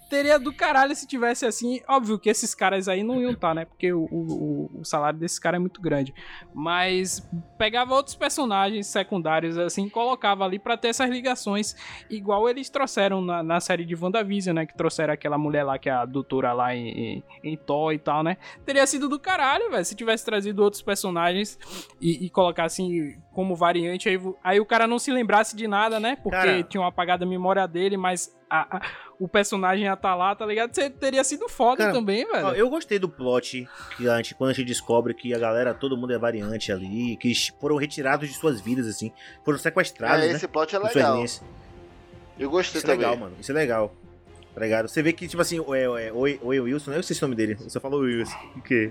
Teria 0.09 0.39
do 0.39 0.53
caralho 0.53 0.95
se 0.95 1.07
tivesse 1.07 1.47
assim. 1.47 1.81
Óbvio 1.89 2.19
que 2.19 2.29
esses 2.29 2.55
caras 2.55 2.89
aí 2.89 3.03
não 3.03 3.21
iam 3.21 3.31
estar, 3.33 3.55
né? 3.55 3.65
Porque 3.65 3.93
o, 3.93 4.05
o, 4.11 4.71
o 4.81 4.85
salário 4.85 5.19
desses 5.19 5.39
caras 5.39 5.57
é 5.59 5.61
muito 5.61 5.81
grande. 5.81 6.13
Mas 6.55 7.27
pegava 7.57 7.95
outros 7.95 8.15
personagens 8.17 8.87
secundários 8.87 9.57
assim 9.59 9.89
colocava 9.89 10.45
ali 10.45 10.59
pra 10.59 10.77
ter 10.77 10.89
essas 10.89 11.09
ligações. 11.11 11.75
Igual 12.09 12.49
eles 12.49 12.69
trouxeram 12.69 13.21
na, 13.21 13.43
na 13.43 13.61
série 13.61 13.85
de 13.85 13.95
WandaVision, 13.95 14.55
né? 14.57 14.67
Que 14.67 14.75
trouxeram 14.77 15.13
aquela 15.15 15.39
mulher 15.39 15.65
lá 15.65 15.79
que 15.79 15.89
é 15.89 15.93
a 15.93 16.05
doutora 16.05 16.53
lá 16.53 16.75
em, 16.75 16.89
em, 16.89 17.25
em 17.45 17.57
Thor 17.57 17.93
e 17.93 17.99
tal, 17.99 18.23
né? 18.23 18.37
Teria 18.65 18.87
sido 18.87 19.09
do 19.09 19.19
caralho, 19.19 19.71
velho. 19.71 19.85
Se 19.85 19.95
tivesse 19.95 20.25
trazido 20.25 20.63
outros 20.63 20.83
personagens 20.83 21.59
e, 22.01 22.27
e 22.27 22.31
colocasse 22.31 23.19
como 23.33 23.55
variante, 23.55 24.09
aí, 24.09 24.21
aí 24.43 24.61
o 24.61 24.67
cara 24.67 24.87
não 24.87 24.99
se 24.99 25.11
lembrasse 25.13 25.55
de 25.57 25.67
nada, 25.69 26.01
né? 26.01 26.17
Porque 26.17 26.37
Cara. 26.37 26.63
tinha 26.65 26.87
apagado 26.87 27.25
a 27.25 27.27
memória 27.29 27.67
dele, 27.67 27.97
mas 27.97 28.37
a- 28.49 28.77
a- 28.79 28.83
o 29.21 29.29
personagem 29.29 29.85
ia 29.85 29.93
estar 29.93 30.15
lá, 30.15 30.35
tá 30.35 30.47
ligado? 30.47 30.75
Você 30.75 30.89
teria 30.89 31.23
sido 31.23 31.47
foda 31.47 31.85
Cara, 31.85 31.93
também, 31.93 32.27
velho. 32.27 32.47
Ó, 32.47 32.53
eu 32.53 32.71
gostei 32.71 32.99
do 32.99 33.07
plot 33.07 33.69
que 33.99 34.09
a 34.09 34.17
gente, 34.17 34.35
quando 34.35 34.51
a 34.51 34.53
gente 34.55 34.67
descobre 34.67 35.13
que 35.13 35.35
a 35.35 35.39
galera, 35.39 35.75
todo 35.75 35.95
mundo 35.95 36.15
é 36.15 36.19
variante 36.19 36.73
ali, 36.73 37.19
que 37.19 37.31
foram 37.61 37.77
retirados 37.77 38.27
de 38.27 38.35
suas 38.35 38.63
vidas, 38.63 38.87
assim, 38.87 39.13
foram 39.45 39.59
sequestrados, 39.59 40.25
É, 40.25 40.29
né? 40.29 40.33
esse 40.33 40.49
plot 40.49 40.75
é 40.75 40.79
legal. 40.79 41.23
Eu 42.39 42.49
gostei 42.49 42.79
Isso 42.79 42.87
é 42.91 42.95
também. 42.95 43.07
legal, 43.07 43.17
mano. 43.19 43.37
Isso 43.39 43.53
é 43.53 43.55
legal. 43.55 43.95
Tá 44.55 44.61
ligado? 44.63 44.89
Você 44.89 45.03
vê 45.03 45.13
que, 45.13 45.29
tipo 45.29 45.43
assim, 45.43 45.61
o, 45.61 45.75
é, 45.75 45.85
é, 45.85 46.13
o, 46.13 46.21
o 46.43 46.49
Wilson, 46.49 46.93
eu 46.93 47.03
sei 47.03 47.15
se 47.15 47.23
é 47.23 47.27
o 47.27 47.29
nome 47.29 47.37
dele, 47.37 47.55
você 47.57 47.79
falou 47.79 48.01
Wilson. 48.01 48.37
Que... 48.65 48.91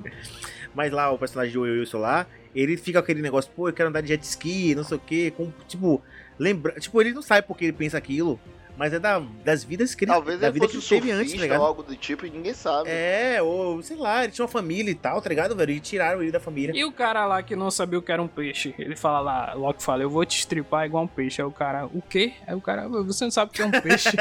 Mas 0.76 0.92
lá, 0.92 1.12
o 1.12 1.18
personagem 1.18 1.52
de 1.52 1.58
Wilson 1.58 1.98
lá, 1.98 2.28
ele 2.54 2.78
fica 2.78 3.00
com 3.00 3.04
aquele 3.04 3.24
negócio, 3.24 3.52
pô, 3.56 3.68
eu 3.68 3.74
quero 3.74 3.90
andar 3.90 4.02
de 4.02 4.10
jet 4.10 4.22
ski, 4.24 4.76
não 4.76 4.84
sei 4.84 4.98
o 4.98 5.00
quê, 5.00 5.34
com, 5.36 5.52
tipo, 5.68 6.00
lembra... 6.38 6.80
Tipo, 6.80 7.02
ele 7.02 7.14
não 7.14 7.24
sabe 7.24 7.48
porque 7.48 7.66
ele 7.66 7.74
pensa 7.74 7.98
aquilo, 7.98 8.40
mas 8.80 8.94
é 8.94 9.00
da, 9.00 9.20
das 9.44 9.62
vidas 9.62 9.94
que 9.94 10.06
ele, 10.06 10.12
Talvez 10.14 10.40
da 10.40 10.48
ele 10.48 10.54
vida 10.54 10.68
que 10.70 10.78
ele 10.78 10.86
teve 10.88 11.12
antes, 11.12 11.34
tá 11.34 11.42
ligado? 11.42 11.60
ou 11.60 11.66
algo 11.68 11.84
do 11.84 11.96
tipo 11.98 12.26
e 12.26 12.30
ninguém 12.30 12.54
sabe. 12.54 12.90
É, 12.90 13.42
ou 13.42 13.84
sei 13.84 13.98
lá, 13.98 14.24
ele 14.24 14.32
tinha 14.32 14.46
uma 14.46 14.50
família 14.52 14.90
e 14.90 14.96
tal, 14.96 15.22
tá 15.22 15.28
ligado, 15.28 15.54
velho? 15.54 15.72
E 15.72 15.82
tiraram 15.82 16.22
ele 16.22 16.32
da 16.32 16.40
família. 16.40 16.72
E 16.74 16.86
o 16.86 16.92
cara 16.94 17.26
lá 17.26 17.44
que 17.44 17.58
não 17.58 17.70
sabia 17.70 18.00
o 18.00 18.02
que 18.02 18.10
era 18.12 18.22
um 18.22 18.28
peixe, 18.28 18.74
ele 18.80 18.96
fala 18.96 19.20
lá, 19.20 19.54
Loki 19.54 19.84
fala, 19.84 20.02
eu 20.02 20.10
vou 20.10 20.26
te 20.26 20.40
estripar 20.40 20.86
igual 20.86 21.04
um 21.04 21.08
peixe. 21.08 21.42
Aí 21.42 21.48
o 21.48 21.52
cara, 21.52 21.88
o 21.88 22.02
quê? 22.02 22.32
Aí 22.48 22.56
o 22.56 22.62
cara, 22.62 22.88
você 22.88 23.26
não 23.26 23.32
sabe 23.32 23.52
o 23.52 23.54
que 23.54 23.62
é 23.62 23.66
um 23.66 23.72
peixe. 23.72 24.10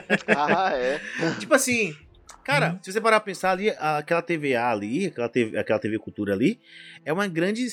Ah, 0.34 0.72
é. 0.72 0.98
Tipo 1.38 1.54
assim, 1.54 1.94
cara, 2.42 2.70
Uhum. 2.72 2.78
se 2.82 2.92
você 2.92 3.00
parar 3.02 3.20
pra 3.20 3.26
pensar 3.26 3.50
ali, 3.50 3.68
aquela 3.70 4.22
TVA 4.22 4.70
ali, 4.70 5.06
aquela 5.08 5.28
TV, 5.28 5.58
aquela 5.58 5.78
TV 5.78 5.98
Cultura 5.98 6.32
ali, 6.32 6.58
é 7.04 7.12
uma 7.12 7.28
grande 7.28 7.66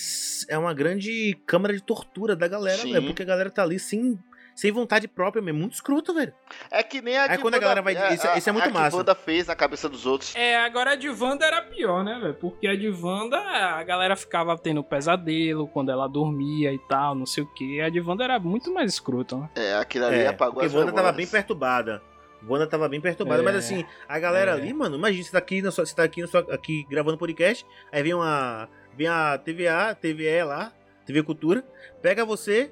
é 0.49 0.57
uma 0.57 0.73
grande 0.73 1.37
câmara 1.45 1.73
de 1.73 1.81
tortura 1.81 2.35
da 2.35 2.47
galera, 2.49 2.83
velho, 2.83 3.05
porque 3.05 3.21
a 3.23 3.25
galera 3.25 3.49
tá 3.49 3.63
ali 3.63 3.79
sem 3.79 4.19
sem 4.57 4.71
vontade 4.71 5.07
própria 5.07 5.41
mesmo, 5.41 5.59
muito 5.59 5.73
escroto, 5.73 6.13
velho. 6.15 6.33
É 6.71 6.81
que 6.81 6.99
nem 7.01 7.15
a 7.15 7.23
Aí 7.31 7.37
quando 7.37 7.53
a 7.53 7.57
Wanda- 7.57 7.59
galera 7.59 7.81
vai- 7.83 7.95
é, 7.95 8.13
isso- 8.15 8.27
isso 8.35 8.49
é 8.49 8.51
muito 8.51 8.67
a 8.67 8.71
massa. 8.71 8.97
Wanda 8.97 9.13
fez 9.13 9.45
na 9.47 9.55
cabeça 9.55 9.87
dos 9.87 10.05
outros. 10.07 10.35
é, 10.35 10.57
agora 10.57 10.91
a 10.91 10.95
de 10.95 11.09
Wanda 11.09 11.45
era 11.45 11.61
pior, 11.61 12.03
né, 12.03 12.17
velho? 12.19 12.33
Porque 12.33 12.67
a 12.67 12.75
de 12.75 12.89
Wanda, 12.89 13.37
a 13.37 13.83
galera 13.83 14.15
ficava 14.15 14.57
tendo 14.57 14.83
pesadelo 14.83 15.67
quando 15.67 15.91
ela 15.91 16.07
dormia 16.07 16.73
e 16.73 16.79
tal, 16.89 17.13
não 17.13 17.25
sei 17.27 17.43
o 17.43 17.47
que. 17.53 17.79
A 17.81 17.89
de 17.89 18.01
Wanda 18.01 18.23
era 18.23 18.39
muito 18.39 18.73
mais 18.73 18.91
escrota, 18.93 19.37
né? 19.37 19.49
É, 19.55 19.75
aquilo 19.75 20.05
ali 20.05 20.17
É, 20.21 20.27
apagou 20.27 20.55
porque 20.55 20.65
as 20.67 20.73
Wanda 20.73 20.91
tava 20.91 21.11
bem 21.11 21.27
perturbada. 21.27 22.01
Wanda 22.47 22.67
tava 22.67 22.87
bem 22.89 22.99
perturbada, 23.01 23.41
É. 23.41 23.45
mas 23.45 23.55
assim, 23.55 23.85
a 24.07 24.19
galera 24.19 24.51
É. 24.51 24.53
ali, 24.55 24.73
mano, 24.73 24.95
imagina, 24.95 25.23
você 25.23 25.31
tá 25.31 25.37
aqui, 25.37 25.61
na 25.61 25.71
sua, 25.71 25.85
você 25.85 25.95
tá 25.95 26.03
aqui, 26.03 26.21
na 26.21 26.27
sua, 26.27 26.41
aqui 26.51 26.85
gravando 26.89 27.17
podcast, 27.17 27.65
aí 27.91 28.01
vem 28.03 28.13
uma. 28.13 28.67
Vem 28.95 29.07
a 29.07 29.37
TVA, 29.37 29.93
TVE 29.93 30.43
lá, 30.43 30.71
TV 31.05 31.21
Cultura, 31.21 31.63
pega 32.01 32.25
você, 32.25 32.71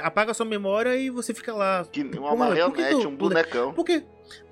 apaga 0.00 0.32
sua 0.34 0.46
memória 0.46 0.96
e 0.96 1.10
você 1.10 1.32
fica 1.34 1.52
lá. 1.54 1.84
Que 1.90 2.02
uma 2.02 2.30
que 2.30 2.36
marionete, 2.36 2.98
que 2.98 3.04
eu- 3.04 3.08
um 3.08 3.16
bonecão. 3.16 3.72
Por 3.72 3.84
quê? 3.84 4.04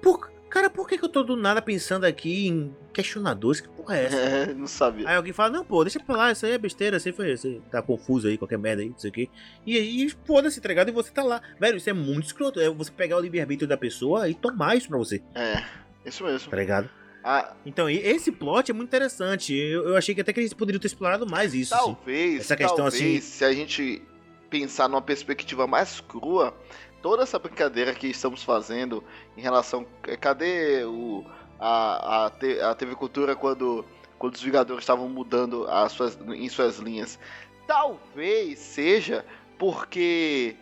Por, 0.02 0.30
cara, 0.48 0.68
por 0.68 0.88
que, 0.88 0.98
que 0.98 1.04
eu 1.04 1.08
tô 1.08 1.22
do 1.22 1.36
nada 1.36 1.62
pensando 1.62 2.04
aqui 2.04 2.48
em 2.48 2.74
questionadores? 2.92 3.60
Que 3.60 3.68
porra 3.68 3.96
é 3.98 4.04
essa? 4.06 4.16
É, 4.16 4.46
não 4.54 4.66
sabia. 4.66 5.08
Aí 5.08 5.16
alguém 5.16 5.32
fala, 5.32 5.50
não, 5.50 5.64
pô, 5.64 5.82
deixa 5.84 6.00
pra 6.00 6.16
lá, 6.16 6.32
isso 6.32 6.44
aí 6.46 6.52
é 6.52 6.58
besteira, 6.58 6.98
você 6.98 7.12
foi, 7.12 7.36
você 7.36 7.60
tá 7.70 7.80
confuso 7.80 8.28
aí, 8.28 8.36
qualquer 8.36 8.58
merda 8.58 8.82
aí, 8.82 8.88
não 8.90 8.98
sei 8.98 9.10
o 9.10 9.12
quê. 9.12 9.28
E 9.66 9.76
aí, 9.76 10.10
foda-se, 10.24 10.60
tá 10.60 10.68
ligado? 10.68 10.88
E 10.88 10.92
você 10.92 11.10
tá 11.10 11.22
lá. 11.22 11.40
Velho, 11.58 11.76
isso 11.76 11.88
é 11.88 11.92
muito 11.92 12.26
escroto. 12.26 12.60
É 12.60 12.68
você 12.68 12.90
pegar 12.90 13.16
o 13.16 13.20
livre-arbítrio 13.20 13.68
da 13.68 13.76
pessoa 13.76 14.28
e 14.28 14.34
tomar 14.34 14.76
isso 14.76 14.88
pra 14.88 14.98
você, 14.98 15.22
É, 15.34 15.62
isso 16.04 16.24
mesmo. 16.24 16.50
tá 16.50 16.56
ligado? 16.56 16.90
Ah, 17.22 17.54
Então, 17.66 17.88
esse 17.90 18.32
plot 18.32 18.70
é 18.70 18.74
muito 18.74 18.88
interessante. 18.88 19.54
Eu, 19.54 19.88
eu 19.90 19.96
achei 19.96 20.14
que 20.14 20.22
até 20.22 20.32
que 20.32 20.40
eles 20.40 20.54
poderiam 20.54 20.80
ter 20.80 20.86
explorado 20.86 21.26
mais 21.26 21.52
isso. 21.52 21.74
assim. 21.74 21.84
talvez, 21.84 22.40
Essa 22.40 22.56
questão, 22.56 22.76
talvez, 22.76 22.94
assim- 22.94 23.20
se 23.20 23.44
a 23.44 23.52
gente 23.52 24.02
pensar 24.50 24.88
numa 24.88 25.00
perspectiva 25.00 25.66
mais 25.66 26.00
crua, 26.00 26.52
toda 27.00 27.22
essa 27.22 27.38
brincadeira 27.38 27.94
que 27.94 28.08
estamos 28.08 28.42
fazendo 28.42 29.02
em 29.36 29.40
relação. 29.40 29.86
Cadê 30.20 30.84
o, 30.84 31.24
a, 31.58 32.26
a, 32.26 32.30
T- 32.30 32.60
a 32.60 32.74
TV 32.74 32.94
Cultura 32.96 33.36
quando, 33.36 33.84
quando 34.18 34.34
os 34.34 34.42
Vingadores 34.42 34.82
estavam 34.82 35.08
mudando 35.08 35.66
as 35.68 35.92
suas, 35.92 36.18
em 36.28 36.48
suas 36.48 36.78
linhas? 36.78 37.18
Talvez 37.66 38.58
seja 38.58 39.24
porque 39.58 40.56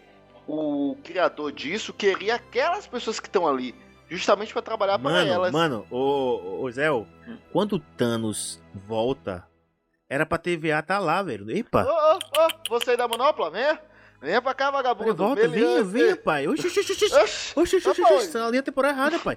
o 0.46 0.96
criador 1.02 1.50
disso 1.52 1.92
queria 1.92 2.34
aquelas 2.34 2.86
pessoas 2.86 3.18
que 3.18 3.26
estão 3.26 3.48
ali. 3.48 3.74
Justamente 4.10 4.52
para 4.52 4.62
trabalhar 4.62 4.98
para 4.98 5.22
elas. 5.24 5.52
mano, 5.52 5.86
ô, 5.90 6.62
ô 6.62 6.70
Zé, 6.70 6.90
Hum. 6.92 7.04
quando 7.52 7.76
o 7.76 7.78
Thanos 7.78 8.62
volta, 8.86 9.46
era 10.08 10.24
pra 10.26 10.38
TVA 10.38 10.82
tá 10.82 10.98
lá, 10.98 11.22
velho. 11.22 11.50
Epa! 11.50 11.84
Ô, 11.84 11.88
ô, 11.88 12.44
ô, 12.44 12.78
você 12.78 12.92
aí 12.92 12.96
da 12.96 13.06
Manopla, 13.08 13.50
venha. 13.50 13.80
Venha 14.20 14.42
pra 14.42 14.52
cá, 14.54 14.70
vagabundo. 14.70 15.14
volta, 15.14 15.46
venha, 15.46 15.84
venha, 15.84 16.16
pai. 16.16 16.48
Oxi, 16.48 16.66
oxi, 16.66 16.80
oxi, 16.80 16.92
oxi. 16.92 17.04
Oxi, 17.04 17.52
Oxi, 17.56 17.76
oxi, 17.76 17.88
oxi, 17.88 18.02
Tá 18.02 18.14
essa 18.14 18.48
linha 18.50 18.62
temporal 18.62 18.90
errada, 18.90 19.18
pai. 19.18 19.36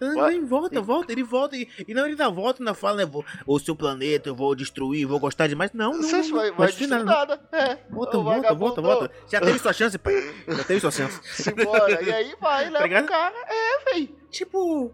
Ué? 0.00 0.30
Vem, 0.30 0.44
volta, 0.44 0.80
volta, 0.80 1.12
ele 1.12 1.22
volta. 1.22 1.56
E, 1.56 1.68
e 1.86 1.94
não, 1.94 2.02
ele 2.02 2.12
ainda 2.12 2.28
volta 2.28 2.60
e 2.60 2.62
ainda 2.62 2.74
fala, 2.74 3.04
né? 3.04 3.10
O 3.46 3.58
seu 3.58 3.74
planeta, 3.74 4.28
eu 4.28 4.34
vou 4.34 4.54
destruir, 4.54 5.06
vou 5.06 5.18
gostar 5.18 5.46
demais. 5.46 5.72
Não, 5.72 5.92
não, 5.92 6.02
Você 6.02 6.16
não, 6.16 6.28
não, 6.28 6.36
vai, 6.36 6.50
não 6.50 6.56
vai 6.56 6.66
destruir 6.66 6.88
nada. 6.90 7.04
nada. 7.04 7.48
É. 7.52 7.78
Volta, 7.90 8.18
volta, 8.18 8.54
volta, 8.54 8.82
volta. 8.82 9.10
Já 9.30 9.40
teve 9.40 9.58
sua 9.58 9.72
chance, 9.72 9.96
pai. 9.98 10.14
Já 10.46 10.64
teve 10.64 10.80
sua 10.80 10.90
chance. 10.90 11.20
Simbora. 11.42 12.02
E 12.02 12.12
aí 12.12 12.34
vai, 12.40 12.70
leva 12.70 13.00
o 13.00 13.06
cara. 13.06 13.34
É, 13.48 13.92
véi. 13.92 14.14
Tipo, 14.30 14.92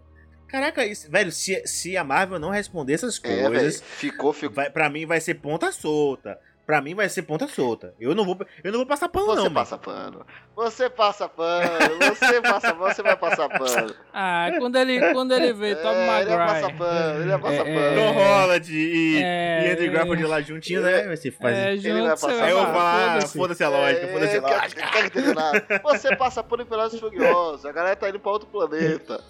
caraca, 0.51 0.84
isso, 0.86 1.11
velho, 1.11 1.30
se, 1.32 1.62
se 1.66 1.96
a 1.96 2.05
Marvel 2.05 2.38
não 2.38 2.51
responder 2.51 2.94
essas 2.94 3.20
É, 3.24 3.42
coisas, 3.48 3.80
Ficou, 3.80 4.32
ficou. 4.32 4.55
vai, 4.55 4.70
pra 4.70 4.88
mim 4.90 5.07
vai 5.07 5.20
ser 5.20 5.34
ponta 5.34 5.70
solta. 5.72 6.38
Pra 6.66 6.80
mim 6.80 6.94
vai 6.94 7.09
ser 7.09 7.22
ponta 7.22 7.48
solta. 7.48 7.92
Eu 7.98 8.14
não 8.14 8.24
vou, 8.24 8.38
eu 8.62 8.70
não 8.70 8.78
vou 8.78 8.86
passar 8.86 9.09
pano, 9.09 9.26
Você 9.26 9.42
não, 9.42 9.53
passa 9.53 9.76
pano. 9.76 10.24
Você 10.55 10.88
passa 10.88 11.28
pano. 11.28 11.68
Você 11.98 12.40
passa 12.40 12.72
pano. 12.72 12.94
Você 12.94 13.03
vai 13.03 13.16
passar 13.16 13.48
pano. 13.48 13.92
Ah, 14.14 14.51
quando 14.57 14.76
ele, 14.76 15.12
quando 15.12 15.32
ele 15.34 15.53
vê 15.53 15.74
Tom 15.74 15.88
É, 15.88 16.20
ele 16.20 16.30
vai 16.30 16.46
passar 16.46 16.76
pano. 16.76 17.20
Ele 17.22 17.28
vai 17.30 17.38
passar 17.40 17.66
É, 17.66 17.74
mano. 17.74 17.86
é. 17.86 17.94
Tom 17.96 18.14
pano. 18.14 18.24
Holland 18.24 18.72
e, 18.72 19.20
É, 19.20 19.66
e 19.66 19.72
Andrew 19.72 19.92
Garfield 19.92 20.22
lá 20.26 20.40
juntinho, 20.42 20.82
né? 20.82 21.03
Vai 21.09 21.16
ser 21.16 21.32
faz 21.32 21.57
É, 21.59 21.76
junto, 21.76 21.88
vai 22.07 22.16
você 22.16 22.26
passar. 22.28 22.44
Aí 22.44 22.51
eu 22.53 22.57
vou 22.59 22.66
Ah, 22.66 22.72
falar, 22.72 23.26
foda-se. 23.26 23.64
a 23.64 23.68
lógica, 23.68 24.07
foda-se 24.09 24.32
a 24.32 24.36
É, 24.36 24.40
lógica. 24.40 24.80
quer- 24.82 24.90
quer 24.92 25.05
entender 25.07 25.34
nada. 25.34 25.80
Você 25.82 26.14
passa 26.16 26.40
pano 26.44 26.62
em 26.62 26.66
Velozes 26.66 27.01
Furiosos. 27.01 27.66
A 27.66 27.72
galera 27.72 27.96
tá 27.96 28.09
indo 28.09 28.20
pra 28.20 28.30
outro 28.30 28.46
planeta. 28.48 29.20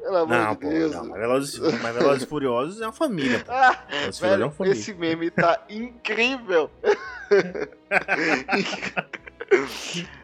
Pelo 0.00 0.26
Não, 0.26 0.52
de 0.54 0.58
pô, 0.60 0.68
Deus. 0.70 0.92
não. 0.92 1.04
Mas 1.08 1.18
Velozes, 1.20 1.58
mas 1.82 1.94
Velozes 1.94 2.22
e 2.22 2.26
Furiosos 2.26 2.80
é 2.80 2.86
uma 2.86 2.92
família. 2.92 3.44
Ah, 3.48 3.74
Furiosos 4.12 4.22
é 4.22 4.26
uma 4.26 4.36
velho, 4.38 4.50
família. 4.52 4.72
esse 4.78 4.94
meme 4.94 5.30
tá 5.30 5.60
incrível. 5.68 6.70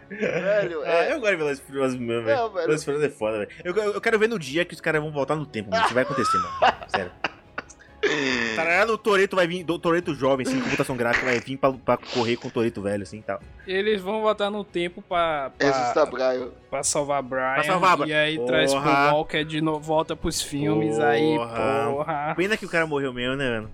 velho, 0.09 0.83
Ah, 0.85 0.89
é. 1.05 1.13
eu 1.13 1.21
gosto 1.21 1.31
de 1.33 1.37
Velozes 1.37 1.61
Furiosos 1.61 1.99
mesmo, 1.99 2.25
velho. 2.25 2.37
Velho. 2.51 2.53
Velozes 2.67 2.85
Furiosos 2.85 3.07
é 3.07 3.11
foda, 3.11 3.39
velho. 3.39 3.51
Eu, 3.65 3.75
eu 3.95 4.01
quero 4.01 4.19
ver 4.19 4.29
no 4.29 4.39
dia 4.39 4.65
que 4.65 4.75
os 4.75 4.81
caras 4.81 5.03
vão 5.03 5.13
voltar 5.13 5.37
no 5.37 5.47
tempo, 5.47 5.71
mano. 5.71 5.85
Isso 5.85 5.95
vai 5.95 6.03
acontecer, 6.05 6.39
mano. 6.39 6.55
Sério. 6.89 7.13
Tá 8.01 8.63
ligado? 8.63 8.91
O 8.91 8.99
Toreto 8.99 9.35
vai 9.37 9.47
vir, 9.47 9.65
o 9.69 9.79
Toreto 9.79 10.15
jovem, 10.15 10.47
assim, 10.47 10.57
com 10.59 10.65
computação 10.65 10.97
gráfica, 10.97 11.27
vai 11.27 11.41
vir 11.41 11.57
pra, 11.57 11.73
pra 11.73 11.97
correr 11.97 12.37
com 12.37 12.49
o 12.49 12.51
Toreto 12.51 12.81
velho, 12.83 13.03
assim 13.03 13.19
e 13.19 13.23
tal. 13.23 13.41
Eles 13.67 14.01
vão 14.01 14.21
voltar 14.23 14.51
no 14.51 14.63
tempo 14.65 15.03
pra, 15.03 15.51
pra, 15.59 15.93
tá 15.93 16.07
Brian. 16.07 16.49
pra 16.71 16.83
salvar 16.83 17.23
Brian. 17.23 17.55
Pra 17.55 17.65
salvar 17.65 17.97
Brian. 17.97 18.09
E 18.09 18.15
aí 18.15 18.47
traz 18.47 18.73
pro 18.73 18.83
Porra. 18.83 19.13
Walker 19.13 19.45
de 19.45 19.61
novo, 19.61 19.81
volta 19.81 20.15
pros 20.15 20.41
filmes 20.41 20.99
aí, 20.99 21.37
Porra. 21.37 21.87
porra. 21.91 22.35
Pena 22.37 22.57
que 22.57 22.65
o 22.67 22.69
cara 22.69 22.87
morreu 22.87 23.13
mesmo, 23.13 23.37
né, 23.37 23.49
mano? 23.51 23.71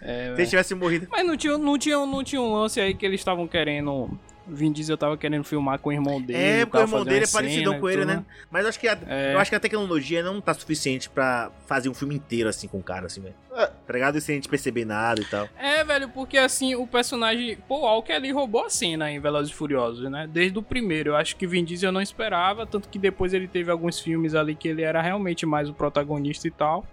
É, 0.00 0.32
Se 0.36 0.40
ele 0.42 0.46
tivesse 0.46 0.74
morrido. 0.74 1.08
Mas 1.10 1.26
não 1.26 1.36
tinha, 1.36 1.58
não, 1.58 1.76
tinha, 1.78 1.96
não 2.06 2.22
tinha 2.22 2.40
um 2.40 2.52
lance 2.54 2.80
aí 2.80 2.94
que 2.94 3.04
eles 3.04 3.20
estavam 3.20 3.48
querendo. 3.48 4.08
Vin 4.48 4.72
Diesel 4.72 4.96
tava 4.96 5.16
querendo 5.16 5.44
filmar 5.44 5.78
com 5.78 5.90
o 5.90 5.92
irmão 5.92 6.20
dele. 6.20 6.38
É, 6.38 6.64
porque 6.66 6.78
o 6.78 6.80
irmão 6.80 7.04
dele 7.04 7.24
é 7.24 7.28
e 7.28 7.80
com 7.80 7.88
ele, 7.88 8.00
tudo. 8.02 8.06
né? 8.08 8.24
Mas 8.50 8.62
eu 8.62 8.68
acho 8.68 8.80
que 8.80 8.88
a, 8.88 8.98
É. 9.06 9.34
eu 9.34 9.38
acho 9.38 9.50
que 9.50 9.54
a 9.56 9.60
tecnologia 9.60 10.22
não 10.22 10.40
tá 10.40 10.54
suficiente 10.54 11.08
pra 11.10 11.50
fazer 11.66 11.88
um 11.88 11.94
filme 11.94 12.14
inteiro 12.14 12.48
assim 12.48 12.66
com 12.66 12.78
o 12.78 12.82
cara, 12.82 13.06
assim, 13.06 13.20
velho. 13.20 13.34
É. 13.54 13.66
Tá 13.66 13.92
ligado? 13.92 14.18
E 14.18 14.20
sem 14.20 14.34
a 14.34 14.36
gente 14.36 14.48
perceber 14.48 14.84
nada 14.84 15.20
e 15.20 15.24
tal. 15.24 15.48
É, 15.58 15.82
velho, 15.84 16.08
porque 16.08 16.38
assim, 16.38 16.74
o 16.74 16.86
personagem. 16.86 17.56
Pô, 17.68 17.78
o 17.78 17.80
Walker 17.82 18.12
ali 18.12 18.30
roubou 18.30 18.64
a 18.64 18.70
cena 18.70 19.10
em 19.10 19.18
Velozes 19.20 19.52
e 19.52 19.54
Furiosos, 19.54 20.10
né? 20.10 20.28
Desde 20.30 20.58
o 20.58 20.62
primeiro. 20.62 21.10
Eu 21.10 21.16
acho 21.16 21.36
que 21.36 21.46
Vin 21.46 21.64
Diesel 21.64 21.90
não 21.92 22.00
esperava, 22.02 22.66
tanto 22.66 22.88
que 22.88 22.98
depois 22.98 23.34
ele 23.34 23.48
teve 23.48 23.70
alguns 23.70 23.98
filmes 24.00 24.34
ali 24.34 24.54
que 24.54 24.68
ele 24.68 24.82
era 24.82 25.02
realmente 25.02 25.44
mais 25.46 25.68
o 25.68 25.74
protagonista 25.74 26.46
e 26.46 26.50
tal. 26.50 26.86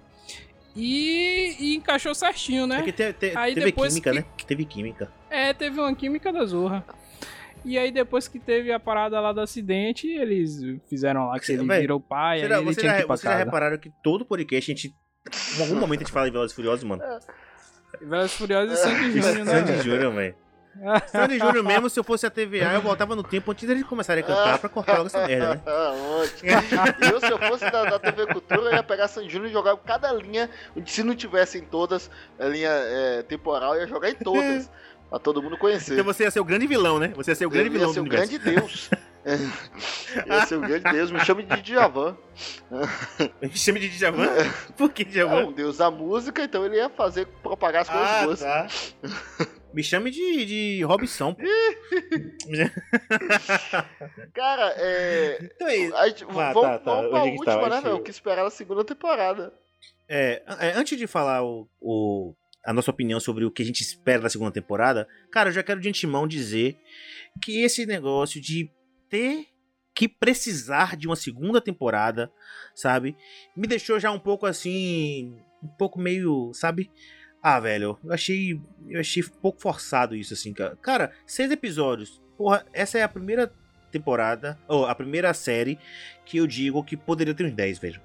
E, 0.76 1.56
e 1.60 1.76
encaixou 1.76 2.14
certinho, 2.14 2.68
né? 2.68 2.78
Porque 2.78 2.91
te, 2.91 3.14
te- 3.14 3.32
Aí 3.38 3.53
teve 3.53 3.68
depois 3.68 3.93
química, 3.93 4.12
que- 4.12 4.20
né? 4.20 4.26
Teve 4.45 4.66
química. 4.66 5.12
É, 5.30 5.53
teve 5.53 5.80
uma 5.80 5.93
química 5.95 6.34
da 6.34 6.45
zorra. 6.45 6.84
E 7.66 7.78
aí, 7.80 7.91
depois 7.91 8.28
que 8.28 8.39
teve 8.39 8.72
a 8.72 8.80
parada 8.80 9.20
lá 9.20 9.34
do 9.34 9.41
acidente, 9.41 10.07
eles 10.07 10.59
fizeram 10.88 11.28
lá 11.28 11.39
que 11.39 11.51
ele 11.51 11.66
véi, 11.66 11.82
virou 11.82 11.99
pai, 11.99 12.39
já, 12.39 12.45
ele 12.45 12.66
você 12.66 12.80
tinha 12.80 12.91
já- 12.91 12.97
que 12.97 13.03
ir 13.03 13.07
pra 13.07 13.18
vocês 13.18 13.24
já 13.24 13.32
casa. 13.38 13.43
repararam 13.45 13.78
que 13.78 13.91
todo 14.03 14.24
podcast 14.26 14.72
a 14.72 14.76
gente. 14.76 14.93
Em 15.57 15.61
algum 15.61 15.76
momento 15.76 16.01
a 16.01 16.03
gente 16.03 16.11
fala 16.13 16.28
de 16.28 16.32
Velozes 16.32 16.51
e 16.53 16.55
Furiosos, 16.55 16.84
mano. 16.84 17.01
Velozes 18.01 18.34
e 18.34 18.38
Furiosos 18.38 18.74
e 18.80 18.82
Sandy 18.82 19.11
Júnior, 19.20 19.45
né? 19.45 19.66
Sandy? 19.66 19.82
Júnior, 19.84 20.13
velho. 20.13 20.36
Sandy 21.07 21.39
Júnior 21.39 21.63
mesmo, 21.63 21.89
se 21.89 21.97
eu 21.99 22.03
fosse 22.03 22.26
a 22.28 22.30
TVA, 22.30 22.74
eu 22.74 22.82
voltava 22.82 23.16
no 23.16 23.24
tempo 23.24 23.49
antes 23.49 23.66
deles 23.68 23.84
começarem 23.86 24.22
a 24.24 24.28
cantar 24.28 24.59
pra 24.59 24.68
cortar 24.70 24.97
logo 24.97 25.07
essa 25.07 25.26
merda, 25.26 25.55
né? 25.55 25.61
Ah, 25.66 27.09
eu, 27.11 27.20
se 27.22 27.32
eu 27.32 27.39
fosse 27.39 27.63
da, 27.72 27.86
da 27.86 27.97
TV 27.99 28.28
Cultura, 28.28 28.61
eu 28.63 28.74
ia 28.74 28.84
pegar 28.84 29.07
San 29.07 29.28
Júnior 29.28 29.49
e 29.49 29.53
jogar 29.53 29.76
cada 29.78 30.11
linha. 30.11 30.49
Se 30.86 31.01
não 31.01 31.16
tivesse 31.16 31.57
em 31.59 31.63
todas 31.63 32.11
a 32.38 32.45
linha 32.45 32.70
é, 32.70 33.24
temporal, 33.24 33.74
eu 33.76 33.82
ia 33.82 33.88
jogar 33.88 34.09
em 34.09 34.16
todas. 34.16 34.70
Pra 35.16 35.20
todo 35.24 35.41
mundo 35.41 35.57
conhecer. 35.57 35.93
Então 35.93 36.03
você 36.03 36.24
ia 36.24 36.32
ser 36.32 36.39
o 36.41 36.46
grande 36.46 36.67
vilão, 36.67 37.00
né? 37.00 37.08
Você 37.16 37.32
ia 37.32 37.36
ser 37.36 37.46
o 37.46 37.50
grande 37.50 37.67
eu 37.67 37.71
vilão 37.74 37.87
ia 37.89 37.93
ser 37.93 38.00
do 38.00 38.04
o 38.04 38.08
universo. 38.09 38.39
grande 38.39 38.59
Deus. 38.59 38.89
ia 40.28 40.46
ser 40.46 40.55
o 40.55 40.62
grande 40.62 40.92
Deus. 40.92 41.09
Me 41.12 41.20
chame 41.21 41.43
de 41.43 41.62
Djavan. 41.62 42.17
Me 43.42 43.50
chame 43.58 43.79
de 43.79 43.89
Djavan? 43.89 44.28
Por 44.78 44.92
que 44.92 45.04
É 45.04 45.05
Djavan? 45.05 45.46
um 45.47 45.51
Deus 45.54 45.78
da 45.78 45.89
música, 45.89 46.43
então 46.43 46.66
ele 46.66 46.75
ia 46.75 46.89
fazer 46.89 47.25
propagar 47.42 47.83
as 47.83 47.89
coisas 47.89 48.09
Ah, 48.09 48.24
boas. 48.25 48.39
tá. 48.42 48.67
Me 49.74 49.82
chame 49.83 50.12
de, 50.12 50.46
de 50.46 50.83
Robson. 50.83 51.36
Cara, 54.33 54.74
é. 54.78 55.39
Então 55.55 55.67
é 55.67 55.75
isso. 55.78 55.96
A 55.96 56.08
gente, 56.08 56.24
Ah, 56.25 56.28
vamos 56.54 56.62
tá, 56.62 56.79
tá. 56.79 56.93
vamos 56.96 57.09
pra 57.09 57.20
é 57.20 57.24
última, 57.24 57.46
tava? 57.46 57.70
né, 57.70 57.82
velho? 57.82 57.96
O 57.96 58.01
que 58.04 58.12
esperar 58.12 58.43
na 58.43 58.50
segunda 58.50 58.83
temporada. 58.83 59.54
É, 60.08 60.43
é, 60.59 60.71
antes 60.74 60.97
de 60.97 61.08
falar 61.08 61.43
o, 61.43 61.67
o- 61.82 62.33
a 62.66 62.74
nossa 62.74 62.92
opinião 62.92 63.20
sobre 63.20 63.46
o 63.46 63.51
que 63.51 63.62
a 63.62 63.66
gente 63.66 63.82
espera 63.82 64.21
da 64.21 64.29
segunda 64.29 64.51
temporada, 64.51 65.08
cara, 65.32 65.50
eu 65.50 65.54
já 65.54 65.62
quero 65.63 65.79
de 65.79 65.89
antemão 65.89 66.28
dizer 66.28 66.78
que 67.42 67.62
esse 67.62 67.86
negócio 67.86 68.42
de 68.42 68.71
ter 69.09 69.47
que 69.93 70.09
precisar 70.09 70.97
de 70.97 71.08
uma 71.08 71.16
segunda 71.16 71.62
temporada, 71.62 72.29
sabe? 72.74 73.16
Me 73.55 73.67
deixou 73.67 74.00
já 74.00 74.12
um 74.12 74.20
pouco 74.20 74.46
assim, 74.46 75.37
um 75.63 75.67
pouco 75.67 76.00
meio, 76.00 76.51
sabe? 76.54 76.92
Ah, 77.42 77.59
velho, 77.59 77.97
eu 78.04 78.12
achei, 78.12 78.59
eu 78.89 79.00
achei 79.00 79.24
um 79.24 79.39
pouco 79.42 79.62
forçado 79.62 80.16
isso 80.16 80.33
assim, 80.33 80.51
cara. 80.51 80.75
Cara, 80.82 81.12
seis 81.25 81.50
episódios. 81.51 82.21
Porra, 82.36 82.66
essa 82.74 82.97
é 82.97 83.04
a 83.04 83.08
primeira 83.08 83.54
temporada, 83.92 84.59
ou 84.67 84.86
a 84.86 84.93
primeira 84.93 85.33
série 85.33 85.79
que 86.25 86.37
eu 86.37 86.47
digo 86.47 86.83
que 86.83 86.97
poderia 86.97 87.33
ter 87.33 87.46
uns 87.46 87.54
10, 87.54 87.79
velho. 87.79 88.01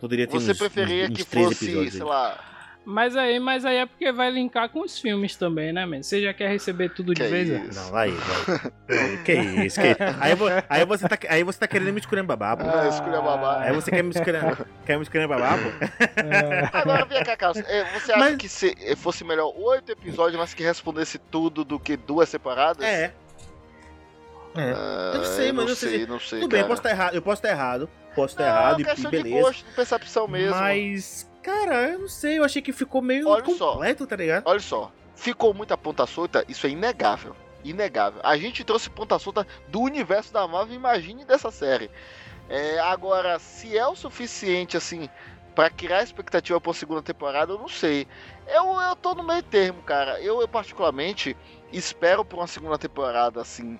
Poderia 0.00 0.26
ter 0.26 0.32
Você 0.32 0.50
uns, 0.50 0.58
preferia 0.58 1.04
uns, 1.04 1.10
uns 1.10 1.16
que 1.18 1.24
três 1.24 1.46
fosse, 1.46 1.64
episódios. 1.66 1.94
sei 1.94 2.02
lá. 2.04 2.51
Mas 2.84 3.16
aí, 3.16 3.38
mas 3.38 3.64
aí 3.64 3.76
é 3.76 3.86
porque 3.86 4.10
vai 4.10 4.28
linkar 4.28 4.68
com 4.68 4.80
os 4.80 4.98
filmes 4.98 5.36
também, 5.36 5.72
né, 5.72 5.86
man? 5.86 6.02
Você 6.02 6.20
já 6.20 6.34
quer 6.34 6.48
receber 6.48 6.88
tudo 6.92 7.14
de 7.14 7.22
Que 7.22 7.28
vez? 7.28 7.48
né? 7.48 7.66
isso? 7.70 7.80
Não, 7.90 7.96
aí, 7.96 8.10
vai. 8.10 9.18
que 9.24 9.32
isso, 9.32 9.80
que 9.80 9.96
aí, 10.20 10.34
vo- 10.34 10.46
aí, 10.68 10.84
você 10.84 11.08
tá, 11.08 11.16
aí 11.28 11.44
você 11.44 11.58
tá 11.60 11.68
querendo 11.68 11.92
me 11.92 12.00
esculhambar, 12.00 12.56
pô. 12.56 12.64
Ah, 12.68 12.88
escolha 12.88 13.20
babá. 13.20 13.60
Aí 13.60 13.72
você 13.72 13.88
quer 13.90 14.02
me 14.02 14.10
esculhambar, 14.10 14.66
quer 14.84 14.96
me 14.96 15.02
esculhambar, 15.04 15.58
pô? 15.62 15.68
É. 16.20 16.70
Agora 16.72 17.04
vem 17.04 17.22
cá, 17.22 17.36
Carlos. 17.36 17.62
é, 17.68 17.84
Você 18.00 18.12
acha 18.12 18.16
Mas- 18.18 18.36
que 18.36 18.48
se 18.48 18.74
eh, 18.80 18.96
fosse 18.96 19.22
melhor 19.22 19.52
oito 19.56 19.92
episódios, 19.92 20.36
mas 20.40 20.52
que 20.52 20.64
respondesse 20.64 21.18
tudo 21.18 21.64
do 21.64 21.78
que 21.78 21.96
duas 21.96 22.28
separadas? 22.28 22.84
É. 22.84 23.12
É. 24.56 24.72
Ah, 24.76 25.12
Eu 25.14 25.18
não 25.20 25.24
sei, 25.24 25.48
eu 25.50 25.54
mano, 25.54 25.62
Não 25.66 25.72
eu 25.72 25.76
sei. 25.76 25.88
sei, 25.90 26.06
não 26.06 26.18
sei. 26.20 26.40
Tudo 26.40 26.50
bem, 26.50 26.60
eu 26.60 26.64
cara. 26.64 26.68
posso 26.76 26.80
estar 26.80 26.90
errado, 26.90 27.14
eu 27.14 27.22
posso 27.22 27.38
estar 27.38 27.48
errado, 27.48 27.90
posso 28.14 28.34
estar 28.34 28.44
Não, 28.44 28.50
errado 28.60 28.78
e- 28.80 28.82
e 28.82 28.84
questão 28.86 29.10
de 29.10 29.22
beleza. 29.22 29.40
gosto, 29.42 29.66
de 29.68 29.72
percepção 29.74 30.28
mesmo. 30.28 30.56
Mas, 30.56 31.30
cara, 31.42 31.90
eu 31.90 31.98
não 32.00 32.08
sei, 32.08 32.38
eu 32.38 32.44
achei 32.44 32.62
que 32.62 32.72
ficou 32.72 33.02
meio 33.02 33.28
Olha 33.28 33.44
só. 33.56 33.72
completo, 33.72 34.06
tá 34.06 34.16
ligado? 34.16 34.44
Olha 34.46 34.60
só, 34.60 34.90
ficou 35.14 35.52
muita 35.52 35.76
ponta 35.76 36.06
solta, 36.06 36.44
isso 36.48 36.66
é 36.66 36.70
inegável. 36.70 37.34
Inegável. 37.64 38.20
A 38.24 38.36
gente 38.36 38.64
trouxe 38.64 38.90
ponta 38.90 39.18
solta 39.18 39.46
do 39.68 39.80
universo 39.80 40.32
da 40.32 40.46
Marvel, 40.48 40.74
imagine 40.74 41.24
dessa 41.24 41.50
série. 41.50 41.90
É, 42.48 42.78
agora, 42.80 43.38
se 43.38 43.76
é 43.78 43.86
o 43.86 43.94
suficiente, 43.94 44.76
assim, 44.76 45.08
pra 45.54 45.70
criar 45.70 46.02
expectativa 46.02 46.60
pra 46.60 46.72
segunda 46.74 47.02
temporada, 47.02 47.52
eu 47.52 47.58
não 47.58 47.68
sei. 47.68 48.06
Eu, 48.48 48.80
eu 48.80 48.96
tô 48.96 49.14
no 49.14 49.22
meio 49.22 49.42
termo, 49.42 49.80
cara. 49.82 50.20
Eu, 50.20 50.40
eu 50.40 50.48
particularmente, 50.48 51.36
espero 51.72 52.24
por 52.24 52.38
uma 52.40 52.46
segunda 52.48 52.76
temporada, 52.76 53.40
assim. 53.40 53.78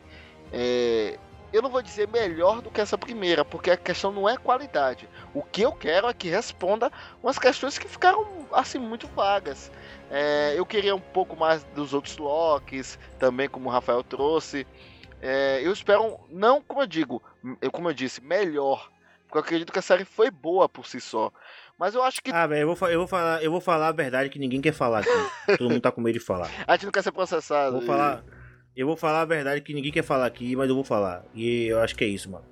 é, 0.52 1.18
eu 1.52 1.62
não 1.62 1.70
vou 1.70 1.82
dizer 1.82 2.08
melhor 2.08 2.62
do 2.62 2.70
que 2.70 2.80
essa 2.80 2.96
primeira, 2.96 3.44
porque 3.44 3.70
a 3.70 3.76
questão 3.76 4.10
não 4.10 4.28
é 4.28 4.36
qualidade. 4.36 5.08
O 5.34 5.42
que 5.42 5.62
eu 5.62 5.72
quero 5.72 6.08
é 6.08 6.14
que 6.14 6.28
responda 6.28 6.90
umas 7.22 7.38
questões 7.38 7.78
que 7.78 7.88
ficaram, 7.88 8.26
assim, 8.52 8.78
muito 8.78 9.06
vagas. 9.08 9.70
É, 10.10 10.54
eu 10.56 10.64
queria 10.64 10.94
um 10.94 11.00
pouco 11.00 11.36
mais 11.36 11.62
dos 11.74 11.92
outros 11.92 12.16
Locks, 12.16 12.98
também 13.18 13.48
como 13.48 13.68
o 13.68 13.72
Rafael 13.72 14.02
trouxe. 14.02 14.66
É, 15.20 15.60
eu 15.62 15.72
espero, 15.72 16.18
não 16.30 16.60
como 16.60 16.82
eu 16.82 16.86
digo, 16.86 17.22
eu, 17.60 17.70
como 17.70 17.88
eu 17.88 17.94
disse, 17.94 18.20
melhor. 18.20 18.90
Porque 19.26 19.38
eu 19.38 19.42
acredito 19.42 19.72
que 19.72 19.78
a 19.78 19.82
série 19.82 20.04
foi 20.04 20.30
boa 20.30 20.68
por 20.68 20.86
si 20.86 21.00
só. 21.00 21.32
Mas 21.78 21.94
eu 21.94 22.02
acho 22.02 22.22
que 22.22 22.30
Ah, 22.30 22.46
velho, 22.46 22.60
eu 22.60 22.88
eu, 22.88 22.98
vou 22.98 23.06
falar, 23.06 23.42
eu 23.42 23.50
vou 23.50 23.60
falar 23.60 23.88
a 23.88 23.92
verdade 23.92 24.28
que 24.28 24.38
ninguém 24.38 24.60
quer 24.60 24.72
falar 24.72 25.00
aqui. 25.00 25.08
Todo 25.56 25.70
mundo 25.70 25.80
tá 25.80 25.90
com 25.90 26.00
medo 26.00 26.18
de 26.18 26.24
falar. 26.24 26.50
a 26.66 26.72
gente 26.74 26.84
não 26.84 26.92
quer 26.92 27.02
ser 27.02 27.12
processado. 27.12 27.72
Vou 27.78 27.82
falar. 27.82 28.22
Eu 28.76 28.86
vou 28.86 28.96
falar 28.96 29.22
a 29.22 29.24
verdade 29.24 29.60
que 29.60 29.74
ninguém 29.74 29.92
quer 29.92 30.02
falar 30.02 30.26
aqui, 30.26 30.56
mas 30.56 30.68
eu 30.68 30.74
vou 30.74 30.84
falar. 30.84 31.24
E 31.34 31.66
eu 31.66 31.80
acho 31.80 31.94
que 31.94 32.04
é 32.04 32.06
isso, 32.06 32.30
mano. 32.30 32.44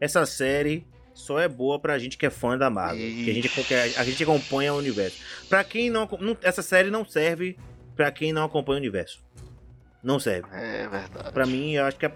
Essa 0.00 0.24
série 0.24 0.86
só 1.12 1.38
é 1.38 1.48
boa 1.48 1.78
pra 1.78 1.98
gente 1.98 2.16
que 2.16 2.26
é 2.26 2.30
fã 2.30 2.56
da 2.56 2.70
Marvel. 2.70 2.98
Que 2.98 3.30
a 3.30 3.34
gente, 3.34 3.48
que 3.48 3.74
a, 3.74 4.04
gente 4.04 4.22
acompanha 4.22 4.72
o 4.72 4.78
universo. 4.78 5.18
Pra 5.48 5.62
quem 5.64 5.90
não. 5.90 6.08
Essa 6.42 6.62
série 6.62 6.90
não 6.90 7.04
serve 7.04 7.58
pra 7.94 8.10
quem 8.10 8.32
não 8.32 8.44
acompanha 8.44 8.76
o 8.76 8.80
universo. 8.80 9.24
Não 10.02 10.18
serve. 10.20 10.48
É 10.52 10.88
verdade. 10.88 11.32
Pra 11.32 11.46
mim, 11.46 11.72
eu 11.72 11.84
acho 11.84 11.98
que 11.98 12.06
a, 12.06 12.12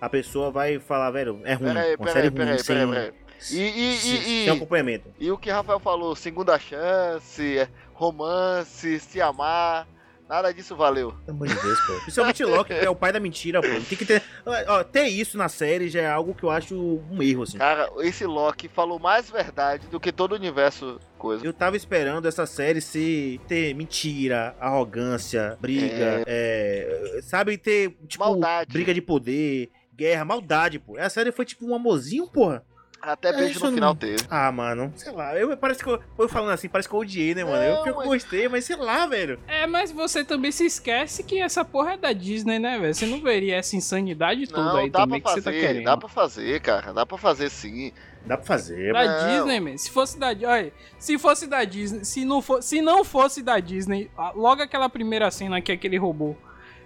a 0.00 0.08
pessoa 0.08 0.50
vai 0.50 0.78
falar, 0.78 1.10
velho, 1.10 1.40
é 1.44 1.54
ruim. 1.54 1.72
Peraí, 1.72 1.96
uma 1.96 2.10
série 2.10 2.30
peraí, 2.30 2.48
ruim, 2.48 2.58
peraí, 2.58 2.58
sem, 2.58 2.88
peraí. 2.88 3.12
E, 3.50 3.92
e, 3.92 3.96
sem, 3.96 4.14
e, 4.16 4.44
sem 4.44 4.50
acompanhamento. 4.50 5.08
e 5.18 5.30
o 5.30 5.38
que 5.38 5.50
Rafael 5.50 5.80
falou, 5.80 6.14
segunda 6.14 6.58
chance, 6.58 7.66
romance, 7.94 9.00
se 9.00 9.20
amar, 9.20 9.88
nada 10.30 10.54
disso 10.54 10.76
valeu. 10.76 11.12
Pelo 11.26 11.36
amor 11.36 11.48
de 11.48 11.60
Deus, 11.60 11.80
pô. 11.80 11.92
Principalmente 12.02 12.44
Loki, 12.44 12.72
que 12.72 12.84
é 12.86 12.88
o 12.88 12.94
pai 12.94 13.12
da 13.12 13.18
mentira, 13.18 13.60
pô. 13.60 13.68
Tem 13.68 13.98
que 13.98 14.06
ter. 14.06 14.22
Ó, 14.68 14.84
ter 14.84 15.08
isso 15.08 15.36
na 15.36 15.48
série 15.48 15.88
já 15.88 16.00
é 16.00 16.10
algo 16.10 16.32
que 16.34 16.44
eu 16.44 16.50
acho 16.50 16.76
um 17.10 17.20
erro, 17.20 17.42
assim. 17.42 17.58
Cara, 17.58 17.90
esse 17.98 18.24
Loki 18.24 18.68
falou 18.68 19.00
mais 19.00 19.28
verdade 19.28 19.88
do 19.88 19.98
que 19.98 20.12
todo 20.12 20.32
o 20.32 20.36
universo 20.36 21.00
coisa. 21.18 21.44
Eu 21.44 21.52
tava 21.52 21.76
esperando 21.76 22.26
essa 22.28 22.46
série 22.46 22.80
ser 22.80 23.40
ter 23.48 23.74
mentira, 23.74 24.54
arrogância, 24.60 25.58
briga, 25.60 26.22
é, 26.26 27.20
sabe, 27.22 27.58
ter, 27.58 27.90
tipo, 28.06 28.24
Maldade. 28.24 28.72
briga 28.72 28.94
de 28.94 29.02
poder, 29.02 29.70
guerra, 29.94 30.24
maldade, 30.24 30.78
pô. 30.78 30.96
A 30.96 31.10
série 31.10 31.32
foi 31.32 31.44
tipo 31.44 31.66
um 31.66 31.74
amorzinho, 31.74 32.26
porra. 32.28 32.64
Até 33.02 33.30
É, 33.30 33.32
beijo 33.32 33.58
no 33.60 33.66
não- 33.66 33.74
final 33.74 33.94
teve. 33.94 34.22
Ah, 34.28 34.52
mano, 34.52 34.92
sei 34.94 35.10
lá, 35.12 35.34
eu, 35.36 35.56
parece 35.56 35.82
que 35.82 35.88
eu, 35.88 35.98
eu 36.18 36.28
falando 36.28 36.50
assim, 36.50 36.68
parece 36.68 36.86
que 36.88 36.94
eu 36.94 36.98
odiei, 36.98 37.34
né, 37.34 37.42
mano? 37.44 37.56
eu, 37.62 37.74
Não, 37.76 37.86
eu 37.86 37.96
mas- 37.96 38.06
gostei, 38.06 38.46
mas 38.48 38.64
sei 38.66 38.76
lá, 38.76 39.06
velho. 39.06 39.38
É, 39.48 39.66
mas 39.66 39.90
você 39.90 40.22
também 40.22 40.52
se 40.52 40.66
esquece 40.66 41.22
que 41.22 41.40
essa 41.40 41.64
porra 41.64 41.92
é 41.92 41.96
da 41.96 42.12
Disney, 42.12 42.58
né, 42.58 42.78
velho? 42.78 42.94
Você 42.94 43.06
não 43.06 43.20
veria 43.22 43.56
essa 43.56 43.74
insanidade 43.74 44.46
toda 44.46 44.64
Não, 44.64 44.76
aí 44.76 44.90
dá 44.90 44.98
pra 44.98 45.06
também 45.06 45.20
que 45.22 45.28
você 45.30 45.40
tá 45.40 45.50
fazer, 45.50 45.60
querendo. 45.60 45.84
dá 45.84 45.96
pra 45.96 46.08
fazer, 46.08 46.60
cara, 46.60 46.92
dá 46.92 47.06
pra 47.06 47.16
fazer 47.18 47.48
sim. 47.48 47.92
Dá 48.26 48.36
pra 48.36 48.44
fazer, 48.46 48.92
Da 48.92 49.04
Não. 49.06 49.28
Disney, 49.34 49.60
man. 49.60 49.78
Se 49.78 49.90
fosse 49.90 50.18
da 50.18 50.26
olha, 50.28 50.70
se 50.98 51.18
fosse 51.18 51.46
da 51.46 51.64
Disney, 51.64 52.04
se 52.04 52.22
não, 52.26 52.42
for, 52.42 52.62
se 52.62 52.82
não 52.82 53.02
fosse 53.02 53.42
da 53.42 53.58
Disney, 53.58 54.10
logo 54.34 54.60
aquela 54.60 54.90
primeira 54.90 55.30
cena 55.30 55.58
que 55.62 55.72
aquele 55.72 55.96
robô 55.96 56.36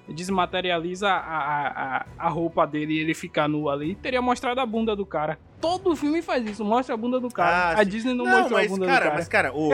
desmaterializa 0.09 1.09
a, 1.09 1.17
a, 1.19 1.97
a, 1.97 2.07
a 2.19 2.29
roupa 2.29 2.67
dele 2.67 2.95
e 2.95 2.99
ele 3.01 3.15
fica 3.15 3.49
nu 3.49 3.69
ali, 3.69 3.95
teria 3.97 4.21
mostrado 4.23 4.61
a 4.61 4.67
bunda 4.67 4.95
do 4.95 5.05
cara. 5.07 5.39
Todo 5.61 5.97
filme 5.97 6.21
faz 6.21 6.45
isso, 6.45 6.65
mostra 6.65 6.95
a 6.95 6.97
bunda 6.99 7.19
do 7.19 7.31
cara. 7.31 7.79
Ah, 7.79 7.81
a. 7.81 7.85
Disney 7.85 8.15
não, 8.15 8.25
Não, 8.25 8.39
mostrou 8.41 8.59
mas 8.59 8.67
a 8.67 8.75
bunda 8.75 8.87
cara, 8.87 8.99
do 8.99 9.03
cara. 9.05 9.15
mas 9.15 9.29
cara, 9.29 9.55
o, 9.55 9.71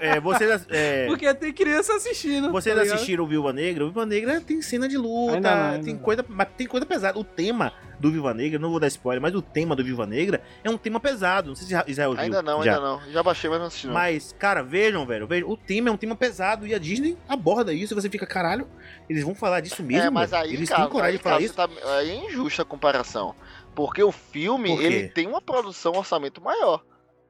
é, 0.00 0.20
vocês, 0.20 0.66
é, 0.68 1.06
Porque 1.08 1.32
tem 1.34 1.52
criança 1.52 1.94
assistindo. 1.94 2.50
Vocês 2.52 2.74
tá 2.74 2.82
assistiram 2.82 3.24
o 3.24 3.26
Viúva 3.26 3.52
Negra? 3.52 3.84
O 3.84 3.86
Viúva 3.88 4.04
Negra 4.04 4.40
tem 4.40 4.60
cena 4.60 4.88
de 4.88 4.98
luta, 4.98 5.36
Ainda 5.36 5.56
não, 5.56 5.64
ainda 5.72 5.84
tem, 5.84 5.94
não. 5.94 6.00
coisa, 6.00 6.24
mas 6.28 6.48
tem 6.56 6.66
coisa 6.66 6.84
pesada. 6.84 7.18
O 7.18 7.24
tema 7.24 7.72
do 7.98 8.10
Viúva 8.10 8.32
Negra, 8.32 8.58
não 8.58 8.70
vou 8.70 8.80
dar 8.80 8.88
spoiler, 8.88 9.20
mas 9.20 9.34
o 9.34 9.42
tema 9.42 9.76
do 9.76 9.84
Viúva 9.84 10.06
Negra 10.06 10.42
é 10.64 10.70
um 10.70 10.78
tema 10.78 10.98
pesado. 10.98 11.50
Não 11.50 11.54
sei 11.54 11.66
se 11.66 11.90
Israel 11.90 12.12
viu. 12.12 12.22
Ainda 12.22 12.42
não, 12.42 12.62
já. 12.62 12.74
ainda 12.74 12.86
não. 12.86 13.12
Já 13.12 13.22
baixei, 13.22 13.50
mas 13.50 13.58
não 13.60 13.66
assisti 13.66 13.86
não. 13.86 13.94
Mas, 13.94 14.34
cara, 14.38 14.62
vejam, 14.62 15.04
velho, 15.06 15.26
vejam, 15.26 15.48
o 15.50 15.56
tema 15.56 15.90
é 15.90 15.92
um 15.92 15.96
tema 15.96 16.16
pesado 16.16 16.66
e 16.66 16.74
a 16.74 16.78
Disney 16.78 17.16
aborda 17.28 17.72
isso 17.72 17.92
e 17.92 17.94
você 17.94 18.08
fica, 18.08 18.26
caralho, 18.26 18.66
eles 19.08 19.22
vão 19.22 19.34
falar 19.34 19.60
disso 19.60 19.82
mesmo? 19.82 20.06
é, 20.06 20.10
mas 20.10 20.32
aí, 20.32 20.54
eles 20.54 20.68
cara, 20.68 20.82
têm 20.82 20.90
coragem 20.90 21.12
aí, 21.12 21.16
de 21.18 21.22
falar 21.22 21.36
cara, 21.36 21.44
isso? 21.44 21.54
tá, 21.54 21.68
aí 21.96 22.10
é 22.10 22.26
injusta 22.26 22.62
a 22.62 22.64
comparação. 22.64 23.34
Porque 23.74 24.02
o 24.02 24.12
filme, 24.12 24.68
Por 24.76 24.82
ele 24.82 25.08
tem 25.08 25.26
uma 25.26 25.40
produção, 25.40 25.92
um 25.92 25.98
orçamento 25.98 26.40
maior. 26.42 26.82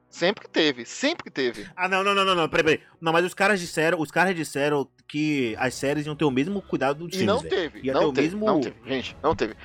Sempre 0.09 0.43
que 0.43 0.49
teve, 0.49 0.85
sempre 0.85 1.23
que 1.23 1.29
teve. 1.31 1.65
Ah, 1.75 1.87
não, 1.87 2.03
não, 2.03 2.13
não, 2.13 2.25
não, 2.25 2.35
não, 2.35 2.49
peraí, 2.49 2.63
peraí. 2.77 2.87
Não, 2.99 3.13
mas 3.13 3.23
os 3.25 3.33
caras 3.33 3.59
disseram, 3.61 3.97
os 4.01 4.11
caras 4.11 4.35
disseram 4.35 4.85
que 5.07 5.55
as 5.57 5.73
séries 5.73 6.05
iam 6.05 6.15
ter 6.15 6.25
o 6.25 6.31
mesmo 6.31 6.61
cuidado 6.61 7.05
dos 7.07 7.15
E 7.15 7.19
filmes, 7.19 7.33
não 7.33 7.41
teve, 7.49 7.79
Ia 7.79 7.93
ter 7.93 7.99
não 7.99 8.09
o 8.09 8.13
teve, 8.13 8.27
mesmo- 8.27 8.45
não 8.45 8.59
teve, 8.59 8.75
gente, 8.85 9.15
não 9.23 9.33
teve. 9.35 9.55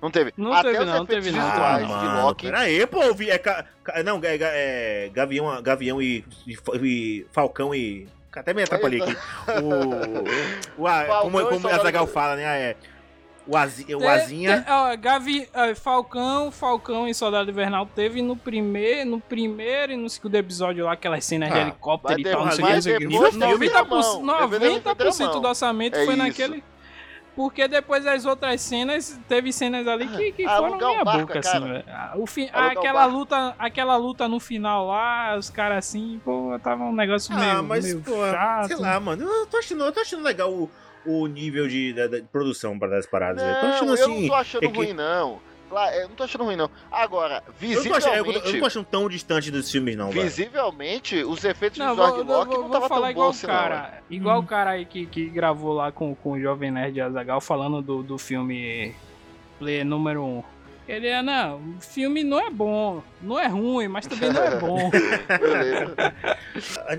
Não 0.00 0.10
teve. 0.12 0.32
Não 0.36 0.52
Até 0.52 0.70
teve 0.70 0.84
os 0.84 0.86
não, 0.90 1.04
teve 1.06 1.30
não. 1.32 1.40
visuais 1.50 1.82
Ah, 1.82 1.98
de 1.98 2.04
mano, 2.06 2.22
Loki. 2.26 2.46
pera 2.46 2.60
aí, 2.60 2.86
pô, 2.86 3.12
vi- 3.12 3.30
é, 3.30 3.38
ca- 3.38 3.66
não, 4.04 4.20
é, 4.22 4.38
é 4.40 5.10
Gavião, 5.12 5.60
Gavião 5.60 6.00
e, 6.00 6.24
e, 6.46 6.56
e 6.80 7.26
Falcão 7.32 7.74
e... 7.74 8.06
Até 8.32 8.54
me 8.54 8.62
atrapalhei 8.62 9.02
aqui. 9.02 9.16
O, 10.78 10.82
o, 10.82 10.86
a- 10.86 11.22
como 11.22 11.40
e 11.40 11.44
como 11.46 11.66
a 11.66 11.78
Zagal 11.78 12.06
fala, 12.06 12.36
né? 12.36 12.44
É, 12.44 12.76
o, 13.48 13.56
Azi, 13.56 13.82
o 13.94 13.98
Te- 13.98 14.06
Azinha... 14.06 14.60
te- 14.62 14.70
ó, 14.70 14.96
Gavi, 14.96 15.48
ó, 15.54 15.74
Falcão, 15.74 16.50
Falcão 16.52 17.08
e 17.08 17.14
Soldado 17.14 17.50
Invernal 17.50 17.86
teve 17.86 18.20
no 18.22 18.36
primeiro, 18.36 19.08
no 19.10 19.20
primeiro 19.20 19.92
e 19.92 19.96
no 19.96 20.08
segundo 20.10 20.34
episódio 20.34 20.84
lá 20.84 20.92
aquelas 20.92 21.24
cenas 21.24 21.50
de 21.50 21.58
Ah, 21.58 21.62
helicóptero 21.62 22.22
vai 22.22 22.32
e 22.32 22.34
tal, 22.36 22.44
não 22.44 22.52
sei 22.52 22.64
o 22.64 22.66
que, 22.68 22.74
não 22.74 22.82
sei 22.82 22.94
o 22.94 22.98
que. 22.98 23.06
depois 23.08 23.36
teve 23.36 23.66
outra 23.66 23.84
90%, 23.84 24.22
mão, 24.22 24.48
teve 24.50 24.68
outra 24.68 24.94
90% 24.94 25.18
mão. 25.32 25.40
do 25.40 25.48
orçamento 25.48 25.96
É 25.96 26.04
foi 26.04 26.14
isso. 26.14 26.22
naquele. 26.22 26.64
Porque 27.34 27.68
depois 27.68 28.04
as 28.04 28.26
outras 28.26 28.60
cenas, 28.60 29.16
teve 29.28 29.52
cenas 29.52 29.86
ali 29.86 30.08
que, 30.08 30.32
que 30.32 30.44
Alugar 30.44 30.80
foram 30.80 31.04
barco, 31.04 31.20
boca, 31.20 31.40
cara. 31.40 31.56
assim, 31.58 31.68
velho. 31.72 31.84
Ah, 31.86 32.12
O 32.16 32.26
fim, 32.26 32.48
Alugar 32.52 32.64
um 32.74 32.78
aquela 32.80 33.04
luta, 33.06 33.54
aquela 33.56 33.96
luta 33.96 34.26
no 34.26 34.40
final 34.40 34.88
lá, 34.88 35.36
os 35.38 35.48
caras 35.48 35.78
assim, 35.78 36.20
pô, 36.24 36.58
tava 36.60 36.82
um 36.82 36.92
negócio 36.92 37.32
meio, 37.32 37.58
Ah, 37.58 37.62
mas, 37.62 37.84
meio 37.84 38.00
pô, 38.02 38.10
chato. 38.28 38.66
sei 38.66 38.76
lá, 38.76 38.98
mano, 38.98 39.22
eu 39.24 39.46
tô 39.46 39.56
achando, 39.56 39.84
eu 39.84 39.92
tô 39.92 40.00
achando 40.00 40.24
legal 40.24 40.52
o, 40.52 40.68
o 41.06 41.26
nível 41.26 41.66
de, 41.68 41.92
da- 41.92 42.06
de 42.06 42.22
produção 42.22 42.78
para 42.78 42.88
das 42.88 43.06
paradas. 43.06 43.42
velho. 43.42 43.54
eu 43.56 43.60
tô 43.60 43.66
Não, 43.66 43.74
achando 43.74 43.88
eu 43.88 43.94
assim... 43.94 44.20
não 44.22 44.28
tô 44.28 44.34
achando 44.34 44.64
é 44.64 44.68
que- 44.68 44.76
ruim, 44.76 44.92
não. 44.92 45.48
Eu 45.94 46.08
não 46.08 46.16
tô 46.16 46.22
achando 46.24 46.44
ruim, 46.44 46.56
não. 46.56 46.70
Agora, 46.90 47.42
Eu 47.60 47.76
não, 47.76 47.90
tô 47.90 47.94
achando, 47.94 48.14
eu, 48.14 48.24
visivelmente, 48.24 48.46
eu 48.46 48.52
não 48.54 48.60
tô 48.60 48.66
achando 48.66 48.84
tão 48.86 49.06
distante 49.08 49.50
dos 49.50 49.70
filmes, 49.70 49.96
não, 49.96 50.10
velho. 50.10 50.22
visivelmente, 50.22 51.22
os 51.22 51.44
efeitos 51.44 51.78
Não, 51.78 51.90
de 51.90 51.96
vou, 51.96 52.06
Loki 52.06 52.24
vou, 52.24 52.44
não 52.46 52.62
vou 52.62 52.70
tava 52.70 52.88
falar 52.88 53.00
tão 53.02 53.10
igual 53.10 53.26
bom 53.26 53.30
o 53.32 53.36
assim, 53.36 53.46
não. 53.46 53.54
cara. 53.54 54.02
Igual 54.08 54.36
Hum. 54.38 54.42
o 54.44 54.46
cara 54.46 54.70
aí 54.70 54.86
que, 54.86 55.04
que 55.04 55.26
gravou 55.28 55.74
lá 55.74 55.92
com, 55.92 56.14
com 56.14 56.32
o 56.32 56.40
Jovem 56.40 56.70
Nerd 56.70 56.98
Azagal 57.02 57.38
falando 57.42 57.82
do, 57.82 58.02
do 58.02 58.16
filme 58.16 58.94
Play 59.58 59.84
número 59.84 60.22
1. 60.24 60.36
Ele 60.38 60.42
é, 60.88 61.22
não, 61.22 61.76
o 61.76 61.80
filme 61.80 62.24
não 62.24 62.40
é 62.40 62.50
bom, 62.50 63.02
não 63.20 63.38
é 63.38 63.46
ruim, 63.46 63.88
mas 63.88 64.06
também 64.06 64.32
não 64.32 64.42
é 64.42 64.56
bom. 64.58 64.90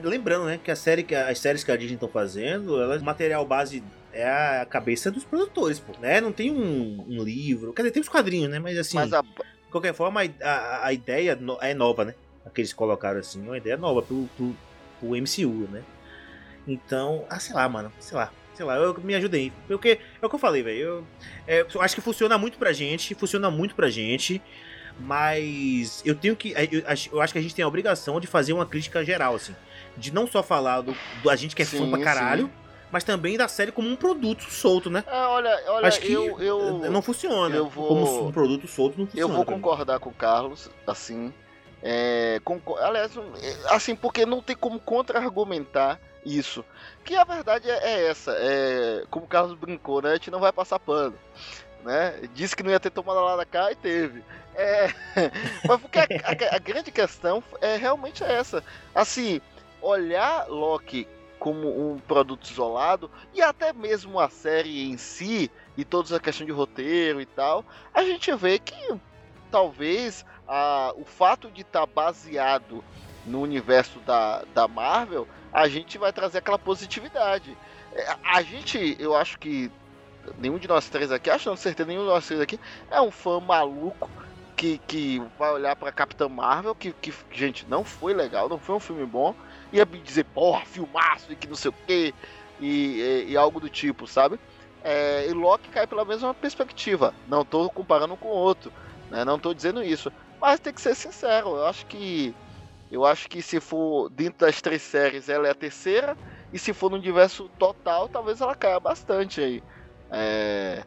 Lembrando, 0.03 0.45
né, 0.45 0.59
que 0.63 0.69
a 0.69 0.75
série, 0.75 1.03
que 1.03 1.15
as 1.15 1.39
séries 1.39 1.63
que 1.63 1.71
a 1.71 1.75
Disney 1.75 1.95
estão 1.95 2.07
fazendo, 2.07 2.79
elas, 2.79 3.01
o 3.01 3.05
material 3.05 3.45
base 3.45 3.83
é 4.13 4.61
a 4.61 4.65
cabeça 4.65 5.11
dos 5.11 5.23
produtores, 5.23 5.79
pô, 5.79 5.93
né? 5.99 6.21
Não 6.21 6.31
tem 6.31 6.51
um, 6.51 7.05
um 7.07 7.23
livro, 7.23 7.73
quer 7.73 7.83
dizer, 7.83 7.91
tem 7.91 8.01
os 8.01 8.09
quadrinhos, 8.09 8.49
né? 8.49 8.59
Mas 8.59 8.77
assim, 8.77 8.95
Mas 8.95 9.13
a, 9.13 9.21
De 9.21 9.71
qualquer 9.71 9.93
forma, 9.93 10.21
a, 10.21 10.49
a, 10.49 10.87
a 10.87 10.93
ideia 10.93 11.35
no, 11.35 11.57
é 11.61 11.73
nova, 11.73 12.05
né? 12.05 12.15
A 12.45 12.49
que 12.49 12.61
eles 12.61 12.73
colocaram 12.73 13.19
assim, 13.19 13.41
uma 13.41 13.57
ideia 13.57 13.77
nova 13.77 14.01
pro, 14.01 14.29
pro, 14.35 14.55
pro 14.99 15.09
MCU, 15.09 15.67
né? 15.71 15.83
Então, 16.67 17.25
ah, 17.29 17.39
sei 17.39 17.55
lá, 17.55 17.67
mano, 17.67 17.91
sei 17.99 18.17
lá. 18.17 18.31
Sei 18.59 18.65
lá, 18.65 18.75
eu, 18.75 18.93
me 19.01 19.15
ajudei. 19.15 19.53
Porque 19.69 20.01
é 20.21 20.25
o 20.25 20.27
que 20.27 20.35
eu 20.35 20.39
falei, 20.39 20.61
velho. 20.61 20.77
Eu, 20.77 21.07
é, 21.47 21.65
eu 21.73 21.81
acho 21.81 21.95
que 21.95 22.01
funciona 22.01 22.37
muito 22.37 22.57
pra 22.57 22.73
gente, 22.73 23.15
funciona 23.15 23.49
muito 23.49 23.73
pra 23.73 23.89
gente. 23.89 24.41
Mas 24.99 26.01
eu 26.05 26.13
tenho 26.13 26.35
que. 26.35 26.53
Eu, 26.69 26.83
eu, 27.13 27.21
acho 27.21 27.31
que 27.31 27.39
a 27.39 27.41
gente 27.41 27.55
tem 27.55 27.63
a 27.63 27.67
obrigação 27.69 28.19
de 28.19 28.27
fazer 28.27 28.51
uma 28.51 28.65
crítica 28.65 29.01
geral, 29.01 29.33
assim. 29.33 29.55
De 29.95 30.13
não 30.13 30.27
só 30.27 30.43
falar 30.43 30.81
do, 30.81 30.93
do 31.23 31.29
a 31.29 31.37
gente 31.37 31.55
que 31.55 31.61
é 31.61 31.65
sim, 31.65 31.77
fã 31.77 31.89
pra 31.89 32.03
caralho, 32.03 32.47
sim. 32.47 32.51
mas 32.91 33.05
também 33.05 33.37
da 33.37 33.47
série 33.47 33.71
como 33.71 33.87
um 33.87 33.95
produto 33.95 34.43
solto, 34.51 34.89
né? 34.89 35.05
É, 35.07 35.21
olha, 35.21 35.63
olha, 35.67 35.87
acho 35.87 36.01
que 36.01 36.11
eu, 36.11 36.37
eu 36.41 36.91
não 36.91 37.01
funciona. 37.01 37.55
Eu 37.55 37.69
vou, 37.69 37.87
como 37.87 38.27
um 38.27 38.31
produto 38.33 38.67
solto 38.67 38.99
não 38.99 39.05
funciona. 39.05 39.31
Eu 39.31 39.33
vou 39.33 39.45
concordar 39.45 40.01
com 40.01 40.09
o 40.09 40.13
Carlos, 40.13 40.69
assim. 40.85 41.33
É, 41.81 42.41
com, 42.43 42.59
aliás, 42.75 43.13
assim, 43.69 43.95
porque 43.95 44.25
não 44.25 44.41
tem 44.41 44.57
como 44.57 44.81
contra-argumentar 44.81 45.97
isso. 46.25 46.65
Que 47.03 47.15
a 47.15 47.23
verdade 47.23 47.69
é, 47.69 47.77
é, 47.77 48.07
essa. 48.07 48.31
É, 48.37 49.03
como 49.09 49.25
o 49.25 49.27
Carlos 49.27 49.57
brincou, 49.57 50.01
né? 50.01 50.11
A 50.11 50.13
gente 50.13 50.31
não 50.31 50.39
vai 50.39 50.51
passar 50.51 50.79
pano. 50.79 51.15
Né? 51.83 52.21
Disse 52.33 52.55
que 52.55 52.63
não 52.63 52.71
ia 52.71 52.79
ter 52.79 52.89
tomado 52.89 53.21
lá 53.21 53.35
da 53.35 53.45
cá 53.45 53.71
e 53.71 53.75
teve. 53.75 54.23
É, 54.55 54.89
mas 55.67 55.79
porque 55.79 55.99
a, 55.99 56.03
a, 56.03 56.55
a, 56.55 56.59
grande 56.59 56.91
questão 56.91 57.43
é 57.61 57.77
realmente 57.77 58.23
essa. 58.23 58.63
Assim, 58.93 59.39
olhar 59.81 60.47
Loki 60.49 61.07
como 61.39 61.91
um 61.91 61.97
produto 61.99 62.49
isolado 62.49 63.09
e 63.33 63.41
até 63.41 63.71
mesmo 63.71 64.19
a 64.19 64.29
série 64.29 64.89
em 64.89 64.97
si 64.97 65.49
e 65.77 65.85
toda 65.85 66.17
a 66.17 66.19
questão 66.19 66.45
de 66.45 66.51
roteiro 66.51 67.21
e 67.21 67.25
tal, 67.25 67.63
a 67.93 68.03
gente 68.03 68.33
vê 68.35 68.59
que 68.59 68.99
talvez 69.49 70.25
a, 70.45 70.93
o 70.95 71.05
fato 71.05 71.49
de 71.49 71.61
estar 71.61 71.81
tá 71.81 71.85
baseado 71.85 72.83
no 73.25 73.41
universo 73.41 73.99
da, 73.99 74.43
da 74.53 74.67
Marvel, 74.67 75.27
a 75.51 75.67
gente 75.67 75.97
vai 75.97 76.13
trazer 76.13 76.39
aquela 76.39 76.59
positividade. 76.59 77.57
É, 77.93 78.15
a 78.23 78.41
gente, 78.41 78.95
eu 78.99 79.15
acho 79.15 79.39
que 79.39 79.71
nenhum 80.37 80.57
de 80.57 80.67
nós 80.67 80.89
três 80.89 81.11
aqui, 81.11 81.29
acho 81.29 81.49
não 81.49 81.55
certeza, 81.55 81.87
nenhum 81.87 82.03
de 82.03 82.09
nós 82.09 82.25
três 82.25 82.41
aqui 82.41 82.59
é 82.91 83.01
um 83.01 83.11
fã 83.11 83.39
maluco 83.39 84.09
que, 84.55 84.77
que 84.85 85.21
vai 85.37 85.51
olhar 85.51 85.75
pra 85.75 85.91
Capitã 85.91 86.27
Marvel, 86.27 86.75
que, 86.75 86.91
que, 86.91 87.13
gente, 87.31 87.65
não 87.69 87.83
foi 87.83 88.13
legal, 88.13 88.49
não 88.49 88.59
foi 88.59 88.75
um 88.75 88.79
filme 88.79 89.05
bom, 89.05 89.33
ia 89.71 89.85
me 89.85 89.99
dizer, 89.99 90.25
porra, 90.25 90.65
filmaço 90.65 91.31
e 91.31 91.35
que 91.35 91.47
não 91.47 91.55
sei 91.55 91.69
o 91.69 91.73
que, 91.87 92.13
e, 92.59 93.25
e, 93.29 93.37
algo 93.37 93.59
do 93.59 93.69
tipo, 93.69 94.05
sabe? 94.05 94.37
É, 94.83 95.27
e 95.27 95.33
Loki 95.33 95.69
cai 95.69 95.87
pela 95.87 96.05
mesma 96.05 96.33
perspectiva. 96.33 97.13
Não 97.27 97.45
tô 97.45 97.69
comparando 97.69 98.15
com 98.17 98.27
o 98.27 98.31
outro, 98.31 98.71
né? 99.09 99.23
Não 99.23 99.39
tô 99.39 99.53
dizendo 99.53 99.83
isso. 99.83 100.11
Mas 100.41 100.59
tem 100.59 100.73
que 100.73 100.81
ser 100.81 100.95
sincero, 100.95 101.49
eu 101.49 101.65
acho 101.65 101.85
que. 101.85 102.33
Eu 102.91 103.05
acho 103.05 103.29
que 103.29 103.41
se 103.41 103.59
for 103.59 104.09
dentro 104.09 104.45
das 104.45 104.61
três 104.61 104.81
séries, 104.81 105.29
ela 105.29 105.47
é 105.47 105.51
a 105.51 105.55
terceira. 105.55 106.17
E 106.51 106.57
se 106.57 106.73
for 106.73 106.89
no 106.89 106.97
universo 106.97 107.49
total, 107.59 108.09
talvez 108.09 108.41
ela 108.41 108.55
caia 108.55 108.79
bastante 108.79 109.39
aí. 109.41 109.63
É 110.09 110.83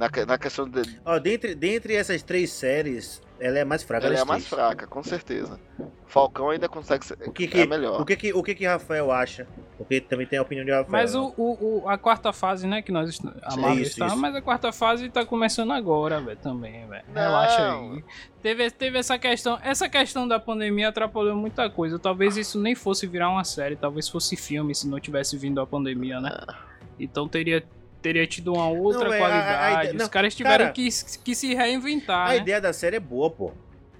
na, 0.00 0.08
na 0.26 0.38
questão 0.38 0.66
de. 0.66 0.98
Ó, 1.04 1.18
dentre, 1.18 1.54
dentre 1.54 1.94
essas 1.94 2.22
três 2.22 2.50
séries, 2.50 3.20
ela 3.40 3.58
é 3.58 3.64
mais 3.64 3.82
fraca. 3.82 4.06
Ela 4.06 4.16
é 4.16 4.20
a 4.20 4.24
mais 4.24 4.46
fraca, 4.46 4.86
com 4.86 5.02
certeza. 5.02 5.58
Falcão 6.06 6.50
ainda 6.50 6.68
consegue 6.68 7.04
ser 7.06 7.16
o 7.26 7.32
que 7.32 7.46
que, 7.48 7.60
é 7.60 7.66
melhor. 7.66 8.00
O 8.00 8.04
que 8.04 8.16
que, 8.16 8.32
o 8.32 8.42
que 8.42 8.54
que 8.54 8.66
Rafael 8.66 9.10
acha? 9.10 9.46
Porque 9.78 10.00
também 10.00 10.26
tem 10.26 10.38
a 10.38 10.42
opinião 10.42 10.64
de 10.64 10.70
Rafael. 10.70 10.90
Mas 10.90 11.14
o, 11.14 11.32
o, 11.38 11.88
a 11.88 11.96
quarta 11.96 12.32
fase, 12.32 12.66
né, 12.66 12.82
que 12.82 12.92
nós 12.92 13.18
a 13.42 13.56
Marvel 13.56 13.82
isso, 13.82 13.92
está, 13.92 14.08
isso. 14.08 14.16
mas 14.16 14.34
a 14.34 14.42
quarta 14.42 14.72
fase 14.72 15.08
tá 15.08 15.24
começando 15.24 15.72
agora, 15.72 16.20
velho, 16.20 16.36
também, 16.36 16.86
velho. 16.86 17.04
Relaxa 17.14 17.72
aí. 17.72 18.04
Teve, 18.42 18.70
teve 18.70 18.98
essa 18.98 19.18
questão, 19.18 19.58
essa 19.62 19.88
questão 19.88 20.28
da 20.28 20.38
pandemia 20.38 20.88
atrapalhou 20.88 21.36
muita 21.36 21.70
coisa. 21.70 21.98
Talvez 21.98 22.36
isso 22.36 22.60
nem 22.60 22.74
fosse 22.74 23.06
virar 23.06 23.30
uma 23.30 23.44
série, 23.44 23.76
talvez 23.76 24.08
fosse 24.08 24.36
filme 24.36 24.74
se 24.74 24.86
não 24.86 25.00
tivesse 25.00 25.36
vindo 25.38 25.60
a 25.60 25.66
pandemia, 25.66 26.20
né? 26.20 26.30
É. 26.48 26.54
Então 26.98 27.26
teria 27.26 27.64
teria 28.00 28.26
tido 28.26 28.52
uma 28.54 28.68
outra 28.68 29.08
não, 29.08 29.16
qualidade. 29.16 29.48
A, 29.48 29.66
a 29.66 29.72
ideia, 29.72 29.92
Os 29.94 30.02
não, 30.02 30.08
caras 30.08 30.34
tiveram 30.34 30.64
cara, 30.66 30.72
que, 30.72 30.88
que 31.24 31.34
se 31.34 31.54
reinventar. 31.54 32.28
A 32.28 32.30
né? 32.30 32.36
ideia 32.38 32.60
da 32.60 32.72
série 32.72 32.96
é 32.96 33.00
boa, 33.00 33.30
pô. 33.30 33.52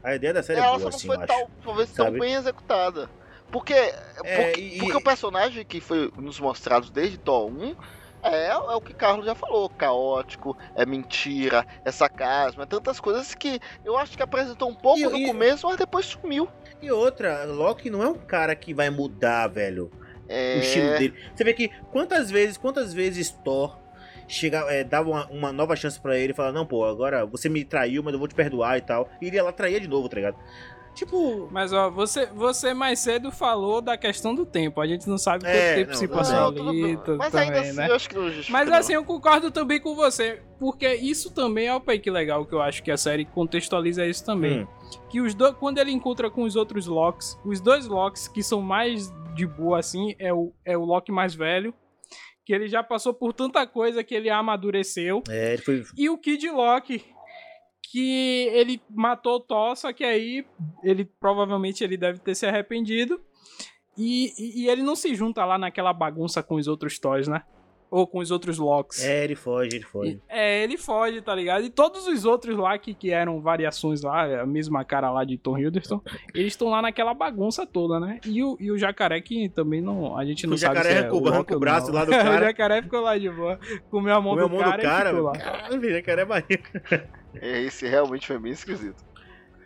A 0.02 0.14
ideia 0.14 0.32
da 0.32 0.42
série 0.42 0.60
é, 0.60 0.62
é 0.62 0.66
boa, 0.66 0.80
ela 0.80 0.92
só 0.92 1.06
não 1.08 1.16
foi 1.16 1.26
tal, 1.26 1.50
talvez 1.62 1.92
tão 1.92 2.10
bem 2.10 2.34
executada. 2.34 3.10
Porque, 3.50 3.74
é, 3.74 4.44
porque, 4.44 4.60
e... 4.60 4.78
porque, 4.78 4.96
o 4.96 5.02
personagem 5.02 5.64
que 5.64 5.80
foi 5.80 6.10
nos 6.16 6.38
mostrados 6.38 6.90
desde 6.90 7.18
Thor 7.18 7.48
1 7.48 7.74
é, 8.22 8.48
é 8.48 8.54
o 8.54 8.80
que 8.80 8.92
Carlos 8.92 9.26
já 9.26 9.34
falou, 9.34 9.68
caótico, 9.68 10.56
é 10.76 10.84
mentira, 10.84 11.66
é 11.84 11.90
sarcasmo, 11.90 12.62
é 12.62 12.66
tantas 12.66 13.00
coisas 13.00 13.34
que 13.34 13.58
eu 13.84 13.96
acho 13.96 14.16
que 14.16 14.22
apresentou 14.22 14.68
um 14.68 14.74
pouco 14.74 15.00
e, 15.00 15.04
no 15.04 15.16
e... 15.16 15.26
começo, 15.26 15.66
mas 15.66 15.76
depois 15.76 16.06
sumiu. 16.06 16.48
E 16.82 16.90
outra, 16.90 17.44
Loki 17.44 17.90
não 17.90 18.02
é 18.02 18.08
um 18.08 18.18
cara 18.18 18.54
que 18.54 18.72
vai 18.72 18.90
mudar, 18.90 19.48
velho. 19.48 19.90
É... 20.28 20.56
O 20.56 20.60
estilo 20.60 20.90
dele. 20.90 21.14
Você 21.34 21.44
vê 21.44 21.52
que 21.52 21.68
quantas 21.90 22.30
vezes, 22.30 22.56
quantas 22.56 22.94
vezes 22.94 23.30
Thor 23.30 23.79
chega, 24.30 24.58
é, 24.72 24.84
dava 24.84 25.10
uma, 25.10 25.26
uma, 25.26 25.52
nova 25.52 25.74
chance 25.76 26.00
para 26.00 26.16
ele 26.16 26.32
e 26.32 26.36
falar, 26.36 26.52
não, 26.52 26.64
pô, 26.64 26.84
agora 26.84 27.26
você 27.26 27.48
me 27.48 27.64
traiu, 27.64 28.02
mas 28.02 28.12
eu 28.12 28.18
vou 28.18 28.28
te 28.28 28.34
perdoar 28.34 28.78
e 28.78 28.80
tal. 28.80 29.08
E 29.20 29.26
iria 29.26 29.42
lá 29.42 29.52
trair 29.52 29.80
de 29.80 29.88
novo, 29.88 30.08
tá 30.08 30.16
ligado? 30.16 30.36
Tipo. 30.94 31.48
Mas 31.50 31.72
ó, 31.72 31.88
você, 31.90 32.26
você 32.26 32.74
mais 32.74 32.98
cedo 32.98 33.30
falou 33.30 33.80
da 33.80 33.96
questão 33.96 34.34
do 34.34 34.44
tempo. 34.44 34.80
A 34.80 34.86
gente 34.86 35.08
não 35.08 35.18
sabe 35.18 35.44
quanto 35.44 35.54
é, 35.54 35.74
tempo 35.76 35.90
não, 35.90 35.98
se 35.98 36.08
passou 36.08 36.48
ali. 36.48 36.98
Mas 37.16 37.32
também, 37.32 37.48
ainda 37.48 37.60
assim, 37.60 37.76
né? 37.76 37.88
eu 37.88 37.94
acho 37.94 38.08
que 38.08 38.14
não 38.16 38.30
Mas 38.48 38.72
assim, 38.72 38.92
eu 38.94 39.04
concordo 39.04 39.50
também 39.50 39.80
com 39.80 39.94
você. 39.94 40.42
Porque 40.58 40.92
isso 40.94 41.32
também 41.32 41.68
é 41.68 41.74
o 41.74 41.80
que 41.80 42.10
legal 42.10 42.44
que 42.44 42.54
eu 42.54 42.60
acho 42.60 42.82
que 42.82 42.90
a 42.90 42.96
série 42.96 43.24
contextualiza 43.24 44.04
isso 44.06 44.24
também. 44.24 44.62
Hum. 44.62 44.66
Que 45.08 45.20
os 45.20 45.32
dois, 45.34 45.54
quando 45.54 45.78
ele 45.78 45.92
encontra 45.92 46.30
com 46.30 46.42
os 46.42 46.56
outros 46.56 46.86
Locks, 46.86 47.38
os 47.44 47.60
dois 47.60 47.86
Locks 47.86 48.28
que 48.28 48.42
são 48.42 48.60
mais 48.60 49.12
de 49.34 49.46
boa 49.46 49.78
assim, 49.78 50.14
é 50.18 50.32
o, 50.34 50.52
é 50.64 50.76
o 50.76 50.84
Loki 50.84 51.12
mais 51.12 51.34
velho 51.34 51.72
que 52.50 52.54
ele 52.54 52.66
já 52.66 52.82
passou 52.82 53.14
por 53.14 53.32
tanta 53.32 53.64
coisa 53.64 54.02
que 54.02 54.12
ele 54.12 54.28
amadureceu. 54.28 55.22
É, 55.28 55.52
ele 55.52 55.62
foi... 55.62 55.84
E 55.96 56.10
o 56.10 56.18
Kid 56.18 56.50
Loki, 56.50 57.04
que 57.80 58.48
ele 58.52 58.82
matou 58.90 59.36
o 59.36 59.40
Thor, 59.40 59.76
só 59.76 59.92
que 59.92 60.02
aí 60.02 60.44
ele 60.82 61.04
provavelmente 61.04 61.84
ele 61.84 61.96
deve 61.96 62.18
ter 62.18 62.34
se 62.34 62.44
arrependido. 62.44 63.20
E, 63.96 64.32
e, 64.36 64.62
e 64.62 64.68
ele 64.68 64.82
não 64.82 64.96
se 64.96 65.14
junta 65.14 65.44
lá 65.44 65.56
naquela 65.56 65.92
bagunça 65.92 66.42
com 66.42 66.56
os 66.56 66.66
outros 66.66 66.98
Thors, 66.98 67.28
né? 67.28 67.44
Ou 67.90 68.06
com 68.06 68.18
os 68.18 68.30
outros 68.30 68.58
Locks. 68.58 69.02
É, 69.02 69.24
ele 69.24 69.34
foge, 69.34 69.76
ele 69.76 69.84
foge. 69.84 70.20
É, 70.28 70.62
ele 70.62 70.78
foge, 70.78 71.20
tá 71.20 71.34
ligado? 71.34 71.64
E 71.64 71.70
todos 71.70 72.06
os 72.06 72.24
outros 72.24 72.56
lá 72.56 72.78
que, 72.78 72.94
que 72.94 73.10
eram 73.10 73.40
variações 73.40 74.02
lá, 74.02 74.42
a 74.42 74.46
mesma 74.46 74.84
cara 74.84 75.10
lá 75.10 75.24
de 75.24 75.36
Tom 75.36 75.58
Hiddleston, 75.58 76.00
eles 76.32 76.52
estão 76.52 76.68
lá 76.68 76.80
naquela 76.80 77.12
bagunça 77.12 77.66
toda, 77.66 77.98
né? 77.98 78.20
E 78.24 78.42
o, 78.42 78.56
e 78.60 78.70
o 78.70 78.78
jacaré 78.78 79.20
que 79.20 79.48
também 79.48 79.80
não. 79.80 80.16
A 80.16 80.24
gente 80.24 80.46
não 80.46 80.54
o 80.54 80.58
sabe 80.58 80.76
jacaré 80.76 80.90
se 80.90 81.06
é 81.06 81.12
o 81.12 81.24
jacaré 81.24 81.56
o 81.56 81.60
braço 81.60 81.92
lá 81.92 82.04
do 82.04 82.12
cara. 82.12 82.36
o 82.36 82.40
jacaré 82.40 82.82
ficou 82.82 83.00
lá 83.00 83.18
de 83.18 83.28
boa. 83.28 83.58
Comeu 83.90 84.14
a 84.14 84.20
mão, 84.20 84.34
Comeu 84.34 84.48
do, 84.48 84.54
a 84.54 84.58
mão 84.58 84.70
cara 84.70 84.76
do 84.76 84.82
cara. 84.82 85.10
E 85.10 85.20
lá. 85.20 85.32
Caralho, 85.32 85.80
o 85.80 85.90
jacaré 85.90 86.22
é 86.22 86.24
barriga. 86.24 87.08
Esse 87.34 87.86
realmente 87.86 88.26
foi 88.26 88.38
bem 88.38 88.52
esquisito. 88.52 89.04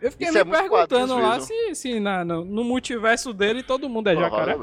Eu 0.01 0.11
fiquei 0.11 0.27
Isso 0.27 0.33
me 0.33 0.41
é 0.41 0.45
perguntando 0.45 1.17
lá 1.17 1.39
se, 1.39 1.73
se 1.73 1.99
na, 1.99 2.23
no, 2.23 2.43
no 2.43 2.63
multiverso 2.63 3.33
dele 3.33 3.63
todo 3.63 3.89
mundo 3.89 4.09
é 4.09 4.15
jacaré. 4.15 4.55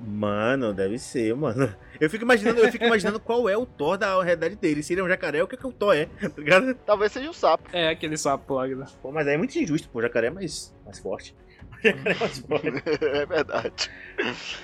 Mano, 0.00 0.72
deve 0.72 0.98
ser, 0.98 1.34
mano. 1.34 1.74
Eu 2.00 2.08
fico 2.08 2.22
imaginando, 2.22 2.60
eu 2.60 2.70
fico 2.70 2.84
imaginando 2.84 3.18
qual 3.18 3.48
é 3.48 3.56
o 3.56 3.66
Thor 3.66 3.98
da 3.98 4.22
realidade 4.22 4.54
dele. 4.54 4.84
Se 4.84 4.92
ele 4.92 5.00
é 5.00 5.04
um 5.04 5.08
jacaré, 5.08 5.42
o 5.42 5.48
que, 5.48 5.56
é 5.56 5.58
que 5.58 5.66
o 5.66 5.72
Thor 5.72 5.96
é? 5.96 6.06
Tá 6.20 6.30
ligado? 6.38 6.72
Talvez 6.86 7.10
seja 7.10 7.28
um 7.28 7.32
sapo. 7.32 7.68
É, 7.72 7.88
aquele 7.88 8.16
sapo 8.16 8.54
lá. 8.54 8.68
Né? 8.68 8.86
Pô, 9.02 9.10
mas 9.10 9.26
aí 9.26 9.34
é 9.34 9.36
muito 9.36 9.58
injusto, 9.58 9.88
pô. 9.88 9.98
O 9.98 10.02
jacaré 10.02 10.28
é 10.28 10.30
mais, 10.30 10.72
mais 10.84 11.00
forte. 11.00 11.34
O 11.78 11.82
jacaré 11.82 12.14
é 12.14 12.20
mais 12.20 12.38
forte. 12.38 12.68
é 13.02 13.26
verdade. 13.26 13.90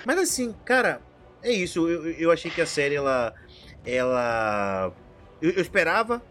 Mas 0.05 0.17
assim, 0.19 0.55
cara, 0.63 1.01
é 1.43 1.51
isso. 1.51 1.89
Eu, 1.89 2.09
eu 2.11 2.31
achei 2.31 2.49
que 2.49 2.61
a 2.61 2.65
série, 2.65 2.95
ela. 2.95 3.33
Ela. 3.85 4.93
eu, 5.41 5.51
eu 5.51 5.61
esperava 5.61 6.21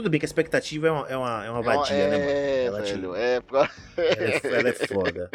tudo 0.00 0.10
bem 0.10 0.18
que 0.18 0.24
a 0.24 0.28
expectativa 0.28 0.88
é 0.88 0.90
uma, 0.90 1.08
é 1.08 1.16
uma, 1.16 1.44
é 1.44 1.50
uma 1.50 1.62
vadia, 1.62 1.94
é, 1.94 2.10
né, 2.10 2.18
mano? 2.18 2.76
Ela, 2.78 2.82
velho, 2.82 3.14
é... 3.14 3.34
ela, 3.36 3.70
é, 3.98 4.40
ela 4.44 4.68
é 4.68 4.72
foda. 4.72 5.30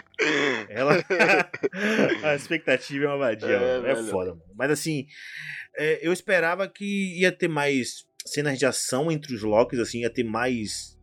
Ela... 0.70 1.06
a 2.24 2.36
expectativa 2.36 3.06
é 3.06 3.08
uma 3.08 3.18
vadia, 3.18 3.48
é, 3.48 3.78
mano. 3.78 3.88
é 3.88 3.96
foda, 4.10 4.32
mano. 4.32 4.44
Mas 4.56 4.72
assim, 4.72 5.06
é, 5.78 6.00
eu 6.02 6.12
esperava 6.12 6.68
que 6.68 7.20
ia 7.20 7.32
ter 7.32 7.48
mais 7.48 8.06
cenas 8.26 8.58
de 8.58 8.66
ação 8.66 9.12
entre 9.12 9.36
os 9.36 9.44
Locks, 9.44 9.80
assim, 9.80 10.00
ia 10.00 10.10
ter 10.10 10.24
mais. 10.24 10.98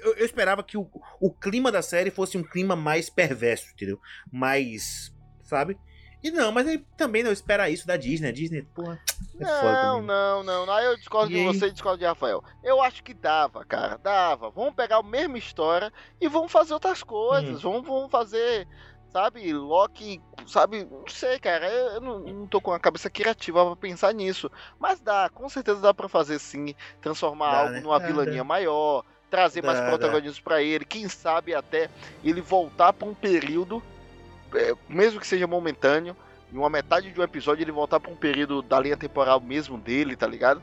Eu, 0.00 0.14
eu 0.14 0.24
esperava 0.24 0.62
que 0.62 0.78
o, 0.78 0.88
o 1.20 1.34
clima 1.34 1.72
da 1.72 1.82
série 1.82 2.10
fosse 2.10 2.38
um 2.38 2.42
clima 2.44 2.76
mais 2.76 3.10
perverso, 3.10 3.66
entendeu? 3.72 3.98
Mais. 4.32 5.12
Sabe? 5.42 5.76
E 6.22 6.30
não, 6.30 6.50
mas 6.50 6.66
aí 6.66 6.78
também 6.96 7.22
não 7.22 7.30
espera 7.30 7.70
isso 7.70 7.86
da 7.86 7.96
Disney. 7.96 8.28
A 8.28 8.32
Disney, 8.32 8.62
porra. 8.74 9.00
É 9.38 9.44
não, 9.44 10.02
não, 10.02 10.42
não, 10.42 10.66
não. 10.66 10.74
Aí 10.74 10.86
eu 10.86 10.96
discordo 10.96 11.32
e 11.32 11.36
de 11.36 11.44
você 11.44 11.66
e 11.66 11.70
discordo 11.70 11.98
de 11.98 12.04
Rafael. 12.04 12.42
Eu 12.62 12.82
acho 12.82 13.02
que 13.04 13.14
dava, 13.14 13.64
cara. 13.64 13.96
Dava. 13.98 14.50
Vamos 14.50 14.74
pegar 14.74 14.96
a 14.96 15.02
mesma 15.02 15.38
história 15.38 15.92
e 16.20 16.28
vamos 16.28 16.50
fazer 16.50 16.74
outras 16.74 17.02
coisas. 17.02 17.62
Uhum. 17.62 17.72
Vamos, 17.72 17.86
vamos 17.86 18.10
fazer, 18.10 18.66
sabe, 19.12 19.52
Loki, 19.52 20.20
sabe, 20.46 20.84
não 20.84 21.06
sei, 21.06 21.38
cara. 21.38 21.68
Eu, 21.70 21.86
eu 21.94 22.00
não, 22.00 22.18
não, 22.18 22.46
tô 22.46 22.60
com 22.60 22.72
a 22.72 22.80
cabeça 22.80 23.08
criativa 23.08 23.64
pra 23.64 23.76
pensar 23.76 24.12
nisso. 24.12 24.50
Mas 24.78 25.00
dá, 25.00 25.30
com 25.32 25.48
certeza 25.48 25.80
dá 25.80 25.94
pra 25.94 26.08
fazer 26.08 26.40
sim. 26.40 26.74
Transformar 27.00 27.52
dá, 27.52 27.58
algo 27.60 27.72
né? 27.74 27.80
numa 27.80 27.98
vilaninha 28.00 28.42
maior 28.42 29.04
trazer 29.30 29.62
mais 29.62 29.78
Dá, 29.78 29.84
dá. 29.84 29.90
protagonismo 29.90 30.42
pra 30.42 30.62
ele, 30.62 30.84
quem 30.84 31.08
sabe 31.08 31.54
até 31.54 31.90
ele 32.24 32.40
voltar 32.40 32.92
pra 32.92 33.06
um 33.06 33.14
período, 33.14 33.82
é, 34.54 34.74
mesmo 34.88 35.20
que 35.20 35.26
seja 35.26 35.46
momentâneo, 35.46 36.16
em 36.52 36.56
uma 36.56 36.70
metade 36.70 37.10
de 37.10 37.20
um 37.20 37.22
episódio 37.22 37.62
ele 37.62 37.72
voltar 37.72 38.00
pra 38.00 38.10
um 38.10 38.16
período 38.16 38.62
da 38.62 38.80
linha 38.80 38.96
temporal 38.96 39.38
mesmo 39.40 39.76
dele, 39.78 40.16
tá 40.16 40.26
ligado? 40.26 40.62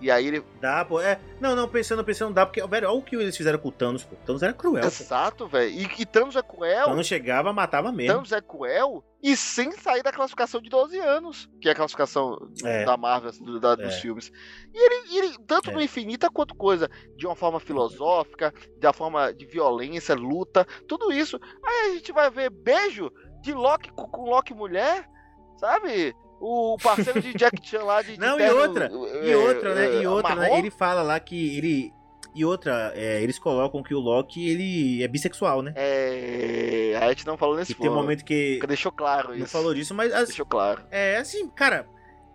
E 0.00 0.10
aí 0.10 0.26
ele. 0.26 0.44
Dá, 0.60 0.84
pô. 0.84 1.00
É, 1.00 1.18
não, 1.40 1.56
não, 1.56 1.66
pensando, 1.68 2.04
pensando, 2.04 2.32
dá, 2.34 2.44
porque, 2.44 2.64
velho, 2.66 2.88
olha 2.88 2.98
o 2.98 3.02
que 3.02 3.16
eles 3.16 3.36
fizeram 3.36 3.58
com 3.58 3.68
o 3.68 3.72
Thanos, 3.72 4.04
pô. 4.04 4.14
Thanos 4.26 4.42
era 4.42 4.52
cruel. 4.52 4.84
Exato, 4.84 5.46
velho. 5.46 5.70
E, 5.70 5.88
e 6.02 6.04
Thanos 6.06 6.36
é 6.36 6.42
cruel. 6.42 6.86
Thanos 6.86 7.06
chegava, 7.06 7.50
matava 7.52 7.90
mesmo. 7.92 8.12
Thanos 8.14 8.32
é 8.32 8.40
cruel 8.42 9.02
e 9.22 9.34
sem 9.36 9.72
sair 9.72 10.02
da 10.02 10.12
classificação 10.12 10.60
de 10.60 10.68
12 10.68 10.98
anos, 10.98 11.48
que 11.60 11.68
é 11.68 11.72
a 11.72 11.74
classificação 11.74 12.36
É. 12.62 12.84
da 12.84 12.96
Marvel, 12.98 13.32
do- 13.40 13.58
da- 13.58 13.74
dos 13.74 13.94
É. 13.94 14.00
filmes. 14.00 14.30
E 14.72 14.78
ele, 14.78 15.18
ele, 15.28 15.38
tanto 15.46 15.70
É. 15.70 15.72
no 15.72 15.80
Infinita 15.80 16.30
quanto 16.30 16.54
coisa, 16.54 16.90
de 17.16 17.26
uma 17.26 17.34
forma 17.34 17.58
filosófica, 17.58 18.52
da 18.78 18.92
forma 18.92 19.32
de 19.32 19.46
violência, 19.46 20.14
luta, 20.14 20.66
tudo 20.86 21.10
isso. 21.10 21.40
Aí 21.64 21.90
a 21.90 21.94
gente 21.94 22.12
vai 22.12 22.30
ver 22.30 22.50
beijo 22.50 23.10
de 23.46 23.54
Loki 23.54 23.90
com, 23.92 24.24
Loki 24.28 24.52
mulher, 24.54 25.08
sabe? 25.56 26.14
O 26.40 26.76
parceiro 26.82 27.20
de 27.22 27.32
Jack 27.34 27.66
Chan 27.66 27.82
lá 27.82 28.02
de. 28.02 28.12
de 28.12 28.20
Não, 28.20 28.34
e 28.34 28.38
terno, 28.38 28.60
outra, 28.60 28.90
E 29.24 29.30
é, 29.30 29.36
outra, 29.36 29.74
né? 29.74 29.86
é, 29.96 30.02
E 30.02 30.06
outra, 30.06 30.34
né? 30.34 30.58
Ele 30.58 30.70
fala 30.70 31.02
lá 31.02 31.18
que 31.18 31.56
ele. 31.56 31.92
E 32.34 32.44
outra, 32.44 32.92
é, 32.94 33.22
eles 33.22 33.38
colocam 33.38 33.82
que 33.82 33.94
o 33.94 33.98
Loki, 33.98 34.46
ele 34.46 35.02
é 35.02 35.08
bissexual, 35.08 35.62
né? 35.62 35.72
É. 35.74 36.98
A 37.00 37.08
gente 37.08 37.26
não 37.26 37.38
falou 37.38 37.56
nesse 37.56 37.74
Que 37.74 37.80
tem 37.80 37.88
um 37.88 37.94
ponto. 37.94 38.02
momento 38.02 38.24
que 38.24 38.58
Deixou 38.68 38.92
claro 38.92 39.30
não 39.30 39.36
isso. 39.36 39.48
falou 39.48 39.72
disso, 39.72 39.94
mas 39.94 40.12
as- 40.12 40.28
Deixou 40.28 40.44
claro. 40.44 40.82
é 40.90 41.16
assim, 41.16 41.48
cara, 41.48 41.86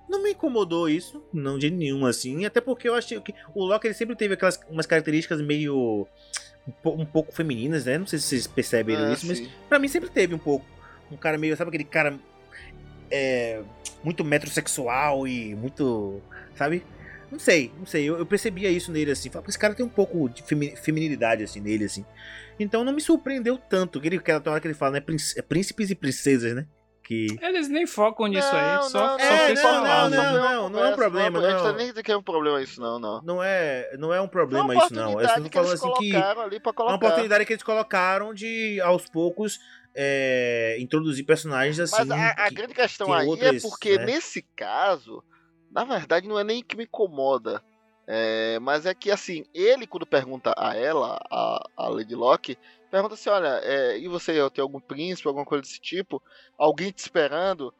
não 0.09 0.23
me 0.23 0.31
incomodou 0.31 0.89
isso, 0.89 1.23
não 1.31 1.59
de 1.59 1.69
nenhum 1.69 2.03
assim, 2.07 2.45
até 2.45 2.59
porque 2.59 2.89
eu 2.89 2.95
achei 2.95 3.19
que 3.21 3.35
o 3.53 3.63
Loki 3.63 3.85
ele 3.85 3.93
sempre 3.93 4.15
teve 4.15 4.33
aquelas 4.33 4.59
umas 4.69 4.87
características 4.87 5.39
meio 5.41 6.07
um, 6.67 6.71
po- 6.81 7.05
pouco 7.05 7.31
femininas, 7.31 7.85
né? 7.85 7.99
Não 7.99 8.07
sei 8.07 8.17
se 8.17 8.25
vocês 8.27 8.47
perceberam 8.47 9.05
Ah, 9.05 9.13
isso, 9.13 9.27
mas 9.27 9.37
sim. 9.37 9.49
pra 9.69 9.77
mim 9.77 9.87
sempre 9.87 10.09
teve 10.09 10.33
um 10.33 10.39
pouco 10.39 10.65
um 11.11 11.17
cara 11.17 11.37
meio, 11.37 11.55
sabe 11.55 11.69
aquele 11.69 11.83
cara 11.83 12.17
é, 13.09 13.61
muito 14.03 14.23
metrosexual 14.23 15.27
e 15.27 15.55
muito, 15.55 16.21
sabe? 16.55 16.83
Não 17.31 17.39
sei, 17.39 17.71
não 17.77 17.85
sei, 17.85 18.03
eu, 18.09 18.17
eu 18.17 18.25
percebia 18.25 18.69
isso 18.69 18.91
nele 18.91 19.11
assim. 19.11 19.29
Falei, 19.29 19.45
"Pô, 19.45 19.49
esse 19.49 19.59
cara 19.59 19.73
tem 19.73 19.85
um 19.85 19.89
pouco 19.89 20.27
de 20.29 20.43
femi- 20.43 20.75
feminilidade 20.75 21.43
assim 21.43 21.61
nele 21.61 21.85
assim. 21.85 22.05
Então 22.59 22.83
não 22.83 22.91
me 22.93 23.01
surpreendeu 23.01 23.57
tanto, 23.57 24.01
que 24.01 24.07
ele 24.07 24.19
que 24.19 24.31
hora 24.31 24.59
que 24.59 24.67
ele 24.67 24.73
fala, 24.73 24.93
né, 24.93 25.03
é 25.37 25.41
príncipes 25.41 25.89
e 25.89 25.95
princesas, 25.95 26.53
né? 26.53 26.65
Que 27.03 27.25
Eles 27.41 27.67
nem 27.67 27.87
focam 27.87 28.27
nisso 28.27 28.47
aí, 28.55 28.75
Não, 28.75 28.83
só, 28.83 29.07
não, 29.07 29.19
só 29.19 29.25
É, 29.25 29.53
não, 29.53 29.61
falar, 29.61 30.03
não, 30.03 30.09
né? 30.09 30.17
não, 30.17 30.25
é 30.25 30.29
uma 30.39 30.51
não, 30.53 30.69
não 30.69 30.85
é 30.85 30.89
um 30.91 30.95
problema, 30.95 31.39
A 31.39 31.41
gente 31.41 31.53
não. 31.57 31.63
tá 31.63 31.73
nem 31.73 31.87
dizendo 31.87 32.03
que 32.03 32.11
é 32.11 32.17
um 32.17 32.21
problema 32.23 32.61
isso, 32.61 32.79
não, 32.79 32.99
não. 32.99 33.21
não 33.23 33.43
é, 33.43 33.89
não 33.97 34.13
é 34.13 34.21
um 34.21 34.27
problema 34.27 34.75
isso 34.75 34.93
não. 34.93 35.19
Eles 35.19 35.31
falando 35.31 35.73
assim 35.73 35.93
que 35.93 36.11
colocaram 36.11 36.41
ali 36.41 36.59
pra 36.59 36.71
É 36.77 36.81
uma 36.83 36.95
oportunidade 36.95 37.45
que 37.45 37.53
eles 37.53 37.63
colocaram 37.63 38.33
de, 38.33 38.79
aos 38.81 39.07
poucos, 39.09 39.59
é, 39.95 40.77
introduzir 40.79 41.25
personagens 41.25 41.79
assim. 41.79 42.07
Mas 42.07 42.11
a, 42.11 42.29
a 42.29 42.49
que- 42.49 42.55
grande 42.55 42.73
questão 42.73 43.07
tem 43.07 43.15
aí 43.15 43.27
outras, 43.27 43.55
é 43.63 43.67
porque 43.67 43.97
né? 43.97 44.05
nesse 44.05 44.41
caso, 44.55 45.23
na 45.71 45.83
verdade, 45.83 46.27
não 46.27 46.39
é 46.39 46.43
nem 46.43 46.63
que 46.63 46.75
me 46.75 46.83
incomoda. 46.83 47.63
É, 48.07 48.59
mas 48.59 48.85
é 48.85 48.93
que 48.93 49.11
assim, 49.11 49.45
ele 49.53 49.87
quando 49.87 50.05
pergunta 50.05 50.53
a 50.57 50.75
ela, 50.75 51.19
a, 51.31 51.63
a 51.77 51.87
Lady 51.87 52.15
Locke, 52.15 52.57
pergunta 52.89 53.13
assim, 53.13 53.29
olha, 53.29 53.61
é, 53.63 53.97
e 53.97 54.07
você 54.07 54.33
tem 54.49 54.61
algum 54.61 54.79
príncipe, 54.81 55.27
alguma 55.27 55.45
coisa 55.45 55.61
desse 55.61 55.79
tipo? 55.79 56.21
Alguém 56.57 56.91
te 56.91 56.99
esperando? 56.99 57.73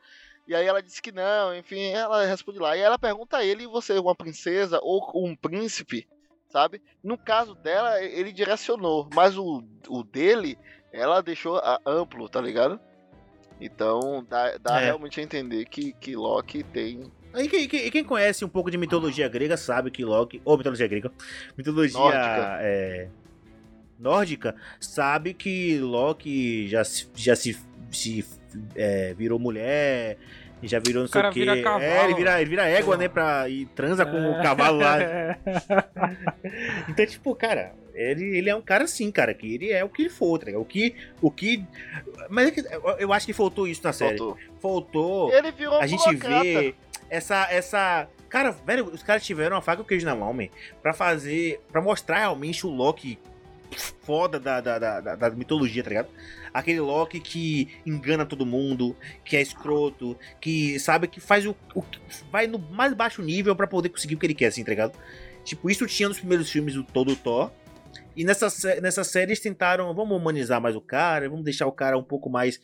E 0.48 0.56
aí 0.56 0.66
ela 0.66 0.82
disse 0.82 1.02
que 1.02 1.12
não, 1.12 1.56
enfim, 1.56 1.88
ela 1.92 2.26
responde 2.26 2.60
lá. 2.60 2.78
E 2.78 2.80
ela 2.82 2.98
pergunta 3.00 3.38
a 3.38 3.46
ele, 3.46 3.64
e 3.64 3.68
você 3.68 3.94
é 3.94 4.00
uma 4.00 4.16
princesa 4.16 4.80
ou 4.82 5.12
um 5.16 5.36
príncipe? 5.36 6.08
Sabe? 6.50 6.82
No 7.02 7.18
caso 7.18 7.56
dela, 7.56 8.02
ele 8.04 8.32
direcionou, 8.34 9.10
mas 9.14 9.38
o, 9.38 9.64
o 9.88 10.04
dele, 10.04 10.58
ela 10.92 11.22
deixou 11.22 11.58
a- 11.58 11.80
amplo, 11.86 12.28
tá 12.30 12.40
ligado? 12.42 12.80
Então 13.60 14.26
dá, 14.30 14.58
dá 14.58 14.82
É. 14.82 14.86
realmente 14.86 15.20
a 15.20 15.24
entender 15.24 15.66
que, 15.66 15.94
que 15.94 16.16
Loki 16.16 16.64
tem. 16.64 17.12
E 17.36 17.48
quem, 17.48 17.68
quem- 17.68 17.92
quem 17.92 18.04
conhece 18.04 18.44
um 18.44 18.50
pouco 18.50 18.70
de 18.72 18.78
mitologia 18.78 19.28
grega 19.30 19.56
sabe 19.56 19.92
que 19.92 20.04
Loki. 20.04 20.42
Ou 20.44 20.58
mitologia 20.58 20.88
grega. 20.88 21.12
Mitologia 21.58 22.00
Nórdica. 22.00 22.58
é, 22.62 23.08
nórdica 24.00 24.56
sabe 24.80 25.34
que 25.34 25.80
Loki 25.80 26.68
já 26.68 26.84
se, 26.84 27.08
já 27.16 27.36
se, 27.36 27.58
se 27.92 28.26
é, 28.76 29.14
virou 29.14 29.38
mulher. 29.40 30.18
Já 30.64 30.80
virou 30.80 31.02
não 31.04 31.08
sei 31.08 31.22
o 31.22 31.32
quê. 31.32 31.40
vira 31.40 31.62
cavalo. 31.62 31.84
É, 31.84 32.04
ele 32.06 32.14
vira, 32.16 32.42
ele 32.42 32.50
vira 32.50 32.68
égua, 32.70 32.96
né? 32.98 33.08
Pra, 33.08 33.50
e 33.50 33.66
transa 33.68 34.06
com 34.06 34.32
o 34.32 34.42
cavalo 34.42 34.78
lá. 34.80 34.98
Então, 36.88 37.06
tipo, 37.06 37.36
cara, 37.36 37.74
ele, 37.94 38.38
ele 38.38 38.50
é 38.50 38.56
um 38.56 38.62
cara 38.62 38.84
assim, 38.86 39.12
cara, 39.12 39.34
que 39.34 39.54
ele 39.56 39.72
é 39.72 39.84
o 39.84 39.90
que 39.90 40.04
ele 40.04 40.10
for, 40.10 40.38
tá 40.40 40.46
ligado? 40.46 40.62
O 40.62 40.66
que. 40.66 40.96
O 41.22 41.32
que. 41.32 41.64
Mas 42.30 42.48
é 42.48 42.52
que 42.52 42.60
eu- 42.62 42.96
eu 43.00 43.14
acho 43.14 43.26
que 43.26 43.34
faltou 43.34 43.68
isso 43.68 43.82
na 43.84 43.94
série. 43.94 44.18
Faltou. 44.18 44.38
Faltou 44.62 45.34
Ele 45.34 45.52
virou 45.52 45.80
a 45.80 45.88
gente 45.88 46.04
burocrata. 46.04 46.44
vê 46.44 46.76
essa 47.10 47.48
essa 47.52 48.08
cara 48.30 48.52
velho 48.52 48.86
os 48.86 49.04
caras 49.04 49.24
tiveram 49.26 49.56
uma 49.56 49.62
faca 49.62 49.82
e 49.82 49.84
o 49.84 49.86
queijo 49.86 50.06
na 50.06 50.16
mão 50.16 50.32
man, 50.34 50.48
pra 50.82 50.94
fazer 50.94 51.60
pra 51.72 51.82
mostrar 51.82 52.20
realmente 52.20 52.66
o 52.66 52.70
Loki 52.70 53.20
foda 53.78 54.40
da, 54.40 54.60
da, 54.62 54.78
da, 54.80 55.16
da- 55.16 55.30
mitologia 55.32 55.84
tá 55.84 55.90
ligado 55.90 56.10
aquele 56.54 56.80
Loki 56.80 57.20
que 57.20 57.70
engana 57.86 58.26
todo 58.26 58.46
mundo 58.46 58.96
que 59.24 59.38
é 59.38 59.42
escroto 59.42 60.18
que 60.42 60.78
sabe 60.80 61.08
que 61.08 61.20
faz 61.20 61.46
o, 61.46 61.56
o 61.76 61.84
vai 62.32 62.48
no 62.48 62.60
mais 62.60 62.94
baixo 62.94 63.22
nível 63.22 63.56
pra 63.56 63.68
poder 63.68 63.90
conseguir 63.90 64.16
o 64.16 64.18
que 64.18 64.26
ele 64.26 64.34
quer 64.36 64.48
assim 64.48 64.64
tá 64.64 64.72
ligado 64.72 64.98
tipo 65.46 65.70
isso 65.70 65.86
tinha 65.88 66.10
nos 66.10 66.20
primeiros 66.20 66.50
filmes 66.52 66.74
do 66.74 66.84
todo 66.84 67.16
Thor 67.16 67.52
e 68.16 68.24
nessa, 68.26 68.48
nessa 68.82 69.04
série 69.04 69.30
eles 69.32 69.40
tentaram 69.40 69.94
vamos 69.94 70.18
humanizar 70.18 70.60
mais 70.62 70.76
o 70.76 70.82
cara 70.82 71.30
vamos 71.30 71.46
deixar 71.46 71.68
o 71.68 71.72
cara 71.72 71.98
um 71.98 72.04
pouco 72.04 72.30
mais 72.30 72.60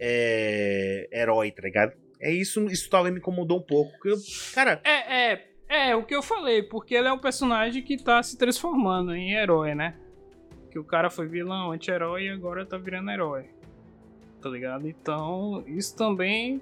é, 0.00 1.08
herói 1.12 1.50
tá 1.50 1.62
ligado 1.62 1.92
é 2.20 2.32
isso, 2.32 2.64
isso 2.66 2.90
talvez 2.90 3.14
me 3.14 3.20
incomodou 3.20 3.58
um 3.58 3.62
pouco. 3.62 3.92
eu- 4.08 4.16
cara, 4.52 4.80
É, 4.82 5.34
é, 5.34 5.44
é 5.90 5.94
o 5.94 6.02
que 6.04 6.12
eu 6.16 6.20
falei, 6.20 6.64
porque 6.64 6.96
ele 6.96 7.06
é 7.06 7.12
um 7.12 7.18
personagem 7.18 7.80
que 7.80 7.96
tá 7.96 8.20
se 8.24 8.36
transformando 8.36 9.14
em 9.14 9.34
herói, 9.34 9.72
né? 9.72 9.94
Que 10.70 10.78
o 10.78 10.84
cara 10.84 11.08
foi 11.10 11.26
vilão, 11.26 11.72
anti-herói 11.72 12.24
e 12.26 12.30
agora 12.30 12.64
tá 12.66 12.76
virando 12.76 13.10
herói. 13.10 13.46
Tá 14.40 14.48
ligado? 14.48 14.86
Então, 14.88 15.64
isso 15.66 15.96
também 15.96 16.60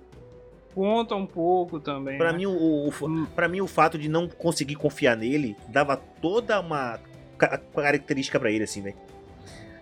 conta 0.74 1.15
um 1.15 1.27
pouco 1.27 1.81
também. 1.81 2.19
pra 2.19 2.33
né? 2.33 2.39
mim, 2.39 2.47
o, 2.47 2.53
o, 2.89 2.93
Hum. 3.07 3.27
pra 3.35 3.49
mim, 3.49 3.61
o 3.61 3.66
fato 3.66 3.99
de 3.99 4.09
não 4.09 4.28
conseguir 4.28 4.77
confiar 4.77 5.16
nele 5.16 5.57
dava 5.69 5.97
toda 5.97 6.61
uma 6.61 7.01
ca- 7.37 7.59
característica 7.74 8.39
pra 8.39 8.51
ele, 8.51 8.65
assim, 8.65 8.83
velho. 8.83 8.97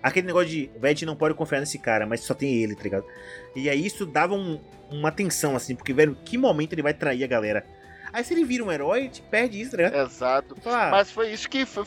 Aquele 0.03 0.27
negócio 0.27 0.49
de, 0.51 0.71
gente 0.89 1.07
não 1.07 1.17
pode 1.17 1.35
confiar 1.35 1.61
nesse 1.61 1.79
cara, 1.79 2.07
mas 2.07 2.21
só 2.21 2.35
tem 2.35 2.63
ele, 2.63 2.75
tá 2.75 2.83
ligado? 2.83 3.05
E 3.57 3.69
aí 3.71 3.85
isso 3.87 4.05
dava 4.05 4.35
um- 4.35 4.61
uma 4.91 5.11
tensão, 5.11 5.57
assim, 5.57 5.75
porque, 5.75 5.93
velho, 5.93 6.17
que 6.25 6.37
momento 6.37 6.73
ele 6.75 6.83
vai 6.83 6.93
trair 6.95 7.25
a 7.25 7.27
galera? 7.27 7.65
Aí 8.15 8.23
se 8.23 8.33
ele 8.33 8.45
vira 8.45 8.63
um 8.65 8.71
herói, 8.71 9.09
te 9.09 9.21
perde 9.21 9.61
isso, 9.61 9.77
ligado? 9.77 9.97
Exato. 9.97 10.55
Fala, 10.63 10.87
ah, 10.87 10.91
Mas 10.93 11.11
foi 11.11 11.33
isso 11.33 11.51
que 11.51 11.67
foi. 11.67 11.85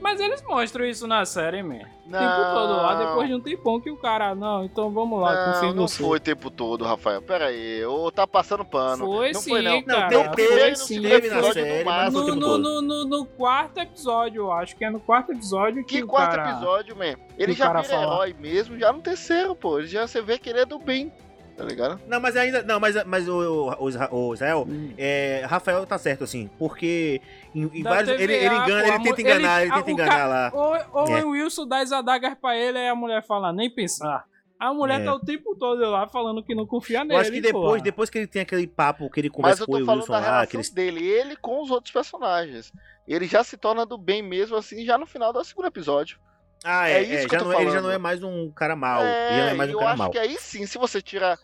Mas 0.00 0.18
eles 0.20 0.42
mostram 0.42 0.84
isso 0.84 1.06
na 1.06 1.24
série, 1.24 1.62
man. 1.62 1.82
O 2.06 2.10
Não, 2.10 2.18
tempo 2.18 2.54
todo 2.54 2.76
lá, 2.76 2.94
depois 2.96 3.28
de 3.28 3.34
um 3.34 3.40
tempão 3.40 3.80
que 3.80 3.90
o 3.90 3.96
cara, 3.96 4.34
não, 4.34 4.64
então 4.64 4.90
vamos 4.90 5.20
lá, 5.20 5.60
não, 5.62 5.74
não 5.74 5.88
foi 5.88 6.16
o 6.16 6.20
tempo 6.20 6.50
todo, 6.50 6.84
Rafael. 6.84 7.20
Pera 7.22 7.46
aí, 7.46 7.84
ou 7.84 8.10
tá 8.10 8.26
passando 8.26 8.64
pano. 8.64 9.04
Foi 9.04 9.32
não 9.32 9.40
sim, 9.40 9.50
foi 9.50 9.62
não. 9.62 9.82
cara. 9.82 10.10
Não, 10.10 10.24
No 10.24 10.30
teve- 10.30 10.46
primeiro 10.48 10.70
no 10.70 10.76
sim, 10.76 11.02
teve 11.02 11.28
na 11.28 11.36
episódio 11.36 11.52
série, 11.62 11.78
no 11.80 11.84
mas 11.84 12.12
foi 12.12 12.22
No, 12.26 12.34
no, 12.36 12.58
no, 12.58 12.82
no, 12.82 13.04
no 13.04 13.24
quarto 13.26 13.78
episódio, 13.78 14.42
eu 14.42 14.52
acho 14.52 14.74
que 14.76 14.84
é 14.84 14.90
no 14.90 14.98
quarto 15.00 15.32
episódio 15.32 15.84
que, 15.84 15.96
Que 15.98 16.02
o 16.02 16.06
quarto 16.08 16.36
cara... 16.36 16.50
episódio, 16.52 16.96
man? 16.96 17.14
Ele 17.36 17.52
já 17.52 17.66
vira 17.68 17.82
fala. 17.84 18.02
herói 18.02 18.36
mesmo, 18.40 18.78
já 18.78 18.92
no 18.92 19.00
terceiro, 19.00 19.54
pô. 19.54 19.78
Ele 19.78 19.86
já 19.88 20.06
você 20.08 20.20
vê 20.22 20.38
que 20.38 20.48
ele 20.48 20.60
é 20.60 20.64
do 20.66 20.78
bem, 20.78 21.12
tá 21.58 21.64
ligado? 21.64 22.00
Não, 22.06 22.20
mas 22.20 22.36
ainda. 22.36 22.62
Não, 22.62 22.78
mas, 22.80 23.04
mas 23.04 23.28
o, 23.28 23.70
o, 23.78 24.28
o 24.28 24.32
Israel, 24.34 24.64
Hum. 24.68 24.94
é, 24.96 25.44
Rafael 25.46 25.84
tá 25.84 25.98
certo, 25.98 26.24
assim, 26.24 26.48
porque 26.58 27.20
em, 27.54 27.68
em 27.74 27.82
vários. 27.82 28.08
Ele, 28.08 28.26
TVA, 28.26 28.46
ele 28.46 28.54
engana, 28.54 28.82
pô, 28.84 28.94
ele 28.94 29.04
tenta 29.04 29.20
enganar, 29.20 29.62
ele, 29.62 29.70
ele- 29.72 29.76
tenta 29.82 29.90
enganar 29.90 30.26
lá. 30.26 30.50
Ou, 30.54 30.76
ou 31.02 31.08
É. 31.18 31.24
o 31.24 31.30
Wilson 31.30 31.66
dá 31.66 31.78
as 31.80 31.92
adagas 31.92 32.34
pra 32.40 32.56
ele, 32.56 32.78
aí 32.78 32.88
a 32.88 32.94
mulher 32.94 33.22
fala, 33.26 33.52
nem 33.52 33.68
pensar. 33.68 34.24
A 34.60 34.72
mulher 34.74 35.00
É. 35.00 35.04
tá 35.04 35.14
o 35.14 35.20
tempo 35.20 35.54
todo 35.56 35.78
lá 35.88 36.08
falando 36.08 36.42
que 36.42 36.52
não 36.54 36.66
confia 36.66 37.04
nele. 37.04 37.14
Eu 37.14 37.18
acho 37.20 37.30
que 37.30 37.40
depois, 37.40 37.64
porra. 37.64 37.80
depois 37.80 38.10
que 38.10 38.18
ele 38.18 38.26
tem 38.26 38.42
aquele 38.42 38.66
papo 38.66 39.08
que 39.10 39.20
ele 39.20 39.28
Mas 39.28 39.36
conversa 39.36 39.62
eu 39.62 39.66
com 39.66 39.72
tô 39.72 39.78
o 39.82 39.84
falando 39.86 40.00
Wilson 40.00 40.12
da 40.12 40.18
lá, 40.18 40.24
relação 40.24 40.42
aqueles. 40.44 40.70
dele, 40.70 41.06
ele 41.06 41.36
com 41.36 41.62
os 41.62 41.70
outros 41.70 41.92
personagens. 41.92 42.72
Ele 43.06 43.26
já 43.26 43.44
se 43.44 43.56
torna 43.56 43.86
do 43.86 43.96
bem 43.96 44.20
mesmo 44.20 44.56
assim, 44.56 44.84
já 44.84 44.98
no 44.98 45.06
final 45.06 45.32
do 45.32 45.44
segundo 45.44 45.66
episódio. 45.68 46.18
Ah, 46.64 46.88
é 46.88 46.94
é, 46.94 47.02
isso 47.02 47.12
é, 47.12 47.28
que 47.28 47.34
eu 47.36 47.38
já 47.38 47.38
tô 47.38 47.44
não, 47.44 47.52
ele 47.54 47.64
já 47.64 47.70
falando. 47.70 47.84
não 47.84 47.90
é 47.92 47.98
mais 47.98 48.22
um 48.22 48.50
cara 48.50 48.74
mal. 48.76 49.02
ele 49.02 49.36
já 49.36 49.42
não 49.44 49.48
é 49.50 49.54
mais 49.54 49.70
um 49.70 49.72
eu 49.74 49.78
cara 49.78 49.90
acho 49.92 49.98
mal. 49.98 50.10
que 50.10 50.18
aí 50.18 50.36
sim, 50.38 50.66
se 50.66 50.76
você 50.78 51.00
tirar. 51.00 51.38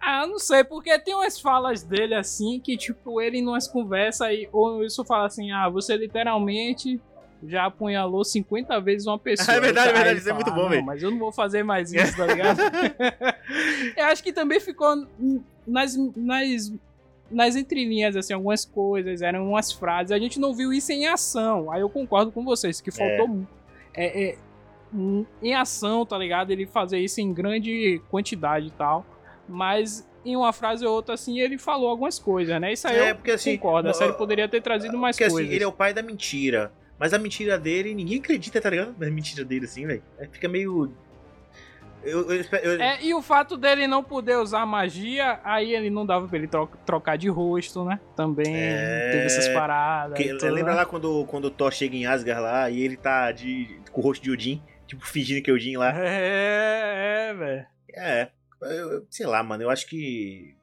Ah, 0.00 0.26
não 0.26 0.38
sei, 0.38 0.62
porque 0.64 0.96
tem 0.98 1.14
umas 1.14 1.40
falas 1.40 1.82
dele 1.82 2.14
assim 2.14 2.60
que, 2.60 2.76
tipo, 2.76 3.20
ele 3.20 3.38
em 3.38 3.46
umas 3.46 3.66
conversas 3.66 4.22
aí, 4.28 4.48
ou 4.52 4.74
o 4.74 4.78
Wilson 4.78 5.04
fala 5.04 5.26
assim, 5.26 5.50
ah, 5.52 5.68
você 5.68 5.96
literalmente 5.96 7.00
já 7.46 7.66
apunhalou 7.66 8.24
50 8.24 8.80
vezes 8.80 9.06
uma 9.06 9.18
pessoa. 9.18 9.54
É 9.56 9.60
verdade, 9.60 9.88
é 9.88 9.92
verdade, 9.92 10.10
ele 10.10 10.18
isso 10.20 10.30
é 10.30 10.32
muito 10.32 10.50
"Ah, 10.50 10.54
bom, 10.54 10.62
não, 10.62 10.68
velho." 10.70 10.84
Mas 10.84 11.02
eu 11.02 11.10
não 11.10 11.18
vou 11.18 11.32
fazer 11.32 11.62
mais 11.62 11.92
isso, 11.92 12.16
tá 12.16 12.26
ligado? 12.26 12.58
eu 13.96 14.04
acho 14.06 14.22
que 14.22 14.32
também 14.32 14.60
ficou 14.60 15.06
nas, 15.66 15.96
nas, 16.16 16.72
nas 17.30 17.56
entrelinhas, 17.56 18.16
assim, 18.16 18.32
algumas 18.32 18.64
coisas, 18.64 19.22
eram 19.22 19.48
umas 19.50 19.72
frases. 19.72 20.12
A 20.12 20.18
gente 20.18 20.38
não 20.40 20.54
viu 20.54 20.72
isso 20.72 20.92
em 20.92 21.06
ação. 21.06 21.70
Aí 21.70 21.80
eu 21.80 21.88
concordo 21.90 22.30
com 22.32 22.44
vocês, 22.44 22.80
que 22.80 22.90
faltou. 22.90 23.28
mu- 23.28 23.46
é, 23.94 24.30
é, 24.30 24.38
em 25.42 25.54
ação, 25.54 26.04
tá 26.06 26.16
ligado? 26.16 26.50
Ele 26.50 26.66
fazer 26.66 26.98
isso 26.98 27.20
em 27.20 27.32
grande 27.32 28.00
quantidade 28.10 28.68
e 28.68 28.70
tal. 28.70 29.04
Mas 29.48 30.08
em 30.24 30.36
uma 30.36 30.52
frase 30.52 30.84
ou 30.84 30.92
outra, 30.92 31.14
assim, 31.14 31.38
ele 31.38 31.56
falou 31.56 31.88
algumas 31.88 32.18
coisas, 32.18 32.60
né? 32.60 32.72
Isso 32.72 32.88
aí 32.88 32.96
é, 32.96 33.10
eu 33.10 33.14
porque, 33.14 33.30
assim, 33.30 33.56
concordo. 33.56 33.88
A 33.88 33.94
série 33.94 34.12
poderia 34.12 34.48
ter 34.48 34.60
trazido 34.60 34.98
mais 34.98 35.16
porque, 35.16 35.30
coisas. 35.30 35.48
Assim, 35.48 35.54
ele 35.54 35.64
é 35.64 35.68
o 35.68 35.72
pai 35.72 35.94
da 35.94 36.02
mentira. 36.02 36.72
Mas 36.98 37.12
a 37.12 37.18
mentira 37.18 37.58
dele, 37.58 37.94
ninguém 37.94 38.18
acredita, 38.18 38.60
tá 38.60 38.70
ligado? 38.70 38.94
Na 38.98 39.10
mentira 39.10 39.44
dele, 39.44 39.66
assim, 39.66 39.86
velho. 39.86 40.02
Fica 40.32 40.48
meio 40.48 40.90
eu, 42.06 42.30
eu, 42.30 42.44
eu... 42.62 42.80
É, 42.80 43.02
e 43.02 43.12
o 43.12 43.20
fato 43.20 43.56
dele 43.56 43.88
não 43.88 44.02
poder 44.02 44.36
usar 44.36 44.64
magia, 44.64 45.40
aí 45.42 45.74
ele 45.74 45.90
não 45.90 46.06
dava 46.06 46.28
pra 46.28 46.38
ele 46.38 46.48
trocar 46.86 47.18
de 47.18 47.28
rosto, 47.28 47.84
né? 47.84 47.98
Também 48.14 48.54
é... 48.54 49.10
teve 49.10 49.24
essas 49.24 49.48
paradas. 49.48 50.16
Que, 50.16 50.28
tudo, 50.36 50.52
lembra 50.52 50.72
né? 50.72 50.78
lá 50.78 50.86
quando, 50.86 51.24
quando 51.26 51.46
o 51.46 51.50
Thor 51.50 51.72
chega 51.72 51.96
em 51.96 52.06
Asgard 52.06 52.40
lá 52.40 52.70
e 52.70 52.80
ele 52.80 52.96
tá 52.96 53.32
de, 53.32 53.80
com 53.90 54.00
o 54.00 54.04
rosto 54.04 54.22
de 54.22 54.30
Odin, 54.30 54.62
tipo, 54.86 55.06
fingindo 55.06 55.42
que 55.42 55.50
é 55.50 55.54
Odin 55.54 55.76
lá? 55.76 55.92
É, 55.98 57.30
é, 57.30 57.34
velho. 57.34 57.66
É, 57.94 58.30
eu, 58.62 59.06
sei 59.10 59.26
lá, 59.26 59.42
mano, 59.42 59.62
eu 59.62 59.70
acho 59.70 59.86
que 59.86 60.54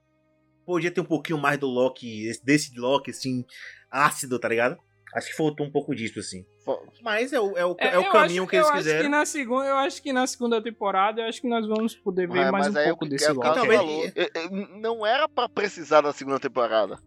podia 0.65 0.91
ter 0.91 1.01
um 1.01 1.05
pouquinho 1.05 1.37
mais 1.37 1.57
do 1.57 1.67
Loki, 1.67 2.31
desse 2.43 2.77
Loki, 2.77 3.11
assim, 3.11 3.45
ácido, 3.91 4.39
tá 4.39 4.47
ligado? 4.47 4.77
Acho 5.13 5.27
que 5.27 5.35
faltou 5.35 5.65
um 5.65 5.71
pouco 5.71 5.93
disso, 5.95 6.19
assim. 6.19 6.43
Mas 7.03 7.31
é 7.33 7.39
o, 7.39 7.55
é 7.55 7.65
o, 7.65 7.75
é, 7.77 7.87
é 7.89 7.99
o 7.99 8.09
caminho 8.09 8.43
acho, 8.43 8.49
que 8.49 8.55
eles 8.55 8.67
eu 8.67 8.73
quiseram. 8.73 8.99
Acho 8.99 9.05
que 9.05 9.11
na 9.11 9.25
segunda, 9.25 9.65
eu 9.67 9.75
acho 9.75 10.01
que 10.01 10.13
na 10.13 10.27
segunda 10.27 10.63
temporada, 10.63 11.21
eu 11.21 11.27
acho 11.27 11.41
que 11.41 11.47
nós 11.47 11.67
vamos 11.67 11.93
poder 11.95 12.27
ver 12.27 12.51
mais 12.51 12.67
um 12.67 12.73
pouco 12.73 13.05
desse 13.05 13.31
Loki. 13.31 13.47
Então, 13.49 14.79
não 14.79 15.05
era 15.05 15.29
para 15.29 15.47
precisar 15.47 16.01
da 16.01 16.11
segunda 16.11 16.39
temporada. 16.39 16.97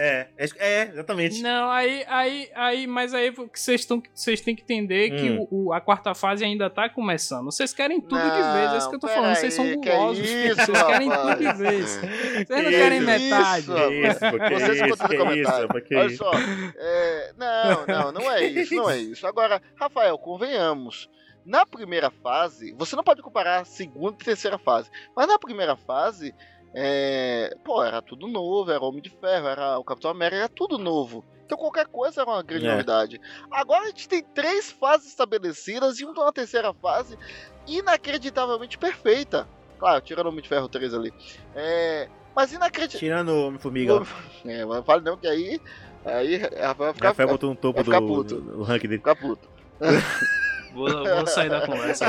É, 0.00 0.28
é, 0.36 0.48
é, 0.58 0.82
exatamente. 0.92 1.42
Não, 1.42 1.68
aí, 1.68 2.04
aí, 2.06 2.48
aí, 2.54 2.86
mas 2.86 3.12
aí 3.12 3.30
vocês, 3.32 3.84
têm 3.84 4.54
que 4.54 4.62
entender 4.62 5.12
hum. 5.12 5.16
que 5.16 5.30
o, 5.50 5.64
o, 5.64 5.72
a 5.72 5.80
quarta 5.80 6.14
fase 6.14 6.44
ainda 6.44 6.70
tá 6.70 6.88
começando. 6.88 7.46
Vocês 7.46 7.74
querem 7.74 8.00
tudo 8.00 8.14
não, 8.14 8.30
de 8.30 8.58
vez, 8.60 8.72
é 8.72 8.78
isso 8.78 8.88
que 8.88 8.94
eu 8.94 9.00
tô 9.00 9.08
falando. 9.08 9.34
Vocês 9.34 9.54
são 9.54 9.66
gulosos. 9.74 10.22
Vocês 10.30 10.86
querem 10.86 11.10
tudo 11.10 11.36
de 11.36 11.52
vez. 11.54 11.96
Vocês 11.96 12.48
não 12.48 12.70
querem 12.70 13.00
metade. 13.00 13.66
Isso, 13.66 14.20
vocês 14.54 14.92
isso, 14.92 15.08
que 15.08 15.16
comentário. 15.16 15.68
Olha 15.68 16.06
isso? 16.06 16.16
só. 16.16 16.30
É, 16.76 17.32
não, 17.36 17.86
não, 17.86 18.12
não 18.12 18.30
é 18.30 18.44
isso, 18.44 18.74
não 18.76 18.88
é 18.88 18.98
isso. 19.02 19.26
Agora, 19.26 19.60
Rafael, 19.74 20.16
convenhamos. 20.16 21.10
Na 21.44 21.66
primeira 21.66 22.10
fase, 22.10 22.72
você 22.78 22.94
não 22.94 23.02
pode 23.02 23.22
comparar 23.22 23.62
a 23.62 23.64
segunda 23.64 24.16
e 24.20 24.24
terceira 24.24 24.58
fase, 24.58 24.90
mas 25.16 25.26
na 25.26 25.38
primeira 25.38 25.76
fase, 25.76 26.34
é, 26.74 27.56
pô, 27.64 27.82
era 27.82 28.02
tudo 28.02 28.26
novo, 28.26 28.70
era 28.70 28.84
Homem 28.84 29.02
de 29.02 29.10
Ferro, 29.10 29.48
era 29.48 29.78
o 29.78 29.84
Capitão 29.84 30.10
América, 30.10 30.42
era 30.42 30.48
tudo 30.48 30.78
novo. 30.78 31.24
Então 31.44 31.56
qualquer 31.56 31.86
coisa 31.86 32.20
era 32.20 32.30
uma 32.30 32.42
grande 32.42 32.66
é. 32.66 32.70
novidade. 32.72 33.20
Agora 33.50 33.84
a 33.84 33.86
gente 33.86 34.08
tem 34.08 34.22
três 34.22 34.70
fases 34.70 35.08
estabelecidas 35.08 35.98
e 35.98 36.04
uma 36.04 36.32
terceira 36.32 36.74
fase 36.74 37.18
inacreditavelmente 37.66 38.76
perfeita. 38.76 39.48
Claro, 39.78 40.00
tirando 40.02 40.26
o 40.26 40.28
Homem 40.30 40.42
de 40.42 40.48
Ferro 40.48 40.68
3 40.68 40.92
ali. 40.92 41.12
É, 41.54 42.08
mas 42.34 42.52
inacreditável. 42.52 42.98
Tirando 42.98 43.30
o 43.30 43.46
Homem-Formiga. 43.46 44.02
É, 44.44 44.64
mas 44.64 44.84
fale 44.84 45.04
não 45.04 45.16
que 45.16 45.26
aí. 45.26 45.60
Aí 46.04 46.38
vai 46.76 46.92
ficar. 46.92 47.08
Rafael 47.08 47.28
botou 47.28 47.50
no 47.50 47.56
topo 47.56 47.82
do, 47.82 48.24
do, 48.24 48.40
do 48.40 48.62
ranking 48.62 48.88
dele. 48.88 48.98
Ficar 48.98 49.16
puto. 49.16 49.48
Vou, 50.72 50.88
vou 50.88 51.26
sair 51.26 51.50
da 51.50 51.66
conversa. 51.66 52.06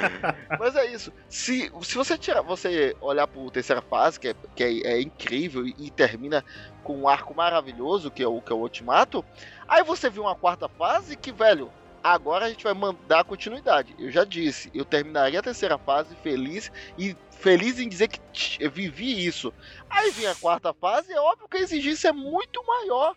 Mas 0.58 0.76
é 0.76 0.86
isso. 0.86 1.12
Se, 1.28 1.70
se 1.82 1.94
você 1.94 2.16
tirar, 2.16 2.42
você 2.42 2.96
olhar 3.00 3.26
pro 3.26 3.50
terceira 3.50 3.82
fase, 3.82 4.18
que 4.18 4.28
é, 4.28 4.34
que 4.54 4.64
é, 4.64 4.92
é 4.94 5.00
incrível 5.00 5.66
e, 5.66 5.74
e, 5.78 5.90
termina 5.90 6.44
com 6.82 6.96
um 6.98 7.08
arco 7.08 7.34
maravilhoso, 7.34 8.10
que 8.10 8.22
é 8.22 8.26
o 8.26 8.40
que 8.40 8.52
é 8.52 8.54
o 8.54 8.60
Ultimato, 8.60 9.24
aí 9.68 9.82
você 9.82 10.08
viu 10.08 10.22
uma 10.22 10.34
quarta 10.34 10.68
fase 10.68 11.16
que, 11.16 11.32
velho, 11.32 11.70
agora 12.02 12.46
a 12.46 12.48
gente 12.48 12.64
vai 12.64 12.74
mandar 12.74 13.24
continuidade. 13.24 13.94
Eu 13.98 14.10
já 14.10 14.24
disse, 14.24 14.70
eu 14.74 14.84
terminaria 14.84 15.38
a 15.38 15.42
terceira 15.42 15.78
fase 15.78 16.14
feliz 16.16 16.70
e 16.98 17.16
feliz 17.30 17.78
em 17.78 17.88
dizer 17.88 18.08
que 18.08 18.62
eu 18.62 18.70
vivi 18.70 19.24
isso. 19.24 19.52
Aí 19.88 20.10
vem 20.10 20.26
a 20.26 20.34
quarta 20.34 20.72
fase, 20.72 21.12
é 21.12 21.20
óbvio 21.20 21.48
que 21.48 21.58
a 21.58 21.60
exigência 21.60 22.08
é 22.08 22.12
muito 22.12 22.64
maior. 22.66 23.14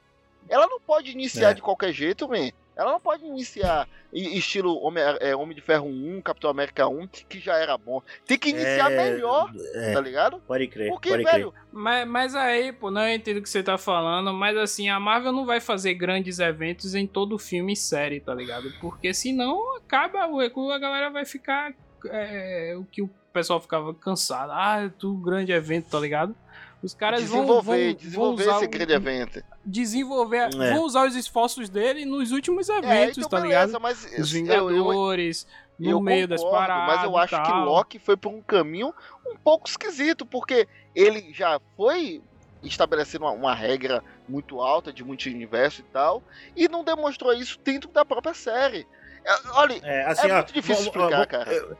Ela 0.49 0.67
não 0.67 0.79
pode 0.79 1.11
iniciar 1.11 1.51
é. 1.51 1.53
de 1.53 1.61
qualquer 1.61 1.93
jeito, 1.93 2.27
man. 2.27 2.51
Ela 2.75 2.91
não 2.91 2.99
pode 2.99 3.25
iniciar 3.25 3.87
estilo 4.11 4.81
Homem, 4.83 5.03
é, 5.19 5.35
Homem 5.35 5.55
de 5.55 5.61
Ferro 5.61 5.87
1, 5.87 6.21
Capitão 6.21 6.49
América 6.49 6.87
1, 6.87 7.07
que 7.07 7.39
já 7.39 7.57
era 7.57 7.77
bom. 7.77 8.01
Tem 8.25 8.37
que 8.37 8.49
iniciar 8.49 8.91
é, 8.91 9.11
melhor, 9.11 9.51
é, 9.73 9.93
tá 9.93 10.01
ligado? 10.01 10.39
Pode 10.47 10.67
crer. 10.67 10.89
Porque, 10.89 11.09
pode 11.09 11.23
velho. 11.23 11.51
Crer. 11.51 11.63
Mas, 11.71 12.07
mas 12.07 12.35
aí, 12.35 12.71
pô, 12.71 12.89
não 12.89 13.07
entendo 13.07 13.37
o 13.37 13.41
que 13.41 13.49
você 13.49 13.63
tá 13.63 13.77
falando, 13.77 14.33
mas 14.33 14.57
assim, 14.57 14.89
a 14.89 14.99
Marvel 14.99 15.31
não 15.31 15.45
vai 15.45 15.59
fazer 15.59 15.93
grandes 15.93 16.39
eventos 16.39 16.95
em 16.95 17.05
todo 17.05 17.37
filme 17.37 17.73
e 17.73 17.77
série, 17.77 18.19
tá 18.19 18.33
ligado? 18.33 18.71
Porque 18.79 19.13
senão 19.13 19.75
acaba 19.77 20.27
o 20.27 20.39
recuo, 20.39 20.71
a 20.71 20.79
galera 20.79 21.09
vai 21.09 21.25
ficar. 21.25 21.73
É, 22.05 22.75
o 22.77 22.83
que 22.83 23.01
o 23.01 23.09
pessoal 23.31 23.59
ficava 23.59 23.93
cansado. 23.93 24.51
Ah, 24.51 24.83
é 24.85 24.89
tu 24.89 25.15
grande 25.15 25.51
evento, 25.51 25.89
tá 25.89 25.99
ligado? 25.99 26.35
Os 26.83 26.93
caras 26.93 27.21
desenvolver, 27.21 27.93
vão, 27.93 27.93
desenvolver 27.93 28.43
vão 28.43 28.57
esse 28.57 28.67
grande 28.67 28.91
evento. 28.91 29.43
Desenvolver, 29.65 30.49
é. 30.53 30.73
vão 30.73 30.83
usar 30.83 31.07
os 31.07 31.15
esforços 31.15 31.69
dele 31.69 32.03
nos 32.03 32.31
últimos 32.31 32.67
é, 32.67 32.77
eventos, 32.77 33.17
é, 33.17 33.21
então 33.21 33.29
tá 33.29 33.39
beleza, 33.39 33.65
ligado? 33.65 33.81
Mas 33.81 34.19
os 34.19 34.31
Vingadores, 34.31 35.47
eu, 35.79 35.85
eu, 35.85 35.91
eu 35.91 35.97
no 35.97 36.01
meio 36.01 36.27
concordo, 36.27 36.43
das 36.43 36.51
paradas. 36.51 36.95
Mas 36.95 37.03
eu 37.05 37.17
acho 37.17 37.41
que 37.41 37.51
Loki 37.51 37.99
foi 37.99 38.17
por 38.17 38.33
um 38.33 38.41
caminho 38.41 38.93
um 39.25 39.37
pouco 39.37 39.69
esquisito, 39.69 40.25
porque 40.25 40.67
ele 40.93 41.31
já 41.33 41.57
foi 41.77 42.21
estabelecendo 42.61 43.23
uma, 43.23 43.31
uma 43.31 43.55
regra 43.55 44.03
muito 44.27 44.59
alta 44.59 44.91
de 44.91 45.05
multiverso 45.05 45.79
e 45.79 45.85
tal, 45.85 46.21
e 46.53 46.67
não 46.67 46.83
demonstrou 46.83 47.33
isso 47.33 47.57
dentro 47.63 47.89
da 47.91 48.03
própria 48.03 48.33
série. 48.33 48.85
É, 49.23 49.31
olha, 49.53 49.79
é, 49.83 50.05
assim, 50.05 50.27
é 50.27 50.33
ó, 50.33 50.35
muito 50.35 50.53
difícil 50.53 50.83
explicar, 50.83 51.25
cara. 51.27 51.49
Eu, 51.49 51.77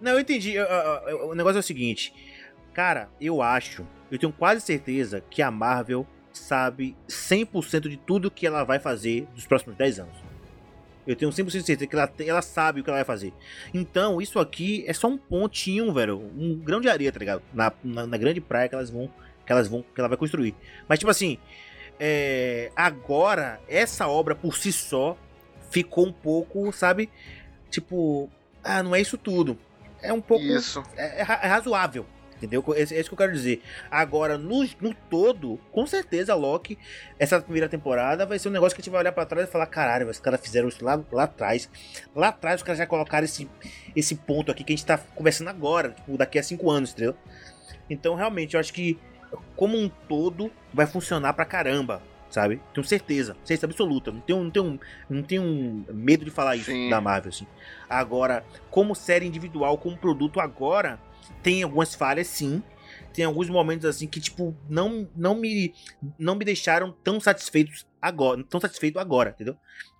não, 0.00 0.12
eu 0.12 0.20
entendi. 0.20 0.54
o 0.58 1.34
negócio 1.34 1.58
é 1.58 1.60
o 1.60 1.62
seguinte 1.62 2.14
Cara, 2.72 3.08
eu 3.20 3.42
acho, 3.42 3.86
eu 4.10 4.18
tenho 4.18 4.32
quase 4.32 4.60
certeza 4.60 5.22
que 5.28 5.42
a 5.42 5.50
Marvel 5.50 6.06
sabe 6.32 6.96
100% 7.08 7.88
de 7.88 7.96
tudo 7.96 8.30
que 8.30 8.46
ela 8.46 8.64
vai 8.64 8.78
fazer 8.78 9.26
nos 9.34 9.46
próximos 9.46 9.76
10 9.76 10.00
anos. 10.00 10.30
Eu 11.06 11.16
tenho 11.16 11.30
100% 11.30 11.44
de 11.44 11.62
certeza 11.62 11.86
que 11.86 11.96
ela, 11.96 12.12
ela 12.20 12.42
sabe 12.42 12.80
o 12.80 12.84
que 12.84 12.90
ela 12.90 12.98
vai 12.98 13.04
fazer. 13.04 13.32
Então, 13.72 14.20
isso 14.20 14.38
aqui 14.38 14.84
é 14.86 14.92
só 14.92 15.08
um 15.08 15.16
pontinho, 15.16 15.92
velho. 15.92 16.18
Um 16.36 16.54
grão 16.56 16.80
de 16.80 16.88
areia, 16.88 17.10
tá 17.10 17.18
ligado? 17.18 17.42
Na, 17.52 17.72
na, 17.82 18.06
na 18.06 18.16
grande 18.16 18.40
praia 18.40 18.68
que 18.68 18.74
elas 18.74 18.90
vão. 18.90 19.10
Que 19.44 19.52
elas 19.52 19.66
vão. 19.66 19.82
Que 19.82 20.00
ela 20.00 20.08
vai 20.08 20.18
construir. 20.18 20.54
Mas, 20.88 20.98
tipo 20.98 21.10
assim. 21.10 21.38
É, 21.98 22.70
agora, 22.76 23.60
essa 23.68 24.08
obra 24.08 24.34
por 24.34 24.56
si 24.56 24.72
só 24.72 25.16
ficou 25.70 26.06
um 26.06 26.12
pouco, 26.12 26.70
sabe? 26.72 27.10
Tipo. 27.70 28.30
Ah, 28.62 28.82
não 28.82 28.94
é 28.94 29.00
isso 29.00 29.16
tudo. 29.18 29.58
É 30.02 30.12
um 30.12 30.20
pouco. 30.20 30.44
Isso. 30.44 30.82
É, 30.96 31.22
é, 31.22 31.22
é 31.22 31.48
razoável. 31.48 32.06
Entendeu? 32.40 32.64
É, 32.74 32.80
é 32.80 32.82
isso 32.82 33.10
que 33.10 33.12
eu 33.12 33.18
quero 33.18 33.32
dizer. 33.32 33.62
Agora, 33.90 34.38
no, 34.38 34.66
no 34.80 34.94
todo, 35.10 35.60
com 35.70 35.86
certeza, 35.86 36.34
Loki, 36.34 36.78
essa 37.18 37.38
primeira 37.38 37.68
temporada, 37.68 38.24
vai 38.24 38.38
ser 38.38 38.48
um 38.48 38.52
negócio 38.52 38.74
que 38.74 38.80
a 38.80 38.82
gente 38.82 38.90
vai 38.90 39.02
olhar 39.02 39.12
para 39.12 39.26
trás 39.26 39.46
e 39.46 39.52
falar: 39.52 39.66
caralho, 39.66 40.08
os 40.08 40.18
caras 40.18 40.40
fizeram 40.40 40.68
isso 40.68 40.82
lá, 40.82 40.98
lá 41.12 41.24
atrás. 41.24 41.68
Lá 42.16 42.28
atrás, 42.28 42.60
os 42.60 42.62
caras 42.62 42.78
já 42.78 42.86
colocaram 42.86 43.26
esse, 43.26 43.46
esse 43.94 44.14
ponto 44.14 44.50
aqui 44.50 44.64
que 44.64 44.72
a 44.72 44.76
gente 44.76 44.86
tá 44.86 44.96
conversando 45.14 45.48
agora, 45.50 45.90
tipo, 45.90 46.16
daqui 46.16 46.38
a 46.38 46.42
cinco 46.42 46.70
anos, 46.70 46.92
entendeu? 46.92 47.14
Então, 47.90 48.14
realmente, 48.14 48.54
eu 48.54 48.60
acho 48.60 48.72
que, 48.72 48.98
como 49.54 49.76
um 49.76 49.90
todo, 50.08 50.50
vai 50.72 50.86
funcionar 50.86 51.34
pra 51.34 51.44
caramba 51.44 52.02
sabe? 52.30 52.60
Tenho 52.72 52.86
certeza, 52.86 53.36
certeza 53.44 53.66
absoluta. 53.66 54.12
Não 54.12 54.20
tenho, 54.20 54.44
não 54.44 54.50
tenho, 54.50 54.80
não 55.08 55.22
tenho 55.22 55.84
medo 55.92 56.24
de 56.24 56.30
falar 56.30 56.54
isso 56.56 56.70
Sim. 56.70 56.88
da 56.88 57.00
Marvel, 57.00 57.30
assim. 57.30 57.46
Agora, 57.88 58.44
como 58.70 58.94
série 58.94 59.26
individual, 59.26 59.76
como 59.76 59.96
produto 59.96 60.40
agora, 60.40 61.00
tem 61.42 61.62
algumas 61.62 61.94
falhas, 61.94 62.26
sim. 62.26 62.62
Tem 63.12 63.24
alguns 63.24 63.48
momentos 63.48 63.86
assim 63.86 64.06
que, 64.06 64.20
tipo, 64.20 64.54
não, 64.68 65.08
não, 65.16 65.34
me, 65.34 65.74
não 66.18 66.34
me 66.34 66.44
deixaram 66.44 66.94
tão 67.02 67.20
satisfeitos 67.20 67.86
agora. 68.00 68.44
Tão 68.44 68.60
satisfeito 68.60 68.98
agora, 68.98 69.30
entendeu? 69.30 69.56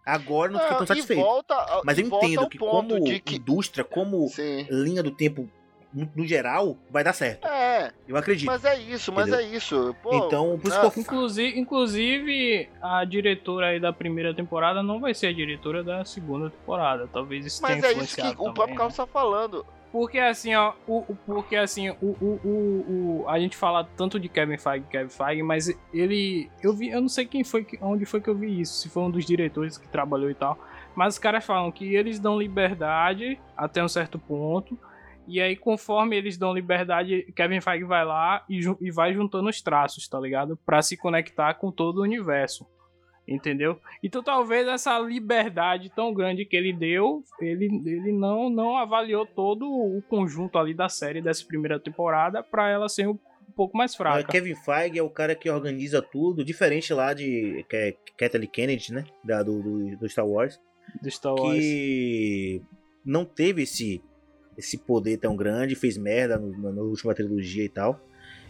Agora 0.06 0.50
não 0.50 0.60
fiquei 0.60 0.76
tão 0.76 0.86
satisfeito. 0.86 1.22
Volta, 1.22 1.82
Mas 1.84 1.98
eu 1.98 2.06
entendo 2.06 2.48
que 2.48 2.58
como 2.58 3.04
que... 3.04 3.36
indústria, 3.36 3.84
como 3.84 4.28
sim. 4.28 4.66
linha 4.70 5.02
do 5.02 5.10
tempo 5.10 5.48
no, 5.92 6.24
geral, 6.24 6.76
vai 6.88 7.02
dar 7.02 7.12
certo. 7.12 7.46
É. 7.46 7.92
Eu 8.06 8.16
acredito. 8.16 8.46
Mas 8.46 8.64
é 8.64 8.78
isso, 8.78 9.12
mas 9.12 9.26
entendeu? 9.26 9.46
é 9.46 9.56
isso. 9.56 9.96
Pô, 10.02 10.14
então, 10.14 10.58
por 10.58 10.68
isso 10.68 10.80
que 10.80 10.98
eu... 10.98 11.02
inclusive, 11.02 11.58
inclusive, 11.58 12.68
a 12.80 13.04
diretora 13.04 13.68
aí 13.68 13.80
da 13.80 13.92
primeira 13.92 14.32
temporada 14.32 14.82
não 14.82 15.00
vai 15.00 15.14
ser 15.14 15.28
a 15.28 15.32
diretora 15.32 15.82
da 15.82 16.04
segunda 16.04 16.50
temporada. 16.50 17.08
Talvez 17.12 17.44
isso 17.44 17.60
mas 17.60 17.80
tenha 17.80 17.92
é 17.92 17.98
isso 17.98 18.14
que 18.14 18.22
também, 18.22 18.36
o 18.38 18.54
próprio 18.54 18.74
né? 18.74 18.76
Carlos 18.76 18.96
tá 18.96 19.06
falando. 19.06 19.66
Porque 19.92 20.18
assim, 20.18 20.54
ó, 20.54 20.72
o, 20.86 20.98
o, 20.98 21.16
porque 21.26 21.56
assim, 21.56 21.90
o, 21.90 21.96
o, 22.00 22.40
o, 22.44 23.28
a 23.28 23.40
gente 23.40 23.56
fala 23.56 23.84
tanto 23.96 24.20
de 24.20 24.28
Kevin 24.28 24.56
Feige, 24.56 24.86
Kevin 24.88 25.08
Feige, 25.08 25.42
mas 25.42 25.76
ele, 25.92 26.48
eu 26.62 26.72
vi, 26.72 26.90
eu 26.90 27.00
não 27.00 27.08
sei 27.08 27.26
quem 27.26 27.42
foi, 27.42 27.66
onde 27.80 28.04
foi 28.04 28.20
que 28.20 28.30
eu 28.30 28.34
vi 28.34 28.60
isso, 28.60 28.74
se 28.74 28.88
foi 28.88 29.02
um 29.02 29.10
dos 29.10 29.24
diretores 29.24 29.76
que 29.76 29.88
trabalhou 29.88 30.30
e 30.30 30.34
tal, 30.34 30.56
mas 30.94 31.14
os 31.14 31.18
caras 31.18 31.44
falam 31.44 31.72
que 31.72 31.96
eles 31.96 32.20
dão 32.20 32.38
liberdade 32.38 33.40
até 33.56 33.82
um 33.82 33.88
certo 33.88 34.16
ponto, 34.16 34.78
e 35.26 35.40
aí 35.40 35.56
conforme 35.56 36.16
eles 36.16 36.38
dão 36.38 36.54
liberdade, 36.54 37.22
Kevin 37.34 37.60
Feige 37.60 37.84
vai 37.84 38.04
lá 38.04 38.44
e, 38.48 38.60
e 38.80 38.92
vai 38.92 39.12
juntando 39.12 39.48
os 39.48 39.60
traços, 39.60 40.06
tá 40.06 40.20
ligado? 40.20 40.56
Para 40.64 40.82
se 40.82 40.96
conectar 40.96 41.54
com 41.54 41.72
todo 41.72 41.98
o 41.98 42.02
universo. 42.02 42.64
Entendeu? 43.28 43.78
Então 44.02 44.22
talvez 44.22 44.66
essa 44.66 44.98
liberdade 44.98 45.92
tão 45.94 46.12
grande 46.12 46.44
que 46.44 46.56
ele 46.56 46.72
deu, 46.72 47.22
ele, 47.40 47.66
ele 47.86 48.12
não, 48.12 48.50
não 48.50 48.76
avaliou 48.76 49.24
todo 49.24 49.66
o 49.66 50.02
conjunto 50.08 50.58
ali 50.58 50.74
da 50.74 50.88
série 50.88 51.22
dessa 51.22 51.46
primeira 51.46 51.78
temporada 51.78 52.42
para 52.42 52.68
ela 52.68 52.88
ser 52.88 53.08
um 53.08 53.18
pouco 53.54 53.76
mais 53.76 53.94
fraca. 53.94 54.24
Kevin 54.24 54.56
Feige 54.56 54.98
é 54.98 55.02
o 55.02 55.10
cara 55.10 55.34
que 55.34 55.48
organiza 55.48 56.02
tudo, 56.02 56.44
diferente 56.44 56.92
lá 56.92 57.12
de 57.14 57.64
Kathleen 58.16 58.48
Kennedy, 58.48 58.92
né? 58.92 59.04
Da, 59.22 59.42
do, 59.42 59.62
do, 59.62 59.96
do 59.96 60.08
Star 60.08 60.26
Wars. 60.26 60.60
Do 61.00 61.10
Star 61.10 61.34
Wars. 61.34 61.58
Que 61.58 62.62
não 63.04 63.24
teve 63.24 63.62
esse, 63.62 64.02
esse 64.56 64.78
poder 64.78 65.18
tão 65.18 65.36
grande, 65.36 65.74
fez 65.74 65.96
merda 65.96 66.38
na 66.38 66.82
última 66.82 67.14
trilogia 67.14 67.64
e 67.64 67.68
tal. 67.68 68.00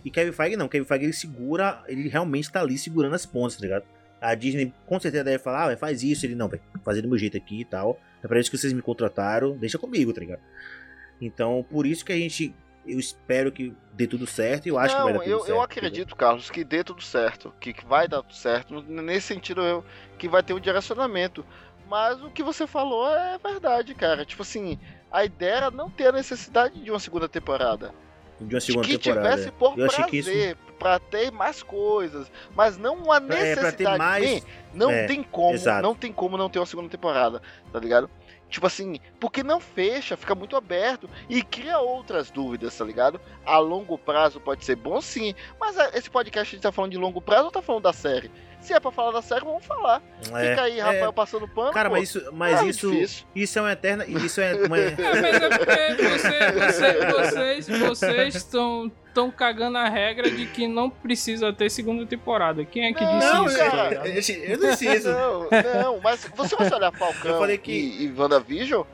E 0.05 0.11
Kevin 0.11 0.33
Feige 0.33 0.57
não, 0.57 0.69
Kevin 0.69 0.87
Feige 0.87 1.05
ele 1.05 1.13
segura, 1.13 1.85
ele 1.87 2.09
realmente 2.09 2.51
tá 2.51 2.61
ali 2.61 2.79
segurando 2.79 3.15
as 3.15 3.27
pontas, 3.27 3.57
tá 3.57 3.63
ligado? 3.63 3.85
A 4.21 4.35
Disney 4.35 4.73
com 4.87 5.01
certeza 5.01 5.25
deve 5.25 5.43
falar, 5.43 5.73
ah, 5.73 5.77
faz 5.77 6.03
isso, 6.03 6.27
ele 6.27 6.35
não, 6.35 6.49
vai 6.49 6.61
fazer 6.85 7.03
do 7.03 7.09
meu 7.09 7.19
jeito 7.19 7.37
aqui 7.37 7.61
e 7.61 7.65
tal. 7.65 7.99
É 8.23 8.29
pra 8.29 8.39
isso 8.39 8.51
que 8.51 8.59
vocês 8.59 8.73
me 8.73 8.83
contrataram, 8.83 9.57
deixa 9.57 9.79
comigo, 9.79 10.13
tá 10.13 10.21
ligado? 10.21 10.43
Então, 11.21 11.65
por 11.71 11.87
isso 11.87 12.05
que 12.05 12.13
a 12.13 12.17
gente 12.17 12.55
eu 12.87 12.99
espero 12.99 13.53
que 13.53 13.75
dê 13.93 14.07
tudo 14.07 14.27
certo 14.27 14.67
e 14.67 14.71
eu 14.71 14.79
acho 14.79 14.95
não, 14.95 15.01
que 15.01 15.05
vai 15.05 15.13
dar 15.13 15.19
tudo 15.21 15.31
eu, 15.31 15.39
certo. 15.41 15.51
Eu 15.51 15.63
acredito, 15.63 16.17
Carlos, 16.17 16.51
que 16.51 16.65
dê 16.65 16.83
tudo 16.83 17.03
certo, 17.03 17.55
que, 17.61 17.73
que 17.73 17.85
vai 17.85 18.09
dar 18.09 18.23
tudo 18.23 18.35
certo. 18.35 18.83
Nesse 18.83 19.29
sentido, 19.29 19.61
eu, 19.61 19.85
que 20.19 20.29
vai 20.29 20.43
ter 20.43 20.55
um 20.55 20.61
direcionamento. 20.61 21.45
Mas 21.89 22.23
o 22.23 22.31
que 22.31 22.43
você 22.43 22.67
falou 22.67 23.09
é 23.09 23.37
verdade, 23.39 23.95
cara. 23.95 24.25
Tipo 24.25 24.43
assim, 24.43 24.79
a 25.11 25.25
ideia 25.25 25.55
era 25.55 25.71
não 25.71 25.91
ter 25.91 26.07
a 26.07 26.13
necessidade 26.13 26.83
de 26.83 26.91
uma 26.91 27.01
segunda 27.01 27.29
temporada. 27.29 27.93
De 28.41 28.55
uma 28.55 28.61
segunda 28.61 28.87
que 28.87 28.99
temporada. 28.99 29.31
tivesse 29.31 29.53
por 29.53 29.79
eu 29.79 29.89
prazer, 29.89 30.15
isso... 30.15 30.57
pra 30.79 30.99
ter 30.99 31.31
mais 31.31 31.63
coisas. 31.63 32.31
Mas 32.55 32.79
não 32.79 32.97
uma 32.97 33.21
necessidade. 33.21 33.51
É, 33.51 33.55
pra 33.57 33.73
ter 33.73 33.99
mais... 33.99 34.47
não 34.73 34.91
é, 34.91 35.07
tem 35.07 35.23
como, 35.23 35.55
exato. 35.55 35.83
não 35.83 35.95
tem 35.95 36.13
como 36.13 36.37
não 36.37 36.49
ter 36.49 36.59
uma 36.59 36.67
segunda 36.67 36.89
temporada, 36.89 37.43
tá 37.73 37.79
ligado? 37.79 38.09
Tipo 38.51 38.67
assim, 38.67 38.99
porque 39.21 39.45
não 39.45 39.61
fecha, 39.61 40.17
fica 40.17 40.35
muito 40.35 40.57
aberto 40.57 41.09
e 41.29 41.41
cria 41.41 41.79
outras 41.79 42.33
dúvidas, 42.33 42.77
tá 42.77 42.85
ligado? 42.85 43.21
A 43.47 43.59
longo 43.59 43.97
prazo 43.97 44.41
pode 44.41 44.65
ser 44.65 44.75
bom 44.75 45.01
sim, 45.01 45.35
mas 45.59 45.79
é, 45.79 45.97
esse 45.97 46.11
podcast 46.11 46.53
a 46.53 46.57
gente 46.57 46.63
tá 46.63 46.73
falando 46.73 46.91
de 46.91 46.99
longo 46.99 47.23
prazo 47.23 47.45
ou 47.45 47.51
tá 47.53 47.63
falando 47.63 47.85
da 47.85 47.93
série? 47.93 48.31
Se 48.61 48.73
é 48.73 48.81
pra 48.81 48.91
falar 48.91 49.13
da 49.13 49.23
série, 49.23 49.45
vamos 49.45 49.65
falar. 49.65 50.03
É, 50.33 50.51
Fica 50.51 50.63
aí, 50.63 50.79
Rafael, 50.79 51.09
é... 51.09 51.13
passando 51.13 51.49
pano. 51.49 51.73
Cara, 51.73 51.89
pô. 51.89 51.97
mas 51.97 52.09
isso, 52.09 52.31
mas 52.33 52.61
é 52.61 52.67
isso, 52.67 52.91
isso 53.35 53.59
é 53.59 53.63
uma 53.63 53.73
eterna. 53.73 54.05
Isso 54.21 54.41
é 54.41 54.55
uma. 54.55 54.77
é, 54.79 54.95
mas 54.97 55.43
é 55.43 55.59
porque 55.59 56.03
você, 56.03 56.53
você, 56.53 57.07
vocês, 57.07 57.69
vocês 57.69 58.35
estão 58.35 58.91
estão 59.11 59.31
cagando 59.31 59.77
a 59.77 59.89
regra 59.89 60.31
de 60.31 60.47
que 60.47 60.67
não 60.67 60.89
precisa 60.89 61.53
ter 61.53 61.69
segunda 61.69 62.07
temporada. 62.07 62.65
Quem 62.65 62.87
é 62.87 62.93
que 62.93 63.05
não, 63.05 63.19
disse 63.19 63.33
não, 63.33 63.47
isso? 63.47 63.59
Cara, 63.59 64.09
eu 64.09 64.15
disse 64.59 64.89
isso. 64.89 65.09
Não, 65.09 65.49
não, 65.83 66.01
mas 66.01 66.25
você 66.35 66.57
vai 66.57 66.73
olhar 66.73 66.93
Falcão 66.93 67.33
eu 67.33 67.39
falei 67.39 67.59
que... 67.59 67.73
e, 67.73 68.05
e 68.05 68.13
WandaVision, 68.13 68.85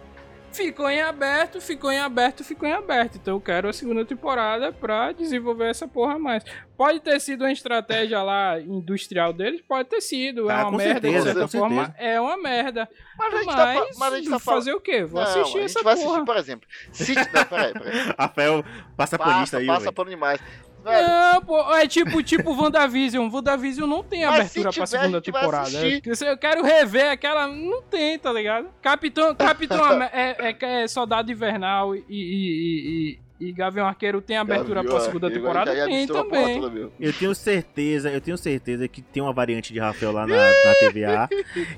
ficou 0.57 0.89
em 0.89 1.03
aberto, 1.03 1.61
ficou 1.61 1.93
em 1.93 1.99
aberto, 1.99 2.43
ficou 2.43 2.69
em 2.69 2.73
aberto. 2.73 3.16
Então 3.16 3.35
eu 3.35 3.41
quero 3.41 3.69
a 3.69 3.73
segunda 3.73 4.05
temporada 4.05 4.73
pra 4.73 5.12
desenvolver 5.12 5.69
essa 5.69 5.87
porra 5.87 6.19
mais. 6.19 6.43
Pode 6.77 7.01
ter 7.01 7.20
sido 7.20 7.43
uma 7.43 7.53
estratégia 7.53 8.23
lá 8.23 8.59
industrial 8.61 9.33
deles, 9.33 9.61
pode 9.62 9.89
ter 9.89 10.01
sido. 10.01 10.51
É 10.51 10.55
ah, 10.55 10.69
uma 10.69 10.78
merda, 10.78 11.01
certeza, 11.01 11.19
de 11.19 11.39
certa 11.39 11.49
forma. 11.49 11.95
É 11.99 12.20
uma 12.20 12.37
merda. 12.37 12.89
Mas, 13.19 13.35
a 13.35 13.37
gente 13.37 13.47
tá 13.47 13.57
mas, 13.57 13.81
tá, 13.81 13.87
mas 13.99 14.12
a 14.12 14.16
gente 14.16 14.31
tá 14.31 14.39
fazer 14.39 14.73
o 14.73 14.81
quê? 14.81 15.05
Vou 15.05 15.23
não, 15.23 15.28
assistir 15.28 15.61
essa 15.61 15.81
porra. 15.81 15.93
A 15.93 15.97
gente 15.97 16.05
vai 16.05 16.12
assistir, 16.12 16.24
por 16.24 16.37
exemplo. 16.37 16.69
Se... 16.93 17.15
Não, 17.15 17.45
peraí, 17.45 17.73
peraí. 17.73 18.12
Rafael, 18.19 18.65
passa, 18.97 19.19
passa 19.19 19.19
por 19.19 19.43
isso 19.43 19.57
aí. 19.57 19.66
Passa 19.66 19.93
por 19.93 20.09
demais. 20.09 20.41
Velho. 20.87 21.09
Não, 21.09 21.43
pô, 21.43 21.75
é 21.75 21.87
tipo, 21.89 22.23
tipo 22.23 22.55
WandaVision. 22.55 23.29
WandaVision 23.33 23.89
não 23.89 24.05
tem 24.05 24.25
abertura 24.25 24.73
pra 24.73 24.87
segunda 24.87 25.21
temporada. 25.21 25.71
Eu 25.73 26.39
quero 26.39 26.63
rever 26.63 27.11
aquela. 27.11 27.49
Não 27.49 27.83
tem, 27.83 28.19
tá 28.19 28.33
ligado? 28.33 28.69
Capitão, 28.81 29.35
Capitão 29.35 30.03
é, 30.05 30.37
é, 30.39 30.57
é, 30.83 30.89
Soldado 30.89 31.31
Invernal 31.31 31.97
e, 31.97 32.05
e, 32.09 33.19
e, 33.41 33.49
e 33.49 33.53
Gavião 33.53 33.87
Arqueiro 33.87 34.21
tem 34.21 34.37
abertura 34.37 34.85
pra 34.85 35.01
segunda 35.01 35.31
temporada? 35.31 35.73
Tem 35.73 36.07
também. 36.07 36.91
Eu 37.01 37.13
tenho 37.13 37.35
certeza, 37.35 38.11
eu 38.11 38.21
tenho 38.21 38.39
certeza 38.39 38.87
que 38.87 39.03
tem 39.03 39.23
uma 39.23 39.33
variante 39.33 39.73
de 39.73 39.81
Rafael 39.81 40.13
lá 40.13 40.27
na, 40.27 40.37
na 40.37 40.75
TVA 40.81 41.29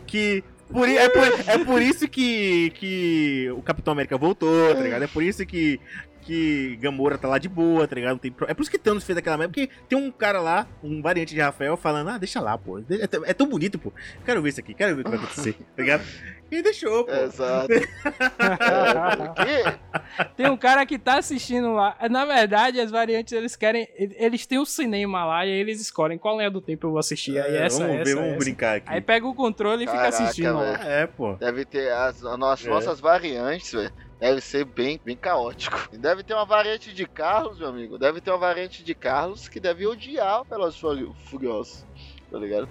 que 0.06 0.44
por, 0.70 0.86
é, 0.86 1.08
por, 1.08 1.24
é 1.24 1.64
por 1.64 1.80
isso 1.80 2.06
que, 2.06 2.70
que 2.74 3.50
o 3.56 3.62
Capitão 3.62 3.92
América 3.92 4.18
voltou, 4.18 4.74
tá 4.74 4.82
ligado? 4.82 5.02
É 5.02 5.06
por 5.06 5.22
isso 5.22 5.46
que, 5.46 5.80
que 6.28 6.76
Gamora 6.76 7.16
tá 7.16 7.26
lá 7.26 7.38
de 7.38 7.48
boa, 7.48 7.88
tá 7.88 7.96
ligado? 7.96 8.18
Tem... 8.18 8.34
É 8.46 8.52
por 8.52 8.60
isso 8.60 8.70
que 8.70 8.78
Thanos 8.78 9.02
fez 9.02 9.16
aquela 9.16 9.38
merda, 9.38 9.50
porque 9.50 9.70
tem 9.88 9.98
um 9.98 10.10
cara 10.10 10.42
lá, 10.42 10.66
um 10.84 11.00
variante 11.00 11.34
de 11.34 11.40
Rafael, 11.40 11.74
falando, 11.74 12.10
ah, 12.10 12.18
deixa 12.18 12.38
lá, 12.38 12.58
pô. 12.58 12.78
É, 12.78 13.30
é 13.30 13.32
tão 13.32 13.48
bonito, 13.48 13.78
pô. 13.78 13.90
Quero 14.26 14.42
ver 14.42 14.50
isso 14.50 14.60
aqui, 14.60 14.74
quero 14.74 14.94
ver 14.94 15.00
o 15.00 15.04
que 15.04 15.10
vai 15.10 15.18
acontecer, 15.18 15.56
tá 15.74 15.82
ligado? 15.82 16.04
E 16.50 16.62
deixou, 16.62 17.04
pô. 17.04 17.12
Exato. 17.12 17.68
tem 20.36 20.50
um 20.50 20.56
cara 20.56 20.84
que 20.84 20.98
tá 20.98 21.16
assistindo 21.16 21.72
lá. 21.72 21.96
Na 22.10 22.26
verdade, 22.26 22.78
as 22.78 22.90
variantes, 22.90 23.32
eles 23.32 23.56
querem. 23.56 23.88
Eles 23.96 24.46
têm 24.46 24.58
um 24.58 24.64
cinema 24.64 25.24
lá 25.24 25.46
e 25.46 25.50
aí 25.50 25.58
eles 25.58 25.80
escolhem 25.80 26.18
qual 26.18 26.36
linha 26.36 26.50
do 26.50 26.60
tempo 26.60 26.86
eu 26.86 26.90
vou 26.90 26.98
assistir. 26.98 27.38
Aí 27.38 27.54
é, 27.54 27.66
essa, 27.66 27.80
vamos 27.80 27.96
essa, 27.96 28.04
ver, 28.04 28.14
vamos 28.14 28.30
essa. 28.30 28.38
brincar 28.38 28.76
aqui. 28.76 28.86
Aí 28.88 29.00
pega 29.00 29.26
o 29.26 29.34
controle 29.34 29.84
e 29.84 29.86
Caraca, 29.86 30.12
fica 30.12 30.24
assistindo 30.24 30.54
lá. 30.54 30.80
É, 30.84 31.06
pô. 31.06 31.34
Deve 31.34 31.66
ter 31.66 31.92
as, 31.92 32.24
as 32.24 32.64
é. 32.64 32.68
nossas 32.68 32.98
variantes, 32.98 33.72
velho 33.72 34.07
deve 34.18 34.40
ser 34.40 34.64
bem, 34.64 35.00
bem 35.04 35.16
caótico. 35.16 35.88
E 35.92 35.96
deve 35.96 36.22
ter 36.22 36.34
uma 36.34 36.44
variante 36.44 36.92
de 36.92 37.06
Carlos, 37.06 37.58
meu 37.58 37.68
amigo. 37.68 37.98
Deve 37.98 38.20
ter 38.20 38.30
uma 38.30 38.38
variante 38.38 38.82
de 38.82 38.94
Carlos 38.94 39.48
que 39.48 39.60
deve 39.60 39.86
odiar 39.86 40.44
pelas 40.44 40.76
Furiosos. 40.76 41.86
Tá 42.30 42.38
ligado? 42.38 42.68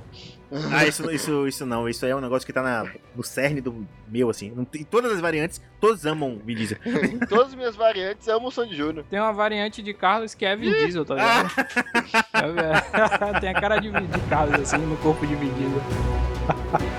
Ah, 0.71 0.85
isso, 0.85 1.09
isso, 1.09 1.47
isso 1.47 1.65
não. 1.65 1.89
Isso 1.89 2.05
aí 2.05 2.11
é 2.11 2.15
um 2.15 2.21
negócio 2.21 2.45
que 2.45 2.53
tá 2.53 2.61
na, 2.61 2.85
no 3.15 3.23
cerne 3.23 3.59
do 3.59 3.87
meu, 4.07 4.29
assim. 4.29 4.53
Em 4.75 4.83
todas 4.83 5.11
as 5.11 5.19
variantes, 5.19 5.59
todos 5.81 6.05
amam 6.05 6.39
Vin 6.45 6.53
Diesel. 6.53 6.77
todas 7.27 7.47
as 7.47 7.55
minhas 7.55 7.75
variantes 7.75 8.27
amam 8.27 8.49
o 8.49 8.51
Sandy 8.51 8.75
Júnior. 8.75 9.03
Tem 9.09 9.19
uma 9.19 9.33
variante 9.33 9.81
de 9.81 9.95
Carlos 9.95 10.35
que 10.35 10.45
é 10.45 10.55
Vin 10.55 10.71
Diesel, 10.71 11.03
tá 11.03 11.15
ligado? 11.15 11.49
Tem 13.41 13.49
a 13.49 13.59
cara 13.59 13.79
de, 13.79 13.89
de 13.89 14.19
Carlos, 14.29 14.59
assim, 14.61 14.77
no 14.77 14.95
corpo 14.97 15.25
de 15.25 15.35
Vin 15.35 15.51
Diesel. 15.53 15.81